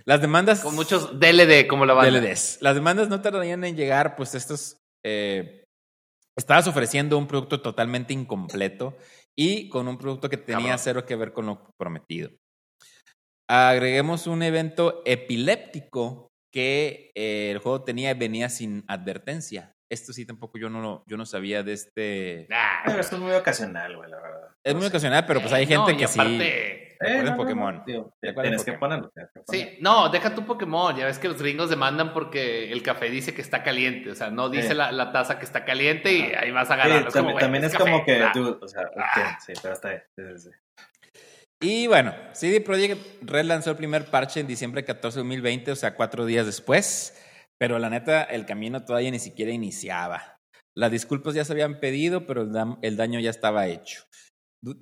Las 0.06 0.22
demandas 0.22 0.62
Con 0.62 0.76
muchos 0.76 1.20
DLD, 1.20 1.68
como 1.68 1.86
la 1.86 1.94
banda. 1.94 2.20
DLDs. 2.20 2.60
Las 2.62 2.76
demandas 2.76 3.10
no 3.10 3.22
tardarían 3.22 3.64
en 3.64 3.76
llegar, 3.76 4.16
pues 4.16 4.36
estos 4.36 4.78
eh, 5.04 5.64
estabas 6.38 6.68
ofreciendo 6.68 7.18
un 7.18 7.28
producto 7.28 7.62
totalmente 7.62 8.14
incompleto 8.14 8.98
y 9.38 9.70
con 9.70 9.88
un 9.88 9.98
producto 9.98 10.30
que 10.30 10.38
tenía 10.38 10.60
Cabrón. 10.60 10.80
cero 10.80 11.06
que 11.06 11.16
ver 11.16 11.34
con 11.34 11.46
lo 11.48 11.70
prometido. 11.78 12.32
Agreguemos 13.48 14.26
un 14.26 14.42
evento 14.42 15.04
epiléptico 15.06 16.30
que 16.52 17.12
eh, 17.16 17.52
el 17.52 17.60
juego 17.60 17.84
tenía 17.84 18.12
y 18.12 18.14
venía 18.16 18.50
sin 18.50 18.84
advertencia. 18.88 19.75
Esto 19.96 20.14
sí 20.14 20.26
tampoco 20.26 20.58
yo 20.58 20.70
no 20.70 20.82
lo- 20.82 21.04
yo 21.08 21.16
no 21.18 21.26
sabía 21.26 21.64
de 21.64 21.74
este. 21.74 22.48
Ah, 22.52 22.82
Pero 22.86 23.00
esto 23.00 23.16
es 23.16 23.22
muy 23.22 23.32
ocasional, 23.32 23.96
güey, 23.96 24.10
la 24.10 24.18
verdad. 24.18 24.50
Es 24.64 24.76
muy 24.76 24.86
ocasional, 24.88 25.26
pero 25.26 25.40
pues 25.42 25.54
hay 25.54 25.64
eh, 25.64 25.68
gente 25.68 25.92
no, 25.92 25.92
y 25.92 25.98
que 25.98 26.08
sí. 26.08 26.20
aparte- 26.20 26.82
Recuerden 26.98 27.26
no, 27.26 27.32
no, 27.32 27.32
no, 27.32 27.38
Pokémon. 27.38 27.84
digo, 27.86 28.14
Recuerden 28.22 28.52
Tienes 28.52 28.64
que 28.66 28.72
Pokémon. 28.74 28.90
ponerlo. 28.90 29.10
tienes 29.14 29.32
que 29.34 29.40
ponerlo. 29.42 29.74
Sí, 29.74 29.78
no, 29.82 30.10
deja 30.10 30.34
tu 30.34 30.46
Pokémon. 30.46 30.96
Ya 30.96 31.06
ves 31.06 31.20
que 31.20 31.28
los 31.28 31.42
gringos 31.42 31.70
demandan 31.70 32.14
porque 32.14 32.72
el 32.72 32.82
café 32.84 33.10
dice 33.10 33.34
que 33.34 33.42
está 33.42 33.64
caliente. 33.64 34.10
O 34.12 34.16
sea, 34.16 34.30
no 34.32 34.50
dice 34.50 34.70
Sí. 34.70 34.74
la, 34.76 34.92
la 34.94 35.12
taza 35.12 35.38
que 35.38 35.44
está 35.46 35.66
caliente 35.66 36.12
y 36.14 36.22
ahí 36.34 36.52
vas 36.52 36.70
a 36.72 36.76
Sí, 36.76 36.82
agarrarlo. 36.82 37.12
Como, 37.12 37.14
también, 37.14 37.40
también 37.40 37.64
es 37.66 37.72
café, 37.74 37.84
como 37.84 38.06
que, 38.06 38.24
ah. 38.24 38.32
dude, 38.34 38.58
o 38.62 38.68
sea, 38.68 38.84
Ah. 38.98 39.38
sí, 39.46 39.52
pero 39.62 39.74
está 39.74 39.90
bien. 39.90 40.04
Sí, 40.16 40.24
sí, 40.38 40.50
sí. 40.50 40.50
Y 41.62 41.88
bueno, 41.88 42.14
CD 42.34 42.62
Projekt 42.62 43.24
Red 43.24 43.46
lanzó 43.46 43.72
el 43.72 43.78
primer 43.78 44.06
parche 44.06 44.40
en 44.40 44.48
diciembre 44.48 44.84
14 44.84 45.20
de 45.20 45.24
2020, 45.24 45.72
o 45.72 45.76
sea, 45.76 45.96
cuatro 45.96 46.26
días 46.26 46.46
después. 46.46 47.14
Pero 47.58 47.80
la 47.80 47.90
neta, 47.90 48.24
el 48.24 48.46
camino 48.46 48.84
todavía 48.84 49.12
ni 49.12 49.20
siquiera 49.20 49.52
iniciaba. 49.52 50.36
Las 50.76 50.92
disculpas 50.92 51.34
ya 51.34 51.46
se 51.46 51.54
habían 51.54 51.80
pedido, 51.80 52.26
pero 52.26 52.42
el, 52.82 52.98
daño 52.98 53.20
ya 53.20 53.30
estaba 53.30 53.68
hecho. 53.68 54.04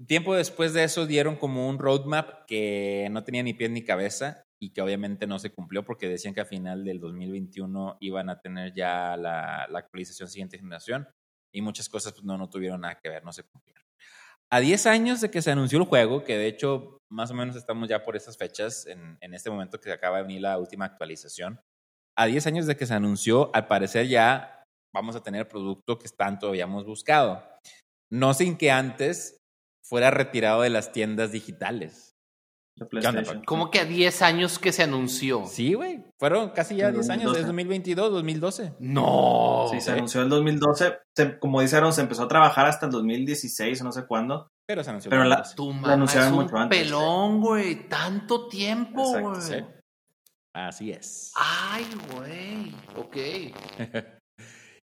Tiempo 0.08 0.34
después 0.34 0.74
de 0.74 0.84
eso 0.84 1.06
dieron 1.06 1.36
como 1.36 1.70
un 1.70 1.78
roadmap 1.78 2.46
que 2.48 3.08
no 3.12 3.24
tenía 3.24 3.44
ni 3.44 3.54
pies 3.54 3.70
ni 3.70 3.84
cabeza 3.84 4.44
y 4.60 4.72
que 4.72 4.82
obviamente 4.82 5.28
no 5.28 5.40
se 5.40 5.52
cumplió 5.52 5.84
porque 5.84 6.08
decían 6.08 6.34
que 6.34 6.42
a 6.42 6.46
final 6.46 6.86
del 6.86 7.00
2021 7.00 7.98
iban 8.00 8.30
a 8.30 8.40
tener 8.40 8.74
ya 8.74 9.18
la, 9.18 9.66
actualización 9.66 10.30
siguiente 10.30 10.58
generación 10.58 11.08
y 11.54 11.62
muchas 11.62 11.90
cosas 11.90 12.14
pues, 12.14 12.24
no, 12.24 12.38
no 12.38 12.50
tuvieron 12.50 12.82
nada 12.82 12.98
que 13.00 13.10
ver, 13.10 13.24
no 13.24 13.34
se 13.34 13.44
cumplieron. 13.44 13.84
A 14.50 14.62
10 14.62 14.86
años 14.86 15.22
de 15.22 15.30
que 15.30 15.42
se 15.42 15.52
anunció 15.52 15.80
el 15.80 15.86
juego, 15.86 16.24
que 16.24 16.38
de 16.38 16.48
hecho 16.48 17.00
más 17.12 17.30
o 17.32 17.34
menos 17.34 17.56
estamos 17.56 17.90
ya 17.90 18.04
por 18.04 18.16
esas 18.16 18.38
fechas, 18.38 18.86
en, 18.88 19.18
en 19.20 19.34
este 19.34 19.50
momento 19.50 19.80
que 19.80 19.92
acaba 19.92 20.18
de 20.18 20.24
venir 20.24 20.42
la 20.42 20.58
última 20.58 20.86
actualización, 20.86 21.60
a 22.18 22.26
10 22.26 22.46
años 22.48 22.66
de 22.68 22.76
que 22.78 22.86
se 22.86 22.94
anunció, 22.94 23.50
al 23.54 23.68
parecer 23.68 24.08
ya 24.08 24.64
vamos 24.96 25.16
a 25.16 25.24
tener 25.24 25.48
producto 25.48 25.98
que 25.98 26.08
tanto 26.10 26.48
habíamos 26.48 26.86
buscado. 26.86 27.44
No 28.12 28.34
sin 28.34 28.58
que 28.58 28.72
antes 28.72 29.38
fuera 29.86 30.12
retirado 30.12 30.62
de 30.62 30.70
las 30.70 30.92
tiendas 30.92 31.32
digitales. 31.32 32.12
¿Cómo 33.46 33.70
que 33.70 33.80
a 33.80 33.86
10 33.86 34.22
años 34.24 34.58
que 34.58 34.72
se 34.72 34.82
anunció? 34.84 35.46
Sí, 35.46 35.74
güey. 35.76 36.04
Fueron 36.20 36.50
casi 36.50 36.76
ya 36.76 36.88
En 36.88 36.96
10 36.96 37.10
años, 37.12 37.38
es 37.38 37.46
2012. 37.46 37.48
2022, 37.48 38.12
2012. 38.12 38.74
No. 38.80 39.68
Sí, 39.70 39.80
se 39.80 39.92
anunció 39.92 40.24
en 40.24 40.30
2012. 40.30 40.98
Se- 41.16 41.38
como 41.38 41.62
dijeron, 41.62 41.94
se 41.94 42.02
empezó 42.02 42.24
a 42.24 42.28
trabajar 42.28 42.66
hasta 42.66 42.88
el 42.88 42.92
2016 42.92 43.80
o 43.82 43.84
no 43.84 43.92
sé 43.92 44.08
cuándo. 44.08 44.48
Pero 44.68 44.84
se 44.84 44.90
anunció. 44.90 45.10
Pero 45.12 45.22
en 45.24 45.30
la- 45.30 45.36
2012. 45.38 45.56
Tu 45.56 45.66
Lo 45.66 45.74
mamá 45.74 45.88
es 45.88 45.94
anunciaron 45.94 46.34
un 46.34 46.44
mucho 46.44 46.58
antes, 46.58 46.84
pelón, 46.84 47.42
güey. 47.42 47.88
Tanto 47.90 48.48
tiempo, 48.48 49.20
güey. 49.20 49.66
Sí. 50.54 50.60
Así 50.60 50.92
es. 50.92 51.32
Ay, 51.36 51.88
güey. 52.12 52.74
Ok. 52.96 53.18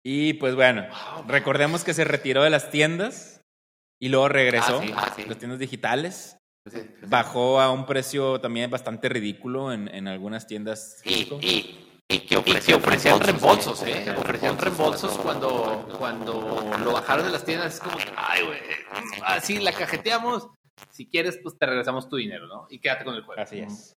Y 0.06 0.34
pues 0.34 0.54
bueno, 0.54 0.86
recordemos 1.26 1.82
que 1.82 1.94
se 1.94 2.04
retiró 2.04 2.42
de 2.42 2.50
las 2.50 2.70
tiendas 2.70 3.40
y 3.98 4.10
luego 4.10 4.28
regresó 4.28 4.80
Ah, 4.80 4.84
sí, 4.84 4.92
ah, 4.94 5.12
sí. 5.16 5.24
las 5.24 5.38
tiendas 5.38 5.58
digitales. 5.58 6.36
Sí, 6.70 6.78
sí. 6.78 6.90
Bajó 7.06 7.58
a 7.58 7.72
un 7.72 7.86
precio 7.86 8.38
también 8.38 8.70
bastante 8.70 9.08
ridículo 9.08 9.72
en, 9.72 9.88
en 9.88 10.06
algunas 10.06 10.46
tiendas. 10.46 11.00
Y, 11.06 11.22
y, 11.40 11.88
y 12.10 12.18
que 12.20 12.36
ofrecían, 12.36 12.80
ofrecían 12.80 13.18
reembolsos, 13.18 13.82
¿eh? 13.84 14.14
Ofrecían 14.14 14.58
reembolsos 14.58 15.16
cuando, 15.16 15.88
cuando 15.98 16.70
lo 16.84 16.92
bajaron 16.92 17.24
de 17.24 17.32
las 17.32 17.46
tiendas. 17.46 17.72
Es 17.76 17.80
como, 17.80 17.96
que, 17.96 18.04
ay, 18.14 18.44
güey, 18.44 18.60
así 19.24 19.58
la 19.58 19.72
cajeteamos. 19.72 20.48
Si 20.90 21.06
quieres, 21.06 21.38
pues 21.42 21.56
te 21.58 21.64
regresamos 21.64 22.10
tu 22.10 22.16
dinero, 22.16 22.46
¿no? 22.46 22.66
Y 22.68 22.78
quédate 22.78 23.04
con 23.06 23.14
el 23.14 23.22
juego. 23.22 23.40
Así 23.40 23.60
es. 23.60 23.94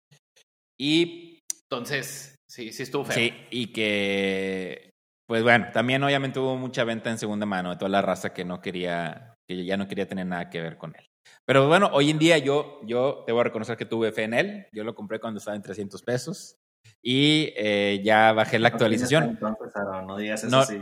Y 0.79 1.36
Entonces, 1.71 2.37
sí, 2.49 2.73
sí 2.73 2.83
estuvo 2.85 3.05
feo. 3.05 3.15
sí, 3.15 3.35
y 3.51 3.73
que 3.73 4.91
pues 5.29 5.43
bueno, 5.43 5.67
también 5.73 6.03
obviamente 6.05 6.39
hubo 6.39 6.57
mucha 6.57 6.85
venta 6.85 7.11
en 7.11 7.19
segunda 7.19 7.47
mano 7.47 7.71
de 7.71 7.77
toda 7.77 7.89
la 7.89 8.01
raza 8.03 8.33
que 8.33 8.45
no 8.45 8.61
quería, 8.61 9.35
que 9.49 9.65
ya 9.65 9.77
no 9.77 9.89
quería 9.89 10.07
tener 10.07 10.27
nada 10.27 10.49
que 10.49 10.61
ver 10.61 10.77
con 10.77 10.95
él. 10.97 11.05
Pero 11.45 11.67
bueno, 11.67 11.91
hoy 11.93 12.11
en 12.11 12.19
día 12.19 12.39
yo, 12.39 12.81
yo 12.85 13.25
debo 13.27 13.43
reconocer 13.43 13.77
que 13.77 13.87
tuve 13.87 14.13
fe 14.13 14.23
en 14.25 14.35
él. 14.35 14.67
Yo 14.73 14.85
lo 14.85 14.95
compré 14.95 15.19
cuando 15.19 15.39
estaba 15.39 15.57
en 15.57 15.63
300 15.63 16.01
pesos 16.03 16.57
y 17.03 17.53
eh, 17.57 18.01
ya 18.05 18.33
bajé 18.33 18.61
la 18.61 18.69
actualización. 18.69 19.25
Entonces, 19.31 19.75
Aaron, 19.75 20.07
no 20.07 20.17
digas 20.17 20.45
eso 20.45 20.57
No- 20.57 20.65
si. 20.65 20.81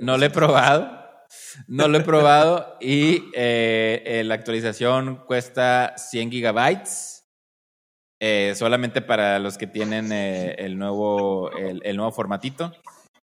No 0.00 0.18
lo 0.18 0.26
he 0.26 0.30
probado. 0.30 1.04
No 1.68 1.88
lo 1.88 1.98
he 1.98 2.00
probado 2.02 2.76
y 2.80 3.30
eh, 3.34 4.02
eh, 4.04 4.24
la 4.24 4.34
actualización 4.34 5.24
cuesta 5.26 5.94
100 5.96 6.30
gigabytes. 6.30 7.13
Eh, 8.20 8.54
solamente 8.56 9.02
para 9.02 9.38
los 9.38 9.58
que 9.58 9.66
tienen 9.66 10.12
eh, 10.12 10.54
el, 10.58 10.78
nuevo, 10.78 11.50
el, 11.52 11.80
el 11.84 11.96
nuevo 11.96 12.12
formatito. 12.12 12.72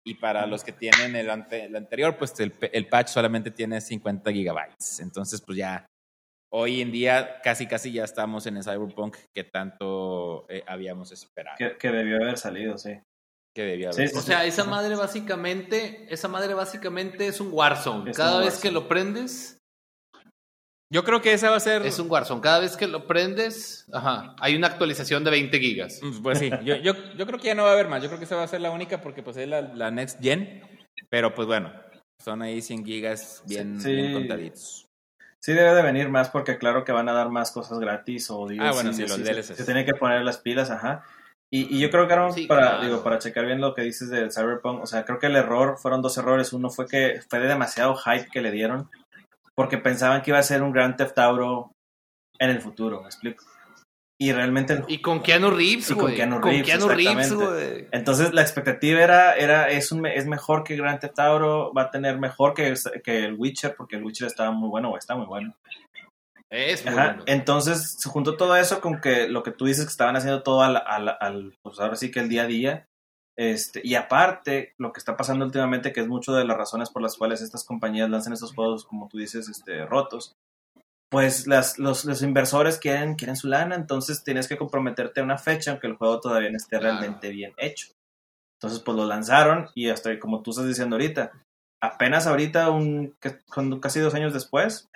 Y 0.03 0.15
para 0.15 0.47
los 0.47 0.63
que 0.63 0.71
tienen 0.71 1.15
el, 1.15 1.29
ante- 1.29 1.65
el 1.65 1.75
anterior, 1.75 2.17
pues 2.17 2.39
el, 2.39 2.53
el 2.71 2.87
patch 2.87 3.09
solamente 3.09 3.51
tiene 3.51 3.79
50 3.81 4.31
gigabytes. 4.31 4.99
Entonces, 4.99 5.41
pues 5.45 5.59
ya, 5.59 5.85
hoy 6.51 6.81
en 6.81 6.91
día 6.91 7.39
casi 7.43 7.67
casi 7.67 7.91
ya 7.91 8.03
estamos 8.03 8.47
en 8.47 8.57
el 8.57 8.63
Cyberpunk 8.63 9.15
que 9.35 9.43
tanto 9.43 10.47
eh, 10.49 10.63
habíamos 10.67 11.11
esperado. 11.11 11.55
Que, 11.57 11.77
que 11.77 11.89
debió 11.91 12.15
haber 12.17 12.37
salido, 12.39 12.79
sí. 12.79 12.99
Que 13.53 13.75
Sí, 13.77 13.83
haber. 13.85 14.09
sí, 14.09 14.17
O 14.17 14.21
sea, 14.21 14.43
esa 14.45 14.63
madre 14.63 14.95
básicamente, 14.95 16.07
esa 16.11 16.27
madre 16.27 16.55
básicamente 16.55 17.27
es 17.27 17.39
un 17.39 17.49
Warzone. 17.51 18.09
Es 18.09 18.17
Cada 18.17 18.37
un 18.37 18.45
vez 18.45 18.53
Warzone. 18.55 18.61
que 18.69 18.71
lo 18.73 18.87
prendes, 18.87 19.57
Yo 20.91 21.03
creo 21.05 21.21
que 21.21 21.31
esa 21.33 21.49
va 21.49 21.55
a 21.55 21.59
ser... 21.61 21.85
es 21.85 21.97
un 21.99 22.11
Warzone. 22.11 22.41
Cada 22.41 22.59
vez 22.59 22.75
que 22.75 22.85
lo 22.85 23.07
prendes, 23.07 23.87
ajá, 23.93 24.35
hay 24.39 24.55
una 24.57 24.67
actualización 24.67 25.23
de 25.23 25.31
20 25.31 25.57
gigas. 25.59 25.99
Mm, 26.03 26.21
Pues 26.21 26.37
sí, 26.39 26.51
yo, 26.63 26.75
yo, 26.75 26.93
yo 27.17 27.25
creo 27.25 27.39
que 27.39 27.47
ya 27.47 27.55
no 27.55 27.63
va 27.63 27.69
a 27.69 27.73
haber 27.73 27.87
más. 27.87 28.03
Yo 28.03 28.09
creo 28.09 28.19
que 28.19 28.25
esa 28.25 28.35
va 28.35 28.43
a 28.43 28.47
ser 28.47 28.59
la 28.61 28.71
única 28.71 29.01
porque 29.01 29.23
pues 29.23 29.37
es 29.37 29.47
la, 29.47 29.61
la 29.61 29.89
next 29.89 30.19
gen. 30.21 30.61
Pero 31.09 31.33
pues 31.33 31.47
bueno, 31.47 31.71
son 32.21 32.41
ahí 32.41 32.61
100 32.61 32.85
gigas 32.85 33.41
bien, 33.47 33.79
Sí. 33.81 33.93
bien 33.93 34.13
contaditos. 34.13 34.85
Sí 35.39 35.53
debe 35.53 35.73
de 35.73 35.81
venir 35.81 36.09
más 36.09 36.29
porque 36.29 36.57
claro 36.57 36.83
que 36.83 36.91
van 36.91 37.07
a 37.09 37.13
dar 37.13 37.29
más 37.29 37.51
cosas 37.51 37.79
gratis 37.79 38.29
o 38.29 38.45
digo, 38.47 38.63
Ah, 38.63 38.73
bueno, 38.73 38.91
sí, 38.93 39.01
los 39.03 39.13
se- 39.13 39.23
DLCs. 39.23 39.57
Se, 39.57 39.63
tienen 39.65 39.85
que 39.85 39.93
poner 39.93 40.21
las 40.23 40.37
pilas, 40.39 40.69
ajá. 40.69 41.03
Y, 41.49 41.75
y 41.75 41.79
yo 41.79 41.89
creo 41.89 42.05
que 42.07 42.13
Aaron, 42.13 42.31
Sí, 42.33 42.47
para, 42.47 42.61
claro. 42.61 42.83
digo, 42.85 43.03
para 43.03 43.17
checar 43.17 43.45
bien 43.45 43.59
lo 43.59 43.73
que 43.73 43.81
dices 43.81 44.09
del 44.09 44.31
Cyberpunk, 44.31 44.83
o 44.83 44.85
sea, 44.85 45.03
creo 45.05 45.19
que 45.19 45.27
el 45.27 45.35
error 45.35 45.77
fueron 45.79 46.01
dos 46.01 46.17
errores. 46.17 46.53
Uno 46.53 46.69
fue 46.69 46.85
que 46.87 47.21
fue 47.29 47.39
de 47.39 47.47
demasiado 47.47 47.95
hype 47.95 48.27
que 48.31 48.41
le 48.41 48.51
dieron 48.51 48.89
porque 49.55 49.77
pensaban 49.77 50.21
que 50.21 50.31
iba 50.31 50.39
a 50.39 50.43
ser 50.43 50.63
un 50.63 50.71
Grand 50.71 50.95
Theft 50.95 51.17
Auto 51.19 51.71
en 52.39 52.49
el 52.49 52.61
futuro, 52.61 53.01
¿me 53.01 53.07
explico? 53.07 53.45
Y 54.19 54.33
realmente 54.33 54.83
Y 54.87 55.01
con 55.01 55.23
Keanu 55.23 55.49
Reeves, 55.49 55.89
Y 55.89 55.95
con. 55.95 56.13
Keanu 56.13 56.39
Reeves, 56.89 57.33
güey. 57.33 57.87
Entonces 57.91 58.33
la 58.33 58.43
expectativa 58.43 59.01
era, 59.01 59.35
era 59.35 59.69
es, 59.71 59.91
un, 59.91 60.05
es 60.05 60.27
mejor 60.27 60.63
que 60.63 60.75
Grand 60.75 60.99
Theft 60.99 61.17
Auto, 61.19 61.73
va 61.73 61.83
a 61.83 61.89
tener 61.89 62.19
mejor 62.19 62.53
que, 62.53 62.75
que 63.03 63.25
el 63.25 63.33
Witcher, 63.33 63.75
porque 63.75 63.95
el 63.95 64.03
Witcher 64.03 64.27
estaba 64.27 64.51
muy 64.51 64.69
bueno 64.69 64.91
o 64.91 64.97
está 64.97 65.15
muy 65.15 65.25
bueno. 65.25 65.55
Es 66.51 66.85
muy 66.85 66.93
bueno. 66.93 67.23
Entonces 67.25 67.95
se 67.97 68.09
juntó 68.09 68.37
todo 68.37 68.55
eso 68.57 68.79
con 68.79 69.01
que 69.01 69.27
lo 69.27 69.41
que 69.41 69.51
tú 69.51 69.65
dices 69.65 69.85
que 69.85 69.91
estaban 69.91 70.15
haciendo 70.15 70.43
todo 70.43 70.61
al, 70.61 70.77
al, 70.85 71.17
al, 71.19 71.57
pues 71.63 71.79
ahora 71.79 71.95
sí 71.95 72.11
que 72.11 72.19
el 72.19 72.29
día 72.29 72.43
a 72.43 72.47
día. 72.47 72.87
Este, 73.37 73.81
y 73.83 73.95
aparte, 73.95 74.73
lo 74.77 74.91
que 74.91 74.99
está 74.99 75.15
pasando 75.15 75.45
últimamente, 75.45 75.93
que 75.93 76.01
es 76.01 76.07
mucho 76.07 76.33
de 76.33 76.45
las 76.45 76.57
razones 76.57 76.89
por 76.89 77.01
las 77.01 77.15
cuales 77.15 77.41
estas 77.41 77.63
compañías 77.63 78.09
lanzan 78.09 78.33
estos 78.33 78.53
juegos, 78.53 78.85
como 78.85 79.07
tú 79.07 79.17
dices, 79.17 79.47
este, 79.49 79.85
rotos, 79.85 80.35
pues 81.09 81.47
las, 81.47 81.77
los, 81.77 82.05
los 82.05 82.21
inversores 82.21 82.77
quieren, 82.77 83.15
quieren 83.15 83.35
su 83.35 83.47
lana, 83.47 83.75
entonces 83.75 84.23
tienes 84.23 84.47
que 84.47 84.57
comprometerte 84.57 85.19
a 85.19 85.23
una 85.23 85.37
fecha 85.37 85.71
aunque 85.71 85.87
el 85.87 85.95
juego 85.95 86.19
todavía 86.21 86.49
no 86.49 86.57
esté 86.57 86.79
Claro. 86.79 86.99
realmente 86.99 87.29
bien 87.29 87.53
hecho. 87.57 87.87
Entonces, 88.57 88.79
pues 88.79 88.95
lo 88.95 89.05
lanzaron 89.05 89.69
y 89.75 89.89
hasta 89.89 90.17
como 90.19 90.41
tú 90.41 90.51
estás 90.51 90.67
diciendo 90.67 90.95
ahorita, 90.95 91.31
apenas 91.81 92.27
ahorita, 92.27 92.69
un, 92.69 93.15
casi 93.81 93.99
dos 93.99 94.13
años 94.13 94.33
después, 94.33 94.89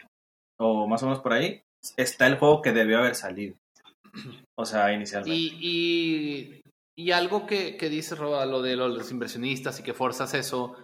o 0.57 0.87
más 0.87 1.01
o 1.03 1.07
menos 1.07 1.21
por 1.21 1.33
ahí, 1.33 1.63
está 1.97 2.27
el 2.27 2.37
juego 2.37 2.61
que 2.61 2.71
debió 2.71 2.99
haber 2.99 3.15
salido. 3.15 3.55
O 4.55 4.65
sea, 4.65 4.93
inicialmente. 4.93 5.35
Y, 5.35 5.57
y, 5.59 6.61
y 6.97 7.11
algo 7.11 7.45
que, 7.45 7.77
que 7.77 7.89
dice 7.89 8.15
Roba, 8.15 8.45
lo 8.45 8.61
de 8.61 8.75
los 8.75 9.11
inversionistas 9.11 9.79
y 9.79 9.83
que 9.83 9.93
forzas 9.93 10.33
eso. 10.33 10.75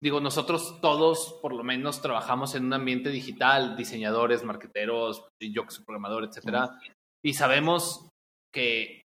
Digo, 0.00 0.20
nosotros 0.20 0.80
todos, 0.80 1.38
por 1.42 1.52
lo 1.52 1.64
menos, 1.64 2.00
trabajamos 2.00 2.54
en 2.54 2.66
un 2.66 2.72
ambiente 2.72 3.10
digital, 3.10 3.76
diseñadores, 3.76 4.44
marqueteros, 4.44 5.26
yo 5.40 5.64
que 5.64 5.72
soy 5.72 5.84
programador, 5.84 6.22
etcétera, 6.24 6.78
y 7.24 7.34
sabemos 7.34 8.08
que 8.54 9.02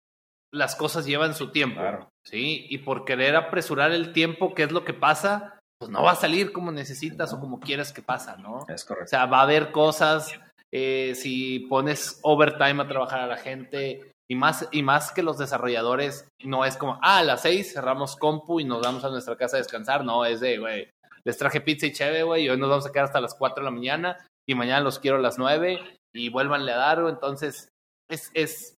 las 0.54 0.76
cosas 0.76 1.08
llevan 1.08 1.34
su 1.34 1.52
tiempo, 1.52 1.80
Claro. 1.82 2.10
¿sí? 2.24 2.68
Y 2.70 2.78
por 2.80 3.06
querer 3.06 3.36
apresurar 3.36 3.92
el 3.92 4.14
tiempo, 4.14 4.54
¿qué 4.54 4.64
es 4.64 4.72
lo 4.72 4.86
que 4.86 4.94
pasa? 4.94 5.60
Pues 5.80 5.90
no 5.90 6.04
va 6.04 6.12
a 6.12 6.16
salir 6.16 6.54
como 6.54 6.72
necesitas 6.72 7.34
o 7.34 7.40
como 7.40 7.60
quieres 7.60 7.92
que 7.92 8.04
pasa, 8.04 8.38
¿no? 8.38 8.60
Es 8.70 8.84
O 8.84 8.90
correcto. 8.90 9.10
sea, 9.10 9.26
va 9.26 9.40
a 9.40 9.44
haber 9.44 9.72
cosas, 9.72 10.32
eh, 10.72 11.14
si 11.16 11.62
pones 11.62 12.20
overtime 12.22 12.84
a 12.84 12.88
trabajar 12.88 13.22
a 13.22 13.28
la 13.28 13.38
gente, 13.38 14.13
y 14.30 14.36
más, 14.36 14.68
y 14.72 14.84
más 14.84 15.12
que 15.12 15.24
los 15.24 15.38
desarrolladores, 15.38 16.28
no 16.44 16.66
es 16.66 16.78
como, 16.78 17.00
ah, 17.02 17.20
a 17.20 17.24
las 17.24 17.42
seis 17.42 17.74
cerramos 17.74 18.16
compu 18.16 18.60
y 18.60 18.66
nos 18.66 18.82
vamos 18.82 19.04
a 19.04 19.10
nuestra 19.10 19.38
casa 19.38 19.58
a 19.58 19.60
descansar, 19.60 20.06
no, 20.06 20.26
es 20.26 20.40
de, 20.40 20.58
güey, 20.58 20.90
les 21.26 21.38
traje 21.38 21.62
pizza 21.62 21.86
y 21.86 21.94
cheve, 21.94 22.24
güey, 22.24 22.46
y 22.46 22.50
hoy 22.50 22.58
nos 22.58 22.70
vamos 22.70 22.86
a 22.86 22.92
quedar 22.92 23.06
hasta 23.06 23.22
las 23.22 23.36
cuatro 23.36 23.64
de 23.64 23.70
la 23.70 23.76
mañana, 23.76 24.26
y 24.48 24.56
mañana 24.56 24.82
los 24.82 25.00
quiero 25.00 25.18
a 25.18 25.22
las 25.22 25.38
nueve, 25.38 25.80
y 26.16 26.30
vuélvanle 26.30 26.72
a 26.72 26.78
dar, 26.78 27.00
entonces, 27.08 27.70
es, 28.10 28.32
es, 28.34 28.76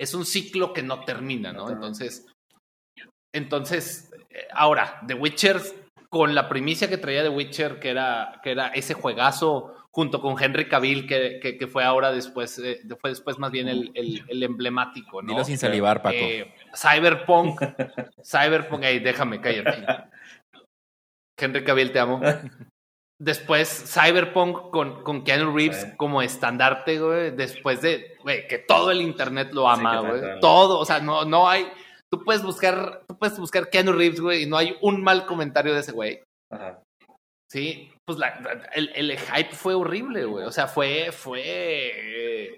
es 0.00 0.14
un 0.14 0.24
ciclo 0.24 0.72
que 0.72 0.82
no 0.82 1.04
termina, 1.04 1.52
¿no? 1.52 1.70
Entonces, 1.70 2.26
entonces, 3.34 4.10
eh, 4.30 4.46
ahora, 4.52 5.00
The 5.06 5.14
Witcher, 5.14 5.60
con 6.10 6.34
la 6.34 6.48
primicia 6.48 6.88
que 6.88 6.98
traía 6.98 7.22
The 7.22 7.30
Witcher, 7.30 7.80
que 7.80 7.90
era, 7.90 8.40
que 8.42 8.52
era 8.52 8.68
ese 8.68 8.94
juegazo 8.94 9.74
junto 9.94 10.20
con 10.22 10.42
Henry 10.42 10.68
Cavill, 10.68 11.06
que, 11.06 11.38
que, 11.40 11.58
que 11.58 11.66
fue 11.66 11.84
ahora 11.84 12.12
después, 12.12 12.58
eh, 12.58 12.80
fue 13.00 13.10
después 13.10 13.38
más 13.38 13.50
bien 13.50 13.68
el, 13.68 13.90
el, 13.94 14.24
el 14.28 14.42
emblemático, 14.42 15.20
¿no? 15.22 15.28
Dilo 15.28 15.44
sin 15.44 15.58
salivar, 15.58 16.02
Paco. 16.02 16.16
Eh, 16.16 16.52
Cyberpunk, 16.74 17.60
Cyberpunk, 18.24 18.84
ey, 18.84 19.00
déjame, 19.00 19.40
cállate. 19.40 19.84
Henry 21.38 21.64
Cavill, 21.64 21.92
te 21.92 21.98
amo. 21.98 22.20
Después 23.20 23.68
Cyberpunk 23.68 24.70
con, 24.70 25.02
con 25.04 25.22
Keanu 25.24 25.54
Reeves 25.54 25.82
Sí. 25.82 25.96
como 25.96 26.22
estandarte, 26.22 26.98
güey. 26.98 27.30
Después 27.30 27.80
de, 27.82 28.16
güey, 28.22 28.48
que 28.48 28.58
todo 28.58 28.90
el 28.90 29.00
internet 29.00 29.50
lo 29.52 29.68
ama, 29.68 30.00
güey. 30.00 30.20
tal, 30.20 30.30
tal. 30.30 30.40
todo, 30.40 30.78
o 30.80 30.84
sea, 30.84 31.00
no, 31.00 31.24
no 31.24 31.48
hay. 31.48 31.68
Tú 32.12 32.24
puedes 32.24 32.42
buscar, 32.42 33.02
tú 33.06 33.16
puedes 33.18 33.38
buscar 33.38 33.70
Keanu 33.70 33.92
Reeves, 33.92 34.20
güey, 34.20 34.42
y 34.42 34.46
no 34.46 34.56
hay 34.56 34.76
un 34.82 35.02
mal 35.02 35.24
comentario 35.26 35.72
de 35.72 35.80
ese 35.80 35.92
güey. 35.92 36.22
Ajá. 36.50 36.82
Sí, 37.50 37.91
pues 38.04 38.18
la, 38.18 38.40
el, 38.74 38.90
el 38.94 39.18
hype 39.18 39.54
fue 39.54 39.74
horrible, 39.74 40.24
güey. 40.24 40.44
O 40.44 40.52
sea, 40.52 40.66
fue, 40.66 41.12
fue. 41.12 42.56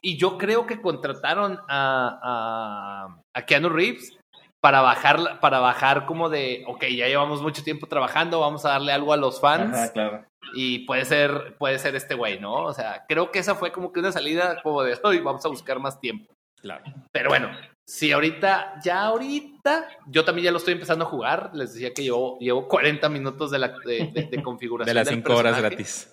Y 0.00 0.16
yo 0.16 0.38
creo 0.38 0.66
que 0.66 0.80
contrataron 0.80 1.58
a, 1.68 2.20
a, 2.22 3.22
a 3.34 3.46
Keanu 3.46 3.68
Reeves 3.68 4.16
para 4.60 4.80
bajar, 4.80 5.40
para 5.40 5.60
bajar 5.60 6.06
como 6.06 6.28
de, 6.28 6.64
ok, 6.66 6.84
ya 6.86 7.06
llevamos 7.06 7.42
mucho 7.42 7.62
tiempo 7.62 7.86
trabajando, 7.86 8.40
vamos 8.40 8.64
a 8.64 8.70
darle 8.70 8.92
algo 8.92 9.12
a 9.12 9.16
los 9.16 9.40
fans 9.40 9.72
Ajá, 9.76 9.92
claro. 9.92 10.24
y 10.54 10.80
puede 10.80 11.04
ser, 11.04 11.56
puede 11.58 11.78
ser 11.78 11.94
este 11.94 12.14
güey, 12.14 12.40
¿no? 12.40 12.64
O 12.64 12.72
sea, 12.72 13.04
creo 13.08 13.30
que 13.30 13.38
esa 13.38 13.54
fue 13.54 13.70
como 13.70 13.92
que 13.92 14.00
una 14.00 14.12
salida 14.12 14.60
como 14.62 14.82
de, 14.82 14.98
hoy 15.04 15.20
vamos 15.20 15.44
a 15.44 15.50
buscar 15.50 15.78
más 15.78 16.00
tiempo. 16.00 16.34
Claro. 16.60 16.84
Pero 17.12 17.28
bueno, 17.28 17.50
Sí, 17.88 18.10
ahorita, 18.10 18.80
ya 18.84 19.02
ahorita, 19.04 19.88
yo 20.08 20.24
también 20.24 20.46
ya 20.46 20.50
lo 20.50 20.58
estoy 20.58 20.72
empezando 20.74 21.04
a 21.04 21.08
jugar. 21.08 21.50
Les 21.54 21.72
decía 21.72 21.94
que 21.94 22.04
yo 22.04 22.36
llevo 22.40 22.66
40 22.66 23.08
minutos 23.08 23.50
de, 23.52 23.58
la, 23.60 23.68
de, 23.84 24.10
de- 24.12 24.28
de 24.30 24.42
configuración. 24.42 24.90
De 24.92 24.94
las 24.94 25.06
del 25.06 25.16
5 25.16 25.34
horas 25.36 25.58
gratis. 25.58 26.12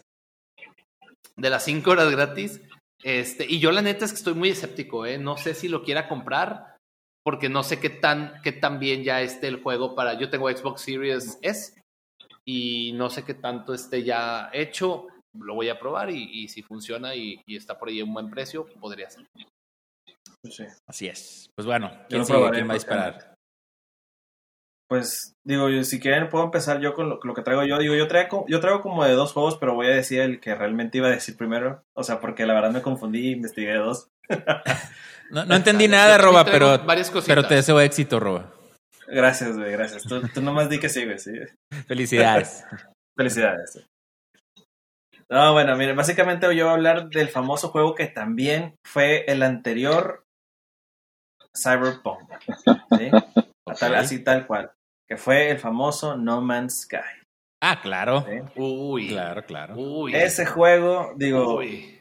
De 1.35 1.49
las 1.49 1.63
5 1.63 1.89
horas 1.91 2.11
gratis. 2.11 2.61
Este, 3.01 3.45
y 3.49 3.59
yo 3.59 3.71
la 3.71 3.81
neta 3.81 4.05
es 4.05 4.11
que 4.11 4.17
estoy 4.17 4.35
muy 4.35 4.49
escéptico, 4.49 5.05
¿eh? 5.05 5.17
No 5.17 5.35
sé 5.35 5.55
si 5.55 5.67
lo 5.67 5.83
quiera 5.83 6.07
comprar, 6.07 6.77
porque 7.25 7.49
no 7.49 7.63
sé 7.63 7.79
qué 7.79 7.89
tan, 7.89 8.39
qué 8.43 8.51
tan 8.51 8.79
bien 8.79 9.03
ya 9.03 9.21
esté 9.21 9.47
el 9.47 9.61
juego 9.61 9.95
para. 9.95 10.13
Yo 10.13 10.29
tengo 10.29 10.49
Xbox 10.49 10.81
Series 10.81 11.39
S 11.41 11.73
y 12.45 12.91
no 12.93 13.09
sé 13.09 13.23
qué 13.25 13.33
tanto 13.33 13.73
esté 13.73 14.03
ya 14.03 14.51
hecho. 14.53 15.07
Lo 15.37 15.55
voy 15.55 15.69
a 15.69 15.79
probar 15.79 16.11
y, 16.11 16.23
y 16.43 16.47
si 16.49 16.61
funciona 16.61 17.15
y, 17.15 17.41
y 17.47 17.57
está 17.57 17.79
por 17.79 17.89
ahí 17.89 17.99
a 17.99 18.03
un 18.03 18.13
buen 18.13 18.29
precio, 18.29 18.67
podría 18.79 19.09
ser. 19.09 19.25
Pues 20.43 20.55
sí. 20.55 20.65
Así 20.87 21.07
es. 21.07 21.49
Pues 21.55 21.65
bueno, 21.65 21.89
Yo 21.91 22.07
¿quién 22.09 22.19
lo 22.19 22.25
sigue? 22.25 22.51
¿Quién 22.51 22.67
va 22.67 22.71
a 22.71 22.75
disparar? 22.75 23.33
Pues 24.89 25.33
digo, 25.43 25.69
yo, 25.69 25.83
si 25.83 25.99
quieren 25.99 26.29
puedo 26.29 26.43
empezar 26.43 26.79
yo 26.81 26.93
con 26.93 27.09
lo, 27.09 27.19
lo 27.23 27.33
que 27.33 27.41
traigo 27.41 27.63
yo. 27.63 27.79
Digo, 27.79 27.95
yo 27.95 28.07
traigo, 28.07 28.45
yo 28.47 28.59
traigo 28.59 28.81
como 28.81 29.05
de 29.05 29.13
dos 29.13 29.31
juegos, 29.31 29.57
pero 29.57 29.73
voy 29.73 29.87
a 29.87 29.91
decir 29.95 30.19
el 30.19 30.39
que 30.39 30.53
realmente 30.53 30.97
iba 30.97 31.07
a 31.07 31.11
decir 31.11 31.37
primero. 31.37 31.83
O 31.93 32.03
sea, 32.03 32.19
porque 32.19 32.45
la 32.45 32.53
verdad 32.53 32.71
me 32.71 32.81
confundí 32.81 33.29
y 33.29 33.31
investigué 33.31 33.75
dos. 33.75 34.09
No, 35.31 35.45
no 35.45 35.55
entendí 35.55 35.87
nada, 35.87 36.19
Roba, 36.19 36.45
pero, 36.45 36.77
varias 36.85 37.09
cositas. 37.09 37.35
pero 37.35 37.47
te 37.47 37.55
deseo 37.55 37.79
éxito, 37.79 38.19
Roba. 38.19 38.51
Gracias, 39.07 39.57
güey, 39.57 39.71
gracias. 39.71 40.03
Tú, 40.03 40.21
tú 40.27 40.41
nomás 40.41 40.69
di 40.69 40.79
que 40.79 40.89
sí, 40.89 41.05
güey, 41.05 41.17
sí. 41.17 41.31
Felicidades. 41.87 42.63
Felicidades. 43.17 43.83
No, 45.29 45.53
bueno, 45.53 45.75
miren, 45.75 45.95
básicamente 45.95 46.45
yo 46.55 46.65
voy 46.65 46.71
a 46.71 46.75
hablar 46.75 47.09
del 47.09 47.29
famoso 47.29 47.69
juego 47.69 47.95
que 47.95 48.05
también 48.05 48.75
fue 48.85 49.25
el 49.27 49.41
anterior 49.41 50.22
Cyberpunk. 51.55 52.29
¿sí? 52.97 53.09
Tal- 53.79 53.91
Ok. 53.93 53.97
así 53.97 54.23
tal 54.23 54.45
cual. 54.45 54.71
Que 55.07 55.17
fue 55.17 55.49
el 55.51 55.57
famoso 55.59 56.15
No 56.17 56.41
Man's 56.41 56.81
Sky. 56.81 56.97
Ah, 57.61 57.79
claro. 57.81 58.21
¿sí? 58.21 58.39
Uy. 58.55 59.07
Claro, 59.09 59.43
claro. 59.45 59.75
Uy. 59.75 60.13
Ese 60.15 60.45
juego, 60.45 61.13
digo, 61.17 61.57
Uy. 61.57 61.99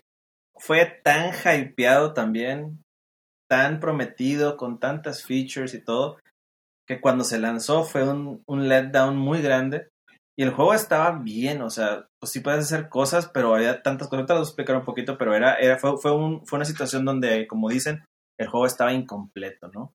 fue 0.58 0.84
tan 1.04 1.32
hypeado 1.32 2.12
también, 2.14 2.82
tan 3.48 3.80
prometido, 3.80 4.56
con 4.56 4.78
tantas 4.80 5.22
features 5.24 5.72
y 5.74 5.82
todo, 5.84 6.18
que 6.86 7.00
cuando 7.00 7.24
se 7.24 7.38
lanzó 7.38 7.84
fue 7.84 8.02
un, 8.08 8.42
un 8.46 8.68
letdown 8.68 9.16
muy 9.16 9.40
grande. 9.40 9.88
Y 10.38 10.42
el 10.42 10.50
juego 10.50 10.74
estaba 10.74 11.12
bien, 11.18 11.62
o 11.62 11.70
sea, 11.70 12.06
pues 12.20 12.32
sí 12.32 12.40
puedes 12.40 12.60
hacer 12.64 12.88
cosas, 12.88 13.28
pero 13.32 13.54
había 13.54 13.82
tantas 13.82 14.08
cosas. 14.08 14.26
Voy 14.26 14.38
a 14.38 14.40
explicar 14.40 14.76
un 14.76 14.84
poquito, 14.84 15.16
pero 15.18 15.34
era, 15.36 15.54
era 15.56 15.78
fue, 15.78 15.96
fue, 15.98 16.12
un, 16.14 16.44
fue 16.46 16.56
una 16.56 16.64
situación 16.64 17.04
donde, 17.04 17.46
como 17.46 17.68
dicen, 17.68 18.04
el 18.42 18.48
juego 18.48 18.66
estaba 18.66 18.92
incompleto, 18.92 19.68
¿no? 19.68 19.92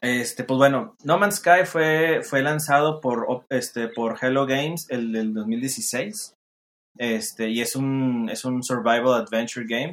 Este, 0.00 0.42
pues 0.42 0.58
bueno, 0.58 0.96
No 1.04 1.16
Man's 1.16 1.36
Sky 1.36 1.64
fue, 1.64 2.22
fue 2.24 2.42
lanzado 2.42 3.00
por, 3.00 3.46
este, 3.50 3.86
por 3.86 4.18
Hello 4.20 4.46
Games 4.46 4.86
el 4.90 5.12
del 5.12 5.32
2016. 5.32 6.34
Este, 6.98 7.48
y 7.50 7.60
es 7.60 7.76
un, 7.76 8.28
es 8.30 8.44
un 8.44 8.62
survival 8.62 9.14
adventure 9.14 9.64
game 9.66 9.92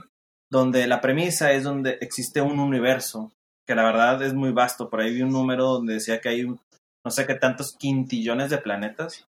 donde 0.52 0.88
la 0.88 1.00
premisa 1.00 1.52
es 1.52 1.64
donde 1.64 1.98
existe 2.02 2.42
un 2.42 2.60
universo 2.60 3.32
que 3.68 3.76
la 3.76 3.84
verdad 3.84 4.22
es 4.24 4.34
muy 4.34 4.52
vasto. 4.52 4.90
Por 4.90 5.02
ahí 5.02 5.14
vi 5.14 5.22
un 5.22 5.32
número 5.32 5.66
donde 5.66 5.94
decía 5.94 6.20
que 6.20 6.30
hay 6.30 6.44
no 6.46 7.12
sé 7.12 7.28
qué 7.28 7.36
tantos 7.36 7.76
quintillones 7.78 8.50
de 8.50 8.58
planetas. 8.58 9.28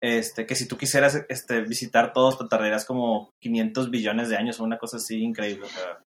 Este, 0.00 0.46
que 0.46 0.56
si 0.56 0.66
tú 0.66 0.76
quisieras 0.76 1.24
este, 1.28 1.60
visitar 1.62 2.12
todos, 2.12 2.38
te 2.38 2.46
tardarías 2.46 2.84
como 2.84 3.30
500 3.40 3.90
billones 3.90 4.28
de 4.28 4.36
años 4.36 4.58
o 4.58 4.64
una 4.64 4.78
cosa 4.78 4.96
así 4.96 5.22
increíble. 5.22 5.66
o 5.66 5.68
sea, 5.68 6.00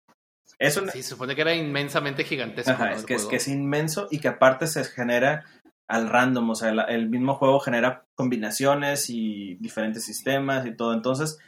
es 0.59 0.77
una, 0.77 0.93
Sí, 0.93 1.03
se 1.03 1.11
supone 1.11 1.35
que 1.35 1.43
era 1.43 1.55
inmensamente 1.55 2.25
gigantesco. 2.25 2.73
Ajá, 2.73 2.91
¿no? 2.91 2.97
es 2.97 3.05
que, 3.05 3.15
es 3.15 3.23
juego. 3.23 3.31
que 3.31 3.37
es 3.37 3.49
inmenso 3.49 4.09
y 4.11 4.19
que 4.19 4.29
aparte 4.29 4.67
se 4.67 4.85
genera 4.85 5.45
al 5.89 6.09
random, 6.09 6.51
o 6.51 6.55
sea, 6.55 6.71
el, 6.71 6.81
el 6.89 7.09
mismo 7.09 7.35
juego 7.35 7.61
genera 7.61 8.05
combinaciones 8.15 9.11
y 9.11 9.57
diferentes 9.57 10.05
sistemas 10.05 10.67
y 10.67 10.75
todo. 10.75 10.95
Entonces, 10.95 11.39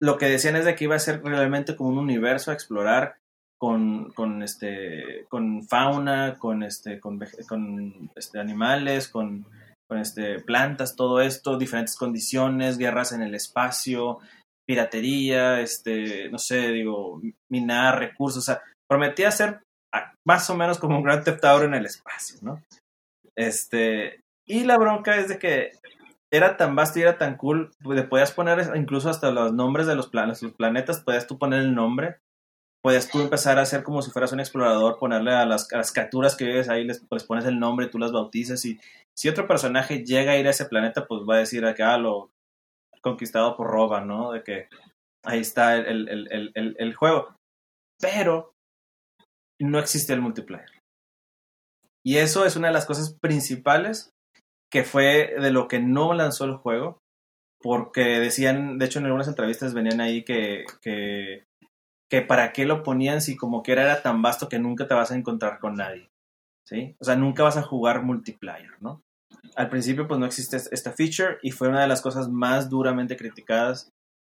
lo 0.00 0.18
que 0.18 0.26
decían 0.26 0.56
es 0.56 0.64
de 0.64 0.74
que 0.74 0.84
iba 0.84 0.96
a 0.96 0.98
ser 0.98 1.22
realmente 1.22 1.76
como 1.76 1.90
un 1.90 1.98
universo 1.98 2.50
a 2.50 2.54
explorar 2.54 3.16
con, 3.58 4.10
con 4.12 4.42
este 4.42 5.26
con 5.30 5.66
fauna, 5.66 6.36
con 6.38 6.62
este 6.62 7.00
con, 7.00 7.18
este 8.14 8.38
animales, 8.38 9.08
con, 9.08 9.46
con 9.88 9.98
este 9.98 10.40
plantas, 10.40 10.96
todo 10.96 11.20
esto, 11.20 11.56
diferentes 11.56 11.96
condiciones, 11.96 12.76
guerras 12.76 13.12
en 13.12 13.22
el 13.22 13.34
espacio, 13.34 14.18
piratería, 14.66 15.60
este, 15.60 16.28
no 16.30 16.38
sé, 16.38 16.68
digo, 16.68 17.20
minar 17.50 17.98
recursos, 17.98 18.38
o 18.38 18.46
sea, 18.46 18.62
prometía 18.88 19.30
ser 19.30 19.60
ah, 19.92 20.12
más 20.26 20.48
o 20.50 20.56
menos 20.56 20.78
como 20.78 20.96
un 20.96 21.04
Grand 21.04 21.24
Theft 21.24 21.44
en 21.62 21.74
el 21.74 21.86
espacio, 21.86 22.38
¿no? 22.42 22.62
Este, 23.36 24.20
y 24.46 24.64
la 24.64 24.78
bronca 24.78 25.16
es 25.16 25.28
de 25.28 25.38
que 25.38 25.72
era 26.32 26.56
tan 26.56 26.74
vasto 26.74 26.98
y 26.98 27.02
era 27.02 27.18
tan 27.18 27.36
cool, 27.36 27.70
le 27.84 28.02
podías 28.02 28.32
poner 28.32 28.76
incluso 28.76 29.08
hasta 29.08 29.30
los 29.30 29.52
nombres 29.52 29.86
de 29.86 29.94
los, 29.94 30.10
los 30.12 30.52
planetas, 30.52 31.00
podías 31.00 31.26
tú 31.26 31.38
poner 31.38 31.60
el 31.60 31.74
nombre, 31.74 32.18
podías 32.82 33.08
tú 33.08 33.20
empezar 33.20 33.58
a 33.58 33.62
hacer 33.62 33.82
como 33.82 34.02
si 34.02 34.10
fueras 34.10 34.32
un 34.32 34.40
explorador, 34.40 34.98
ponerle 34.98 35.32
a 35.32 35.46
las, 35.46 35.72
a 35.72 35.82
criaturas 35.82 36.36
que 36.36 36.44
vives 36.44 36.68
ahí, 36.68 36.84
les, 36.84 37.02
les 37.08 37.24
pones 37.24 37.44
el 37.44 37.58
nombre, 37.58 37.86
tú 37.86 37.98
las 37.98 38.12
bautizas 38.12 38.64
y 38.64 38.80
si 39.16 39.28
otro 39.28 39.46
personaje 39.46 40.04
llega 40.04 40.32
a 40.32 40.36
ir 40.36 40.46
a 40.46 40.50
ese 40.50 40.66
planeta, 40.66 41.06
pues 41.06 41.22
va 41.22 41.36
a 41.36 41.38
decir 41.38 41.64
acá 41.64 41.96
lo 41.98 42.30
conquistado 43.04 43.56
por 43.56 43.68
Roba, 43.68 44.00
¿no? 44.00 44.32
De 44.32 44.42
que 44.42 44.68
ahí 45.22 45.40
está 45.40 45.76
el, 45.76 46.08
el, 46.08 46.52
el, 46.54 46.76
el, 46.78 46.94
juego. 46.94 47.36
Pero 48.00 48.54
no 49.60 49.78
existe 49.78 50.12
el 50.14 50.22
multiplayer. 50.22 50.82
Y 52.04 52.16
eso 52.16 52.44
es 52.44 52.56
una 52.56 52.68
de 52.68 52.74
las 52.74 52.86
cosas 52.86 53.16
principales 53.20 54.10
que 54.72 54.82
fue 54.82 55.34
de 55.38 55.50
lo 55.50 55.68
que 55.68 55.78
no 55.78 56.14
lanzó 56.14 56.46
el 56.46 56.56
juego. 56.56 56.98
Porque 57.60 58.18
decían, 58.18 58.78
de 58.78 58.86
hecho 58.86 58.98
en 58.98 59.06
algunas 59.06 59.28
entrevistas 59.28 59.72
venían 59.72 60.00
ahí 60.00 60.24
que, 60.24 60.64
que, 60.82 61.44
que 62.10 62.22
para 62.22 62.52
qué 62.52 62.66
lo 62.66 62.82
ponían 62.82 63.20
si 63.20 63.36
como 63.36 63.62
que 63.62 63.72
era, 63.72 63.82
era 63.82 64.02
tan 64.02 64.20
vasto 64.22 64.48
que 64.48 64.58
nunca 64.58 64.86
te 64.86 64.94
vas 64.94 65.10
a 65.10 65.16
encontrar 65.16 65.60
con 65.60 65.74
nadie. 65.74 66.10
¿Sí? 66.66 66.96
O 66.98 67.04
sea, 67.04 67.16
nunca 67.16 67.42
vas 67.42 67.58
a 67.58 67.62
jugar 67.62 68.02
multiplayer, 68.02 68.80
¿no? 68.80 69.03
Al 69.56 69.68
principio 69.68 70.06
pues 70.08 70.18
no 70.20 70.26
existe 70.26 70.56
esta 70.56 70.92
feature 70.92 71.38
y 71.42 71.50
fue 71.50 71.68
una 71.68 71.82
de 71.82 71.88
las 71.88 72.00
cosas 72.02 72.28
más 72.28 72.68
duramente 72.68 73.16
criticadas 73.16 73.90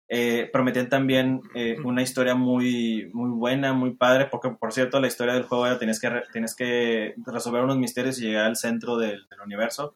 eh, 0.10 0.50
prometían 0.52 0.90
también 0.90 1.42
eh, 1.56 1.78
una 1.84 2.02
historia 2.02 2.36
muy, 2.36 3.10
muy 3.14 3.30
buena, 3.32 3.74
muy 3.74 3.96
padre, 3.96 4.28
porque 4.30 4.50
por 4.50 4.72
cierto 4.72 5.00
la 5.00 5.08
historia 5.08 5.34
del 5.34 5.44
juego 5.44 5.66
era 5.66 5.80
tienes 5.80 6.00
que, 6.00 6.10
re- 6.10 6.24
tienes 6.32 6.56
que 6.56 7.16
resolver 7.26 7.64
unos 7.64 7.78
misterios 7.78 8.20
y 8.20 8.28
llegar 8.28 8.46
al 8.46 8.56
centro 8.56 8.98
del, 8.98 9.26
del 9.30 9.42
universo, 9.42 9.96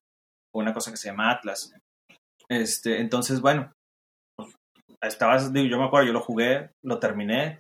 una 0.56 0.74
cosa 0.74 0.92
que 0.92 0.98
se 0.98 1.10
llama 1.10 1.30
Atlas. 1.30 1.72
Este, 2.50 3.00
entonces, 3.02 3.42
bueno, 3.42 3.74
pues, 4.38 4.56
estabas, 5.02 5.52
digo, 5.54 5.68
yo 5.68 5.78
me 5.78 5.86
acuerdo, 5.86 6.08
yo 6.08 6.14
lo 6.14 6.22
jugué, 6.22 6.72
lo 6.84 7.00
terminé 7.00 7.60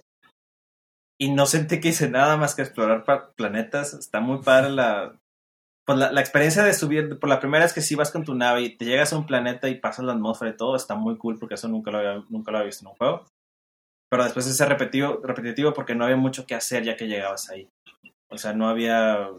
y 1.20 1.32
no 1.32 1.46
sentí 1.46 1.80
que 1.80 1.90
hice 1.90 2.10
nada 2.10 2.38
más 2.38 2.56
que 2.56 2.62
explorar 2.62 3.04
planetas. 3.36 3.94
Está 3.94 4.20
muy 4.20 4.42
padre 4.42 4.72
la, 4.72 5.20
pues 5.88 5.98
la, 5.98 6.12
la 6.12 6.20
experiencia 6.20 6.64
de 6.64 6.74
subir, 6.74 7.18
por 7.18 7.30
la 7.30 7.40
primera 7.40 7.64
vez 7.64 7.74
que 7.74 7.82
sí 7.82 7.96
vas 7.96 8.12
con 8.12 8.26
tu 8.26 8.36
nave 8.36 8.62
y 8.62 8.78
te 8.78 8.84
llegas 8.86 9.14
a 9.14 9.18
un 9.18 9.26
planeta 9.26 9.70
y 9.70 9.76
pasas 9.80 10.04
la 10.06 10.12
atmósfera 10.12 10.52
y 10.52 10.58
todo, 10.58 10.76
está 10.76 10.96
muy 10.96 11.18
cool 11.18 11.40
porque 11.40 11.56
eso 11.56 11.68
nunca 11.70 11.92
lo 11.92 12.00
había, 12.00 12.24
nunca 12.30 12.52
lo 12.52 12.58
había 12.58 12.66
visto 12.68 12.84
en 12.84 12.90
un 12.92 12.98
juego. 12.98 13.26
Pero 14.12 14.24
después 14.26 14.48
es 14.48 14.60
repetitivo, 14.68 15.22
repetitivo 15.24 15.74
porque 15.74 15.96
no 15.96 16.04
había 16.04 16.18
mucho 16.18 16.46
que 16.46 16.56
hacer 16.56 16.84
ya 16.84 16.98
que 16.98 17.08
llegabas 17.08 17.50
ahí. 17.50 17.70
O 18.30 18.38
sea, 18.38 18.52
no 18.54 18.68
había 18.68 19.30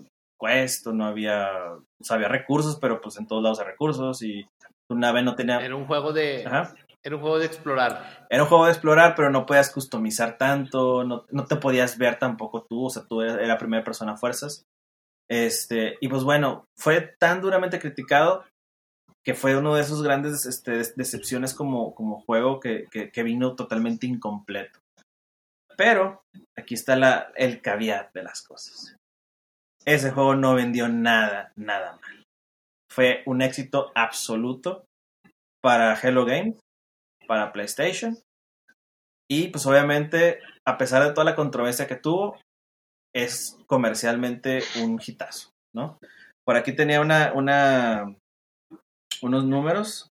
quest, 0.41 0.87
o 0.87 0.93
no 0.93 1.05
había, 1.05 1.51
o 1.75 2.05
sea, 2.05 2.17
había 2.17 2.29
recursos, 2.29 2.79
pero 2.81 3.01
pues 3.01 3.19
en 3.19 3.27
todos 3.27 3.43
lados 3.43 3.61
hay 3.61 3.67
recursos 3.67 4.23
y 4.23 4.47
tu 4.89 4.97
nave 4.97 5.23
no 5.23 5.35
tenía... 5.35 5.61
Era 5.61 5.77
un 5.77 5.87
juego 5.87 6.13
de. 6.15 6.47
Ajá. 6.47 6.75
Era 7.05 7.17
un 7.17 7.21
juego 7.23 7.39
de 7.39 7.47
explorar. 7.47 8.27
Era 8.31 8.43
un 8.43 8.49
juego 8.49 8.65
de 8.65 8.73
explorar, 8.73 9.15
pero 9.15 9.31
no 9.31 9.45
podías 9.47 9.71
customizar 9.71 10.37
tanto, 10.39 11.05
no, 11.05 11.25
no 11.31 11.45
te 11.45 11.57
podías 11.57 11.97
ver 11.99 12.19
tampoco 12.19 12.65
tú, 12.69 12.87
o 12.87 12.91
sea, 12.91 13.05
tú 13.07 13.21
eras- 13.23 13.39
era 13.39 13.59
primera 13.59 13.85
persona 13.85 14.13
a 14.13 14.17
fuerzas. 14.17 14.65
Este, 15.31 15.99
y 16.01 16.09
pues 16.09 16.25
bueno, 16.25 16.65
fue 16.79 17.15
tan 17.19 17.41
duramente 17.41 17.79
criticado 17.79 18.45
que 19.25 19.35
fue 19.35 19.57
uno 19.57 19.75
de 19.75 19.83
esos 19.83 20.03
grandes 20.03 20.47
este, 20.47 20.83
decepciones 20.97 21.53
como, 21.53 21.95
como 21.95 22.21
juego 22.23 22.61
que, 22.61 22.87
que, 22.91 23.23
vino 23.23 23.55
totalmente 23.57 24.07
incompleto. 24.07 24.79
Pero 25.77 26.23
aquí 26.57 26.75
está 26.75 26.97
la, 26.97 27.31
el 27.37 27.61
caveat 27.61 28.13
de 28.15 28.23
las 28.23 28.43
cosas. 28.43 28.97
Ese 29.85 30.13
juego 30.13 30.35
no 30.35 30.55
vendió 30.55 30.89
nada, 30.89 31.53
nada 31.57 31.99
mal. 32.01 32.25
Fue 32.91 33.23
un 33.27 33.43
éxito 33.43 33.93
absoluto 33.95 34.87
para 35.63 35.99
Hello 36.01 36.25
Games, 36.25 36.59
para 37.27 37.53
PlayStation. 37.53 38.19
Y 39.31 39.49
pues 39.49 39.67
obviamente, 39.67 40.41
a 40.67 40.79
pesar 40.79 41.05
de 41.05 41.13
toda 41.13 41.25
la 41.25 41.37
controversia 41.37 41.87
que 41.87 41.97
tuvo, 41.97 42.41
es 43.25 43.59
comercialmente 43.67 44.63
un 44.83 45.01
hitazo, 45.05 45.51
¿no? 45.75 45.99
Por 46.47 46.57
aquí 46.57 46.73
tenía 46.73 47.01
una, 47.01 47.33
una, 47.35 48.15
unos 49.23 49.45
números 49.45 50.09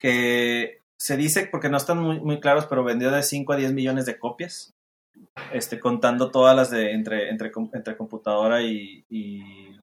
que 0.00 0.80
se 1.00 1.16
dice, 1.16 1.48
porque 1.50 1.68
no 1.68 1.76
están 1.76 1.98
muy, 1.98 2.20
muy 2.20 2.40
claros, 2.40 2.66
pero 2.66 2.84
vendió 2.84 3.10
de 3.10 3.22
5 3.22 3.52
a 3.52 3.56
10 3.56 3.72
millones 3.72 4.06
de 4.06 4.18
copias. 4.18 4.70
este, 5.52 5.80
contando 5.80 6.30
todas 6.30 6.54
las 6.56 6.70
de 6.70 6.92
entre, 6.92 7.28
entre, 7.30 7.50
entre 7.72 7.96
computadora 7.96 8.62
y, 8.62 9.02
y- 9.10 9.78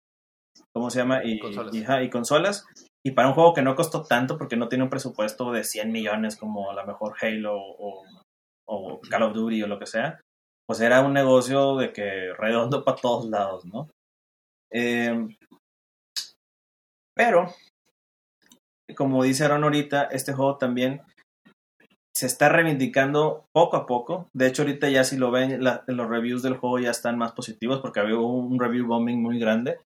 ¿cómo 0.74 0.90
se 0.90 1.00
llama? 1.00 1.24
Y 1.24 1.40
Consolas. 1.40 1.76
y 2.04 2.10
consolas. 2.10 2.66
Y 3.06 3.12
para 3.12 3.28
un 3.28 3.34
juego 3.34 3.54
que 3.54 3.62
no 3.62 3.76
costó 3.76 4.04
tanto 4.04 4.38
porque 4.38 4.56
no 4.56 4.68
tiene 4.70 4.84
un 4.86 4.90
presupuesto 4.90 5.52
de 5.52 5.64
100 5.64 5.92
millones 5.92 6.36
como 6.38 6.72
a 6.72 6.74
lo 6.74 6.86
mejor 6.86 7.16
Halo 7.22 7.56
o, 7.58 8.04
o 8.68 9.00
Call 9.10 9.24
of 9.24 9.34
Duty 9.34 9.62
o 9.64 9.68
lo 9.68 9.78
que 9.78 9.86
sea, 9.86 10.20
pues 10.68 10.82
era 10.82 11.02
un 11.02 11.14
negocio 11.14 11.78
de 11.78 11.94
que 11.94 12.34
redondo 12.38 12.84
para 12.84 12.98
todos 12.98 13.26
lados, 13.30 13.66
¿no? 13.66 13.90
Eh, 14.72 15.28
pero, 17.16 17.54
como 18.96 19.24
dice 19.24 19.46
Aaron 19.46 19.64
ahorita, 19.64 20.06
este 20.06 20.34
juego 20.34 20.58
también 20.58 21.02
se 22.16 22.28
está 22.28 22.50
reivindicando 22.50 23.46
poco 23.54 23.78
a 23.78 23.86
poco. 23.86 24.30
De 24.34 24.48
hecho, 24.48 24.64
ahorita 24.64 24.90
ya 24.90 25.04
si 25.04 25.18
lo 25.18 25.32
ven, 25.32 25.62
los 25.64 26.10
reviews 26.10 26.42
del 26.44 26.58
juego 26.58 26.80
ya 26.80 26.92
están 26.92 27.18
más 27.18 27.34
positivos 27.34 27.80
porque 27.82 28.00
había 28.00 28.18
un 28.18 28.60
review 28.60 28.88
bombing 28.88 29.22
muy 29.22 29.38
grande 29.40 29.80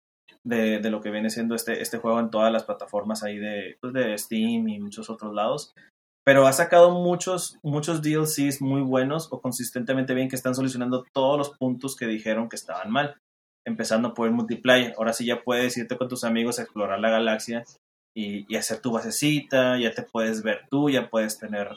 de, 0.43 0.79
de 0.79 0.89
lo 0.89 1.01
que 1.01 1.09
viene 1.09 1.29
siendo 1.29 1.55
este, 1.55 1.81
este 1.81 1.97
juego 1.97 2.19
en 2.19 2.29
todas 2.29 2.51
las 2.51 2.63
plataformas 2.63 3.23
ahí 3.23 3.37
de, 3.37 3.77
pues, 3.79 3.93
de 3.93 4.17
Steam 4.17 4.67
y 4.67 4.79
muchos 4.79 5.09
otros 5.09 5.33
lados. 5.33 5.73
Pero 6.27 6.45
ha 6.45 6.51
sacado 6.51 6.91
muchos, 6.91 7.57
muchos 7.63 8.01
DLCs 8.01 8.61
muy 8.61 8.81
buenos 8.81 9.29
o 9.31 9.39
consistentemente 9.39 10.13
bien 10.13 10.27
que 10.27 10.35
están 10.35 10.55
solucionando 10.55 11.05
todos 11.13 11.37
los 11.37 11.57
puntos 11.57 11.95
que 11.95 12.05
dijeron 12.05 12.49
que 12.49 12.57
estaban 12.57 12.91
mal. 12.91 13.15
Empezando 13.65 14.13
por 14.13 14.27
el 14.27 14.33
multiplayer. 14.33 14.93
Ahora 14.97 15.13
sí 15.13 15.25
ya 15.25 15.41
puedes 15.41 15.77
irte 15.77 15.95
con 15.95 16.09
tus 16.09 16.25
amigos 16.25 16.59
a 16.59 16.63
explorar 16.63 16.99
la 16.99 17.11
galaxia 17.11 17.63
y, 18.13 18.53
hacer 18.57 18.81
tu 18.81 18.91
basecita, 18.91 19.79
ya 19.79 19.93
te 19.93 20.03
puedes 20.03 20.43
ver 20.43 20.67
tú, 20.69 20.89
ya 20.89 21.09
puedes 21.09 21.39
tener 21.39 21.69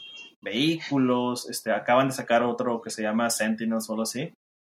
vehículos, 0.43 1.49
este, 1.49 1.71
acaban 1.71 2.09
de 2.09 2.15
sacar 2.15 2.43
otro 2.43 2.81
que 2.81 2.91
se 2.91 3.03
llama 3.03 3.31
Sentinel, 3.31 3.81
solo 3.81 4.03
así, 4.03 4.33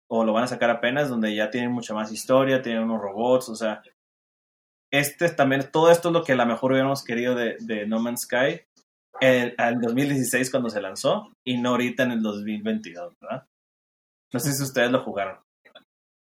o 0.10 0.26
lo 0.26 0.34
van 0.34 0.46
a 0.46 0.48
sacar 0.48 0.72
apenas, 0.72 1.08
donde 1.08 1.36
ya 1.36 1.52
tienen 1.52 1.72
mucha 1.72 1.94
más 1.94 2.12
historia, 2.12 2.64
tienen 2.64 2.82
unos 2.82 3.00
robots, 3.00 3.50
o 3.50 3.56
sea, 3.56 3.84
este 4.92 5.30
también, 5.30 5.70
todo 5.72 5.92
esto 5.92 6.10
es 6.10 6.14
lo 6.14 6.24
que 6.24 6.34
a 6.34 6.38
lo 6.38 6.48
mejor 6.48 6.72
hubiéramos 6.72 7.04
querido 7.04 7.36
de, 7.36 7.58
de 7.60 7.86
No 7.86 8.00
Man's 8.00 8.22
Sky 8.22 8.62
en 9.22 9.54
el 9.58 9.80
2016 9.82 10.52
cuando 10.52 10.70
se 10.70 10.82
lanzó, 10.82 11.32
y 11.46 11.58
no 11.58 11.70
ahorita 11.72 12.04
en 12.04 12.12
el 12.12 12.22
2022, 12.22 13.14
¿verdad? 13.22 13.46
No 14.34 14.40
sé 14.40 14.54
si 14.54 14.64
ustedes 14.64 14.92
lo 14.92 15.04
jugaron. 15.04 15.40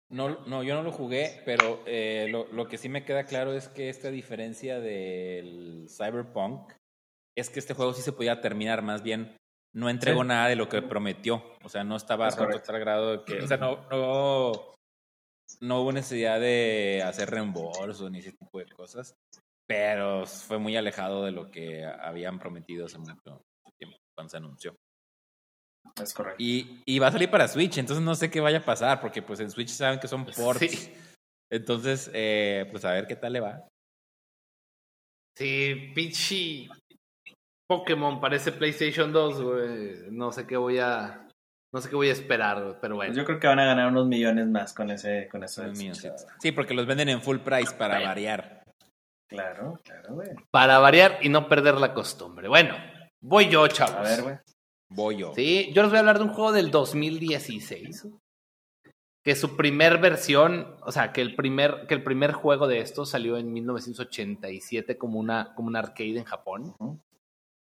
No, 0.08 0.44
no, 0.46 0.62
yo 0.62 0.74
no 0.74 0.82
lo 0.84 0.92
jugué, 0.92 1.42
pero 1.44 1.82
eh, 1.84 2.28
lo, 2.30 2.46
lo 2.52 2.68
que 2.68 2.78
sí 2.78 2.88
me 2.88 3.04
queda 3.04 3.24
claro 3.24 3.52
es 3.54 3.68
que 3.68 3.88
esta 3.88 4.08
diferencia 4.10 4.78
del 4.78 5.88
Cyberpunk 5.88 6.72
es 7.36 7.50
que 7.50 7.58
este 7.58 7.74
juego 7.74 7.92
sí 7.92 8.02
se 8.02 8.12
podía 8.12 8.40
terminar, 8.40 8.82
más 8.82 9.02
bien 9.02 9.36
no 9.74 9.90
entregó 9.90 10.22
Sí. 10.22 10.28
nada 10.28 10.48
de 10.48 10.56
lo 10.56 10.68
que 10.68 10.80
prometió. 10.80 11.42
O 11.64 11.68
sea, 11.68 11.82
no 11.84 11.96
estaba 11.96 12.28
Es 12.28 12.36
roto 12.36 12.72
el 12.72 12.80
grado 12.80 13.12
de 13.18 13.24
que. 13.24 13.42
O 13.42 13.46
sea, 13.48 13.56
no, 13.56 13.86
no, 13.90 14.52
no 15.60 15.80
hubo 15.82 15.92
necesidad 15.92 16.40
de 16.40 17.02
hacer 17.04 17.28
reembolso 17.30 18.08
ni 18.08 18.20
ese 18.20 18.32
tipo 18.32 18.58
de 18.58 18.66
cosas. 18.66 19.14
Pero 19.66 20.26
fue 20.26 20.58
muy 20.58 20.76
alejado 20.76 21.24
de 21.24 21.32
lo 21.32 21.50
que 21.50 21.84
habían 21.84 22.38
prometido 22.38 22.86
hace 22.86 22.98
mucho 22.98 23.14
tiempo 23.78 23.96
cuando 24.14 24.30
se 24.30 24.36
anunció. 24.36 24.76
Es 26.00 26.14
correcto. 26.14 26.42
Y, 26.42 26.82
y 26.84 26.98
va 26.98 27.08
a 27.08 27.12
salir 27.12 27.30
para 27.30 27.48
Switch, 27.48 27.78
entonces 27.78 28.04
no 28.04 28.14
sé 28.14 28.30
qué 28.30 28.40
vaya 28.40 28.58
a 28.58 28.64
pasar, 28.64 29.00
porque 29.00 29.22
pues 29.22 29.40
en 29.40 29.50
Switch 29.50 29.70
saben 29.70 29.98
que 29.98 30.08
son 30.08 30.24
ports. 30.24 30.60
Sí. 30.60 30.92
Entonces, 31.48 32.10
eh, 32.12 32.66
pues 32.72 32.84
a 32.84 32.92
ver 32.92 33.06
qué 33.06 33.14
tal 33.14 33.32
le 33.32 33.38
va. 33.40 33.68
Sí, 35.36 35.92
pinche 35.94 36.68
Pokémon 37.68 38.20
parece 38.20 38.52
PlayStation 38.52 39.12
2, 39.12 39.42
güey. 39.42 40.10
No 40.10 40.32
sé 40.32 40.46
qué 40.46 40.56
voy 40.56 40.78
a. 40.78 41.28
No 41.72 41.80
sé 41.80 41.90
qué 41.90 41.96
voy 41.96 42.08
a 42.08 42.12
esperar, 42.12 42.62
güey, 42.62 42.76
pero 42.80 42.96
bueno. 42.96 43.14
Yo 43.14 43.24
creo 43.24 43.38
que 43.38 43.46
van 43.46 43.58
a 43.58 43.66
ganar 43.66 43.88
unos 43.88 44.06
millones 44.06 44.46
más 44.46 44.72
con 44.72 44.90
ese, 44.90 45.28
con 45.30 45.44
eso. 45.44 45.62
Sí. 46.40 46.52
Porque 46.52 46.74
los 46.74 46.86
venden 46.86 47.10
en 47.10 47.20
full 47.20 47.38
price 47.38 47.74
para 47.74 48.00
variar. 48.00 48.62
Claro, 49.28 49.80
claro, 49.82 50.14
güey. 50.14 50.30
Para 50.50 50.78
variar 50.78 51.18
y 51.22 51.28
no 51.28 51.48
perder 51.48 51.74
la 51.74 51.92
costumbre. 51.92 52.48
Bueno, 52.48 52.74
voy 53.20 53.48
yo, 53.48 53.66
chavos. 53.68 53.96
A 53.96 54.02
ver, 54.02 54.22
güey. 54.22 54.36
Voy 54.88 55.16
yo. 55.16 55.32
Sí, 55.34 55.72
yo 55.72 55.82
les 55.82 55.90
voy 55.90 55.96
a 55.96 56.00
hablar 56.00 56.18
de 56.18 56.24
un 56.24 56.32
juego 56.32 56.52
del 56.52 56.70
2016. 56.70 58.06
Que 59.24 59.34
su 59.34 59.56
primer 59.56 59.98
versión, 59.98 60.76
o 60.82 60.92
sea, 60.92 61.12
que 61.12 61.20
el 61.20 61.34
primer, 61.34 61.86
que 61.88 61.94
el 61.94 62.04
primer 62.04 62.32
juego 62.32 62.68
de 62.68 62.78
esto 62.78 63.04
salió 63.04 63.36
en 63.36 63.52
1987 63.52 64.96
como 64.96 65.18
una, 65.18 65.54
como 65.54 65.68
un 65.68 65.76
arcade 65.76 66.18
en 66.18 66.24
Japón. 66.24 66.76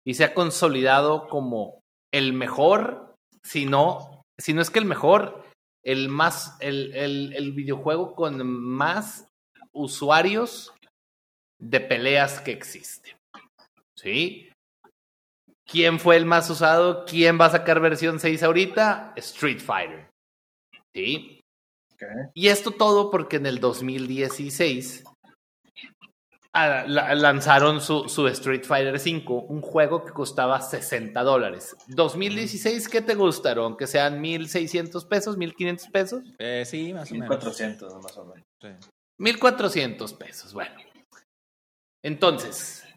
Y 0.05 0.13
se 0.13 0.23
ha 0.23 0.33
consolidado 0.33 1.27
como 1.27 1.81
el 2.13 2.31
mejor, 2.31 3.15
si 3.43 3.65
no, 3.65 4.23
si 4.37 4.53
no 4.53 4.61
es 4.61 4.69
que 4.69 4.79
el 4.79 4.85
mejor, 4.85 5.43
el 5.83 6.07
más, 6.07 6.55
el, 6.61 6.95
el, 6.95 7.33
el 7.33 7.51
videojuego 7.51 8.15
con 8.15 8.47
más 8.47 9.27
usuarios 9.73 10.73
de 11.61 11.79
peleas 11.79 12.41
que 12.41 12.51
existe. 12.51 13.15
¿Sí? 13.95 14.49
¿Quién 15.65 15.99
fue 15.99 16.17
el 16.17 16.25
más 16.25 16.49
usado? 16.49 17.05
¿Quién 17.05 17.39
va 17.39 17.45
a 17.45 17.51
sacar 17.51 17.79
versión 17.79 18.19
6 18.19 18.43
ahorita? 18.43 19.13
Street 19.15 19.59
Fighter. 19.61 20.09
¿Sí? 20.93 21.39
Ok. 21.93 22.01
Y 22.33 22.47
esto 22.47 22.71
todo 22.71 23.09
porque 23.09 23.37
en 23.37 23.45
el 23.45 23.59
2016 23.59 25.03
ah, 26.53 26.83
la- 26.87 27.15
lanzaron 27.15 27.79
su, 27.79 28.09
su 28.09 28.27
Street 28.27 28.63
Fighter 28.65 28.99
5, 28.99 29.33
un 29.33 29.61
juego 29.61 30.03
que 30.03 30.11
costaba 30.11 30.59
60 30.61 31.21
dólares. 31.23 31.75
2016, 31.87 32.89
¿qué 32.89 33.01
te 33.01 33.15
gustaron? 33.15 33.77
¿Que 33.77 33.87
sean 33.87 34.21
1.600 34.21 35.07
pesos, 35.07 35.37
1.500 35.37 35.91
pesos? 35.91 36.23
Eh, 36.39 36.63
sí, 36.65 36.91
más 36.91 37.09
o 37.11 37.13
menos. 37.13 37.29
1400 37.29 37.93
más 38.03 38.17
o 38.17 38.25
menos. 38.25 38.45
Sí. 38.61 38.69
1400 39.19 40.13
pesos, 40.15 40.53
bueno. 40.53 40.75
Entonces, 42.03 42.87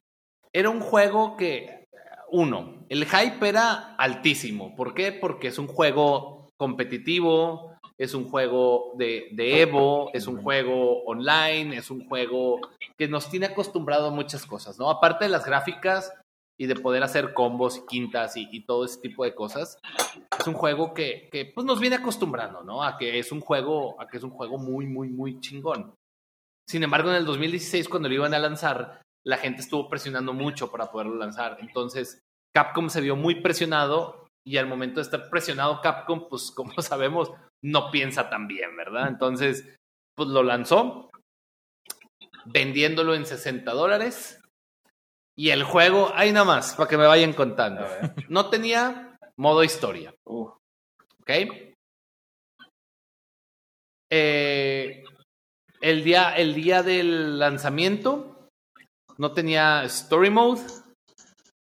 era 0.53 0.71
un 0.71 0.81
juego 0.81 1.37
que, 1.37 1.85
uno, 2.31 2.85
el 2.89 3.07
hype 3.07 3.49
era 3.49 3.95
altísimo. 3.97 4.75
¿Por 4.75 4.95
qué? 4.95 5.13
Porque 5.13 5.49
es 5.49 5.59
un 5.59 5.67
juego 5.67 6.51
competitivo, 6.57 7.75
es 7.99 8.15
un 8.15 8.29
juego 8.29 8.93
de, 8.97 9.29
de 9.33 9.61
Evo, 9.63 10.11
es 10.13 10.27
un 10.27 10.43
juego 10.43 11.05
online, 11.05 11.77
es 11.77 11.91
un 11.91 12.09
juego 12.09 12.61
que 12.99 13.09
nos 13.09 13.31
tiene 13.31 13.47
acostumbrado 13.47 14.09
a 14.09 14.11
muchas 14.11 14.47
cosas, 14.47 14.79
¿no? 14.79 14.91
Aparte 14.91 15.27
de 15.27 15.31
las 15.31 15.45
gráficas 15.45 16.13
y 16.59 16.67
de 16.67 16.77
poder 16.77 17.03
hacer 17.03 17.35
combos 17.35 17.79
y 17.79 17.87
quintas 17.87 18.37
y, 18.37 18.49
y 18.51 18.65
todo 18.65 18.85
ese 18.85 19.01
tipo 19.01 19.25
de 19.25 19.35
cosas, 19.35 19.79
es 20.39 20.47
un 20.47 20.55
juego 20.55 20.95
que, 20.95 21.29
que, 21.31 21.47
pues 21.47 21.65
nos 21.65 21.81
viene 21.81 21.97
acostumbrando, 21.97 22.63
¿no? 22.63 22.83
A 22.83 22.97
que 22.97 23.19
es 23.19 23.33
un 23.33 23.41
juego, 23.41 24.01
a 24.01 24.07
que 24.07 24.17
es 24.17 24.23
un 24.23 24.31
juego 24.31 24.59
muy, 24.59 24.87
muy, 24.87 25.09
muy 25.09 25.41
chingón. 25.41 25.95
Sin 26.69 26.83
embargo, 26.83 27.11
en 27.11 27.17
el 27.17 27.27
2016, 27.27 27.89
cuando 27.89 28.09
lo 28.09 28.15
iban 28.15 28.35
a 28.35 28.39
lanzar, 28.39 29.03
la 29.27 29.39
gente 29.39 29.61
estuvo 29.61 29.89
presionando 29.89 30.33
mucho 30.33 30.71
para 30.71 30.91
poderlo 30.91 31.17
lanzar. 31.17 31.59
Entonces, 31.61 32.21
Capcom 32.55 32.89
se 32.89 33.01
vio 33.01 33.17
muy 33.17 33.37
presionado 33.37 34.27
y 34.47 34.59
al 34.59 34.67
momento 34.67 34.97
de 34.97 35.03
estar 35.03 35.31
presionado 35.31 35.81
Capcom, 35.81 36.29
pues 36.29 36.51
como 36.51 36.73
sabemos, 36.83 37.33
no 37.62 37.91
piensa 37.91 38.29
tan 38.29 38.47
bien, 38.47 38.77
¿verdad? 38.77 39.09
Entonces, 39.09 39.77
pues 40.17 40.29
lo 40.29 40.43
lanzó, 40.43 41.11
vendiéndolo 42.47 43.15
en 43.15 43.27
60 43.27 43.71
dólares. 43.73 44.41
Y 45.37 45.51
el 45.51 45.65
juego, 45.65 46.12
ahí 46.15 46.31
nada 46.33 46.45
más, 46.45 46.75
para 46.75 46.89
que 46.89 46.97
me 46.97 47.07
vayan 47.07 47.33
contando. 47.33 47.85
No 48.29 48.51
tenía 48.51 49.17
modo 49.37 49.65
historia. 49.65 50.15
Uh, 50.25 50.49
¿Ok? 51.21 51.31
Eh, 54.12 55.04
el, 55.91 56.03
día, 56.05 56.35
el 56.37 56.55
día 56.55 56.82
del 56.82 57.39
lanzamiento 57.39 58.49
no 59.18 59.32
tenía 59.32 59.85
Story 59.85 60.30
Mode, 60.30 60.62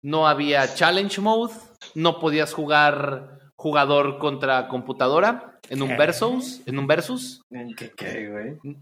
no 0.05 0.27
había 0.29 0.75
Challenge 0.75 1.21
Mode, 1.21 1.55
no 1.95 2.19
podías 2.21 2.53
jugar 2.53 3.39
jugador 3.59 4.19
contra 4.19 4.69
computadora 4.69 5.59
en 5.69 5.83
un 5.83 5.89
¿Qué? 5.89 5.97
versus, 5.97 6.63
en 6.67 6.79
un 6.79 6.87
versus, 6.87 7.43
¿en 7.51 7.75
¿Qué, 7.75 7.91
qué, 7.93 8.29
güey? 8.31 8.77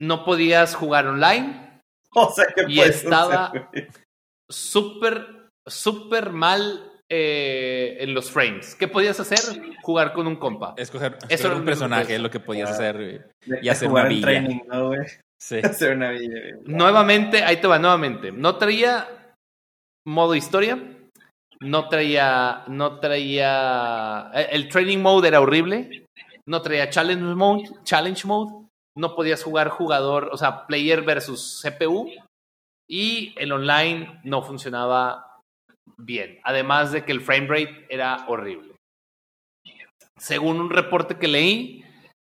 no 0.00 0.24
podías 0.24 0.74
jugar 0.74 1.06
online, 1.06 1.80
O 2.14 2.30
sea, 2.32 2.46
que 2.54 2.64
Y 2.68 2.80
estaba- 2.80 3.52
súper, 4.50 5.50
súper 5.66 6.30
mal 6.32 6.97
eh, 7.10 7.96
en 8.00 8.12
los 8.14 8.30
frames. 8.30 8.74
¿Qué 8.74 8.86
podías 8.88 9.18
hacer? 9.20 9.38
Jugar 9.82 10.12
con 10.12 10.26
un 10.26 10.36
compa. 10.36 10.74
Escoger, 10.76 11.16
Eso 11.28 11.46
era 11.48 11.56
un 11.56 11.64
personaje 11.64 12.14
es 12.16 12.20
lo 12.20 12.30
que 12.30 12.40
podías 12.40 12.70
Ah. 12.70 12.74
hacer. 12.74 12.96
De- 12.98 13.60
y 13.62 13.68
hacer 13.68 13.88
jugar 13.88 14.06
una 14.06 14.12
en 14.12 14.16
villa. 14.16 14.26
training, 14.26 14.60
¿no? 14.68 14.90
Sí. 15.40 15.60
Hacer 15.64 15.96
una 15.96 16.10
villa. 16.10 16.34
Nuevamente, 16.64 17.44
ahí 17.44 17.58
te 17.58 17.66
va, 17.68 17.78
nuevamente. 17.78 18.32
No 18.32 18.56
traía 18.56 19.06
modo 20.06 20.34
historia. 20.34 20.78
No 21.60 21.88
traía. 21.88 22.64
No 22.66 22.98
traía. 23.00 24.30
El, 24.34 24.46
el 24.64 24.68
training 24.68 24.98
mode 24.98 25.28
era 25.28 25.40
horrible. 25.40 26.06
No 26.46 26.60
traía 26.62 26.90
challenge 26.90 27.22
mode. 27.36 27.64
Challenge 27.84 28.26
mode. 28.26 28.66
No 28.96 29.14
podías 29.14 29.42
jugar 29.44 29.68
jugador, 29.68 30.28
o 30.32 30.36
sea, 30.36 30.66
player 30.66 31.02
versus 31.02 31.60
CPU. 31.62 32.10
Y 32.90 33.32
el 33.38 33.52
online 33.52 34.20
no 34.24 34.42
funcionaba 34.42 35.27
bien. 35.96 36.38
Además 36.44 36.92
de 36.92 37.04
que 37.04 37.12
el 37.12 37.20
frame 37.20 37.46
rate 37.46 37.86
era 37.88 38.26
horrible. 38.28 38.74
según 40.16 40.60
un 40.60 40.70
reporte 40.70 41.16
que 41.16 41.28
leí, 41.28 41.84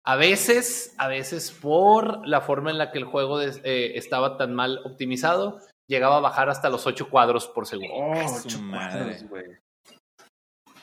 a 0.04 0.16
veces, 0.16 0.94
a 0.98 1.08
veces 1.08 1.50
por 1.50 2.26
la 2.26 2.40
forma 2.40 2.70
en 2.70 2.78
la 2.78 2.90
que 2.90 2.98
el 2.98 3.04
juego 3.04 3.40
eh, 3.42 3.92
estaba 3.96 4.36
tan 4.36 4.54
mal 4.54 4.80
optimizado, 4.84 5.60
llegaba 5.86 6.18
a 6.18 6.20
bajar 6.20 6.48
hasta 6.48 6.70
los 6.70 6.86
8 6.86 7.10
cuadros 7.10 7.46
por 7.48 7.66
segundo. 7.66 7.94
Oh, 7.94 8.60
madre. 8.60 9.18
cuadros. 9.28 9.58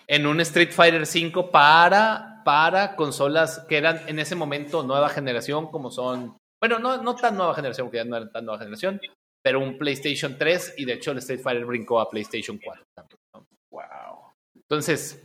En 0.07 0.27
un 0.27 0.39
Street 0.41 0.71
Fighter 0.71 1.01
V 1.01 1.49
para, 1.51 2.43
para 2.45 2.95
consolas 2.95 3.65
que 3.67 3.77
eran 3.77 4.01
en 4.07 4.19
ese 4.19 4.35
momento 4.35 4.83
nueva 4.83 5.09
generación, 5.09 5.71
como 5.71 5.89
son, 5.89 6.37
bueno, 6.61 6.77
no, 6.77 7.01
no 7.01 7.15
tan 7.15 7.35
nueva 7.35 7.55
generación, 7.55 7.87
porque 7.87 7.97
ya 7.97 8.05
no 8.05 8.17
eran 8.17 8.31
tan 8.31 8.45
nueva 8.45 8.59
generación, 8.59 9.01
pero 9.45 9.59
un 9.59 9.77
PlayStation 9.77 10.39
3 10.39 10.73
y 10.77 10.85
de 10.85 10.93
hecho 10.93 11.11
el 11.11 11.19
Street 11.19 11.39
Fighter 11.39 11.65
brincó 11.65 11.99
a 11.99 12.09
PlayStation 12.09 12.57
4. 12.57 12.83
también, 12.95 13.19
¿no? 13.31 13.45
Wow. 13.69 14.33
Entonces, 14.55 15.23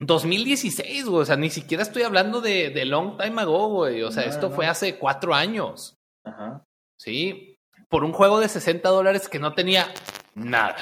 2016, 0.00 1.06
güey, 1.06 1.22
o 1.22 1.24
sea, 1.24 1.36
ni 1.36 1.48
siquiera 1.48 1.82
estoy 1.82 2.02
hablando 2.02 2.42
de, 2.42 2.68
de 2.68 2.84
long 2.84 3.16
time 3.16 3.40
ago, 3.40 3.68
güey, 3.68 4.02
o 4.02 4.10
sea, 4.10 4.24
No, 4.24 4.30
esto 4.30 4.50
no. 4.50 4.54
fue 4.54 4.66
hace 4.66 4.98
cuatro 4.98 5.32
años, 5.34 5.96
Ajá. 6.26 6.62
¿sí? 7.00 7.56
Por 7.88 8.04
un 8.04 8.12
juego 8.12 8.38
de 8.38 8.50
60 8.50 8.86
dólares 8.90 9.30
que 9.30 9.38
no 9.38 9.54
tenía 9.54 9.86
nada, 10.34 10.76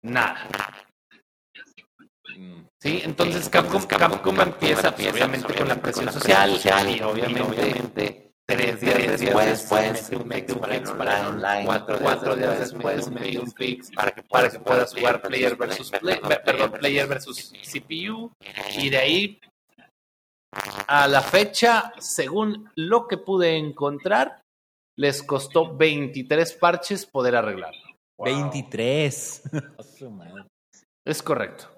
nada. 0.00 0.48
Sí, 2.80 3.00
entonces 3.02 3.48
Capcom, 3.48 3.84
Capcom 3.84 4.40
empieza 4.40 4.90
obviamente 4.90 5.54
con 5.54 5.66
la 5.66 5.74
presión 5.82 6.12
social 6.12 6.52
y 6.88 7.00
obviamente 7.02 8.31
tres 8.46 8.80
días 8.80 9.20
después 9.20 9.66
pues 9.68 10.10
un 10.10 10.30
fix 10.30 10.54
para 10.54 11.20
el 11.20 11.26
online, 11.26 11.64
cuatro, 11.64 11.98
cuatro 12.00 12.36
días 12.36 12.58
después 12.58 13.10
mete 13.10 13.38
un 13.38 13.52
fix 13.52 13.90
para 13.92 14.10
que 14.10 14.22
para 14.22 14.50
que 14.50 14.58
puedas 14.58 14.94
jugar 14.94 15.22
player 15.22 15.56
versus 15.56 15.90
play- 15.90 16.20
perdón, 16.44 16.72
player 16.72 17.06
versus 17.06 17.52
CPU 17.70 18.30
y 18.78 18.90
de 18.90 18.98
ahí 18.98 19.40
a 20.86 21.08
la 21.08 21.22
fecha, 21.22 21.92
según 21.98 22.70
lo 22.76 23.08
que 23.08 23.16
pude 23.16 23.56
encontrar, 23.56 24.42
les 24.98 25.22
costó 25.22 25.74
23 25.74 26.52
parches 26.54 27.06
poder 27.06 27.36
arreglarlo. 27.36 27.80
Wow. 28.18 28.26
23. 28.26 29.42
A 29.78 29.82
su 29.82 30.10
madre. 30.10 30.44
Es 31.06 31.22
correcto. 31.22 31.68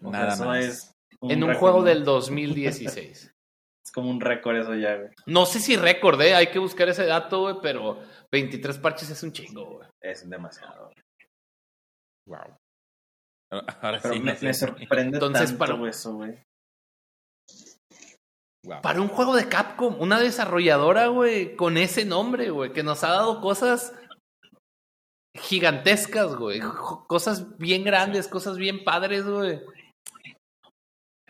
Nada 0.00 0.34
eso 0.34 0.44
más. 0.44 0.64
es 0.64 0.92
En 1.22 1.42
un 1.42 1.54
juego 1.54 1.82
del 1.82 2.04
2016. 2.04 3.32
Es 3.88 3.92
como 3.92 4.10
un 4.10 4.20
récord 4.20 4.54
eso 4.54 4.74
ya, 4.74 4.96
güey. 4.96 5.08
No 5.24 5.46
sé 5.46 5.60
si 5.60 5.74
récord, 5.74 6.20
¿eh? 6.20 6.34
hay 6.34 6.48
que 6.48 6.58
buscar 6.58 6.90
ese 6.90 7.06
dato, 7.06 7.40
güey, 7.40 7.54
pero 7.62 7.98
23 8.30 8.76
parches 8.76 9.08
es 9.08 9.22
un 9.22 9.32
chingo, 9.32 9.64
güey. 9.64 9.88
Es 10.02 10.28
demasiado. 10.28 10.92
Wow. 12.26 12.54
Ahora 13.50 13.98
Pero 14.02 14.12
sí, 14.12 14.20
me, 14.20 14.32
no 14.32 14.38
sé. 14.38 14.44
me 14.44 14.52
sorprende 14.52 15.16
Entonces, 15.16 15.56
tanto 15.56 15.58
para- 15.78 15.88
eso, 15.88 16.12
güey. 16.12 16.38
Wow. 18.66 18.82
Para 18.82 19.00
un 19.00 19.08
juego 19.08 19.34
de 19.34 19.48
Capcom, 19.48 19.98
una 20.02 20.20
desarrolladora, 20.20 21.06
güey, 21.06 21.56
con 21.56 21.78
ese 21.78 22.04
nombre, 22.04 22.50
güey, 22.50 22.74
que 22.74 22.82
nos 22.82 23.02
ha 23.04 23.08
dado 23.12 23.40
cosas 23.40 23.94
gigantescas, 25.34 26.36
güey. 26.36 26.60
Cosas 27.06 27.56
bien 27.56 27.84
grandes, 27.84 28.28
cosas 28.28 28.58
bien 28.58 28.84
padres, 28.84 29.24
güey. 29.26 29.62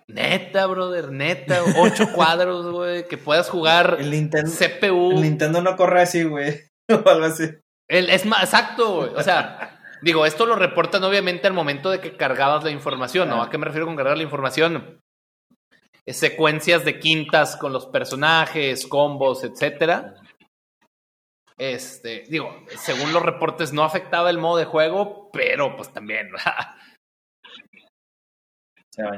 Neta, 0.09 0.67
brother, 0.67 1.11
neta. 1.13 1.63
Ocho 1.79 2.07
cuadros, 2.15 2.71
güey, 2.73 3.07
que 3.07 3.19
puedas 3.19 3.49
jugar 3.51 3.99
El 4.01 4.11
Nintendo, 4.11 4.51
CPU. 4.51 5.13
el 5.13 5.23
Nintendo 5.23 5.61
no 5.63 5.77
corre 5.77 6.03
así, 6.03 6.25
güey. 6.25 6.61
O 6.91 7.07
algo 7.09 7.27
así. 7.27 7.45
El- 7.89 8.09
es 8.11 8.25
más, 8.25 8.43
exacto, 8.45 8.97
güey. 8.97 9.11
O 9.15 9.23
sea, 9.23 9.79
digo, 10.03 10.25
esto 10.25 10.47
lo 10.47 10.57
reportan 10.57 11.05
obviamente 11.05 11.47
al 11.47 11.53
momento 11.53 11.91
de 11.91 12.01
que 12.01 12.17
cargabas 12.17 12.65
la 12.65 12.71
información, 12.71 13.29
¿no? 13.29 13.43
¿A 13.43 13.51
qué 13.51 13.59
me 13.59 13.67
refiero 13.67 13.85
con 13.87 13.97
cargar 13.97 14.17
la 14.17 14.23
información? 14.23 15.01
Eh, 16.07 16.15
Secuencias 16.15 16.87
de 16.87 16.99
quintas 16.99 17.57
con 17.57 17.75
los 17.75 17.85
personajes, 17.87 18.87
combos, 18.87 19.45
etcétera. 19.45 20.15
Este, 21.59 22.25
digo, 22.31 22.55
según 22.79 23.13
los 23.13 23.23
reportes 23.23 23.73
no 23.73 23.83
afectaba 23.83 24.31
el 24.31 24.39
modo 24.39 24.59
de 24.59 24.65
juego, 24.65 25.29
pero 25.33 25.77
pues 25.77 25.93
también. 25.93 26.31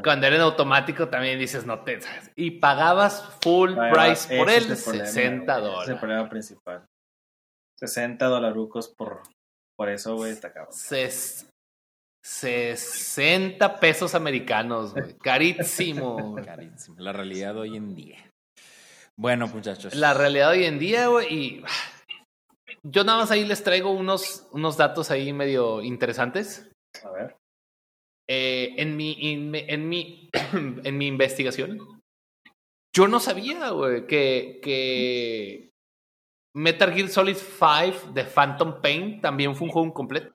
Cuando 0.02 0.26
era 0.26 0.36
en 0.36 0.42
automático 0.42 1.08
también 1.08 1.38
dices, 1.38 1.64
no 1.66 1.82
te... 1.84 2.00
Y 2.36 2.52
pagabas 2.52 3.22
full 3.42 3.72
price 3.92 4.36
por 4.36 4.50
él, 4.50 4.70
es 4.70 4.78
el 4.78 4.84
problema, 4.84 5.06
60 5.06 5.06
güey. 5.06 5.12
Ese 5.12 5.46
es 5.46 5.56
el 5.56 5.72
dólares. 5.72 5.98
problema 6.00 6.28
principal. 6.28 6.86
60 7.78 8.26
dolarucos 8.26 8.88
por, 8.88 9.22
por 9.78 9.88
eso, 9.88 10.16
güey, 10.16 10.32
está 10.32 10.52
cabrón. 10.52 10.72
Ses- 10.74 11.46
60 12.22 13.80
pesos 13.80 14.14
americanos, 14.14 14.92
güey. 14.92 15.14
Carísimo. 15.22 16.36
Carísimo. 16.44 16.96
La 16.98 17.12
realidad 17.12 17.56
hoy 17.56 17.76
en 17.76 17.94
día. 17.94 18.18
Bueno, 19.18 19.46
muchachos. 19.48 19.94
La 19.94 20.14
realidad 20.14 20.50
hoy 20.50 20.64
en 20.64 20.78
día, 20.78 21.08
güey, 21.08 21.32
y 21.34 21.64
yo 22.82 23.04
nada 23.04 23.18
más 23.20 23.30
ahí 23.30 23.44
les 23.44 23.62
traigo 23.62 23.90
unos, 23.90 24.46
unos 24.52 24.76
datos 24.76 25.10
ahí 25.10 25.32
medio 25.32 25.82
interesantes. 25.82 26.70
A 27.04 27.10
ver. 27.10 27.36
Eh, 28.32 28.74
en, 28.76 28.96
mi, 28.96 29.12
in- 29.18 29.52
en, 29.56 29.88
mi, 29.88 30.28
en 30.52 30.96
mi 30.96 31.06
investigación, 31.08 32.00
yo 32.94 33.08
no 33.08 33.18
sabía, 33.18 33.70
güey, 33.70 34.06
que, 34.06 34.60
que 34.62 35.70
Metal 36.54 36.92
Gear 36.92 37.08
Solid 37.08 37.34
5 37.36 38.12
de 38.12 38.24
Phantom 38.24 38.80
Pain 38.80 39.20
también 39.20 39.56
fue 39.56 39.66
un 39.66 39.72
juego 39.72 39.88
incompleto. 39.88 40.32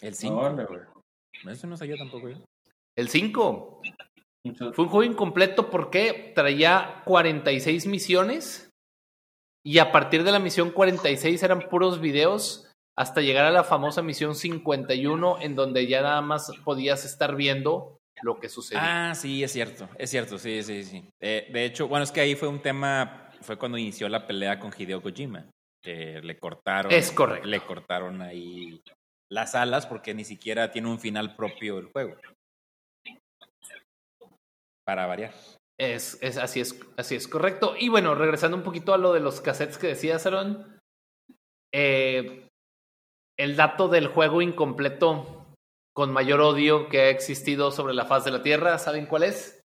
El 0.00 0.14
5. 0.14 0.36
Órale, 0.36 0.64
güey. 0.66 0.80
Eso 1.52 1.66
no 1.66 1.76
sabía 1.76 1.96
tampoco 1.96 2.28
yo. 2.28 2.36
El 2.96 3.08
5 3.08 3.80
Mucho- 4.46 4.72
Fue 4.74 4.84
un 4.84 4.90
juego 4.90 5.10
incompleto 5.10 5.70
porque 5.70 6.32
traía 6.34 7.02
46 7.06 7.86
misiones 7.86 8.70
y 9.66 9.78
a 9.78 9.90
partir 9.90 10.22
de 10.22 10.30
la 10.32 10.38
misión 10.38 10.70
46 10.70 11.42
eran 11.42 11.68
puros 11.70 11.98
videos 12.00 12.63
hasta 12.96 13.20
llegar 13.20 13.44
a 13.44 13.50
la 13.50 13.64
famosa 13.64 14.02
misión 14.02 14.34
51 14.34 15.40
en 15.40 15.54
donde 15.54 15.86
ya 15.86 16.02
nada 16.02 16.20
más 16.22 16.52
podías 16.64 17.04
estar 17.04 17.34
viendo 17.34 17.98
lo 18.22 18.38
que 18.38 18.48
sucedía. 18.48 19.10
Ah, 19.10 19.14
sí, 19.14 19.42
es 19.42 19.52
cierto. 19.52 19.88
Es 19.98 20.10
cierto, 20.10 20.38
sí, 20.38 20.62
sí, 20.62 20.84
sí. 20.84 21.04
Eh, 21.20 21.48
de 21.52 21.64
hecho, 21.64 21.88
bueno, 21.88 22.04
es 22.04 22.12
que 22.12 22.20
ahí 22.20 22.34
fue 22.34 22.48
un 22.48 22.62
tema, 22.62 23.30
fue 23.40 23.58
cuando 23.58 23.76
inició 23.76 24.08
la 24.08 24.26
pelea 24.26 24.58
con 24.58 24.72
Hideo 24.76 25.02
Kojima. 25.02 25.46
Que 25.82 26.20
le 26.22 26.38
cortaron. 26.38 26.90
Es 26.90 27.10
correcto. 27.10 27.46
Le 27.46 27.60
cortaron 27.60 28.22
ahí 28.22 28.80
las 29.30 29.54
alas 29.54 29.86
porque 29.86 30.14
ni 30.14 30.24
siquiera 30.24 30.70
tiene 30.70 30.88
un 30.88 30.98
final 30.98 31.36
propio 31.36 31.78
el 31.78 31.86
juego. 31.86 32.16
Para 34.86 35.06
variar. 35.06 35.34
Es, 35.78 36.18
es, 36.22 36.38
así, 36.38 36.60
es, 36.60 36.80
así 36.96 37.16
es 37.16 37.26
correcto. 37.26 37.74
Y 37.78 37.88
bueno, 37.88 38.14
regresando 38.14 38.56
un 38.56 38.62
poquito 38.62 38.94
a 38.94 38.98
lo 38.98 39.12
de 39.12 39.20
los 39.20 39.40
cassettes 39.40 39.76
que 39.76 39.88
decía 39.88 40.16
Aaron, 40.16 40.80
eh, 41.72 42.48
el 43.38 43.56
dato 43.56 43.88
del 43.88 44.06
juego 44.08 44.42
incompleto 44.42 45.46
con 45.94 46.12
mayor 46.12 46.40
odio 46.40 46.88
que 46.88 47.00
ha 47.02 47.08
existido 47.08 47.70
sobre 47.70 47.94
la 47.94 48.04
faz 48.06 48.24
de 48.24 48.30
la 48.32 48.42
Tierra, 48.42 48.78
¿saben 48.78 49.06
cuál 49.06 49.24
es? 49.24 49.60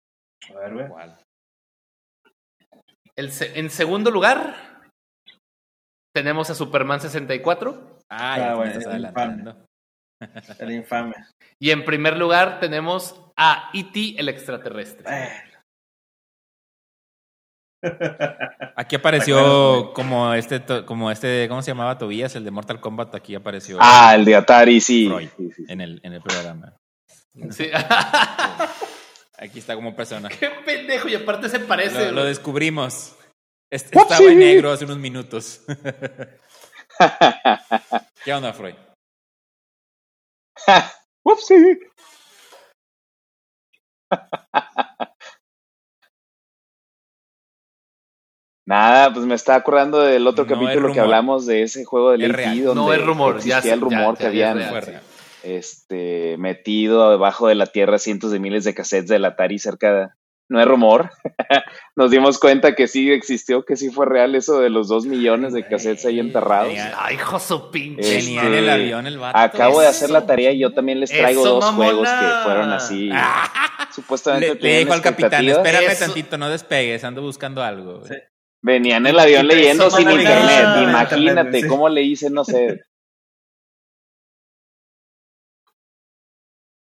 A 0.50 0.58
ver, 0.58 0.72
güey. 0.74 0.86
Igual. 0.86 1.18
El 3.16 3.30
se- 3.32 3.58
en 3.58 3.70
segundo 3.70 4.10
lugar, 4.10 4.82
tenemos 6.14 6.50
a 6.50 6.54
Superman 6.54 7.00
64. 7.00 7.98
Ah, 8.10 8.36
ya 8.38 8.52
Ah, 8.52 8.54
bueno, 8.56 8.70
estás 8.70 8.84
el 8.84 8.90
adelantando. 8.90 9.66
El 10.58 10.70
infame. 10.72 11.14
Y 11.60 11.70
en 11.70 11.84
primer 11.84 12.16
lugar, 12.16 12.58
tenemos 12.60 13.20
a 13.36 13.70
E.T. 13.74 14.16
el 14.18 14.28
extraterrestre. 14.28 15.04
Eh. 15.08 15.45
Aquí 18.76 18.96
apareció 18.96 19.92
como 19.94 20.34
este, 20.34 20.62
como 20.84 21.10
este, 21.10 21.46
¿cómo 21.48 21.62
se 21.62 21.70
llamaba 21.70 21.98
Tobías? 21.98 22.34
El 22.36 22.44
de 22.44 22.50
Mortal 22.50 22.80
Kombat. 22.80 23.14
Aquí 23.14 23.34
apareció 23.34 23.78
Ah, 23.80 24.14
el 24.14 24.24
de 24.24 24.36
Atari, 24.36 24.80
sí. 24.80 25.08
Freud 25.08 25.28
Sí, 25.36 25.50
sí. 25.56 25.64
en 25.68 25.80
el, 25.80 26.00
en 26.02 26.12
el 26.12 26.22
programa. 26.22 26.74
Sí. 27.50 27.70
Aquí 29.38 29.58
está 29.58 29.74
como 29.74 29.94
persona. 29.94 30.30
Qué 30.30 30.48
pendejo, 30.64 31.08
y 31.08 31.14
aparte 31.14 31.48
se 31.50 31.60
parece. 31.60 32.10
Lo, 32.10 32.24
descubrimos. 32.24 33.14
Est- 33.70 33.94
Upsi. 33.94 33.98
estaba 34.14 34.30
en 34.30 34.38
negro 34.38 34.72
hace 34.72 34.84
unos 34.86 34.96
minutos. 34.98 35.60
¿Qué 38.24 38.32
onda, 38.32 38.52
Freud? 38.54 38.74
Upsi. 41.24 41.54
Nada, 48.66 49.12
pues 49.12 49.24
me 49.26 49.34
estaba 49.36 49.58
acordando 49.58 50.00
del 50.00 50.26
otro 50.26 50.44
No 50.44 50.50
capítulo 50.54 50.92
que 50.92 50.98
hablamos 51.00 51.46
de 51.46 51.62
ese 51.62 51.84
juego 51.84 52.10
de 52.10 52.26
Es 52.26 52.32
Lady 52.32 52.60
donde 52.60 52.82
No 52.82 52.92
es 52.92 53.00
rumor, 53.04 53.34
ya 53.40 53.58
existía 53.58 53.74
el 53.74 53.80
rumor 53.80 54.14
ya- 54.14 54.18
que 54.18 54.26
habían 54.26 54.58
real. 54.58 55.00
este, 55.44 56.36
metido 56.38 57.10
debajo 57.10 57.46
de 57.48 57.54
la 57.54 57.66
tierra 57.66 57.98
cientos 57.98 58.32
de 58.32 58.40
miles 58.40 58.64
de 58.64 58.74
cassettes 58.74 59.08
del 59.08 59.24
Atari 59.24 59.58
cerca 59.58 59.92
de... 59.94 60.08
No 60.48 60.60
es 60.60 60.66
rumor. 60.68 61.10
Nos 61.96 62.12
dimos 62.12 62.38
cuenta 62.38 62.76
que 62.76 62.86
sí 62.86 63.10
existió, 63.10 63.64
que 63.64 63.74
sí 63.76 63.90
fue 63.90 64.06
real 64.06 64.36
eso 64.36 64.60
de 64.60 64.70
los 64.70 64.86
dos 64.86 65.04
millones 65.04 65.52
de 65.52 65.66
cassettes 65.66 66.04
ahí 66.06 66.20
enterrados. 66.20 66.72
Ay, 66.96 67.14
hijo 67.16 67.40
su 67.40 67.68
pinche. 67.72 68.00
Este, 68.18 68.30
Tenía 68.30 68.44
en 68.46 68.54
el 68.54 68.70
avión 68.70 69.06
el 69.08 69.18
vato. 69.18 69.36
Acabo 69.38 69.80
de 69.80 69.88
hacer 69.88 70.10
la 70.10 70.24
tarea 70.24 70.52
y 70.52 70.60
yo 70.60 70.72
también 70.72 71.00
les 71.00 71.10
traigo 71.10 71.40
Eso, 71.40 71.54
dos 71.54 71.64
mamona. 71.64 71.84
juegos 71.84 72.08
que 72.08 72.26
fueron 72.44 72.70
así. 72.72 73.10
Ah, 73.12 73.88
supuestamente 73.92 74.54
Le, 74.54 74.60
le 74.60 74.78
dijo 74.80 74.92
al 74.92 75.02
capitán, 75.02 75.48
espérame 75.48 75.86
Eso- 75.90 76.04
tantito, 76.04 76.38
no 76.38 76.48
despegues, 76.48 77.02
ando 77.02 77.22
buscando 77.22 77.62
algo. 77.64 77.98
güey". 77.98 78.08
Sí. 78.08 78.14
Venía 78.66 78.96
en 78.96 79.06
el 79.06 79.16
avión 79.16 79.46
leyendo 79.46 79.88
sin 79.92 80.10
internet. 80.10 80.66
Imagínate 80.88 81.20
internet, 81.20 81.50
güey, 81.52 81.62
sí. 81.62 81.68
cómo 81.68 81.88
le 81.88 82.02
hice, 82.02 82.30
no 82.30 82.44
sé. 82.44 82.82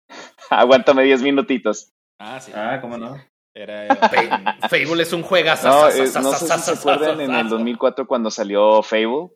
Aguántame 0.50 1.04
10 1.04 1.22
minutitos. 1.22 1.92
Ah, 2.22 2.40
sí. 2.40 2.54
Ah, 2.56 2.80
¿cómo 2.80 2.98
no? 2.98 3.22
Era, 3.54 3.94
Fa- 4.10 4.70
Fable 4.70 5.04
es 5.04 5.12
un 5.12 5.24
juegazo. 5.24 5.68
No, 5.68 5.90
eh, 5.90 6.10
no 6.22 6.32
sé 6.32 6.48
si 6.48 6.60
se 6.62 6.72
acuerdan 6.72 7.20
en 7.20 7.36
el 7.36 7.50
2004 7.50 8.08
cuando 8.08 8.32
salió 8.32 8.82
Fable. 8.82 9.32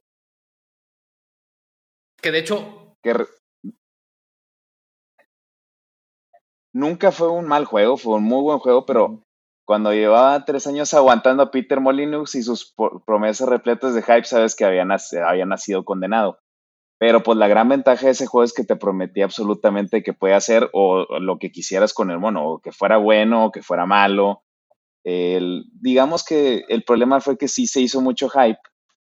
Que 2.22 2.32
de 2.32 2.40
hecho, 2.40 2.96
que 3.04 3.14
re- 3.14 3.28
nunca 6.74 7.12
fue 7.12 7.30
un 7.30 7.46
mal 7.46 7.66
juego, 7.66 7.98
fue 7.98 8.16
un 8.16 8.24
muy 8.24 8.42
buen 8.42 8.60
juego, 8.60 8.86
pero 8.86 9.22
cuando 9.68 9.94
llevaba 9.94 10.46
tres 10.46 10.68
años 10.68 10.96
aguantando 10.96 11.44
a 11.44 11.52
Peter 11.52 11.82
Molinux 11.82 12.36
y 12.36 12.44
sus 12.44 12.74
promesas 13.06 13.50
repletas 13.50 13.94
de 13.96 14.02
hype, 14.04 14.26
sabes 14.26 14.56
que 14.56 14.66
había, 14.66 14.86
nac- 14.86 15.22
había 15.28 15.46
nacido 15.46 15.86
condenado. 15.86 16.40
Pero 17.00 17.24
pues 17.24 17.38
la 17.38 17.48
gran 17.50 17.70
ventaja 17.70 18.08
de 18.08 18.14
ese 18.14 18.28
juego 18.28 18.46
es 18.46 18.54
que 18.54 18.64
te 18.64 18.78
prometía 18.78 19.26
absolutamente 19.26 20.04
que 20.04 20.14
puede 20.14 20.36
hacer 20.36 20.70
o, 20.74 21.06
lo 21.20 21.40
que 21.40 21.52
quisieras 21.52 21.94
con 21.94 22.12
el 22.12 22.20
mono, 22.20 22.48
o 22.50 22.60
que 22.60 22.72
fuera 22.72 22.98
bueno, 22.98 23.48
o 23.48 23.52
que 23.52 23.64
fuera 23.64 23.86
malo. 23.86 24.44
El- 25.04 25.66
digamos 25.74 26.26
que 26.26 26.66
el 26.70 26.84
problema 26.84 27.22
fue 27.22 27.38
que 27.38 27.48
sí 27.48 27.68
se 27.68 27.82
hizo 27.82 28.02
mucho 28.02 28.30
hype 28.30 28.60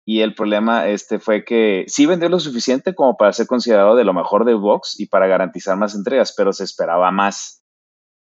y 0.06 0.22
el 0.22 0.36
problema 0.36 0.88
este 0.88 1.20
fue 1.20 1.46
que 1.46 1.86
sí 1.88 2.06
vendió 2.08 2.30
lo 2.30 2.40
suficiente 2.40 2.96
como 2.96 3.18
para 3.18 3.34
ser 3.34 3.48
considerado 3.48 3.96
de 3.96 4.06
lo 4.06 4.14
mejor 4.14 4.46
de 4.46 4.54
Xbox 4.54 5.00
y 5.00 5.08
para 5.08 5.28
garantizar 5.28 5.78
más 5.78 5.96
entregas, 5.96 6.34
pero 6.38 6.54
se 6.54 6.64
esperaba 6.64 7.12
más. 7.12 7.57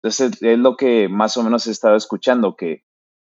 Entonces 0.05 0.39
es 0.39 0.59
lo 0.59 0.75
que 0.77 1.09
más 1.09 1.35
o 1.35 1.41
menos 1.41 1.65
he 1.65 1.71
estado 1.71 1.95
escuchando, 1.95 2.55
que 2.55 2.83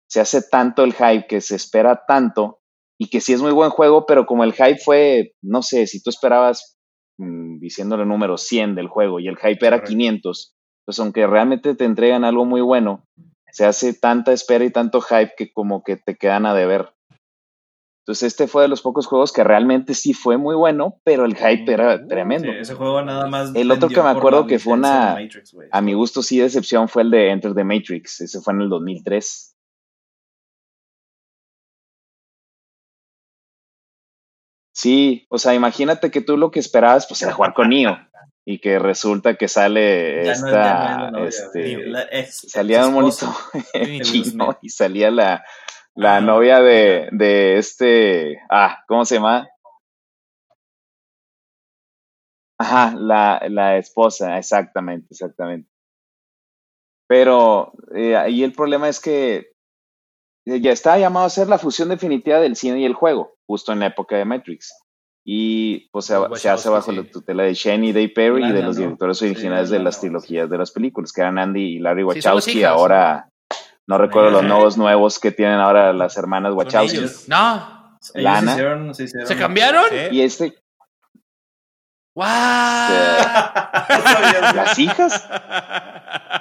se 0.07 0.19
hace 0.19 0.43
tanto 0.43 0.83
el 0.83 0.93
hype, 0.93 1.25
que 1.27 1.41
se 1.41 1.55
espera 1.55 2.03
tanto 2.07 2.59
y 2.99 3.09
que 3.09 3.19
sí 3.19 3.33
es 3.33 3.41
muy 3.41 3.51
buen 3.51 3.71
juego, 3.71 4.05
pero 4.05 4.27
como 4.27 4.43
el 4.43 4.53
hype 4.53 4.77
fue, 4.77 5.33
no 5.41 5.63
sé, 5.63 5.87
si 5.87 6.03
tú 6.03 6.11
esperabas, 6.11 6.77
mm, 7.17 7.57
diciéndole 7.57 8.05
número 8.05 8.37
100 8.37 8.75
del 8.75 8.89
juego 8.89 9.19
y 9.19 9.27
el 9.27 9.37
hype 9.37 9.65
era 9.65 9.77
Correcto. 9.77 9.89
500, 9.89 10.55
pues 10.85 10.99
aunque 10.99 11.25
realmente 11.25 11.73
te 11.73 11.85
entregan 11.85 12.23
algo 12.23 12.45
muy 12.45 12.61
bueno, 12.61 13.03
se 13.51 13.65
hace 13.65 13.95
tanta 13.95 14.31
espera 14.31 14.63
y 14.63 14.69
tanto 14.69 15.01
hype 15.01 15.33
que 15.35 15.51
como 15.51 15.81
que 15.83 15.97
te 15.97 16.15
quedan 16.15 16.45
a 16.45 16.53
deber. 16.53 16.93
Entonces 18.07 18.27
este 18.27 18.47
fue 18.47 18.61
de 18.61 18.69
los 18.69 18.81
pocos 18.81 19.05
juegos 19.05 19.33
que 19.33 19.43
realmente 19.43 19.93
sí 19.93 20.13
fue 20.13 20.37
muy 20.37 20.55
bueno, 20.55 21.01
pero 21.03 21.25
el 21.25 21.35
hype 21.35 21.69
era 21.73 22.07
tremendo. 22.07 22.49
Sí, 22.49 22.57
ese 22.57 22.73
juego 22.73 23.01
nada 23.01 23.27
más. 23.27 23.53
El 23.53 23.69
otro 23.69 23.89
que 23.89 24.01
me 24.01 24.07
acuerdo 24.07 24.47
que 24.47 24.59
fue 24.59 24.73
una- 24.75 25.15
Matrix. 25.19 25.53
A 25.71 25.81
mi 25.81 25.91
gusto 25.93 26.23
sí 26.23 26.39
decepción 26.39 26.87
fue 26.87 27.01
el 27.01 27.11
de 27.11 27.31
Enter 27.31 27.53
the 27.53 27.65
Matrix, 27.65 28.21
ese 28.21 28.39
fue 28.39 28.53
en 28.53 28.61
el 28.61 28.69
2003. 28.69 29.57
Sí, 34.73 35.25
o 35.29 35.37
sea, 35.37 35.53
imagínate 35.53 36.11
que 36.11 36.21
tú 36.21 36.37
lo 36.37 36.51
que 36.51 36.59
esperabas 36.59 37.07
pues 37.07 37.21
era 37.23 37.33
jugar 37.33 37.53
con 37.53 37.69
Neo 37.69 37.97
y 38.45 38.59
que 38.59 38.79
resulta 38.79 39.35
que 39.35 39.47
sale 39.47 40.23
Ya 40.23 40.35
no- 40.39 40.51
ya 40.51 41.09
no 41.11 41.25
es 41.25 41.35
esta, 41.35 41.51
novia, 41.51 41.65
este. 41.65 41.77
La 41.87 42.07
salía 42.31 42.87
un 42.87 42.93
monito 42.93 43.35
chino 44.01 44.57
y 44.61 44.69
salía 44.69 45.09
la, 45.11 45.43
la 45.97 46.21
novia 46.21 46.61
de, 46.61 47.09
de 47.11 47.57
este, 47.57 48.39
ah, 48.49 48.83
¿cómo 48.87 49.03
se 49.03 49.15
llama? 49.15 49.47
Ajá, 52.59 52.95
la, 52.95 53.41
la 53.49 53.77
esposa, 53.77 54.37
exactamente, 54.37 55.07
exactamente. 55.11 55.69
Pero 57.07 57.73
eh, 57.95 58.15
ahí 58.15 58.43
el 58.43 58.51
problema 58.53 58.89
es 58.89 58.99
que 58.99 59.53
eh, 60.45 60.61
ya 60.61 60.71
estaba 60.71 60.97
llamado 60.99 61.25
a 61.25 61.29
ser 61.31 61.47
la 61.47 61.57
fusión 61.57 61.89
definitiva 61.89 62.39
del 62.39 62.55
cine 62.55 62.79
y 62.79 62.85
el 62.85 62.93
juego, 62.93 63.35
justo 63.47 63.71
en 63.73 63.79
la 63.79 63.87
época 63.87 64.17
de 64.17 64.25
Matrix. 64.25 64.73
Y 65.23 65.89
pues 65.89 66.05
se, 66.05 66.13
Los 66.15 66.39
se 66.39 66.49
hace 66.49 66.69
Wachowski, 66.69 66.91
bajo 66.91 66.91
sí. 66.91 67.07
la 67.07 67.11
tutela 67.11 67.43
de 67.43 67.53
Shane 67.53 67.87
y 67.87 67.93
Dave 67.93 68.09
Perry 68.09 68.45
y 68.45 68.51
de 68.53 68.61
los 68.63 68.75
¿no? 68.77 68.83
directores 68.83 69.17
Sí, 69.17 69.25
originales 69.25 69.69
de 69.69 69.79
las 69.79 69.99
trilogías 69.99 70.49
de 70.49 70.57
las 70.57 70.71
películas, 70.71 71.11
que 71.11 71.21
eran 71.21 71.37
Andy 71.37 71.75
y 71.75 71.79
Larry 71.79 72.01
Sí, 72.01 72.05
Wachowski. 72.07 72.59
hijas, 72.59 72.71
ahora 72.71 73.29
no 73.87 73.97
recuerdo 73.97 74.29
los 74.31 74.43
nuevos 74.43 74.77
nuevos 74.77 75.19
que 75.19 75.31
tienen 75.31 75.59
ahora 75.59 75.93
las 75.93 76.17
hermanas 76.17 76.53
Wachowski. 76.53 76.97
ellos. 76.97 77.27
no. 77.27 77.77
Ellos 78.13 78.23
Lana. 78.23 78.51
hicieron- 78.53 78.93
se 78.95 79.03
hicieron- 79.05 79.27
¿Se 79.27 79.35
cambiaron? 79.37 79.85
Sí. 79.89 79.95
Y 80.11 80.21
este, 80.21 80.57
¡Wow! 82.15 82.25
¿las 84.55 84.77
hijas? 84.79 85.27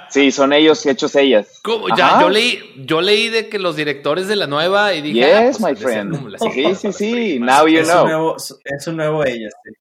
Sí, 0.09 0.31
son 0.31 0.53
ellos 0.53 0.83
hechos 0.85 1.15
ellas. 1.15 1.59
¿Cómo? 1.63 1.89
Ya, 1.95 2.19
yo 2.21 2.29
leí, 2.29 2.73
yo 2.85 3.01
leí 3.01 3.29
de 3.29 3.49
que 3.49 3.59
los 3.59 3.75
directores 3.75 4.27
de 4.27 4.35
la 4.37 4.47
nueva 4.47 4.93
y 4.93 5.01
dije, 5.01 5.19
Yes, 5.19 5.57
ah, 5.57 5.59
pues, 5.59 5.61
my 5.61 5.75
friend. 5.75 6.37
Sí, 6.53 6.75
sí, 6.75 6.93
sí. 6.93 7.39
Now 7.39 7.67
you 7.67 7.79
es, 7.79 7.87
un 7.87 7.93
know. 7.93 8.05
nuevo, 8.05 8.35
es 8.37 8.87
un 8.87 8.97
nuevo 8.97 9.25
ella, 9.25 9.49
sí. 9.63 9.71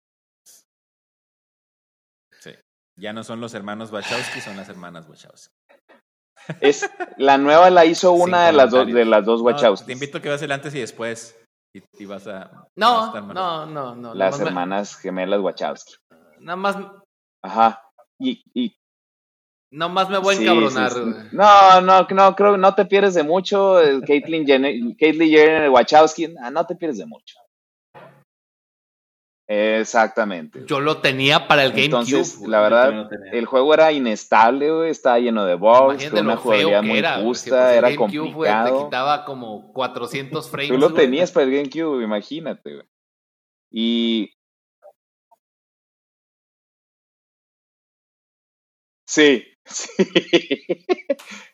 Sí. 2.40 2.50
Ya 2.96 3.12
no 3.12 3.22
son 3.24 3.40
los 3.40 3.54
hermanos 3.54 3.92
Wachowski, 3.92 4.40
son 4.40 4.56
las 4.56 4.68
hermanas 4.68 5.06
Wachowski. 5.08 5.54
Es, 6.60 6.88
la 7.16 7.38
nueva 7.38 7.70
la 7.70 7.84
hizo 7.84 8.12
Sin 8.14 8.22
una 8.22 8.46
de 8.46 8.52
las 8.52 8.70
dos, 8.70 8.86
de 8.86 9.04
las 9.04 9.24
dos 9.24 9.40
No, 9.40 9.46
Wachowski. 9.46 9.86
te 9.86 9.92
invito 9.92 10.18
a 10.18 10.22
que 10.22 10.28
veas 10.28 10.42
el 10.42 10.52
antes 10.52 10.74
y 10.74 10.80
después. 10.80 11.38
Y, 11.74 11.82
y 11.98 12.06
vas 12.06 12.26
a. 12.26 12.50
vas 12.50 13.14
a 13.14 13.20
No, 13.20 13.32
no, 13.34 13.66
no, 13.66 13.94
no. 13.94 14.14
las 14.14 14.32
más 14.32 14.40
me- 14.40 14.46
hermanas 14.48 14.96
gemelas 14.96 15.40
Wachowski. 15.40 15.94
Nada 16.40 16.56
más, 16.56 16.76
Ajá. 17.42 17.82
Y, 18.18 18.42
y 18.54 18.74
nada 19.70 19.92
más 19.92 20.08
me 20.08 20.18
voy 20.18 20.34
a 20.34 20.38
sí, 20.38 20.44
encabronar. 20.44 20.92
sí, 20.92 20.98
sí. 21.04 21.28
No, 21.32 21.80
no, 21.82 22.06
no, 22.08 22.34
creo 22.36 22.52
que 22.52 22.58
no 22.58 22.74
te 22.74 22.84
pierdes 22.86 23.14
de 23.14 23.22
mucho. 23.22 23.80
eh, 23.82 24.00
Caitlyn 24.06 24.46
Jenner, 24.46 24.74
Caitlyn 24.98 25.30
Jenner 25.30 25.70
Wachowski, 25.70 26.34
ah, 26.40 26.50
no 26.50 26.64
te 26.66 26.76
pierdes 26.76 26.98
de 26.98 27.06
mucho. 27.06 27.36
Exactamente. 29.48 30.64
Yo 30.66 30.80
lo 30.80 30.98
tenía 31.00 31.46
para 31.46 31.62
el 31.64 31.70
GameCube. 31.70 31.84
Entonces, 32.00 32.40
la 32.48 32.60
verdad, 32.60 33.08
el 33.32 33.46
juego 33.46 33.74
era 33.74 33.92
inestable, 33.92 34.72
güey, 34.72 34.90
estaba 34.90 35.18
lleno 35.20 35.44
de 35.44 35.54
bugs, 35.54 35.94
Imagínate 36.02 36.16
con 36.16 36.26
una 36.26 36.36
jugabilidad 36.36 36.82
muy 36.82 36.98
era, 36.98 37.20
justa, 37.20 37.50
pues, 37.50 37.70
el 37.72 37.78
era 37.78 37.88
GameCube, 37.90 38.18
güey, 38.32 38.50
te 38.50 38.56
complicado. 38.56 38.84
quitaba 38.86 39.24
como 39.24 39.72
400 39.72 40.50
frames. 40.50 40.68
Tú 40.72 40.78
lo 40.78 40.90
güey. 40.90 41.04
tenías 41.04 41.30
para 41.30 41.46
el 41.46 41.52
GameCube, 41.52 42.02
imagínate, 42.02 42.74
güey. 42.74 42.86
Y. 43.70 44.32
Sí, 49.08 49.44
sí. 49.64 49.88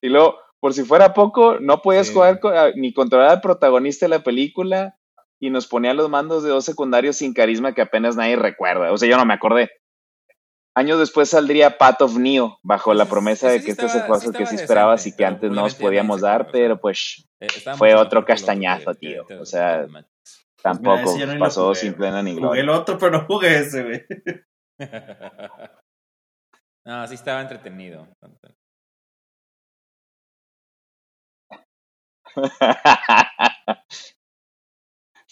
y 0.01 0.09
luego, 0.09 0.39
por 0.61 0.73
si 0.73 0.85
fuera 0.85 1.13
poco, 1.13 1.59
no 1.61 1.83
podías 1.83 2.07
Sí. 2.09 2.15
jugar 2.15 2.41
co- 2.41 2.49
a- 2.49 2.71
ni 2.75 2.93
controlar 2.93 3.29
al 3.29 3.41
protagonista 3.41 4.07
de 4.07 4.11
la 4.11 4.23
película 4.23 4.97
y 5.43 5.51
nos 5.51 5.67
ponía 5.67 5.93
los 5.93 6.09
mandos 6.09 6.45
de 6.45 6.51
dos 6.51 6.65
secundarios 6.65 7.17
sin 7.17 7.35
carisma 7.35 7.75
que 7.75 7.83
apenas 7.83 8.15
nadie 8.15 8.37
recuerda. 8.37 8.93
O 8.93 8.97
sea, 8.97 9.09
yo 9.09 9.17
no 9.17 9.25
me 9.25 9.35
acordé. 9.35 9.73
Años 10.77 11.01
después 11.01 11.29
saldría 11.29 11.77
Path 11.79 12.01
of 12.03 12.17
Neo, 12.17 12.59
bajo 12.63 12.95
la 12.95 13.07
promesa 13.07 13.51
de 13.51 13.59
sí 13.59 13.65
que 13.67 13.71
este 13.73 13.87
es 13.87 13.95
el 13.97 14.03
juego 14.03 14.33
que 14.33 14.47
sí 14.47 14.55
esperabas 14.55 15.05
y 15.07 15.15
que 15.17 15.25
antes 15.27 15.51
no 15.51 15.63
nos 15.63 15.75
podíamos 15.75 16.21
dar, 16.21 16.43
acuerda, 16.43 16.51
o 16.51 16.53
sea, 16.53 16.61
pero 16.63 16.81
pues 16.81 17.29
Eh, 17.41 17.49
Fue 17.77 17.95
otro 17.97 18.25
castañazo, 18.25 18.93
que- 18.93 18.99
tío. 19.01 19.27
que- 19.27 19.35
O 19.35 19.45
sea, 19.45 19.85
que- 19.85 19.91
Pues 19.93 20.07
tampoco 20.63 21.15
mira, 21.17 21.35
no 21.35 21.41
pasó 21.41 21.63
jugué, 21.67 21.75
sin 21.75 21.95
plena 21.95 22.23
ni 22.23 22.31
Jugué 22.35 22.41
gloria. 22.43 22.63
el 22.63 22.69
otro, 22.69 22.97
pero 22.97 23.11
no 23.11 23.27
jugué 23.27 23.59
ese, 23.59 23.83
güey. 23.83 24.05
no, 26.87 27.07
sí 27.09 27.15
estaba 27.17 27.41
entretenido. 27.43 28.07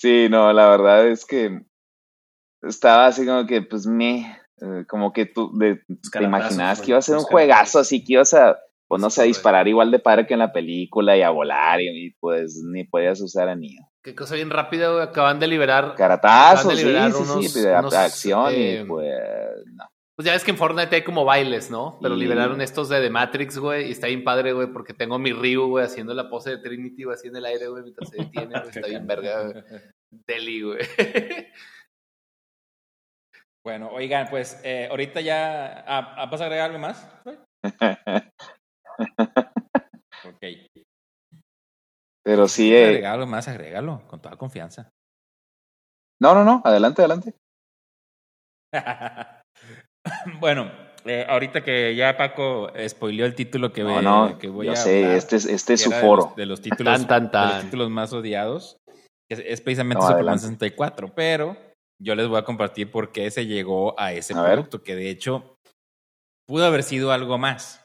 sí, 0.01 0.29
no, 0.31 0.53
la 0.53 0.69
verdad 0.71 1.07
es 1.09 1.25
que 1.27 1.61
estaba 2.63 3.07
así 3.07 3.25
como 3.27 3.47
que, 3.47 3.63
pues, 3.63 3.87
me, 3.87 4.39
eh, 4.61 4.85
como 4.89 5.13
que 5.13 5.27
tú 5.27 5.51
de- 5.59 5.83
te 6.13 6.23
imaginabas 6.25 6.79
güey, 6.79 6.85
que 6.87 6.91
iba 6.93 6.99
a 6.99 7.03
ser 7.03 7.17
un 7.17 7.25
juegazo, 7.25 7.79
así 7.79 8.05
que 8.05 8.15
ibas 8.15 8.35
a, 8.35 8.59
pues, 8.89 9.01
no 9.01 9.09
sé, 9.11 9.23
a 9.23 9.25
Sí, 9.25 9.29
disparar 9.29 9.69
igual 9.69 9.91
de 9.91 9.99
padre 9.99 10.27
que 10.27 10.35
en 10.35 10.41
la 10.41 10.53
película 10.53 11.17
y 11.17 11.23
a 11.23 11.31
volar 11.31 11.81
y, 11.81 12.07
y, 12.07 12.11
pues 12.21 12.61
ni 12.65 12.85
podías 12.85 13.21
usar 13.21 13.49
a 13.49 13.55
Neo. 13.57 13.89
Qué 14.03 14.15
cosa 14.15 14.35
bien 14.35 14.51
rápida. 14.51 15.03
Acaban 15.03 15.39
de 15.39 15.47
liberar. 15.47 15.95
Caratazos, 15.97 16.73
sí, 16.79 16.85
liberar 16.85 17.13
sí, 17.13 17.25
sí, 17.25 17.31
unos- 17.31 17.55
de 17.55 17.75
unos, 17.77 17.95
acción 17.95 18.53
eh, 18.55 18.81
y 18.83 18.87
pues, 18.87 19.15
no. 19.75 19.85
Pues 20.21 20.27
ya 20.27 20.33
ves 20.35 20.45
que 20.45 20.51
en 20.51 20.59
Fortnite 20.59 20.95
hay 20.97 21.03
como 21.03 21.25
bailes, 21.25 21.71
¿no? 21.71 21.99
Pero 22.03 22.15
Y- 22.15 22.19
liberaron 22.21 22.61
estos 22.61 22.91
de 22.91 23.01
The 23.01 23.09
Matrix, 23.09 23.57
güey. 23.57 23.89
Y 23.89 23.93
está 23.93 24.07
bien 24.07 24.23
padre, 24.23 24.53
güey, 24.53 24.67
porque 24.71 24.93
tengo 24.93 25.19
mi 25.19 25.33
Ryu, 25.33 25.67
güey, 25.67 25.87
haciendo 25.87 26.13
la 26.13 26.29
pose 26.29 26.51
de 26.51 26.59
Trinity, 26.59 27.05
güey, 27.05 27.15
así 27.15 27.29
en 27.29 27.37
el 27.37 27.47
aire, 27.47 27.69
güey, 27.69 27.85
mientras 27.85 28.11
se 28.11 28.19
detiene, 28.19 28.61
güey. 28.61 28.69
Está 28.69 28.87
bien 28.87 29.07
verga, 29.07 29.45
güey. 29.45 29.65
Deli, 30.29 30.61
güey. 30.61 30.79
Bueno, 33.65 33.89
oigan, 33.93 34.27
pues 34.29 34.61
eh, 34.63 34.89
ahorita 34.91 35.23
ya. 35.23 35.85
Ah, 35.89 36.15
ah, 36.19 36.27
¿Vas 36.27 36.43
a 36.43 36.45
agregar 36.45 36.67
algo 36.67 36.79
más? 36.81 37.11
Ok. 40.27 40.45
Pero 42.23 42.47
sí, 42.47 42.69
¿Quieres 42.69 42.83
eh, 42.83 42.89
agregar 42.91 43.15
algo 43.15 43.27
más? 43.27 43.49
Agrégalo, 43.49 44.07
con 44.07 44.21
toda 44.21 44.37
confianza. 44.37 44.91
no, 46.21 46.35
no, 46.35 46.45
no, 46.45 46.61
adelante, 46.63 47.01
adelante. 47.01 47.35
bueno, 50.41 50.71
eh, 51.05 51.25
ahorita 51.29 51.63
que 51.63 51.95
ya 51.95 52.17
Paco 52.17 52.71
spoileó 52.89 53.27
el 53.27 53.35
título 53.35 53.73
que, 53.73 53.83
No, 53.83 53.97
ve- 53.97 54.03
no, 54.03 54.39
que 54.39 54.49
voy 54.49 54.67
yo 54.67 54.73
a 54.73 54.77
sé, 54.77 55.03
hablar, 55.05 55.17
este 55.19 55.37
es, 55.37 55.45
este 55.47 55.75
es 55.75 55.83
su 55.83 55.91
de 55.91 56.01
foro. 56.01 56.23
los- 56.27 56.37
De 56.37 56.47
los, 56.47 56.61
títulos, 56.61 56.99
Tan, 56.99 57.07
tan, 57.09 57.31
tan. 57.31 57.49
de 57.49 57.55
los 57.55 57.65
títulos 57.65 57.91
más 57.91 58.13
odiados. 58.13 58.77
Es, 59.31 59.39
es 59.39 59.61
precisamente 59.61 60.03
No, 60.03 60.09
Superman 60.09 60.35
adelante. 60.39 60.43
64, 60.67 61.15
pero 61.15 61.57
yo 62.03 62.15
les 62.15 62.27
voy 62.29 62.39
a 62.39 62.45
compartir 62.45 62.91
por 62.91 63.13
qué 63.13 63.31
se 63.31 63.47
llegó 63.47 63.99
a 64.01 64.13
ese 64.13 64.35
A 64.35 64.43
ver. 64.43 64.53
producto, 64.55 64.83
que 64.83 64.97
de 64.97 65.11
hecho 65.11 65.57
pudo 66.49 66.65
haber 66.67 66.83
sido 66.83 67.13
algo 67.13 67.39
más. 67.39 67.85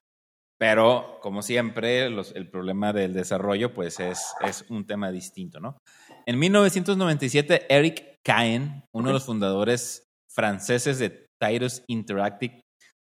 Pero, 0.58 1.20
como 1.22 1.42
siempre, 1.42 2.10
los- 2.10 2.34
el 2.34 2.50
problema 2.50 2.94
del 2.94 3.14
desarrollo, 3.14 3.74
pues, 3.74 4.00
es, 4.00 4.34
es 4.42 4.66
un 4.70 4.88
tema 4.88 5.12
distinto, 5.12 5.60
¿no? 5.60 5.78
En 6.26 6.40
1997, 6.40 7.66
Eric 7.70 8.16
Caen, 8.26 8.84
uno 8.96 9.10
de 9.10 9.14
los 9.14 9.26
fundadores 9.26 10.06
franceses 10.34 10.98
de 10.98 11.25
Tyrus 11.40 11.84
Interactive, 11.88 12.62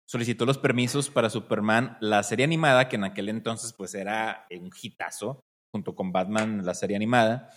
solicitó 0.08 0.46
los 0.46 0.58
permisos 0.58 1.10
para 1.10 1.30
Superman, 1.30 1.98
la 2.02 2.24
serie 2.24 2.46
animada, 2.46 2.90
que 2.90 2.98
en 2.98 3.06
aquel 3.06 3.30
entonces, 3.30 3.74
pues, 3.74 3.96
era 3.96 4.46
un 4.52 4.70
hitazo, 4.82 5.42
junto 5.74 5.96
con 5.96 6.12
Batman, 6.12 6.66
la 6.66 6.74
serie 6.74 6.96
animada. 6.96 7.50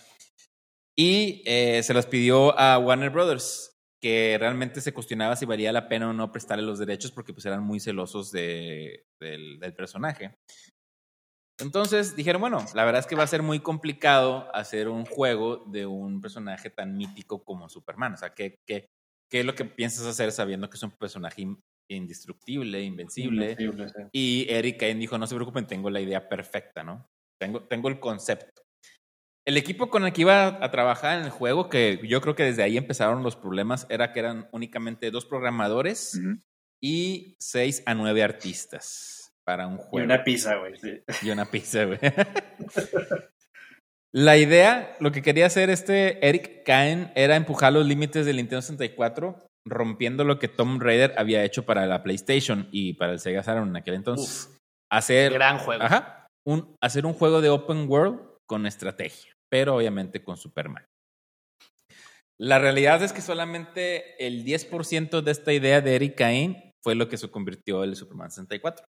Y 0.97 1.43
eh, 1.45 1.83
se 1.83 1.93
las 1.93 2.05
pidió 2.05 2.57
a 2.57 2.77
Warner 2.77 3.09
Brothers, 3.09 3.75
que 4.01 4.37
realmente 4.39 4.81
se 4.81 4.93
cuestionaba 4.93 5.35
si 5.35 5.45
valía 5.45 5.73
la 5.73 5.89
pena 5.89 6.09
o 6.09 6.13
no 6.13 6.31
prestarle 6.31 6.63
los 6.63 6.79
derechos 6.79 7.11
porque 7.11 7.33
pues 7.33 7.45
eran 7.45 7.63
muy 7.63 7.79
celosos 7.79 8.31
de, 8.31 9.03
del, 9.19 9.59
del 9.59 9.73
personaje. 9.73 10.35
Entonces 11.59 12.15
dijeron, 12.15 12.41
bueno, 12.41 12.65
la 12.73 12.85
verdad 12.85 12.99
es 12.99 13.07
que 13.07 13.15
va 13.15 13.23
a 13.23 13.27
ser 13.27 13.41
muy 13.41 13.59
complicado 13.61 14.53
hacer 14.53 14.89
un 14.89 15.05
juego 15.05 15.63
de 15.67 15.85
un 15.85 16.21
personaje 16.21 16.69
tan 16.69 16.95
mítico 16.97 17.43
como 17.43 17.69
Superman. 17.69 18.13
O 18.13 18.17
sea, 18.17 18.33
¿qué, 18.33 18.57
qué, 18.67 18.87
qué 19.29 19.39
es 19.41 19.45
lo 19.45 19.55
que 19.55 19.65
piensas 19.65 20.05
hacer 20.05 20.31
sabiendo 20.31 20.69
que 20.69 20.77
es 20.77 20.83
un 20.83 20.91
personaje 20.91 21.41
in- 21.43 21.61
indestructible, 21.89 22.81
invencible? 22.81 23.51
Invencible, 23.51 23.89
sí. 23.89 24.01
Y 24.11 24.45
Eric 24.49 24.79
Kane 24.79 24.95
dijo, 24.95 25.17
no 25.17 25.27
se 25.27 25.35
preocupen, 25.35 25.67
tengo 25.67 25.89
la 25.89 26.01
idea 26.01 26.27
perfecta, 26.29 26.83
¿no? 26.83 27.07
Tengo, 27.39 27.63
tengo 27.67 27.89
el 27.89 27.99
concepto. 27.99 28.61
El 29.47 29.57
equipo 29.57 29.89
con 29.91 30.05
el 30.05 30.11
que 30.13 30.21
iba 30.21 30.47
a 30.63 30.71
trabajar 30.71 31.19
en 31.19 31.25
el 31.25 31.29
juego, 31.29 31.69
que 31.69 31.99
yo 32.07 32.19
creo 32.21 32.33
que 32.35 32.43
desde 32.43 32.63
ahí 32.63 32.77
empezaron 32.77 33.21
los 33.21 33.35
problemas, 33.35 33.85
era 33.89 34.11
que 34.11 34.19
eran 34.19 34.49
únicamente 34.51 35.11
dos 35.11 35.25
programadores 35.25 36.15
Ujú. 36.15 36.39
y 36.81 37.35
seis 37.39 37.83
a 37.85 37.93
nueve 37.93 38.23
artistas 38.23 39.33
para 39.43 39.67
un 39.67 39.75
Y 39.75 39.83
juego. 39.83 40.05
una 40.05 40.23
pizza, 40.23 40.55
güey. 40.55 40.75
sí. 40.77 40.99
Y 41.21 41.29
una 41.29 41.45
pizza, 41.45 41.85
güey. 41.85 41.99
La 44.15 44.37
idea, 44.37 44.95
lo 45.01 45.11
que 45.11 45.21
quería 45.21 45.45
hacer 45.45 45.69
este 45.69 46.25
Eric 46.25 46.63
Caen 46.63 47.11
era 47.15 47.35
empujar 47.35 47.73
los 47.73 47.85
límites 47.85 48.25
del 48.25 48.37
Nintendo 48.37 48.61
64, 48.61 49.45
rompiendo 49.67 50.23
lo 50.23 50.39
que 50.39 50.47
Tom 50.47 50.79
Raider 50.79 51.13
había 51.17 51.43
hecho 51.43 51.65
para 51.65 51.85
la 51.85 52.01
PlayStation 52.01 52.69
y 52.71 52.93
para 52.93 53.11
el 53.11 53.19
Sega 53.19 53.43
Saturn 53.43 53.67
en 53.69 53.75
aquel 53.75 53.95
entonces. 53.95 54.55
hacer, 54.89 55.33
Gran 55.33 55.57
juego. 55.57 55.83
ajá, 55.83 56.27
un, 56.47 56.75
hacer 56.81 57.05
un 57.05 57.13
juego 57.13 57.41
de 57.41 57.49
open 57.49 57.89
world 57.89 58.21
con 58.47 58.65
estrategia, 58.65 59.33
pero 59.51 59.75
obviamente 59.75 60.23
con 60.23 60.37
Superman. 60.37 60.85
La 62.39 62.59
realidad 62.59 63.03
es 63.03 63.11
que 63.11 63.21
solamente 63.21 64.25
el 64.25 64.45
10% 64.45 65.21
de 65.21 65.31
esta 65.31 65.51
idea 65.51 65.81
de 65.81 65.95
Eric 65.95 66.15
Cain 66.17 66.71
fue 66.83 66.95
lo 66.95 67.09
que 67.09 67.17
se 67.17 67.29
convirtió 67.29 67.83
en 67.83 67.89
el 67.89 67.95
Superman 67.97 68.29
64. 68.31 68.85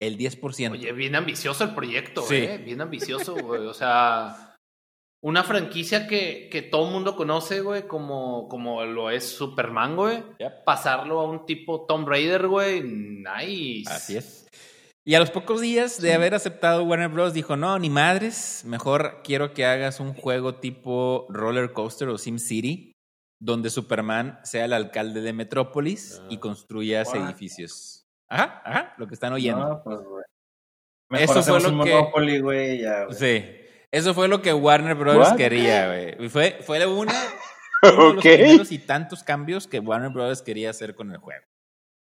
El 0.00 0.18
10%. 0.18 0.72
Oye, 0.72 0.92
bien 0.92 1.14
ambicioso 1.14 1.64
el 1.64 1.74
proyecto, 1.74 2.22
Sí. 2.22 2.36
¿eh? 2.36 2.58
Bien 2.58 2.80
ambicioso, 2.80 3.34
güey. 3.42 3.62
O 3.66 3.74
sea, 3.74 4.55
una 5.26 5.42
franquicia 5.42 6.06
que, 6.06 6.48
que 6.52 6.62
todo 6.62 6.86
el 6.86 6.92
mundo 6.92 7.16
conoce, 7.16 7.60
güey, 7.60 7.88
como, 7.88 8.48
como 8.48 8.84
lo 8.84 9.10
es 9.10 9.24
Superman, 9.24 9.96
güey. 9.96 10.22
Yep. 10.38 10.62
Pasarlo 10.64 11.18
a 11.18 11.24
un 11.28 11.46
tipo 11.46 11.84
Tomb 11.84 12.06
Raider, 12.08 12.46
güey. 12.46 12.80
Nice. 12.84 13.90
Así 13.90 14.16
es. 14.16 14.46
Y 15.04 15.14
a 15.14 15.18
los 15.18 15.32
pocos 15.32 15.60
días 15.60 16.00
de 16.00 16.14
haber 16.14 16.32
aceptado 16.34 16.84
Warner 16.84 17.08
Bros. 17.08 17.34
dijo, 17.34 17.56
no, 17.56 17.76
ni 17.80 17.90
madres, 17.90 18.62
mejor 18.66 19.20
quiero 19.24 19.52
que 19.52 19.64
hagas 19.66 19.98
un 19.98 20.14
juego 20.14 20.56
tipo 20.60 21.26
Roller 21.28 21.72
Coaster 21.72 22.06
o 22.08 22.18
Sim 22.18 22.38
City, 22.38 22.92
donde 23.40 23.70
Superman 23.70 24.38
sea 24.44 24.64
el 24.64 24.72
alcalde 24.72 25.22
de 25.22 25.32
Metrópolis 25.32 26.22
y 26.30 26.38
construyas 26.38 27.08
What? 27.08 27.24
edificios. 27.24 28.04
Ajá, 28.28 28.62
ajá, 28.64 28.94
lo 28.96 29.08
que 29.08 29.14
están 29.14 29.32
oyendo. 29.32 29.68
No, 29.68 29.82
pues, 29.82 30.00
güey. 30.02 30.24
Mejor 31.10 31.38
Eso 31.38 31.52
fue 31.52 31.60
lo 31.62 31.68
un 31.70 31.84
que- 31.84 31.90
Monopoly, 31.94 32.38
güey, 32.40 32.80
ya, 32.80 33.04
güey. 33.06 33.16
Sí. 33.16 33.44
Eso 33.92 34.14
fue 34.14 34.28
lo 34.28 34.42
que 34.42 34.52
Warner 34.52 34.94
Bros. 34.94 35.16
What? 35.30 35.36
quería, 35.36 35.86
güey. 35.88 36.26
Y 36.26 36.28
Fue, 36.28 36.58
fue 36.62 36.84
una, 36.86 37.12
uno 37.82 37.92
de 37.92 38.14
los 38.14 38.22
primeros 38.22 38.72
y 38.72 38.78
tantos 38.78 39.22
cambios 39.22 39.66
que 39.66 39.78
Warner 39.78 40.10
Bros. 40.10 40.42
quería 40.42 40.70
hacer 40.70 40.94
con 40.94 41.10
el 41.12 41.18
juego. 41.18 41.44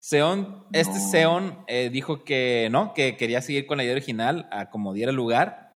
Seon, 0.01 0.65
este 0.72 0.93
No. 0.97 1.11
Seon 1.11 1.63
eh, 1.67 1.89
dijo 1.91 2.24
que 2.24 2.70
no, 2.72 2.93
que 2.93 3.17
quería 3.17 3.41
seguir 3.41 3.67
con 3.67 3.78
la 3.78 3.84
idea 3.84 3.93
original 3.93 4.47
a 4.51 4.70
como 4.70 4.93
diera 4.93 5.11
lugar. 5.11 5.74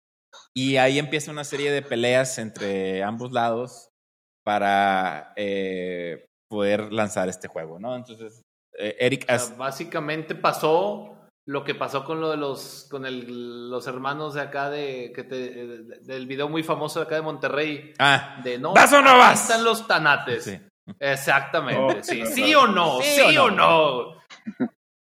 Y 0.55 0.77
ahí 0.77 0.99
empieza 0.99 1.31
una 1.33 1.45
serie 1.45 1.73
de 1.73 1.83
peleas 1.83 2.39
entre 2.39 3.03
ambos 3.03 3.33
lados 3.33 3.89
para 4.45 5.33
eh, 5.37 6.27
poder 6.49 6.93
lanzar 6.93 7.29
este 7.29 7.49
juego, 7.49 7.79
¿no? 7.79 7.97
Entonces, 7.97 8.43
eh, 8.79 8.97
Eric, 9.01 9.23
O 9.25 9.27
sea, 9.27 9.35
as- 9.37 9.57
básicamente 9.57 10.35
pasó 10.35 11.17
lo 11.47 11.65
que 11.65 11.75
pasó 11.75 12.05
con 12.05 12.21
lo 12.21 12.31
de 12.31 12.37
los 12.37 12.87
con 12.91 13.07
el, 13.07 13.71
los 13.71 13.87
hermanos 13.87 14.35
de 14.35 14.41
acá 14.43 14.71
de 14.71 15.13
que 15.15 15.25
te, 15.25 15.37
de- 15.67 15.99
del 16.01 16.27
video 16.27 16.49
muy 16.49 16.63
famoso 16.63 17.01
de 17.01 17.07
acá 17.07 17.15
de 17.17 17.23
Monterrey. 17.23 17.93
Ah, 17.99 18.41
de 18.45 18.59
no 18.59 18.75
¿Vas 18.75 18.93
o 18.93 19.01
no 19.03 19.11
aquí 19.11 19.19
vas? 19.19 19.43
están 19.43 19.65
los 19.65 19.87
tanates. 19.89 20.45
Sí. 20.45 20.61
exactamente 20.99 21.81
Oh, 22.01 22.03
sí. 22.03 22.17
Claro. 22.21 22.35
sí 22.35 22.55
o 22.55 22.67
no 22.67 23.01
Sí 23.01 23.09
sí, 23.29 23.37
o 23.37 23.45
o 23.45 23.51
no 23.51 24.15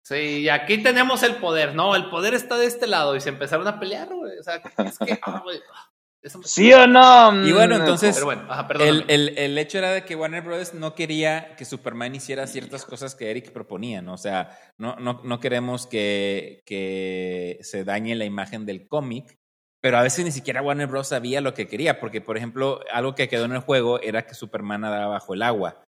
sí 0.02 0.14
y 0.40 0.48
aquí 0.48 0.82
tenemos 0.82 1.22
el 1.22 1.36
poder 1.36 1.74
no 1.74 1.94
el 1.96 2.08
poder 2.10 2.34
está 2.34 2.56
de 2.56 2.66
este 2.66 2.86
lado 2.86 3.14
y 3.16 3.20
se 3.20 3.28
empezaron 3.30 3.66
a 3.68 3.78
pelear 3.78 4.08
güey. 4.14 4.38
O 4.38 4.42
sea 4.42 4.56
es 4.56 4.98
que 4.98 5.20
güey, 5.42 5.60
¿Sí 6.44 6.72
o 6.72 6.86
no? 6.86 7.46
Y 7.46 7.52
bueno, 7.52 7.76
Mm, 7.76 7.80
entonces- 7.80 8.14
pero 8.14 8.26
bueno 8.26 8.42
ajá, 8.48 8.66
El, 8.80 9.04
el- 9.08 9.36
el 9.38 9.58
hecho 9.58 9.78
era 9.78 9.90
de 9.92 10.04
que 10.04 10.14
Warner 10.16 10.42
Bros. 10.42 10.74
no 10.74 10.94
quería 10.94 11.54
que 11.56 11.64
Superman 11.64 12.14
hiciera 12.14 12.46
ciertas 12.46 12.84
cosas 12.84 13.14
que 13.14 13.30
Eric 13.30 13.52
proponía, 13.52 14.02
¿no? 14.02 14.14
O 14.14 14.18
sea, 14.18 14.50
no, 14.78 14.96
no, 14.96 15.20
no 15.24 15.40
queremos 15.40 15.86
que, 15.86 16.62
que 16.66 17.58
se 17.62 17.84
dañe 17.84 18.14
la 18.14 18.24
imagen 18.24 18.66
del 18.66 18.86
cómic, 18.88 19.36
pero 19.80 19.98
a 19.98 20.02
veces 20.02 20.24
ni 20.24 20.32
siquiera 20.32 20.62
Warner 20.62 20.86
Bros. 20.88 21.08
sabía 21.08 21.40
lo 21.40 21.54
que 21.54 21.68
quería, 21.68 22.00
porque, 22.00 22.20
por 22.20 22.36
ejemplo, 22.36 22.80
algo 22.92 23.14
que 23.14 23.28
quedó 23.28 23.44
en 23.44 23.52
el 23.52 23.60
juego 23.60 24.00
era 24.00 24.26
que 24.26 24.34
Superman 24.34 24.80
nadaba 24.82 25.06
bajo 25.08 25.34
el 25.34 25.42
agua. 25.42 25.82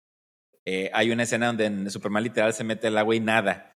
Eh, 0.65 0.91
hay 0.93 1.09
una 1.11 1.23
escena 1.23 1.47
donde 1.47 1.65
en 1.65 1.89
Superman 1.89 2.23
literal 2.23 2.53
se 2.53 2.63
mete 2.63 2.87
al 2.87 2.97
agua 2.97 3.15
y 3.15 3.19
nada. 3.19 3.71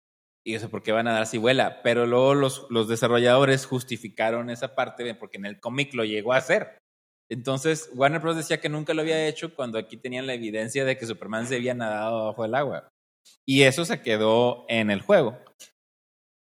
Y 0.46 0.56
eso, 0.56 0.70
¿por 0.70 0.82
qué 0.82 0.92
va 0.92 1.02
a 1.02 1.04
nadar 1.04 1.28
si 1.28 1.38
vuela? 1.38 1.82
Pero 1.84 2.06
luego 2.06 2.34
los, 2.34 2.66
los 2.70 2.88
desarrolladores 2.88 3.66
justificaron 3.66 4.50
esa 4.50 4.76
parte 4.76 5.14
porque 5.16 5.38
en 5.38 5.46
el 5.46 5.60
cómic 5.60 5.94
lo 5.94 6.04
llegó 6.04 6.34
a 6.34 6.38
hacer. 6.38 6.78
Entonces, 7.32 7.90
Warner 7.94 8.20
Bros. 8.20 8.36
decía 8.36 8.60
que 8.60 8.68
nunca 8.68 8.94
lo 8.94 9.02
había 9.02 9.28
hecho 9.28 9.56
cuando 9.56 9.78
aquí 9.78 9.96
tenían 9.96 10.28
la 10.28 10.34
evidencia 10.34 10.84
de 10.84 10.98
que 10.98 11.06
Superman 11.06 11.48
se 11.48 11.56
había 11.56 11.74
nadado 11.74 12.26
bajo 12.26 12.44
el 12.44 12.56
agua. 12.56 12.90
Y 13.46 13.62
eso 13.62 13.86
se 13.86 14.02
quedó 14.02 14.66
en 14.68 14.92
el 14.92 15.02
juego. 15.02 15.40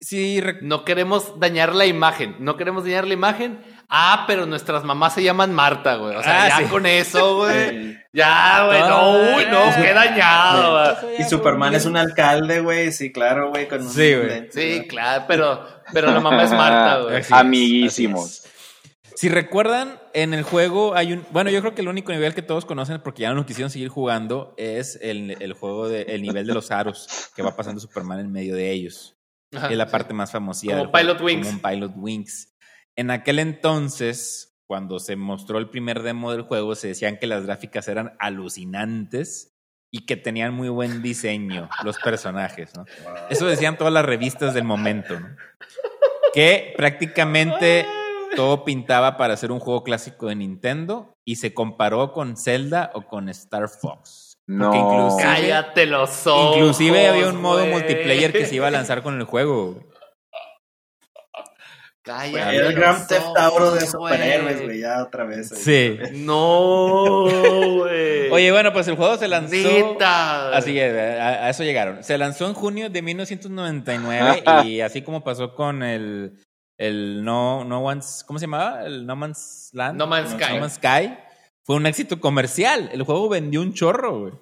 Sí, 0.01 0.41
No 0.63 0.85
queremos 0.85 1.39
dañar 1.39 1.75
la 1.75 1.87
imagen, 1.87 2.35
no 2.41 2.57
queremos 2.57 2.85
dañar 2.85 3.07
la 3.07 3.15
imagen. 3.15 3.61
Ah, 3.93 4.25
pero 4.29 4.47
nuestras 4.47 4.85
mamás 4.85 5.15
se 5.15 5.23
llaman 5.25 5.53
Marta, 5.53 5.97
güey. 5.97 6.15
O 6.15 6.23
sea, 6.23 6.45
Ah, 6.45 6.49
ya 6.49 6.59
sí. 6.59 6.65
con 6.67 6.87
eso, 6.87 7.39
güey. 7.39 7.99
Ya, 8.13 8.65
güey, 8.67 8.81
no, 8.81 9.13
uy, 9.37 9.45
no, 9.51 9.59
Ah, 9.65 9.77
qué 9.83 9.93
dañado, 9.93 10.95
güey. 11.03 11.21
Y 11.21 11.25
Superman 11.25 11.75
es 11.75 11.87
un 11.87 11.97
alcalde, 11.97 12.61
güey, 12.61 12.93
sí, 12.93 13.11
claro, 13.13 13.51
güey, 13.51 13.67
con 13.69 13.83
un 13.83 13.89
Sí, 13.91 14.15
güey. 14.15 14.49
Sí, 14.53 14.87
claro, 14.89 15.25
pero, 15.27 15.67
pero 15.93 16.13
la 16.13 16.21
mamá 16.21 16.45
es 16.45 16.51
Marta, 16.53 17.01
güey. 17.01 17.17
Así 17.17 17.27
es, 17.27 17.33
Amiguísimos. 17.33 18.45
Si 19.17 19.29
recuerdan, 19.29 20.01
en 20.15 20.35
el 20.35 20.45
juego 20.45 20.95
hay 20.95 21.13
un. 21.13 21.27
Bueno, 21.31 21.51
yo 21.51 21.61
creo 21.61 21.75
que 21.75 21.83
el 21.83 21.89
único 21.89 22.11
nivel 22.13 22.33
que 22.35 22.43
todos 22.43 22.65
conocen, 22.65 23.01
porque 23.03 23.23
ya 23.23 23.35
no 23.35 23.45
quisieron 23.45 23.71
seguir 23.71 23.89
jugando, 23.89 24.55
es 24.57 24.99
el, 25.03 25.37
el 25.41 25.53
juego 25.53 25.89
de, 25.89 26.03
el 26.03 26.23
nivel 26.23 26.47
de 26.47 26.55
los 26.55 26.71
aros 26.71 27.31
que 27.37 27.43
va 27.43 27.55
pasando 27.55 27.81
Superman 27.81 28.21
en 28.21 28.33
medio 28.33 28.55
de 28.55 28.71
ellos. 28.71 29.17
Ajá. 29.55 29.69
es 29.69 29.77
la 29.77 29.87
parte 29.89 30.15
más 30.15 30.31
famosilla. 30.31 30.75
Como 30.79 30.85
del 30.85 30.91
juego, 30.93 31.17
Pilot 31.17 31.21
Wings. 31.23 31.47
Como 31.49 31.57
un 31.59 31.63
Pilot 31.71 31.93
Wings. 31.97 32.50
En 32.97 33.11
aquel 33.11 33.39
entonces, 33.39 34.59
cuando 34.67 34.99
se 34.99 35.17
mostró 35.17 35.59
el 35.59 35.69
primer 35.71 36.03
demo 36.03 36.33
del 36.33 36.43
juego, 36.43 36.75
se 36.75 36.89
decían 36.89 37.19
que 37.19 37.27
las 37.27 37.45
gráficas 37.47 37.89
eran 37.89 38.13
alucinantes 38.19 39.53
y 39.93 40.07
que 40.07 40.17
tenían 40.17 40.55
muy 40.55 40.69
buen 40.69 41.03
diseño 41.03 41.69
los 41.83 41.99
personajes, 41.99 42.73
¿no? 42.77 42.85
Eso 43.29 43.47
decían 43.47 43.77
todas 43.77 43.93
las 43.93 44.05
revistas 44.05 44.55
del 44.55 44.65
momento, 44.65 45.19
¿no? 45.19 45.29
Que 46.33 46.73
prácticamente 46.77 47.87
todo 48.37 48.65
pintaba 48.65 49.17
para 49.17 49.37
ser 49.37 49.51
un 49.51 49.59
juego 49.59 49.83
clásico 49.83 50.29
de 50.29 50.37
Nintendo 50.37 51.15
y 51.27 51.37
se 51.37 51.53
comparó 51.53 52.13
con 52.13 52.37
Zelda 52.37 52.93
o 52.95 53.03
con 53.03 53.29
Star 53.29 53.69
Fox. 53.69 54.35
No. 54.47 54.73
Inclusive- 54.75 55.23
Cállate 55.23 55.87
los 55.87 56.27
ojos. 56.29 56.57
Inclusive 56.57 57.09
había 57.09 57.29
un 57.29 57.41
modo 57.41 57.67
multiplayer 57.67 58.33
que 58.33 58.47
se 58.47 58.55
iba 58.57 58.69
a 58.69 58.71
lanzar 58.71 59.03
con 59.03 59.17
el 59.17 59.25
juego. 59.25 59.81
Cállate. 62.03 62.57
el 62.57 62.75
Grand 62.75 63.07
Theft 63.07 63.27
Auto 63.37 63.75
de 63.75 63.87
superhéroes, 63.87 64.63
güey, 64.63 64.81
ya 64.81 65.03
otra 65.03 65.25
vez. 65.25 65.49
Sí. 65.51 65.99
No, 66.13 67.25
güey. 67.25 68.31
Oye, 68.31 68.51
bueno, 68.53 68.73
pues 68.73 68.89
el 68.89 68.97
juego 68.97 69.17
se 69.19 69.29
lanzó. 69.29 69.55
Así 70.55 70.79
es, 70.79 71.21
a, 71.21 71.45
a 71.47 71.51
eso 71.51 71.63
llegaron. 71.63 72.03
Se 72.03 72.17
lanzó 72.17 72.47
en 72.47 72.55
junio 72.55 72.89
de 72.91 73.03
1999 73.03 74.43
y 74.65 74.81
así 74.81 75.03
como 75.03 75.23
pasó 75.23 75.55
con 75.55 75.83
el, 75.83 76.39
el 76.79 77.23
No, 77.25 77.65
no 77.65 77.81
One's, 77.83 78.25
¿cómo 78.27 78.39
se 78.39 78.45
llamaba? 78.47 78.85
El 78.85 79.05
No 79.07 79.17
Man's 79.17 79.71
Land. 79.73 79.99
No 79.99 80.07
Man's 80.07 80.31
Sky. 80.31 80.55
No 80.55 80.61
Man's 80.61 80.75
Sky. 80.75 81.19
Fue 81.67 81.77
un 81.77 81.87
éxito 81.87 82.19
comercial. 82.21 82.89
El 82.93 83.03
juego 83.03 83.29
vendió 83.29 83.61
un 83.61 83.75
chorro, 83.75 84.21
güey. 84.21 84.33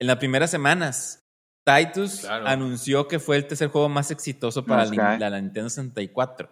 En 0.00 0.06
las 0.06 0.16
primeras 0.16 0.50
semanas. 0.50 1.20
Titus 1.64 2.20
Claro. 2.20 2.46
anunció 2.46 3.08
que 3.08 3.18
fue 3.18 3.36
el 3.36 3.46
tercer 3.46 3.68
juego 3.68 3.88
más 3.90 4.10
exitoso 4.10 4.64
para 4.64 4.86
la, 4.86 5.18
la 5.18 5.40
Nintendo 5.40 5.68
64. 5.68 6.50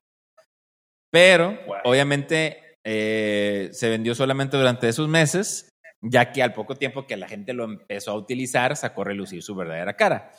Pero, 1.16 1.58
Wow. 1.66 1.76
obviamente, 1.84 2.76
eh, 2.84 3.70
se 3.72 3.88
vendió 3.88 4.14
solamente 4.14 4.56
durante 4.58 4.86
esos 4.86 5.08
meses, 5.08 5.70
ya 6.02 6.30
que 6.30 6.42
al 6.42 6.52
poco 6.52 6.76
tiempo 6.76 7.06
que 7.06 7.16
la 7.16 7.26
gente 7.26 7.54
lo 7.54 7.64
empezó 7.64 8.10
a 8.10 8.16
utilizar, 8.16 8.76
sacó 8.76 9.00
a 9.00 9.06
relucir 9.06 9.42
su 9.42 9.54
verdadera 9.54 9.94
cara. 9.96 10.30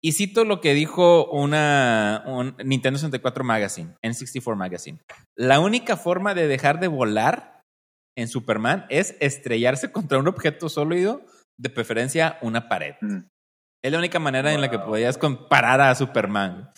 Y 0.00 0.12
cito 0.12 0.44
lo 0.44 0.60
que 0.60 0.74
dijo 0.74 1.28
una 1.30 2.22
un 2.26 2.56
Nintendo 2.64 2.98
64 2.98 3.44
Magazine, 3.44 3.94
N64 4.02 4.56
Magazine. 4.56 4.98
La 5.36 5.58
única 5.60 5.96
forma 5.96 6.34
de 6.34 6.46
dejar 6.46 6.78
de 6.78 6.88
volar 6.88 7.60
en 8.16 8.28
Superman 8.28 8.86
es 8.90 9.16
estrellarse 9.20 9.90
contra 9.90 10.18
un 10.18 10.28
objeto 10.28 10.68
sólido, 10.68 11.22
de 11.58 11.70
preferencia 11.70 12.38
una 12.42 12.68
pared. 12.68 12.94
Mm. 13.00 13.24
Es 13.84 13.90
la 13.92 13.98
única 13.98 14.20
manera 14.20 14.52
en 14.52 14.60
la 14.60 14.70
que 14.70 14.78
podías 14.78 15.18
comparar 15.18 15.80
a 15.80 15.94
Superman. 15.96 16.70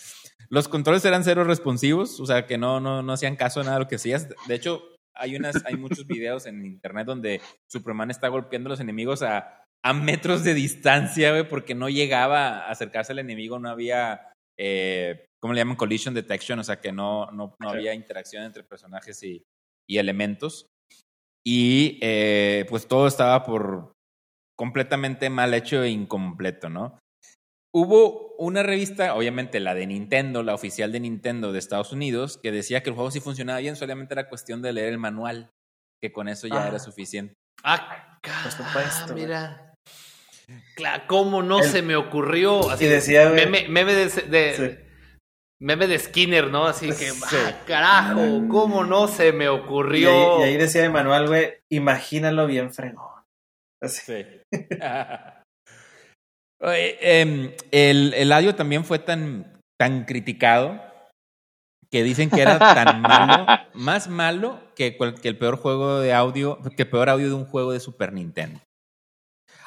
Los 0.49 0.67
controles 0.67 1.03
eran 1.05 1.23
cero 1.23 1.43
responsivos, 1.43 2.19
o 2.19 2.25
sea 2.25 2.45
que 2.45 2.57
no, 2.57 2.79
no, 2.79 3.01
no 3.01 3.13
hacían 3.13 3.35
caso 3.35 3.59
de 3.59 3.65
nada 3.65 3.77
de 3.77 3.83
lo 3.83 3.87
que 3.87 3.95
hacías. 3.95 4.29
De 4.47 4.55
hecho, 4.55 4.83
hay, 5.15 5.35
unas, 5.35 5.65
hay 5.65 5.75
muchos 5.75 6.05
videos 6.05 6.45
en 6.45 6.65
internet 6.65 7.07
donde 7.07 7.41
Superman 7.69 8.11
está 8.11 8.27
golpeando 8.27 8.67
a 8.67 8.71
los 8.71 8.79
enemigos 8.79 9.21
a, 9.21 9.63
a 9.83 9.93
metros 9.93 10.43
de 10.43 10.53
distancia, 10.53 11.31
güey, 11.31 11.47
porque 11.47 11.75
no 11.75 11.89
llegaba 11.89 12.65
a 12.65 12.71
acercarse 12.71 13.11
al 13.11 13.19
enemigo, 13.19 13.59
no 13.59 13.69
había, 13.69 14.33
eh, 14.57 15.25
¿cómo 15.41 15.53
le 15.53 15.59
llaman? 15.59 15.77
Collision 15.77 16.13
detection, 16.13 16.59
o 16.59 16.63
sea 16.63 16.81
que 16.81 16.91
no, 16.91 17.31
no, 17.31 17.55
no 17.59 17.69
había 17.69 17.93
interacción 17.93 18.43
entre 18.43 18.63
personajes 18.63 19.21
y, 19.23 19.43
y 19.87 19.97
elementos. 19.97 20.67
Y 21.47 21.99
eh, 22.01 22.65
pues 22.67 22.87
todo 22.87 23.07
estaba 23.07 23.43
por 23.43 23.93
completamente 24.57 25.29
mal 25.29 25.53
hecho 25.53 25.83
e 25.83 25.89
incompleto, 25.89 26.69
¿no? 26.69 26.97
Hubo 27.77 28.33
una 28.37 28.63
revista, 28.63 29.15
obviamente 29.15 29.59
la 29.59 29.73
de 29.75 29.85
Nintendo, 29.85 30.43
la 30.43 30.53
oficial 30.55 30.93
de 30.93 31.01
Nintendo 31.01 31.51
de 31.51 31.59
Estados 31.59 31.91
Unidos, 31.91 32.39
que 32.41 32.53
decía 32.53 32.81
que 32.81 32.89
el 32.89 32.95
juego 32.95 33.11
sí 33.11 33.19
funcionaba 33.19 33.59
bien, 33.59 33.75
solamente 33.75 34.13
era 34.13 34.29
cuestión 34.29 34.61
de 34.61 34.71
leer 34.71 34.89
el 34.93 34.97
manual, 34.97 35.49
que 36.01 36.13
con 36.13 36.29
eso 36.29 36.47
ya 36.47 36.63
Ah. 36.63 36.67
era 36.69 36.79
suficiente. 36.79 37.33
Ah, 37.63 38.17
Por 38.43 38.51
supuesto, 38.51 39.05
ah, 39.09 39.13
mira. 39.13 39.73
Claro, 40.75 41.03
¿cómo 41.07 41.43
no 41.43 41.59
El- 41.59 41.65
se 41.69 41.81
me 41.81 41.95
ocurrió? 41.95 42.69
Así, 42.69 42.85
Y 42.85 42.87
decía, 42.87 43.29
güey, 43.29 43.45
meme, 43.45 43.67
meme 43.67 43.93
de, 43.93 44.05
de- 44.07 44.55
Sí. 44.55 44.89
meme 45.61 45.87
de 45.87 45.99
Skinner, 45.99 46.49
¿no? 46.49 46.65
Así 46.67 46.87
que, 46.87 47.11
Sí. 47.11 47.35
ah, 47.45 47.61
carajo, 47.67 48.47
¿cómo 48.49 48.83
no 48.85 49.07
se 49.09 49.31
me 49.33 49.45
y, 49.45 49.47
ocurrió? 49.47 50.37
ahí, 50.37 50.41
y 50.41 50.43
ahí 50.53 50.57
decía 50.57 50.85
Emanuel, 50.85 51.27
güey, 51.27 51.53
imagínalo 51.69 52.47
bien 52.47 52.71
fregón. 52.73 53.21
Así. 53.83 54.01
Sí. 54.05 54.25
Oye, 56.61 56.97
em, 57.21 57.51
el, 57.71 58.13
el 58.13 58.31
audio 58.31 58.55
también 58.55 58.85
fue 58.85 58.99
tan, 58.99 59.59
tan 59.79 60.05
criticado 60.05 60.81
que 61.91 62.03
dicen 62.03 62.29
que 62.29 62.41
era 62.41 62.57
tan 62.59 63.01
malo, 63.01 63.45
más 63.73 64.07
malo 64.07 64.61
que, 64.75 64.97
cual- 64.97 65.19
que 65.19 65.27
el 65.27 65.37
peor 65.37 65.57
juego 65.57 65.99
de 65.99 66.13
audio, 66.13 66.59
que 66.75 66.83
el 66.83 66.89
peor 66.89 67.09
audio 67.09 67.27
de 67.27 67.33
un 67.35 67.45
juego 67.45 67.71
de 67.71 67.79
Super 67.79 68.13
Nintendo. 68.13 68.59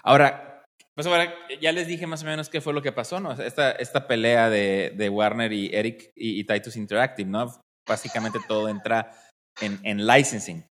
Ahora, 0.03 0.65
pues 0.95 1.07
ahora 1.07 1.33
ya 1.61 1.73
les 1.73 1.87
dije 1.87 2.07
más 2.07 2.23
o 2.23 2.27
menos 2.27 2.49
qué 2.49 2.61
fue 2.61 2.73
lo 2.73 2.83
que 2.83 2.93
pasó, 2.93 3.21
¿no? 3.21 3.33
Esta, 3.33 3.71
esta 3.73 4.07
pelea 4.09 4.51
de, 4.51 4.93
de 4.97 5.09
Warner 5.09 5.53
y 5.53 5.71
Eric 5.73 6.11
y, 6.17 6.41
y 6.41 6.45
Titus 6.45 6.77
Interactive, 6.77 7.29
¿no? 7.31 7.55
Básicamente 7.87 8.39
todo 8.49 8.69
entra 8.69 9.13
en, 9.61 9.79
en 9.85 10.07
licensing. 10.07 10.67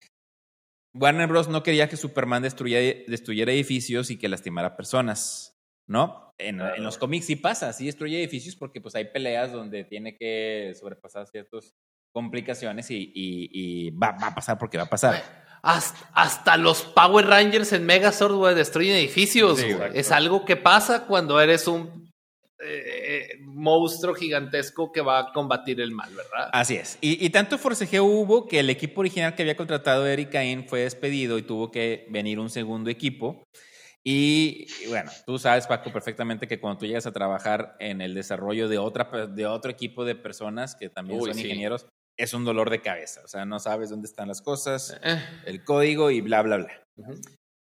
Warner 0.96 1.28
Bros. 1.28 1.48
no 1.48 1.64
quería 1.64 1.88
que 1.88 1.98
Superman 1.98 2.42
destruyera, 2.44 3.04
destruyera 3.08 3.52
edificios 3.52 4.10
y 4.10 4.18
que 4.18 4.30
lastimara 4.30 4.76
personas, 4.76 5.54
¿no? 5.88 6.34
En, 6.38 6.62
en 6.62 6.84
los 6.84 6.98
cómics 7.00 7.26
sí 7.26 7.36
pasa, 7.36 7.74
sí 7.74 7.88
destruye 7.88 8.20
edificios 8.20 8.56
porque 8.56 8.80
pues 8.80 8.94
hay 8.96 9.06
peleas 9.06 9.52
donde 9.52 9.84
tiene 9.86 10.16
que 10.16 10.74
sobrepasar 10.80 11.26
ciertas 11.28 11.74
complicaciones 12.12 12.92
y, 12.92 13.12
y- 13.16 13.50
y 13.52 13.90
va, 13.92 14.12
va 14.12 14.28
a 14.28 14.36
pasar 14.36 14.58
porque 14.58 14.78
va 14.78 14.84
a 14.84 14.90
pasar. 14.90 15.48
Hasta, 15.64 16.10
hasta 16.14 16.58
los 16.58 16.84
Power 16.84 17.26
Rangers 17.26 17.74
en 17.74 17.86
Megazord, 17.86 18.36
güey, 18.36 18.54
destruyen 18.56 18.96
edificios. 18.96 19.60
Sí, 19.60 19.66
es 19.96 20.12
algo 20.12 20.46
que 20.46 20.56
pasa 20.56 21.06
cuando 21.08 21.42
eres 21.42 21.68
un 21.68 22.08
eh, 22.64 23.30
monstruo 23.42 24.14
gigantesco 24.16 24.92
que 24.92 25.02
va 25.02 25.20
a 25.20 25.32
combatir 25.34 25.82
el 25.82 25.92
mal, 25.92 26.10
¿verdad? 26.16 26.50
Así 26.54 26.76
es. 26.76 26.98
Y, 27.02 27.24
y 27.24 27.30
tanto 27.30 27.58
forcejeo 27.58 28.04
hubo 28.04 28.48
que 28.48 28.60
el 28.60 28.70
equipo 28.70 29.02
original 29.02 29.36
que 29.36 29.42
había 29.44 29.58
contratado 29.58 30.06
Eric 30.08 30.32
Cain 30.32 30.68
fue 30.68 30.82
despedido 30.82 31.38
y 31.38 31.44
tuvo 31.44 31.72
que 31.72 32.06
venir 32.10 32.40
un 32.40 32.50
segundo 32.50 32.90
equipo. 32.90 33.44
Y 34.10 34.68
bueno, 34.88 35.12
tú 35.26 35.38
sabes, 35.38 35.68
Paco, 35.68 35.92
perfectamente 35.92 36.48
que 36.48 36.62
cuando 36.62 36.80
tú 36.80 36.86
llegas 36.86 37.06
a 37.06 37.12
trabajar 37.12 37.76
en 37.80 38.00
el 38.00 38.14
desarrollo 38.14 38.70
de, 38.70 38.78
otra, 38.78 39.28
de 39.28 39.46
otro 39.46 39.70
equipo 39.70 40.06
de 40.06 40.16
personas 40.16 40.78
que 40.78 40.88
también 40.88 41.20
Uy, 41.20 41.26
son 41.26 41.34
sí. 41.34 41.42
ingenieros, 41.42 41.88
es 42.18 42.34
un 42.34 42.46
dolor 42.46 42.70
de 42.70 42.80
cabeza. 42.80 43.20
O 43.26 43.28
sea, 43.28 43.44
no 43.44 43.60
sabes 43.60 43.90
dónde 43.90 44.08
están 44.08 44.30
las 44.30 44.42
cosas, 44.42 44.98
Eh, 45.04 45.22
el 45.46 45.66
código 45.66 46.10
y 46.10 46.22
bla, 46.22 46.42
bla, 46.42 46.56
bla. 46.56 46.84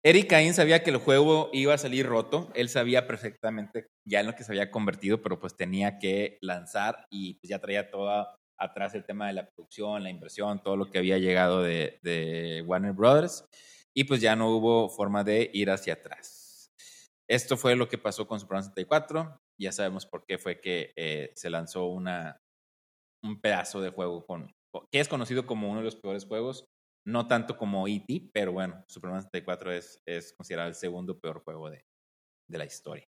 Eric 0.05 0.29
Cain 0.29 0.53
sabía 0.53 0.83
que 0.83 0.91
el 0.91 0.99
juego 0.99 1.49
iba 1.55 1.73
a 1.73 1.79
salir 1.79 2.05
roto. 2.05 2.53
Él 2.55 2.69
sabía 2.69 3.07
perfectamente 3.07 3.87
ya 4.07 4.21
en 4.21 4.27
lo 4.27 4.35
que 4.35 4.45
se 4.45 4.53
había 4.53 4.71
convertido, 4.71 5.23
pero 5.23 5.41
pues 5.41 5.57
tenía 5.57 5.99
que 5.99 6.37
lanzar 6.43 7.07
y 7.11 7.39
pues 7.39 7.49
ya 7.49 7.61
traía 7.61 7.91
todo 7.91 8.29
atrás 8.61 8.95
el 8.95 9.07
tema 9.07 9.27
de 9.29 9.33
la 9.33 9.49
producción, 9.49 10.03
la 10.03 10.11
inversión, 10.11 10.63
todo 10.63 10.77
lo 10.77 10.91
que 10.91 10.99
había 10.99 11.17
llegado 11.17 11.63
de, 11.63 11.99
de 12.03 12.63
Warner 12.67 12.93
Brothers. 12.93 13.47
Y 13.97 14.05
pues 14.05 14.21
ya 14.21 14.37
no 14.37 14.51
hubo 14.51 14.89
forma 14.91 15.25
de 15.25 15.51
ir 15.55 15.71
hacia 15.71 15.95
atrás. 15.95 16.71
Esto 17.29 17.57
fue 17.57 17.75
lo 17.77 17.89
que 17.89 17.99
pasó 17.99 18.29
con 18.29 18.39
Superman 18.39 18.65
64. 18.65 19.41
Ya 19.59 19.73
sabemos 19.73 20.07
por 20.07 20.25
qué 20.27 20.39
fue 20.39 20.61
que 20.61 20.93
eh, 20.97 21.33
se 21.35 21.51
lanzó 21.51 21.87
una, 21.87 22.39
un 23.25 23.41
pedazo 23.41 23.81
de 23.81 23.91
juego 23.91 24.27
con, 24.27 24.55
que 24.93 25.01
es 25.01 25.09
conocido 25.09 25.47
como 25.47 25.71
uno 25.71 25.79
de 25.79 25.85
los 25.85 25.97
peores 25.97 26.27
juegos 26.27 26.67
no 27.07 27.29
tanto 27.29 27.57
como 27.57 27.87
E.T., 27.87 28.31
pero 28.33 28.53
bueno, 28.53 28.85
Superman 28.89 29.23
64 29.23 29.73
es, 29.73 30.03
es 30.07 30.33
considerado 30.33 30.69
el 30.69 30.75
segundo 30.75 31.19
peor 31.19 31.43
juego 31.45 31.71
de, 31.71 31.85
de 32.51 32.59
la 32.59 32.65
historia. 32.65 33.07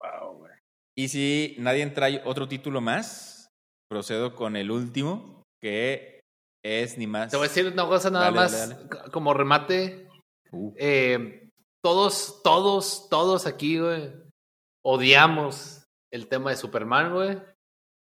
Wow, 0.00 0.38
güey. 0.38 0.52
Y 0.98 1.08
si 1.08 1.54
nadie 1.58 1.86
trae 1.90 2.22
otro 2.24 2.48
título 2.48 2.80
más, 2.80 3.48
procedo 3.88 4.34
con 4.34 4.56
el 4.56 4.70
último, 4.72 5.44
que 5.62 6.15
es 6.66 6.98
ni 6.98 7.06
más. 7.06 7.30
Te 7.30 7.36
voy 7.36 7.46
a 7.46 7.48
decir 7.48 7.66
una 7.66 7.86
cosa 7.86 8.10
nada 8.10 8.26
Dale, 8.26 8.36
más 8.36 8.68
dale, 8.68 9.10
como 9.10 9.32
remate. 9.34 10.08
Uh, 10.50 10.72
Eh, 10.76 11.50
todos, 11.82 12.40
todos, 12.42 13.08
todos 13.08 13.46
aquí, 13.46 13.78
güey, 13.78 14.12
odiamos 14.84 15.86
el 16.12 16.28
tema 16.28 16.50
de 16.50 16.56
Superman, 16.56 17.12
güey. 17.12 17.38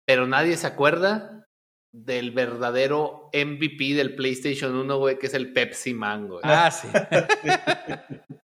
Pero 0.05 0.25
nadie 0.25 0.57
se 0.57 0.67
acuerda 0.67 1.45
del 1.93 2.31
verdadero 2.31 3.29
MVP 3.33 3.93
del 3.93 4.15
PlayStation 4.15 4.75
1, 4.75 4.97
güey, 4.97 5.19
que 5.19 5.27
es 5.27 5.33
el 5.33 5.53
Pepsi 5.53 5.93
Man, 5.93 6.27
güey. 6.27 6.41
Ah, 6.43 6.71
sí. 6.71 6.87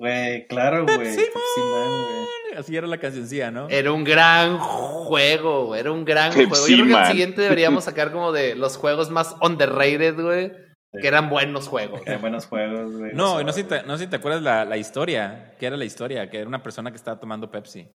Güey, 0.00 0.46
claro, 0.48 0.84
güey. 0.86 0.98
Pepsi 0.98 1.16
Pepsi 1.18 1.60
Man, 1.60 2.02
güey. 2.02 2.56
Así 2.58 2.76
era 2.76 2.86
la 2.86 2.98
cancioncilla, 2.98 3.50
¿no? 3.50 3.68
Era 3.68 3.92
un 3.92 4.02
gran 4.02 4.58
juego, 4.58 5.66
güey, 5.66 5.80
era 5.80 5.92
un 5.92 6.04
gran 6.04 6.32
Pepsi 6.32 6.46
juego. 6.48 6.66
Yo 6.68 6.84
creo 6.84 6.96
que 6.96 7.02
el 7.02 7.08
siguiente 7.10 7.42
deberíamos 7.42 7.84
sacar 7.84 8.10
como 8.10 8.32
de 8.32 8.54
los 8.54 8.76
juegos 8.76 9.10
más 9.10 9.36
underrated, 9.40 10.14
güey, 10.20 10.52
que 11.00 11.06
eran 11.06 11.28
buenos 11.30 11.68
juegos. 11.68 12.00
Qué 12.04 12.16
buenos 12.16 12.46
juegos, 12.46 12.96
güey. 12.96 13.12
No, 13.14 13.40
y 13.40 13.44
no 13.44 13.52
sé, 13.52 13.60
si 13.62 13.68
te, 13.68 13.82
no 13.84 13.96
sé 13.98 14.04
si 14.04 14.10
te 14.10 14.16
acuerdas 14.16 14.42
la, 14.42 14.64
la 14.64 14.76
historia. 14.78 15.54
¿Qué 15.60 15.66
era 15.66 15.76
la 15.76 15.84
historia? 15.84 16.28
Que 16.30 16.38
era 16.38 16.48
una 16.48 16.62
persona 16.62 16.90
que 16.90 16.96
estaba 16.96 17.20
tomando 17.20 17.50
Pepsi. 17.50 17.88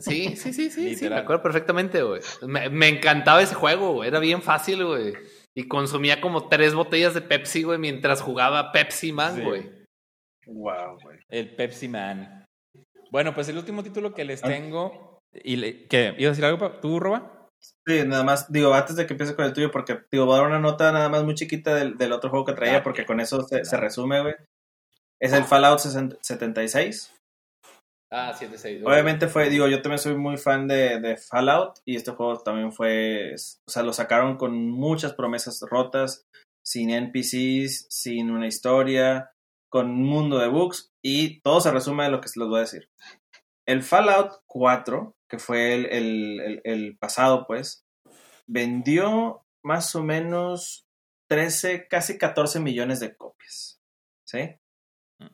Sí, 0.00 0.34
sí, 0.34 0.52
sí, 0.52 0.68
sí, 0.70 0.96
sí, 0.96 1.08
me 1.08 1.14
acuerdo 1.16 1.42
perfectamente, 1.44 2.02
güey. 2.02 2.20
Me, 2.42 2.68
me 2.68 2.88
encantaba 2.88 3.40
ese 3.40 3.54
juego, 3.54 3.92
güey. 3.92 4.08
Era 4.08 4.18
bien 4.18 4.42
fácil, 4.42 4.84
güey. 4.84 5.14
Y 5.54 5.68
consumía 5.68 6.20
como 6.20 6.48
tres 6.48 6.74
botellas 6.74 7.14
de 7.14 7.20
Pepsi, 7.22 7.62
güey, 7.62 7.78
mientras 7.78 8.20
jugaba 8.20 8.72
Pepsi 8.72 9.12
Man, 9.12 9.36
Sí. 9.36 9.42
güey. 9.42 9.75
Wow, 10.46 10.98
güey. 11.02 11.18
El 11.28 11.54
Pepsi 11.54 11.88
Man. 11.88 12.44
Bueno, 13.10 13.34
pues 13.34 13.48
el 13.48 13.58
último 13.58 13.82
título 13.82 14.14
que 14.14 14.24
les 14.24 14.42
Ah. 14.44 14.48
tengo. 14.48 15.18
Y 15.32 15.56
le- 15.56 15.86
¿Qué? 15.86 16.14
¿Ibas 16.18 16.28
a 16.28 16.30
decir 16.30 16.44
algo? 16.44 16.70
¿Tú, 16.80 16.98
Roba? 17.00 17.48
Sí, 17.86 18.02
nada 18.06 18.22
más, 18.22 18.50
digo, 18.52 18.72
antes 18.74 18.96
de 18.96 19.06
que 19.06 19.14
empieces 19.14 19.34
con 19.34 19.44
el 19.44 19.52
tuyo, 19.52 19.70
porque, 19.70 19.98
digo, 20.10 20.24
voy 20.26 20.34
a 20.34 20.38
dar 20.38 20.46
una 20.46 20.60
nota 20.60 20.92
nada 20.92 21.08
más 21.08 21.24
muy 21.24 21.34
chiquita 21.34 21.74
del, 21.74 21.96
del 21.98 22.12
otro 22.12 22.30
juego 22.30 22.44
que 22.44 22.52
traía, 22.52 22.74
Dale. 22.74 22.84
porque 22.84 23.04
con 23.06 23.18
eso 23.20 23.42
se, 23.42 23.64
se 23.64 23.76
Dale. 23.76 23.86
resume, 23.88 24.22
güey. 24.22 24.34
Es 25.20 25.32
el 25.32 25.44
Fallout 25.44 25.78
60 25.78 26.16
76. 26.20 27.12
Ah, 28.12 28.32
7, 28.36 28.56
6. 28.56 28.82
Obviamente 28.84 29.26
fue, 29.26 29.48
digo, 29.50 29.66
yo 29.66 29.82
también 29.82 29.98
soy 29.98 30.14
muy 30.16 30.36
fan 30.36 30.68
de, 30.68 31.00
de 31.00 31.16
Fallout 31.16 31.78
y 31.84 31.96
este 31.96 32.12
juego 32.12 32.38
también 32.38 32.72
fue, 32.72 33.34
o 33.34 33.70
sea, 33.70 33.82
lo 33.82 33.92
sacaron 33.92 34.36
con 34.36 34.54
muchas 34.70 35.12
promesas 35.14 35.60
rotas, 35.68 36.22
sin 36.64 36.90
NPCs, 36.90 37.86
sin 37.90 38.30
una 38.30 38.46
historia, 38.46 39.32
con 39.76 39.90
un 39.90 40.04
mundo 40.04 40.38
de 40.38 40.48
bugs 40.48 40.94
y 41.02 41.40
todo 41.42 41.60
se 41.60 41.70
resume 41.70 42.06
a 42.06 42.08
lo 42.08 42.22
que 42.22 42.30
les 42.34 42.48
voy 42.48 42.56
a 42.56 42.60
decir. 42.60 42.88
El 43.66 43.82
Fallout 43.82 44.40
4, 44.46 45.14
que 45.28 45.38
fue 45.38 45.74
el, 45.74 45.84
el, 45.86 46.40
el, 46.40 46.60
el 46.64 46.96
pasado, 46.96 47.46
pues, 47.46 47.84
vendió 48.46 49.44
más 49.62 49.94
o 49.94 50.02
menos 50.02 50.86
13, 51.28 51.88
casi 51.88 52.16
14 52.16 52.58
millones 52.60 53.00
de 53.00 53.14
copias. 53.14 53.82
¿Sí? 54.26 54.56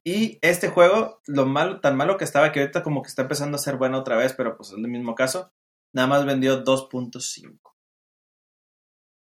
Y 0.02 0.40
este 0.42 0.70
juego, 0.70 1.20
lo 1.28 1.46
malo, 1.46 1.80
tan 1.80 1.96
malo 1.96 2.16
que 2.16 2.24
estaba 2.24 2.50
que 2.50 2.58
ahorita 2.58 2.82
como 2.82 3.02
que 3.02 3.08
está 3.08 3.22
empezando 3.22 3.54
a 3.54 3.60
ser 3.60 3.76
bueno 3.76 4.00
otra 4.00 4.16
vez, 4.16 4.34
pero 4.34 4.56
pues 4.56 4.70
es 4.70 4.74
el 4.74 4.88
mismo 4.88 5.14
caso, 5.14 5.52
nada 5.94 6.08
más 6.08 6.26
vendió 6.26 6.64
2.5. 6.64 7.60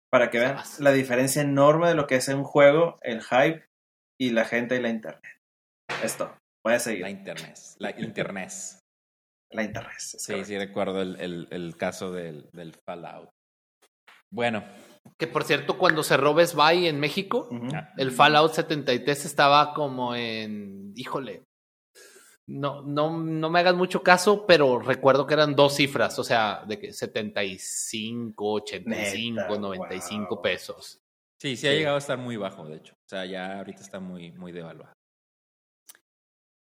Para 0.10 0.30
que 0.30 0.40
vean 0.40 0.56
la 0.80 0.94
diferencia 0.94 1.42
enorme 1.42 1.90
de 1.90 1.96
lo 1.96 2.08
que 2.08 2.16
es 2.16 2.30
un 2.30 2.46
juego, 2.46 2.98
el 3.02 3.22
hype 3.22 3.71
y 4.22 4.30
la 4.30 4.46
gente 4.46 4.76
y 4.76 4.80
la 4.80 4.90
internet. 4.90 5.40
Esto, 6.04 6.38
voy 6.64 6.76
a 6.76 6.80
seguir. 6.80 7.02
La 7.02 7.10
internet. 7.10 7.58
La 7.80 8.00
internet. 8.00 8.52
La 9.54 9.64
internet. 9.64 9.98
Sí, 9.98 10.46
sí, 10.46 10.58
recuerdo 10.58 11.02
el, 11.02 11.20
el, 11.20 11.48
el 11.52 11.76
caso 11.76 12.14
del, 12.14 12.50
del, 12.54 12.74
Fallout. 12.86 13.30
Bueno. 14.32 14.64
Que 15.20 15.28
por 15.28 15.44
cierto, 15.44 15.78
cuando 15.78 16.04
cerró 16.04 16.34
Best 16.34 16.56
Buy 16.56 16.88
en 16.88 17.02
México, 17.02 17.50
uh 17.52 17.56
-huh. 17.56 17.94
el 17.98 18.12
Fallout 18.12 18.54
73 18.54 19.26
estaba 19.26 19.74
como 19.74 20.16
en. 20.16 20.94
Híjole. 20.96 21.44
No, 22.48 22.82
no, 22.82 23.18
no 23.18 23.50
me 23.50 23.60
hagas 23.60 23.76
mucho 23.76 24.02
caso, 24.04 24.46
pero 24.46 24.80
recuerdo 24.80 25.28
que 25.28 25.34
eran 25.34 25.54
dos 25.54 25.76
cifras, 25.76 26.18
o 26.18 26.24
sea, 26.24 26.64
de 26.66 26.80
que 26.80 26.94
75, 26.94 28.54
85, 28.54 29.42
Neta, 29.42 29.60
95 29.60 30.36
wow. 30.36 30.42
pesos. 30.42 31.02
Sí, 31.42 31.58
sí 31.58 31.68
ha 31.68 31.72
llegado 31.72 31.96
a 31.96 31.98
estar 31.98 32.20
muy 32.20 32.38
bajo, 32.38 32.68
de 32.68 32.76
hecho. 32.76 32.94
O 32.94 33.10
sea, 33.10 33.26
ya 33.26 33.58
ahorita 33.58 33.82
está 33.82 34.00
muy, 34.00 34.32
muy 34.34 34.52
devaluado. 34.52 34.94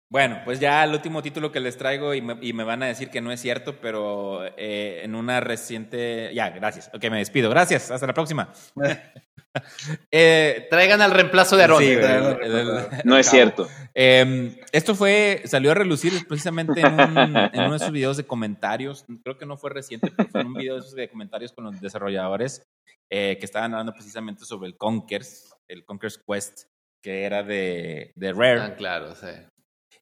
Bueno, 0.10 0.42
pues 0.44 0.60
ya 0.60 0.84
el 0.84 0.94
último 0.94 1.22
título 1.22 1.52
que 1.52 1.60
les 1.60 1.78
traigo 1.78 2.16
y 2.16 2.24
me, 2.24 2.40
y 2.42 2.54
me 2.54 2.64
van 2.64 2.82
a 2.82 2.88
decir 2.88 3.12
que 3.12 3.22
no 3.22 3.32
es 3.32 3.40
cierto, 3.40 3.80
pero 3.80 4.44
eh, 4.58 5.02
en 5.04 5.14
una 5.14 5.42
reciente... 5.42 6.32
Ya, 6.34 6.50
gracias. 6.50 6.90
Ok, 6.92 7.04
me 7.12 7.20
despido. 7.20 7.52
Gracias. 7.52 7.92
Hasta 7.92 8.08
la 8.08 8.16
próxima. 8.16 8.52
eh, 10.12 10.66
Traigan 10.72 11.02
al 11.02 11.12
reemplazo 11.12 11.56
de 11.56 11.66
Aaron. 11.66 11.80
Sí, 11.80 11.92
el, 11.92 12.02
el, 12.02 12.54
el, 12.56 12.78
no 13.04 13.16
es 13.16 13.30
cierto. 13.30 13.68
Eh, 13.94 14.58
esto 14.72 14.96
fue, 14.96 15.44
salió 15.46 15.70
a 15.70 15.76
relucir 15.76 16.28
precisamente 16.28 16.82
en, 16.82 16.94
un, 16.94 17.18
en, 17.18 17.62
uno 17.62 17.72
de 17.72 17.78
esos 17.78 17.92
videos 17.92 18.18
de 18.18 18.26
comentarios. 18.26 19.06
Creo 19.24 19.38
que 19.38 19.46
no 19.46 19.56
fue 19.56 19.70
reciente, 19.70 20.12
pero 20.16 20.30
fue 20.30 20.42
en 20.42 20.48
un 20.48 20.54
video 20.56 20.74
de 20.76 20.80
esos 20.80 20.96
de 20.96 21.10
comentarios 21.10 21.54
con 21.54 21.66
los 21.66 21.80
desarrolladores 21.80 22.66
eh, 23.16 23.38
que 23.38 23.46
estaban 23.46 23.72
hablando 23.72 23.94
precisamente 23.94 24.44
sobre 24.44 24.68
el 24.68 24.76
Conkers, 24.76 25.54
el 25.68 25.86
Conkers 25.86 26.18
Quest, 26.18 26.64
que 27.00 27.26
era 27.26 27.44
de, 27.44 28.12
de 28.16 28.34
Rare. 28.34 28.60
Ah, 28.60 28.76
claro, 28.76 29.14
sí. 29.14 29.28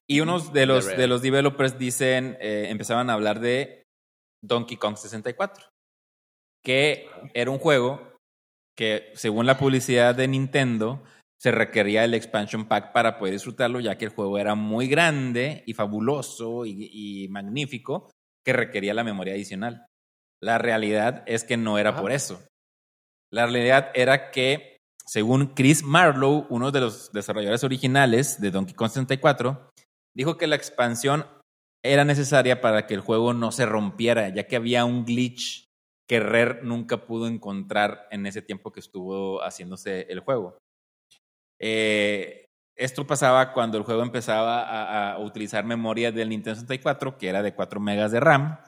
Y 0.08 0.20
unos 0.20 0.54
de 0.54 0.64
los, 0.64 0.86
de 0.86 1.06
los 1.06 1.20
developers 1.20 1.78
dicen, 1.78 2.38
eh, 2.40 2.68
empezaban 2.70 3.10
a 3.10 3.12
hablar 3.12 3.40
de 3.40 3.82
Donkey 4.42 4.78
Kong 4.78 4.96
64, 4.96 5.62
que 6.64 7.06
era 7.34 7.50
un 7.50 7.58
juego 7.58 8.16
que, 8.74 9.12
según 9.12 9.44
la 9.44 9.58
publicidad 9.58 10.14
de 10.14 10.28
Nintendo, 10.28 11.04
se 11.38 11.50
requería 11.50 12.04
el 12.04 12.14
expansion 12.14 12.66
pack 12.66 12.94
para 12.94 13.18
poder 13.18 13.34
disfrutarlo, 13.34 13.78
ya 13.80 13.98
que 13.98 14.06
el 14.06 14.12
juego 14.12 14.38
era 14.38 14.54
muy 14.54 14.88
grande 14.88 15.64
y 15.66 15.74
fabuloso 15.74 16.64
y, 16.64 16.88
y 16.90 17.28
magnífico, 17.28 18.10
que 18.42 18.54
requería 18.54 18.94
la 18.94 19.04
memoria 19.04 19.34
adicional. 19.34 19.84
La 20.42 20.56
realidad 20.56 21.24
es 21.26 21.44
que 21.44 21.58
no 21.58 21.78
era 21.78 21.90
Ajá. 21.90 22.00
por 22.00 22.10
eso. 22.10 22.42
La 23.32 23.46
realidad 23.46 23.90
era 23.94 24.30
que, 24.30 24.76
según 25.06 25.54
Chris 25.54 25.82
Marlowe, 25.82 26.46
uno 26.50 26.70
de 26.70 26.80
los 26.80 27.12
desarrolladores 27.12 27.64
originales 27.64 28.40
de 28.40 28.50
Donkey 28.50 28.74
Kong 28.74 28.90
64, 28.90 29.70
dijo 30.14 30.36
que 30.36 30.46
la 30.46 30.56
expansión 30.56 31.24
era 31.82 32.04
necesaria 32.04 32.60
para 32.60 32.86
que 32.86 32.94
el 32.94 33.00
juego 33.00 33.32
no 33.32 33.50
se 33.50 33.64
rompiera, 33.64 34.28
ya 34.28 34.46
que 34.46 34.56
había 34.56 34.84
un 34.84 35.04
glitch 35.04 35.64
que 36.06 36.20
Rare 36.20 36.60
nunca 36.62 37.06
pudo 37.06 37.26
encontrar 37.26 38.06
en 38.10 38.26
ese 38.26 38.42
tiempo 38.42 38.70
que 38.70 38.80
estuvo 38.80 39.42
haciéndose 39.42 40.02
el 40.10 40.20
juego. 40.20 40.58
Eh, 41.58 42.44
esto 42.76 43.06
pasaba 43.06 43.52
cuando 43.52 43.78
el 43.78 43.84
juego 43.84 44.02
empezaba 44.02 44.62
a, 44.62 45.12
a, 45.12 45.18
utilizar 45.20 45.64
memoria 45.64 46.12
del 46.12 46.28
Nintendo 46.28 46.56
64, 46.60 47.16
que 47.16 47.28
era 47.28 47.42
de 47.42 47.54
4 47.54 47.80
megas 47.80 48.12
de 48.12 48.20
RAM. 48.20 48.58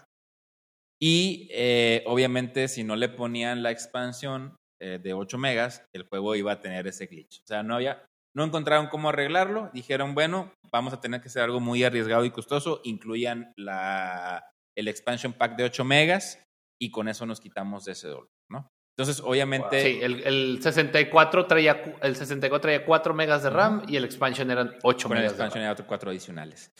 Y 1.06 1.48
eh, 1.50 2.02
obviamente, 2.06 2.66
si 2.66 2.82
no 2.82 2.96
le 2.96 3.10
ponían 3.10 3.62
la 3.62 3.70
expansión 3.70 4.56
eh, 4.80 4.98
de 5.02 5.12
8 5.12 5.36
megas, 5.36 5.84
el 5.92 6.04
juego 6.04 6.34
iba 6.34 6.52
a 6.52 6.60
tener 6.60 6.86
ese 6.86 7.04
glitch. 7.04 7.42
O 7.42 7.46
sea, 7.46 7.62
no 7.62 7.74
había, 7.74 8.06
no 8.34 8.42
encontraron 8.42 8.86
cómo 8.86 9.10
arreglarlo, 9.10 9.68
dijeron, 9.74 10.14
bueno, 10.14 10.54
vamos 10.72 10.94
a 10.94 11.02
tener 11.02 11.20
que 11.20 11.28
hacer 11.28 11.42
algo 11.42 11.60
muy 11.60 11.84
arriesgado 11.84 12.24
y 12.24 12.30
costoso, 12.30 12.80
incluyan 12.84 13.52
la, 13.58 14.48
el 14.74 14.88
expansion 14.88 15.34
pack 15.34 15.56
de 15.58 15.64
8 15.64 15.84
megas 15.84 16.42
y 16.80 16.90
con 16.90 17.08
eso 17.08 17.26
nos 17.26 17.38
quitamos 17.38 17.84
de 17.84 17.92
ese 17.92 18.08
dolor, 18.08 18.30
¿no? 18.50 18.70
Entonces, 18.96 19.22
obviamente... 19.22 19.82
Sí, 19.82 19.98
el, 20.00 20.22
el, 20.22 20.62
64 20.62 21.46
traía, 21.46 21.98
el 22.00 22.16
64 22.16 22.60
traía 22.62 22.86
4 22.86 23.12
megas 23.12 23.42
de 23.42 23.50
RAM 23.50 23.80
uh 23.80 23.82
-huh. 23.82 23.90
y 23.90 23.96
el 23.96 24.04
expansion 24.06 24.50
eran 24.50 24.74
8 24.82 25.08
con 25.08 25.18
megas 25.18 25.32
el 25.32 25.36
expansion 25.36 25.64
eran 25.64 25.76
4 25.86 26.10
adicionales. 26.10 26.72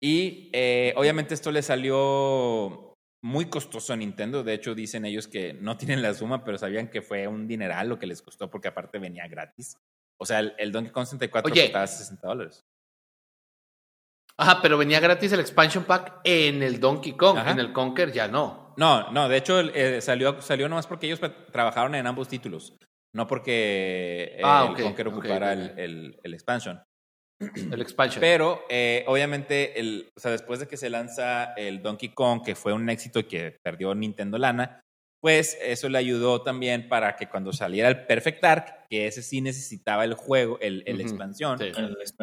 Y 0.00 0.50
eh, 0.52 0.92
obviamente 0.94 1.34
esto 1.34 1.50
le 1.50 1.62
salió 1.62 2.91
muy 3.22 3.46
costoso 3.46 3.96
Nintendo. 3.96 4.42
De 4.42 4.52
hecho, 4.54 4.74
dicen 4.74 5.04
ellos 5.04 5.28
que 5.28 5.54
no 5.54 5.76
tienen 5.76 6.02
la 6.02 6.12
suma, 6.12 6.44
pero 6.44 6.58
sabían 6.58 6.88
que 6.88 7.02
fue 7.02 7.26
un 7.26 7.46
dineral 7.46 7.88
lo 7.88 7.98
que 7.98 8.06
les 8.06 8.20
costó 8.20 8.50
porque 8.50 8.68
aparte 8.68 8.98
venía 8.98 9.26
gratis. 9.28 9.78
O 10.18 10.26
sea, 10.26 10.40
el, 10.40 10.54
el 10.58 10.72
Donkey 10.72 10.92
Kong 10.92 11.06
64 11.06 11.50
Oye, 11.50 11.62
costaba 11.64 11.86
60 11.86 12.28
dólares. 12.28 12.64
Ajá, 14.36 14.60
pero 14.62 14.78
venía 14.78 15.00
gratis 15.00 15.32
el 15.32 15.40
expansion 15.40 15.84
pack 15.84 16.20
en 16.24 16.62
el 16.62 16.80
Donkey 16.80 17.12
Kong, 17.12 17.38
Ajá. 17.38 17.50
en 17.52 17.58
el 17.58 17.72
Conker 17.72 18.12
ya 18.12 18.28
no. 18.28 18.74
No, 18.76 19.10
no, 19.10 19.28
de 19.28 19.36
hecho 19.36 19.60
eh, 19.60 20.00
salió, 20.00 20.40
salió 20.40 20.68
nomás 20.68 20.86
porque 20.86 21.06
ellos 21.06 21.20
trabajaron 21.52 21.94
en 21.94 22.06
ambos 22.06 22.28
títulos, 22.28 22.78
no 23.12 23.26
porque 23.26 24.36
eh, 24.38 24.40
ah, 24.42 24.68
el 24.70 24.82
Conker 24.82 25.08
ocupara 25.08 25.52
okay, 25.52 25.64
okay. 25.66 25.84
El, 25.84 25.90
el, 25.90 26.20
el, 26.22 26.34
expansion. 26.34 26.82
El 27.70 27.80
expansion. 27.80 28.20
Pero 28.20 28.64
eh, 28.68 29.04
obviamente, 29.06 29.78
el, 29.80 30.10
o 30.16 30.20
sea, 30.20 30.30
después 30.30 30.60
de 30.60 30.68
que 30.68 30.76
se 30.76 30.90
lanza 30.90 31.54
el 31.54 31.82
Donkey 31.82 32.10
Kong, 32.10 32.42
que 32.44 32.54
fue 32.54 32.72
un 32.72 32.88
éxito 32.88 33.20
y 33.20 33.24
que 33.24 33.56
perdió 33.62 33.94
Nintendo 33.94 34.38
Lana, 34.38 34.80
pues 35.22 35.56
eso 35.62 35.88
le 35.88 35.98
ayudó 35.98 36.42
también 36.42 36.88
para 36.88 37.14
que 37.14 37.28
cuando 37.28 37.52
saliera 37.52 37.88
el 37.88 38.06
Perfect 38.06 38.42
Dark, 38.42 38.86
que 38.90 39.06
ese 39.06 39.22
sí 39.22 39.40
necesitaba 39.40 40.04
el 40.04 40.14
juego, 40.14 40.58
el, 40.60 40.82
el 40.84 40.96
uh 40.96 40.98
-huh. 40.98 41.02
expansión, 41.02 41.58
sí. 41.58 41.70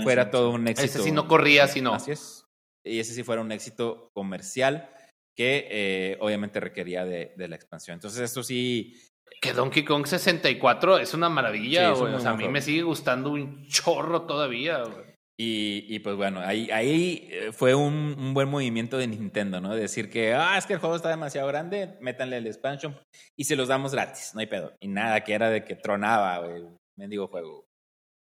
fuera 0.04 0.30
todo 0.30 0.52
un 0.52 0.68
éxito. 0.68 0.86
Ese 0.86 1.04
sí 1.04 1.12
no 1.12 1.28
corría, 1.28 1.68
sino. 1.68 1.94
Así 1.94 2.12
es. 2.12 2.46
Y 2.86 3.00
ese 3.00 3.14
sí 3.14 3.24
fuera 3.24 3.42
un 3.42 3.54
éxito 3.54 4.10
comercial 4.14 4.90
que 5.34 5.68
eh, 5.72 6.18
obviamente 6.20 6.60
requería 6.60 7.06
de, 7.06 7.34
de, 7.38 7.48
la 7.48 7.56
expansión. 7.56 7.94
Entonces, 7.96 8.20
esto 8.20 8.44
sí. 8.44 9.02
Que 9.42 9.54
Donkey 9.54 9.86
Kong 9.86 10.06
64 10.06 10.98
es 10.98 11.14
una 11.14 11.30
maravilla, 11.30 11.96
sí, 11.96 12.02
o 12.02 12.20
sea, 12.20 12.32
a 12.32 12.36
mí 12.36 12.50
me 12.50 12.62
sigue 12.62 12.82
gustando 12.82 13.32
un 13.32 13.66
chorro 13.68 14.24
todavía, 14.24 14.84
güey. 14.84 15.09
Y, 15.42 15.86
y, 15.88 16.00
pues 16.00 16.18
bueno, 16.18 16.42
ahí, 16.42 16.70
ahí 16.70 17.30
eh, 17.32 17.54
fue 17.54 17.74
un, 17.74 18.14
un, 18.20 18.34
buen 18.34 18.50
movimiento 18.50 18.98
de 18.98 19.08
Nintendo, 19.08 19.62
¿no? 19.62 19.74
Decir 19.74 20.10
que, 20.10 20.34
ah, 20.34 20.58
es 20.58 20.66
que 20.66 20.74
el 20.74 20.80
juego 20.80 20.98
está 20.98 21.08
demasiado 21.08 21.48
grande, 21.48 21.98
métanle 22.02 22.36
el 22.36 22.48
expansion 22.48 23.00
y 23.38 23.46
se 23.46 23.56
los 23.56 23.70
damos 23.70 23.94
gratis, 23.94 24.32
no 24.34 24.42
hay 24.42 24.48
pedo. 24.48 24.76
Y 24.82 24.90
nada, 24.90 25.24
que 25.24 25.34
era 25.34 25.50
de 25.50 25.64
que 25.64 25.78
tronaba 25.78 26.46
el 26.46 26.78
mendigo 26.98 27.30
juego. 27.30 27.66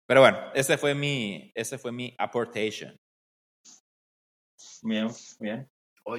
Pero 0.07 0.21
bueno, 0.21 0.39
ese 0.55 0.79
fue 0.79 0.95
mi, 0.95 1.51
ese 1.57 1.79
fue 1.79 1.91
mi 1.91 2.15
aportation. 2.17 2.97
Bien, 4.83 5.09
bien. 5.41 5.69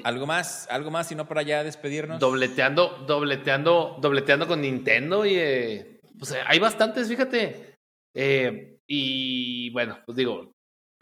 ¿Algo 0.03 0.27
más? 0.27 0.67
¿Algo 0.69 0.91
más? 0.91 1.07
Si 1.07 1.15
no, 1.15 1.25
para 1.25 1.41
ya 1.41 1.63
despedirnos. 1.63 2.19
Dobleteando, 2.19 3.05
dobleteando, 3.07 3.97
dobleteando 4.01 4.45
con 4.45 4.59
Nintendo 4.59 5.25
y 5.25 5.35
eh, 5.35 6.01
pues 6.19 6.35
hay 6.45 6.59
bastantes, 6.59 7.07
fíjate. 7.07 7.77
Eh, 8.13 8.77
y 8.85 9.69
bueno, 9.69 9.97
pues 10.05 10.17
digo, 10.17 10.51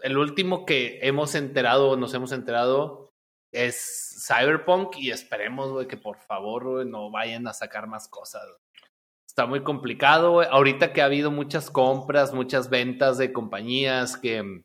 el 0.03 0.17
último 0.17 0.65
que 0.65 0.99
hemos 1.01 1.35
enterado, 1.35 1.97
nos 1.97 2.13
hemos 2.13 2.31
enterado, 2.31 3.09
es 3.51 4.25
Cyberpunk 4.27 4.97
y 4.97 5.11
esperemos, 5.11 5.71
güey, 5.71 5.87
que 5.87 5.97
por 5.97 6.17
favor, 6.17 6.67
wey, 6.67 6.85
no 6.85 7.09
vayan 7.11 7.47
a 7.47 7.53
sacar 7.53 7.87
más 7.87 8.07
cosas. 8.07 8.43
Está 9.27 9.45
muy 9.45 9.63
complicado, 9.63 10.33
wey. 10.33 10.47
Ahorita 10.49 10.93
que 10.93 11.01
ha 11.01 11.05
habido 11.05 11.31
muchas 11.31 11.69
compras, 11.69 12.33
muchas 12.33 12.69
ventas 12.69 13.17
de 13.17 13.33
compañías 13.33 14.17
que... 14.17 14.63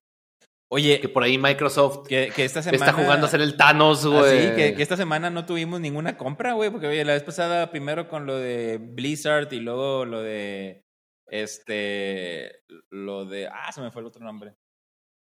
Oye, 0.70 1.00
que 1.00 1.08
por 1.08 1.22
ahí 1.22 1.38
Microsoft 1.38 2.08
que, 2.08 2.32
que 2.34 2.44
esta 2.44 2.62
semana, 2.62 2.84
está 2.84 3.00
jugando 3.00 3.26
a 3.26 3.30
ser 3.30 3.40
el 3.42 3.56
Thanos, 3.56 4.04
güey. 4.04 4.48
Ah, 4.48 4.56
que, 4.56 4.74
que, 4.74 4.82
esta 4.82 4.96
semana 4.96 5.30
no 5.30 5.46
tuvimos 5.46 5.80
ninguna 5.80 6.16
compra, 6.16 6.54
güey, 6.54 6.70
porque 6.70 6.88
oye, 6.88 7.04
la 7.04 7.12
vez 7.12 7.22
pasada 7.22 7.70
primero 7.70 8.08
con 8.08 8.26
lo 8.26 8.36
de 8.36 8.78
Blizzard 8.78 9.52
y 9.52 9.60
luego 9.60 10.04
lo 10.04 10.20
de 10.20 10.84
este 11.28 12.62
lo 12.90 13.24
de 13.24 13.46
ah, 13.46 13.70
se 13.72 13.82
me 13.82 13.92
fue 13.92 14.02
el 14.02 14.08
otro 14.08 14.24
nombre. 14.24 14.56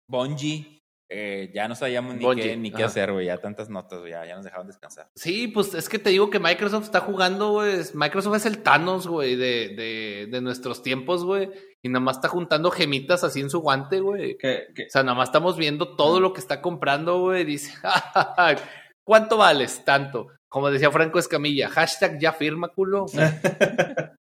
Bungie 0.10 0.80
eh, 1.12 1.50
ya 1.56 1.68
no 1.68 1.74
sabíamos 1.74 2.16
ni 2.16 2.24
Bungie, 2.24 2.44
qué, 2.44 2.58
ni 2.58 2.70
qué 2.70 2.84
ajá. 2.84 2.86
hacer, 2.86 3.12
güey. 3.12 3.26
Ya 3.26 3.38
tantas 3.40 3.68
notas, 3.68 4.00
güey. 4.00 4.12
Ya, 4.12 4.26
ya 4.28 4.36
nos 4.36 4.46
dejaron 4.46 4.68
descansar. 4.68 5.10
Sí, 5.16 5.48
pues 5.48 5.74
es 5.74 5.90
que 5.90 5.98
te 5.98 6.12
digo 6.12 6.30
que 6.30 6.40
Microsoft 6.40 6.84
está 6.84 7.00
jugando, 7.00 7.54
güey. 7.54 7.80
Microsoft 7.96 8.36
es 8.36 8.46
el 8.46 8.62
Thanos, 8.62 9.08
güey, 9.08 9.36
de, 9.36 9.70
de, 9.76 10.28
de 10.30 10.42
nuestros 10.42 10.84
tiempos, 10.84 11.26
güey. 11.26 11.50
Y 11.82 11.90
nada 11.90 12.02
más 12.02 12.18
está 12.18 12.28
juntando 12.28 12.70
gemitas 12.70 13.24
así 13.24 13.40
en 13.40 13.50
su 13.50 13.60
guante, 13.60 14.02
güey. 14.02 14.36
O 14.36 14.90
sea, 14.90 15.02
nada 15.02 15.18
más 15.18 15.30
estamos 15.30 15.58
viendo 15.58 15.96
todo 15.96 16.20
lo 16.20 16.32
que 16.32 16.42
está 16.42 16.62
comprando, 16.62 17.20
güey. 17.22 17.44
Dice, 17.44 17.74
¿cuánto 19.04 19.38
vales? 19.38 19.84
Tanto. 19.84 20.28
Como 20.48 20.70
decía 20.70 20.92
Franco 20.92 21.18
Escamilla, 21.18 21.70
hashtag 21.70 22.20
ya 22.20 22.34
firma, 22.34 22.70
culo. 22.70 23.08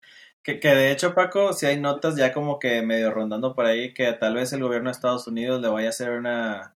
que, 0.43 0.59
que 0.59 0.69
de 0.69 0.91
hecho, 0.91 1.13
Paco, 1.13 1.53
si 1.53 1.65
hay 1.67 1.79
notas 1.79 2.15
ya 2.15 2.33
como 2.33 2.57
que 2.59 2.81
medio 2.81 3.11
rondando 3.11 3.53
por 3.55 3.65
ahí 3.65 3.93
que 3.93 4.11
tal 4.13 4.35
vez 4.35 4.51
el 4.53 4.63
gobierno 4.63 4.89
de 4.89 4.93
Estados 4.93 5.27
Unidos 5.27 5.61
le 5.61 5.67
vaya 5.67 5.87
a 5.87 5.89
hacer 5.91 6.11
una 6.11 6.75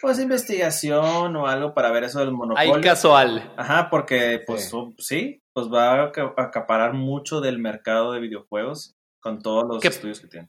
pues 0.00 0.18
investigación 0.20 1.34
o 1.34 1.46
algo 1.48 1.74
para 1.74 1.90
ver 1.90 2.04
eso 2.04 2.20
del 2.20 2.28
Hay 2.28 2.34
monopolio. 2.34 2.80
casual. 2.82 3.52
Ajá, 3.56 3.88
porque 3.90 4.42
pues 4.46 4.70
Sí. 4.98 5.42
pues 5.52 5.66
va 5.72 5.90
a 5.94 6.02
aca- 6.04 6.34
acaparar 6.36 6.92
mucho 6.94 7.40
del 7.40 7.58
mercado 7.58 8.12
de 8.12 8.20
videojuegos 8.20 8.94
con 9.20 9.40
todos 9.42 9.66
los 9.66 9.80
¿Qué- 9.82 9.88
estudios 9.88 10.20
que 10.20 10.28
tiene. 10.28 10.48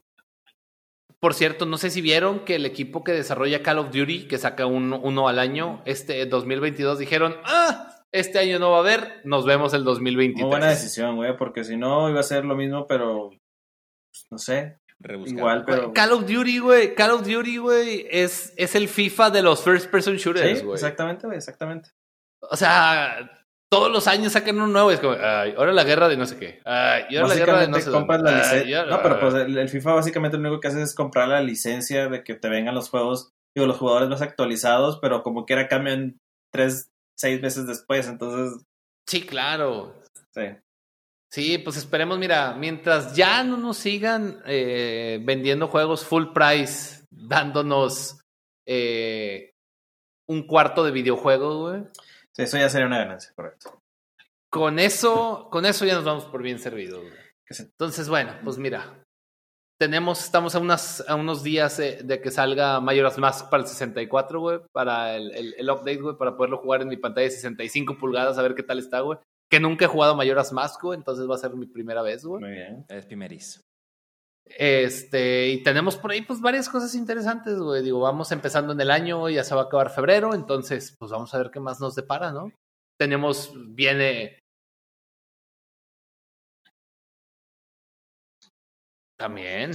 Por 1.20 1.34
cierto, 1.34 1.66
no 1.66 1.78
sé 1.78 1.90
si 1.90 2.00
vieron 2.00 2.46
que 2.46 2.56
el 2.56 2.66
equipo 2.66 3.04
que 3.04 3.12
desarrolla 3.12 3.62
Call 3.64 3.80
of 3.80 3.92
Duty, 3.92 4.28
que 4.28 4.38
saca 4.38 4.66
un- 4.68 4.94
uno 4.94 5.28
al 5.28 5.40
año, 5.40 5.82
este 5.86 6.26
2022 6.28 6.98
dijeron, 7.00 7.36
ah, 7.44 7.99
este 8.12 8.40
año 8.40 8.60
no 8.60 8.72
va 8.72 8.78
a 8.78 8.80
haber, 8.82 9.22
nos 9.24 9.46
vemos 9.46 9.74
el 9.74 9.84
2023. 9.84 10.42
Muy 10.44 10.50
buena 10.50 10.70
decisión, 10.70 11.16
güey, 11.16 11.36
porque 11.38 11.64
si 11.64 11.78
no 11.78 12.10
iba 12.10 12.20
a 12.20 12.24
ser 12.24 12.46
lo 12.46 12.56
mismo, 12.56 12.88
pero 12.88 13.30
pues, 13.30 14.26
no 14.32 14.38
sé, 14.38 14.80
Rebuscado. 15.00 15.38
igual, 15.40 15.64
pero 15.66 15.94
Call 15.94 16.12
of 16.12 16.22
Duty, 16.26 16.60
güey, 16.60 16.96
Call 16.96 17.12
of 17.12 17.28
Duty, 17.28 17.58
güey, 17.58 18.08
es, 18.10 18.54
es 18.58 18.76
el 18.76 18.88
FIFA 18.90 19.30
de 19.32 19.42
los 19.44 19.64
first 19.64 19.90
person 19.92 20.16
shooters, 20.16 20.60
Sí, 20.60 20.66
güey. 20.66 20.76
exactamente, 20.76 21.28
güey, 21.28 21.38
exactamente. 21.38 21.92
O 22.42 22.56
sea, 22.58 23.30
todos 23.72 23.92
los 23.92 24.08
años 24.08 24.34
sacan 24.34 24.56
uno 24.56 24.68
nuevo, 24.68 24.90
es 24.92 25.00
como, 25.00 25.14
ay, 25.14 25.54
ahora 25.58 25.72
la 25.74 25.84
guerra 25.84 26.10
de 26.10 26.18
no 26.18 26.26
sé 26.26 26.38
qué, 26.38 26.60
ay, 26.66 27.04
y 27.12 27.16
ahora 27.18 27.30
la 27.30 27.36
guerra 27.36 27.60
de 27.62 27.68
no 27.68 27.80
sé 27.80 27.92
compras 27.92 28.18
dónde, 28.24 28.32
la 28.32 28.38
ay, 28.38 28.44
y 28.44 28.50
licencia. 28.56 28.80
ahora- 28.82 28.92
No, 28.98 29.04
pero 29.04 29.20
pues 29.20 29.34
el, 29.36 29.58
el 29.58 29.70
FIFA 29.70 29.94
básicamente 29.94 30.38
lo 30.38 30.48
único 30.50 30.60
que 30.60 30.68
hace 30.70 30.82
es 30.82 30.96
comprar 30.96 31.28
la 31.28 31.42
licencia 31.42 32.10
de 32.10 32.24
que 32.24 32.34
te 32.34 32.50
vengan 32.50 32.74
los 32.74 32.90
juegos, 32.90 33.30
digo, 33.56 33.68
los 33.68 33.78
jugadores 33.78 34.10
más 34.10 34.22
actualizados, 34.24 34.98
pero 35.00 35.22
como 35.22 35.46
quiera 35.46 35.68
cambian 35.68 36.18
tres, 36.52 36.90
seis 37.20 37.42
veces 37.42 37.68
después, 37.68 38.08
entonces, 38.08 38.64
Sí, 39.08 39.26
claro. 39.26 40.02
sí. 40.34 40.42
Sí, 41.32 41.58
pues 41.60 41.78
esperemos, 41.78 42.18
mira, 42.18 42.54
mientras 42.56 43.16
ya 43.16 43.44
no 43.44 43.56
nos 43.58 43.78
sigan 43.78 44.42
eh, 44.48 45.20
vendiendo 45.24 45.68
juegos 45.68 46.04
full 46.06 46.32
price, 46.34 47.06
dándonos 47.12 48.20
eh, 48.66 49.52
un 50.28 50.48
cuarto 50.48 50.84
de 50.84 50.92
videojuego, 50.92 51.70
güey. 51.70 51.84
Sí, 52.36 52.44
eso 52.44 52.58
ya 52.58 52.70
sería 52.70 52.88
una 52.88 52.98
ganancia, 53.00 53.32
correcto. 53.36 53.80
Con 54.50 54.80
eso, 54.80 55.50
con 55.52 55.66
eso 55.68 55.86
ya 55.86 55.94
nos 55.96 56.04
vamos 56.06 56.26
por 56.26 56.42
bien 56.42 56.58
servidos. 56.58 57.02
güey. 57.02 57.14
Entonces, 57.60 58.10
bueno, 58.10 58.34
pues 58.44 58.58
mira, 58.58 59.04
tenemos, 59.80 60.24
estamos 60.24 60.56
a, 60.56 60.60
unas, 60.60 61.04
a 61.08 61.16
unos 61.16 61.42
días 61.42 61.80
eh, 61.80 62.02
de 62.04 62.22
que 62.22 62.32
salga 62.32 62.82
Majora's 62.82 63.18
Mask 63.18 63.50
para 63.50 63.64
el 63.64 63.70
64, 63.70 64.40
güey, 64.40 64.60
para 64.74 65.16
el, 65.16 65.32
el, 65.32 65.56
el 65.58 65.70
update, 65.70 66.02
güey, 66.02 66.18
para 66.18 66.36
poderlo 66.36 66.58
jugar 66.58 66.82
en 66.82 66.90
mi 66.90 66.98
pantalla 66.98 67.26
de 67.26 67.32
65 67.32 67.98
pulgadas, 67.98 68.38
a 68.38 68.42
ver 68.42 68.56
qué 68.56 68.64
tal 68.64 68.80
está, 68.80 69.00
güey. 69.00 69.18
Que 69.50 69.60
nunca 69.60 69.86
he 69.86 69.88
jugado 69.88 70.16
Majora's 70.16 70.52
Mask, 70.52 70.82
güey, 70.82 70.98
entonces 70.98 71.30
va 71.30 71.36
a 71.36 71.40
ser 71.40 71.56
mi 71.56 71.66
primera 71.66 72.02
vez, 72.02 72.26
güey. 72.26 72.42
Muy 72.42 72.52
bien. 72.52 72.86
Es 72.90 73.06
primerizo. 73.06 73.62
Este, 74.46 75.50
y 75.50 75.64
tenemos 75.64 75.96
por 75.96 76.12
ahí 76.12 76.24
pues 76.24 76.42
varias 76.42 76.68
cosas 76.68 76.94
interesantes, 76.96 77.58
güey. 77.58 77.82
Digo, 77.82 78.00
vamos 78.00 78.32
empezando 78.32 78.74
en 78.74 78.82
el 78.82 78.92
año, 78.92 79.30
ya 79.30 79.44
se 79.44 79.56
va 79.56 79.62
a 79.62 79.66
acabar 79.66 79.92
febrero, 79.92 80.34
entonces 80.34 80.96
pues 81.00 81.12
vamos 81.12 81.34
a 81.34 81.38
ver 81.38 81.52
qué 81.52 81.60
más 81.60 81.80
nos 81.80 81.96
depara, 81.96 82.32
¿no? 82.32 82.52
Tenemos, 83.00 83.54
viene... 83.56 84.40
También. 89.20 89.72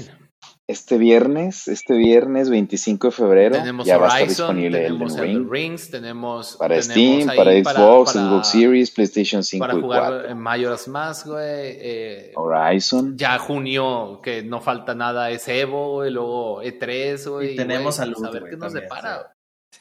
Este 0.66 0.96
viernes, 0.96 1.68
este 1.68 1.94
viernes 1.94 2.48
25 2.48 3.08
de 3.08 3.10
febrero, 3.12 3.56
Tenemos 3.56 3.86
ya 3.86 3.98
va 3.98 4.06
a 4.06 4.08
estar 4.08 4.22
Horizon, 4.22 4.46
disponible 4.56 4.78
tenemos 4.80 5.12
Elden 5.18 5.34
Ring. 5.42 5.50
Rings, 5.50 5.90
tenemos... 5.90 6.56
Para 6.56 6.80
tenemos 6.80 6.92
Steam, 6.94 7.28
ahí 7.28 7.36
para 7.36 7.52
Xbox, 7.74 8.12
para- 8.14 8.26
Xbox 8.26 8.48
Series, 8.48 8.90
PlayStation 8.90 9.44
5 9.44 9.60
Para 9.66 9.78
y 9.78 9.80
jugar 9.82 10.12
4. 10.12 10.28
en 10.30 10.38
Majora's 10.38 10.88
Mask, 10.88 11.26
güey. 11.26 11.44
eh, 11.44 12.32
Horizon. 12.36 13.18
ya 13.18 13.38
junio, 13.38 14.20
que 14.22 14.42
no 14.42 14.60
falta 14.62 14.94
nada, 14.94 15.30
es 15.30 15.46
Evo, 15.48 15.92
güey, 15.96 16.10
luego 16.10 16.62
E3, 16.62 17.28
güey. 17.30 17.52
Y 17.52 17.56
tenemos 17.56 17.98
güey, 17.98 18.08
salud, 18.08 18.14
pues, 18.16 18.28
A 18.28 18.32
ver 18.32 18.40
güey, 18.40 18.50
qué 18.52 18.56
nos 18.56 18.72
también, 18.72 18.82
depara. 18.84 19.34
sí. 19.34 19.34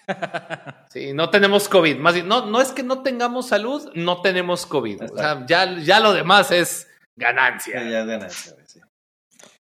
Sí, 0.90 1.14
no 1.14 1.30
tenemos 1.30 1.70
COVID. 1.70 1.98
Más 1.98 2.14
bien, 2.14 2.28
no, 2.28 2.46
no 2.46 2.60
es 2.60 2.72
que 2.74 2.84
no 2.84 3.02
tengamos 3.04 3.48
salud, 3.48 3.90
no 3.96 4.22
tenemos 4.22 4.66
COVID. 4.66 5.04
O 5.14 5.18
sea, 5.18 5.46
ya, 5.48 5.80
ya 5.80 6.00
lo 6.02 6.12
demás 6.14 6.52
es 6.52 6.88
Sí, 7.16 7.22
ganancia. 7.22 7.84
ya 7.90 8.02
es 8.02 8.08
ganancia, 8.08 8.52
güey, 8.54 8.63
sí. 8.63 8.63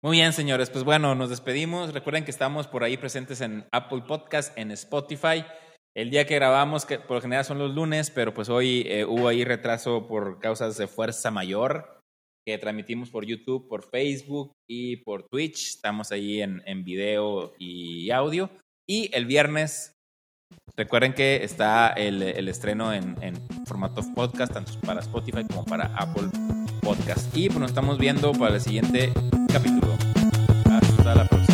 Muy 0.03 0.17
bien, 0.17 0.33
señores. 0.33 0.71
Pues 0.71 0.83
bueno, 0.83 1.13
nos 1.13 1.29
despedimos. 1.29 1.93
Recuerden 1.93 2.25
que 2.25 2.31
estamos 2.31 2.65
por 2.65 2.83
ahí 2.83 2.97
presentes 2.97 3.39
en 3.39 3.67
Apple 3.71 4.01
Podcast, 4.07 4.57
en 4.57 4.71
Spotify. 4.71 5.45
El 5.95 6.09
día 6.09 6.25
que 6.25 6.33
grabamos, 6.33 6.85
que 6.87 6.97
por 6.97 7.17
lo 7.17 7.21
general 7.21 7.45
son 7.45 7.59
los 7.59 7.75
lunes, 7.75 8.09
pero 8.09 8.33
pues 8.33 8.49
hoy 8.49 8.83
eh, 8.87 9.05
hubo 9.05 9.27
ahí 9.27 9.43
retraso 9.43 10.07
por 10.07 10.39
causas 10.39 10.75
de 10.77 10.87
fuerza 10.87 11.29
mayor, 11.29 11.99
que 12.47 12.57
transmitimos 12.57 13.11
por 13.11 13.25
YouTube, 13.25 13.67
por 13.67 13.87
Facebook 13.91 14.53
y 14.67 14.97
por 14.97 15.27
Twitch. 15.29 15.75
Estamos 15.75 16.11
ahí 16.11 16.41
en, 16.41 16.63
en 16.65 16.83
video 16.83 17.53
y 17.59 18.09
audio. 18.09 18.49
Y 18.89 19.15
el 19.15 19.27
viernes, 19.27 19.93
recuerden 20.75 21.13
que 21.13 21.43
está 21.43 21.89
el, 21.89 22.23
el 22.23 22.47
estreno 22.47 22.91
en, 22.91 23.21
en 23.21 23.35
formato 23.67 24.01
podcast, 24.15 24.51
tanto 24.51 24.71
para 24.81 25.01
Spotify 25.01 25.45
como 25.45 25.63
para 25.63 25.93
Apple 25.95 26.29
Podcast. 26.81 27.37
Y 27.37 27.49
pues 27.49 27.59
nos 27.59 27.69
estamos 27.69 27.99
viendo 27.99 28.31
para 28.31 28.55
el 28.55 28.61
siguiente 28.61 29.13
capítulo. 29.51 29.97
Hasta 30.69 31.15
la 31.15 31.25
próxima. 31.25 31.50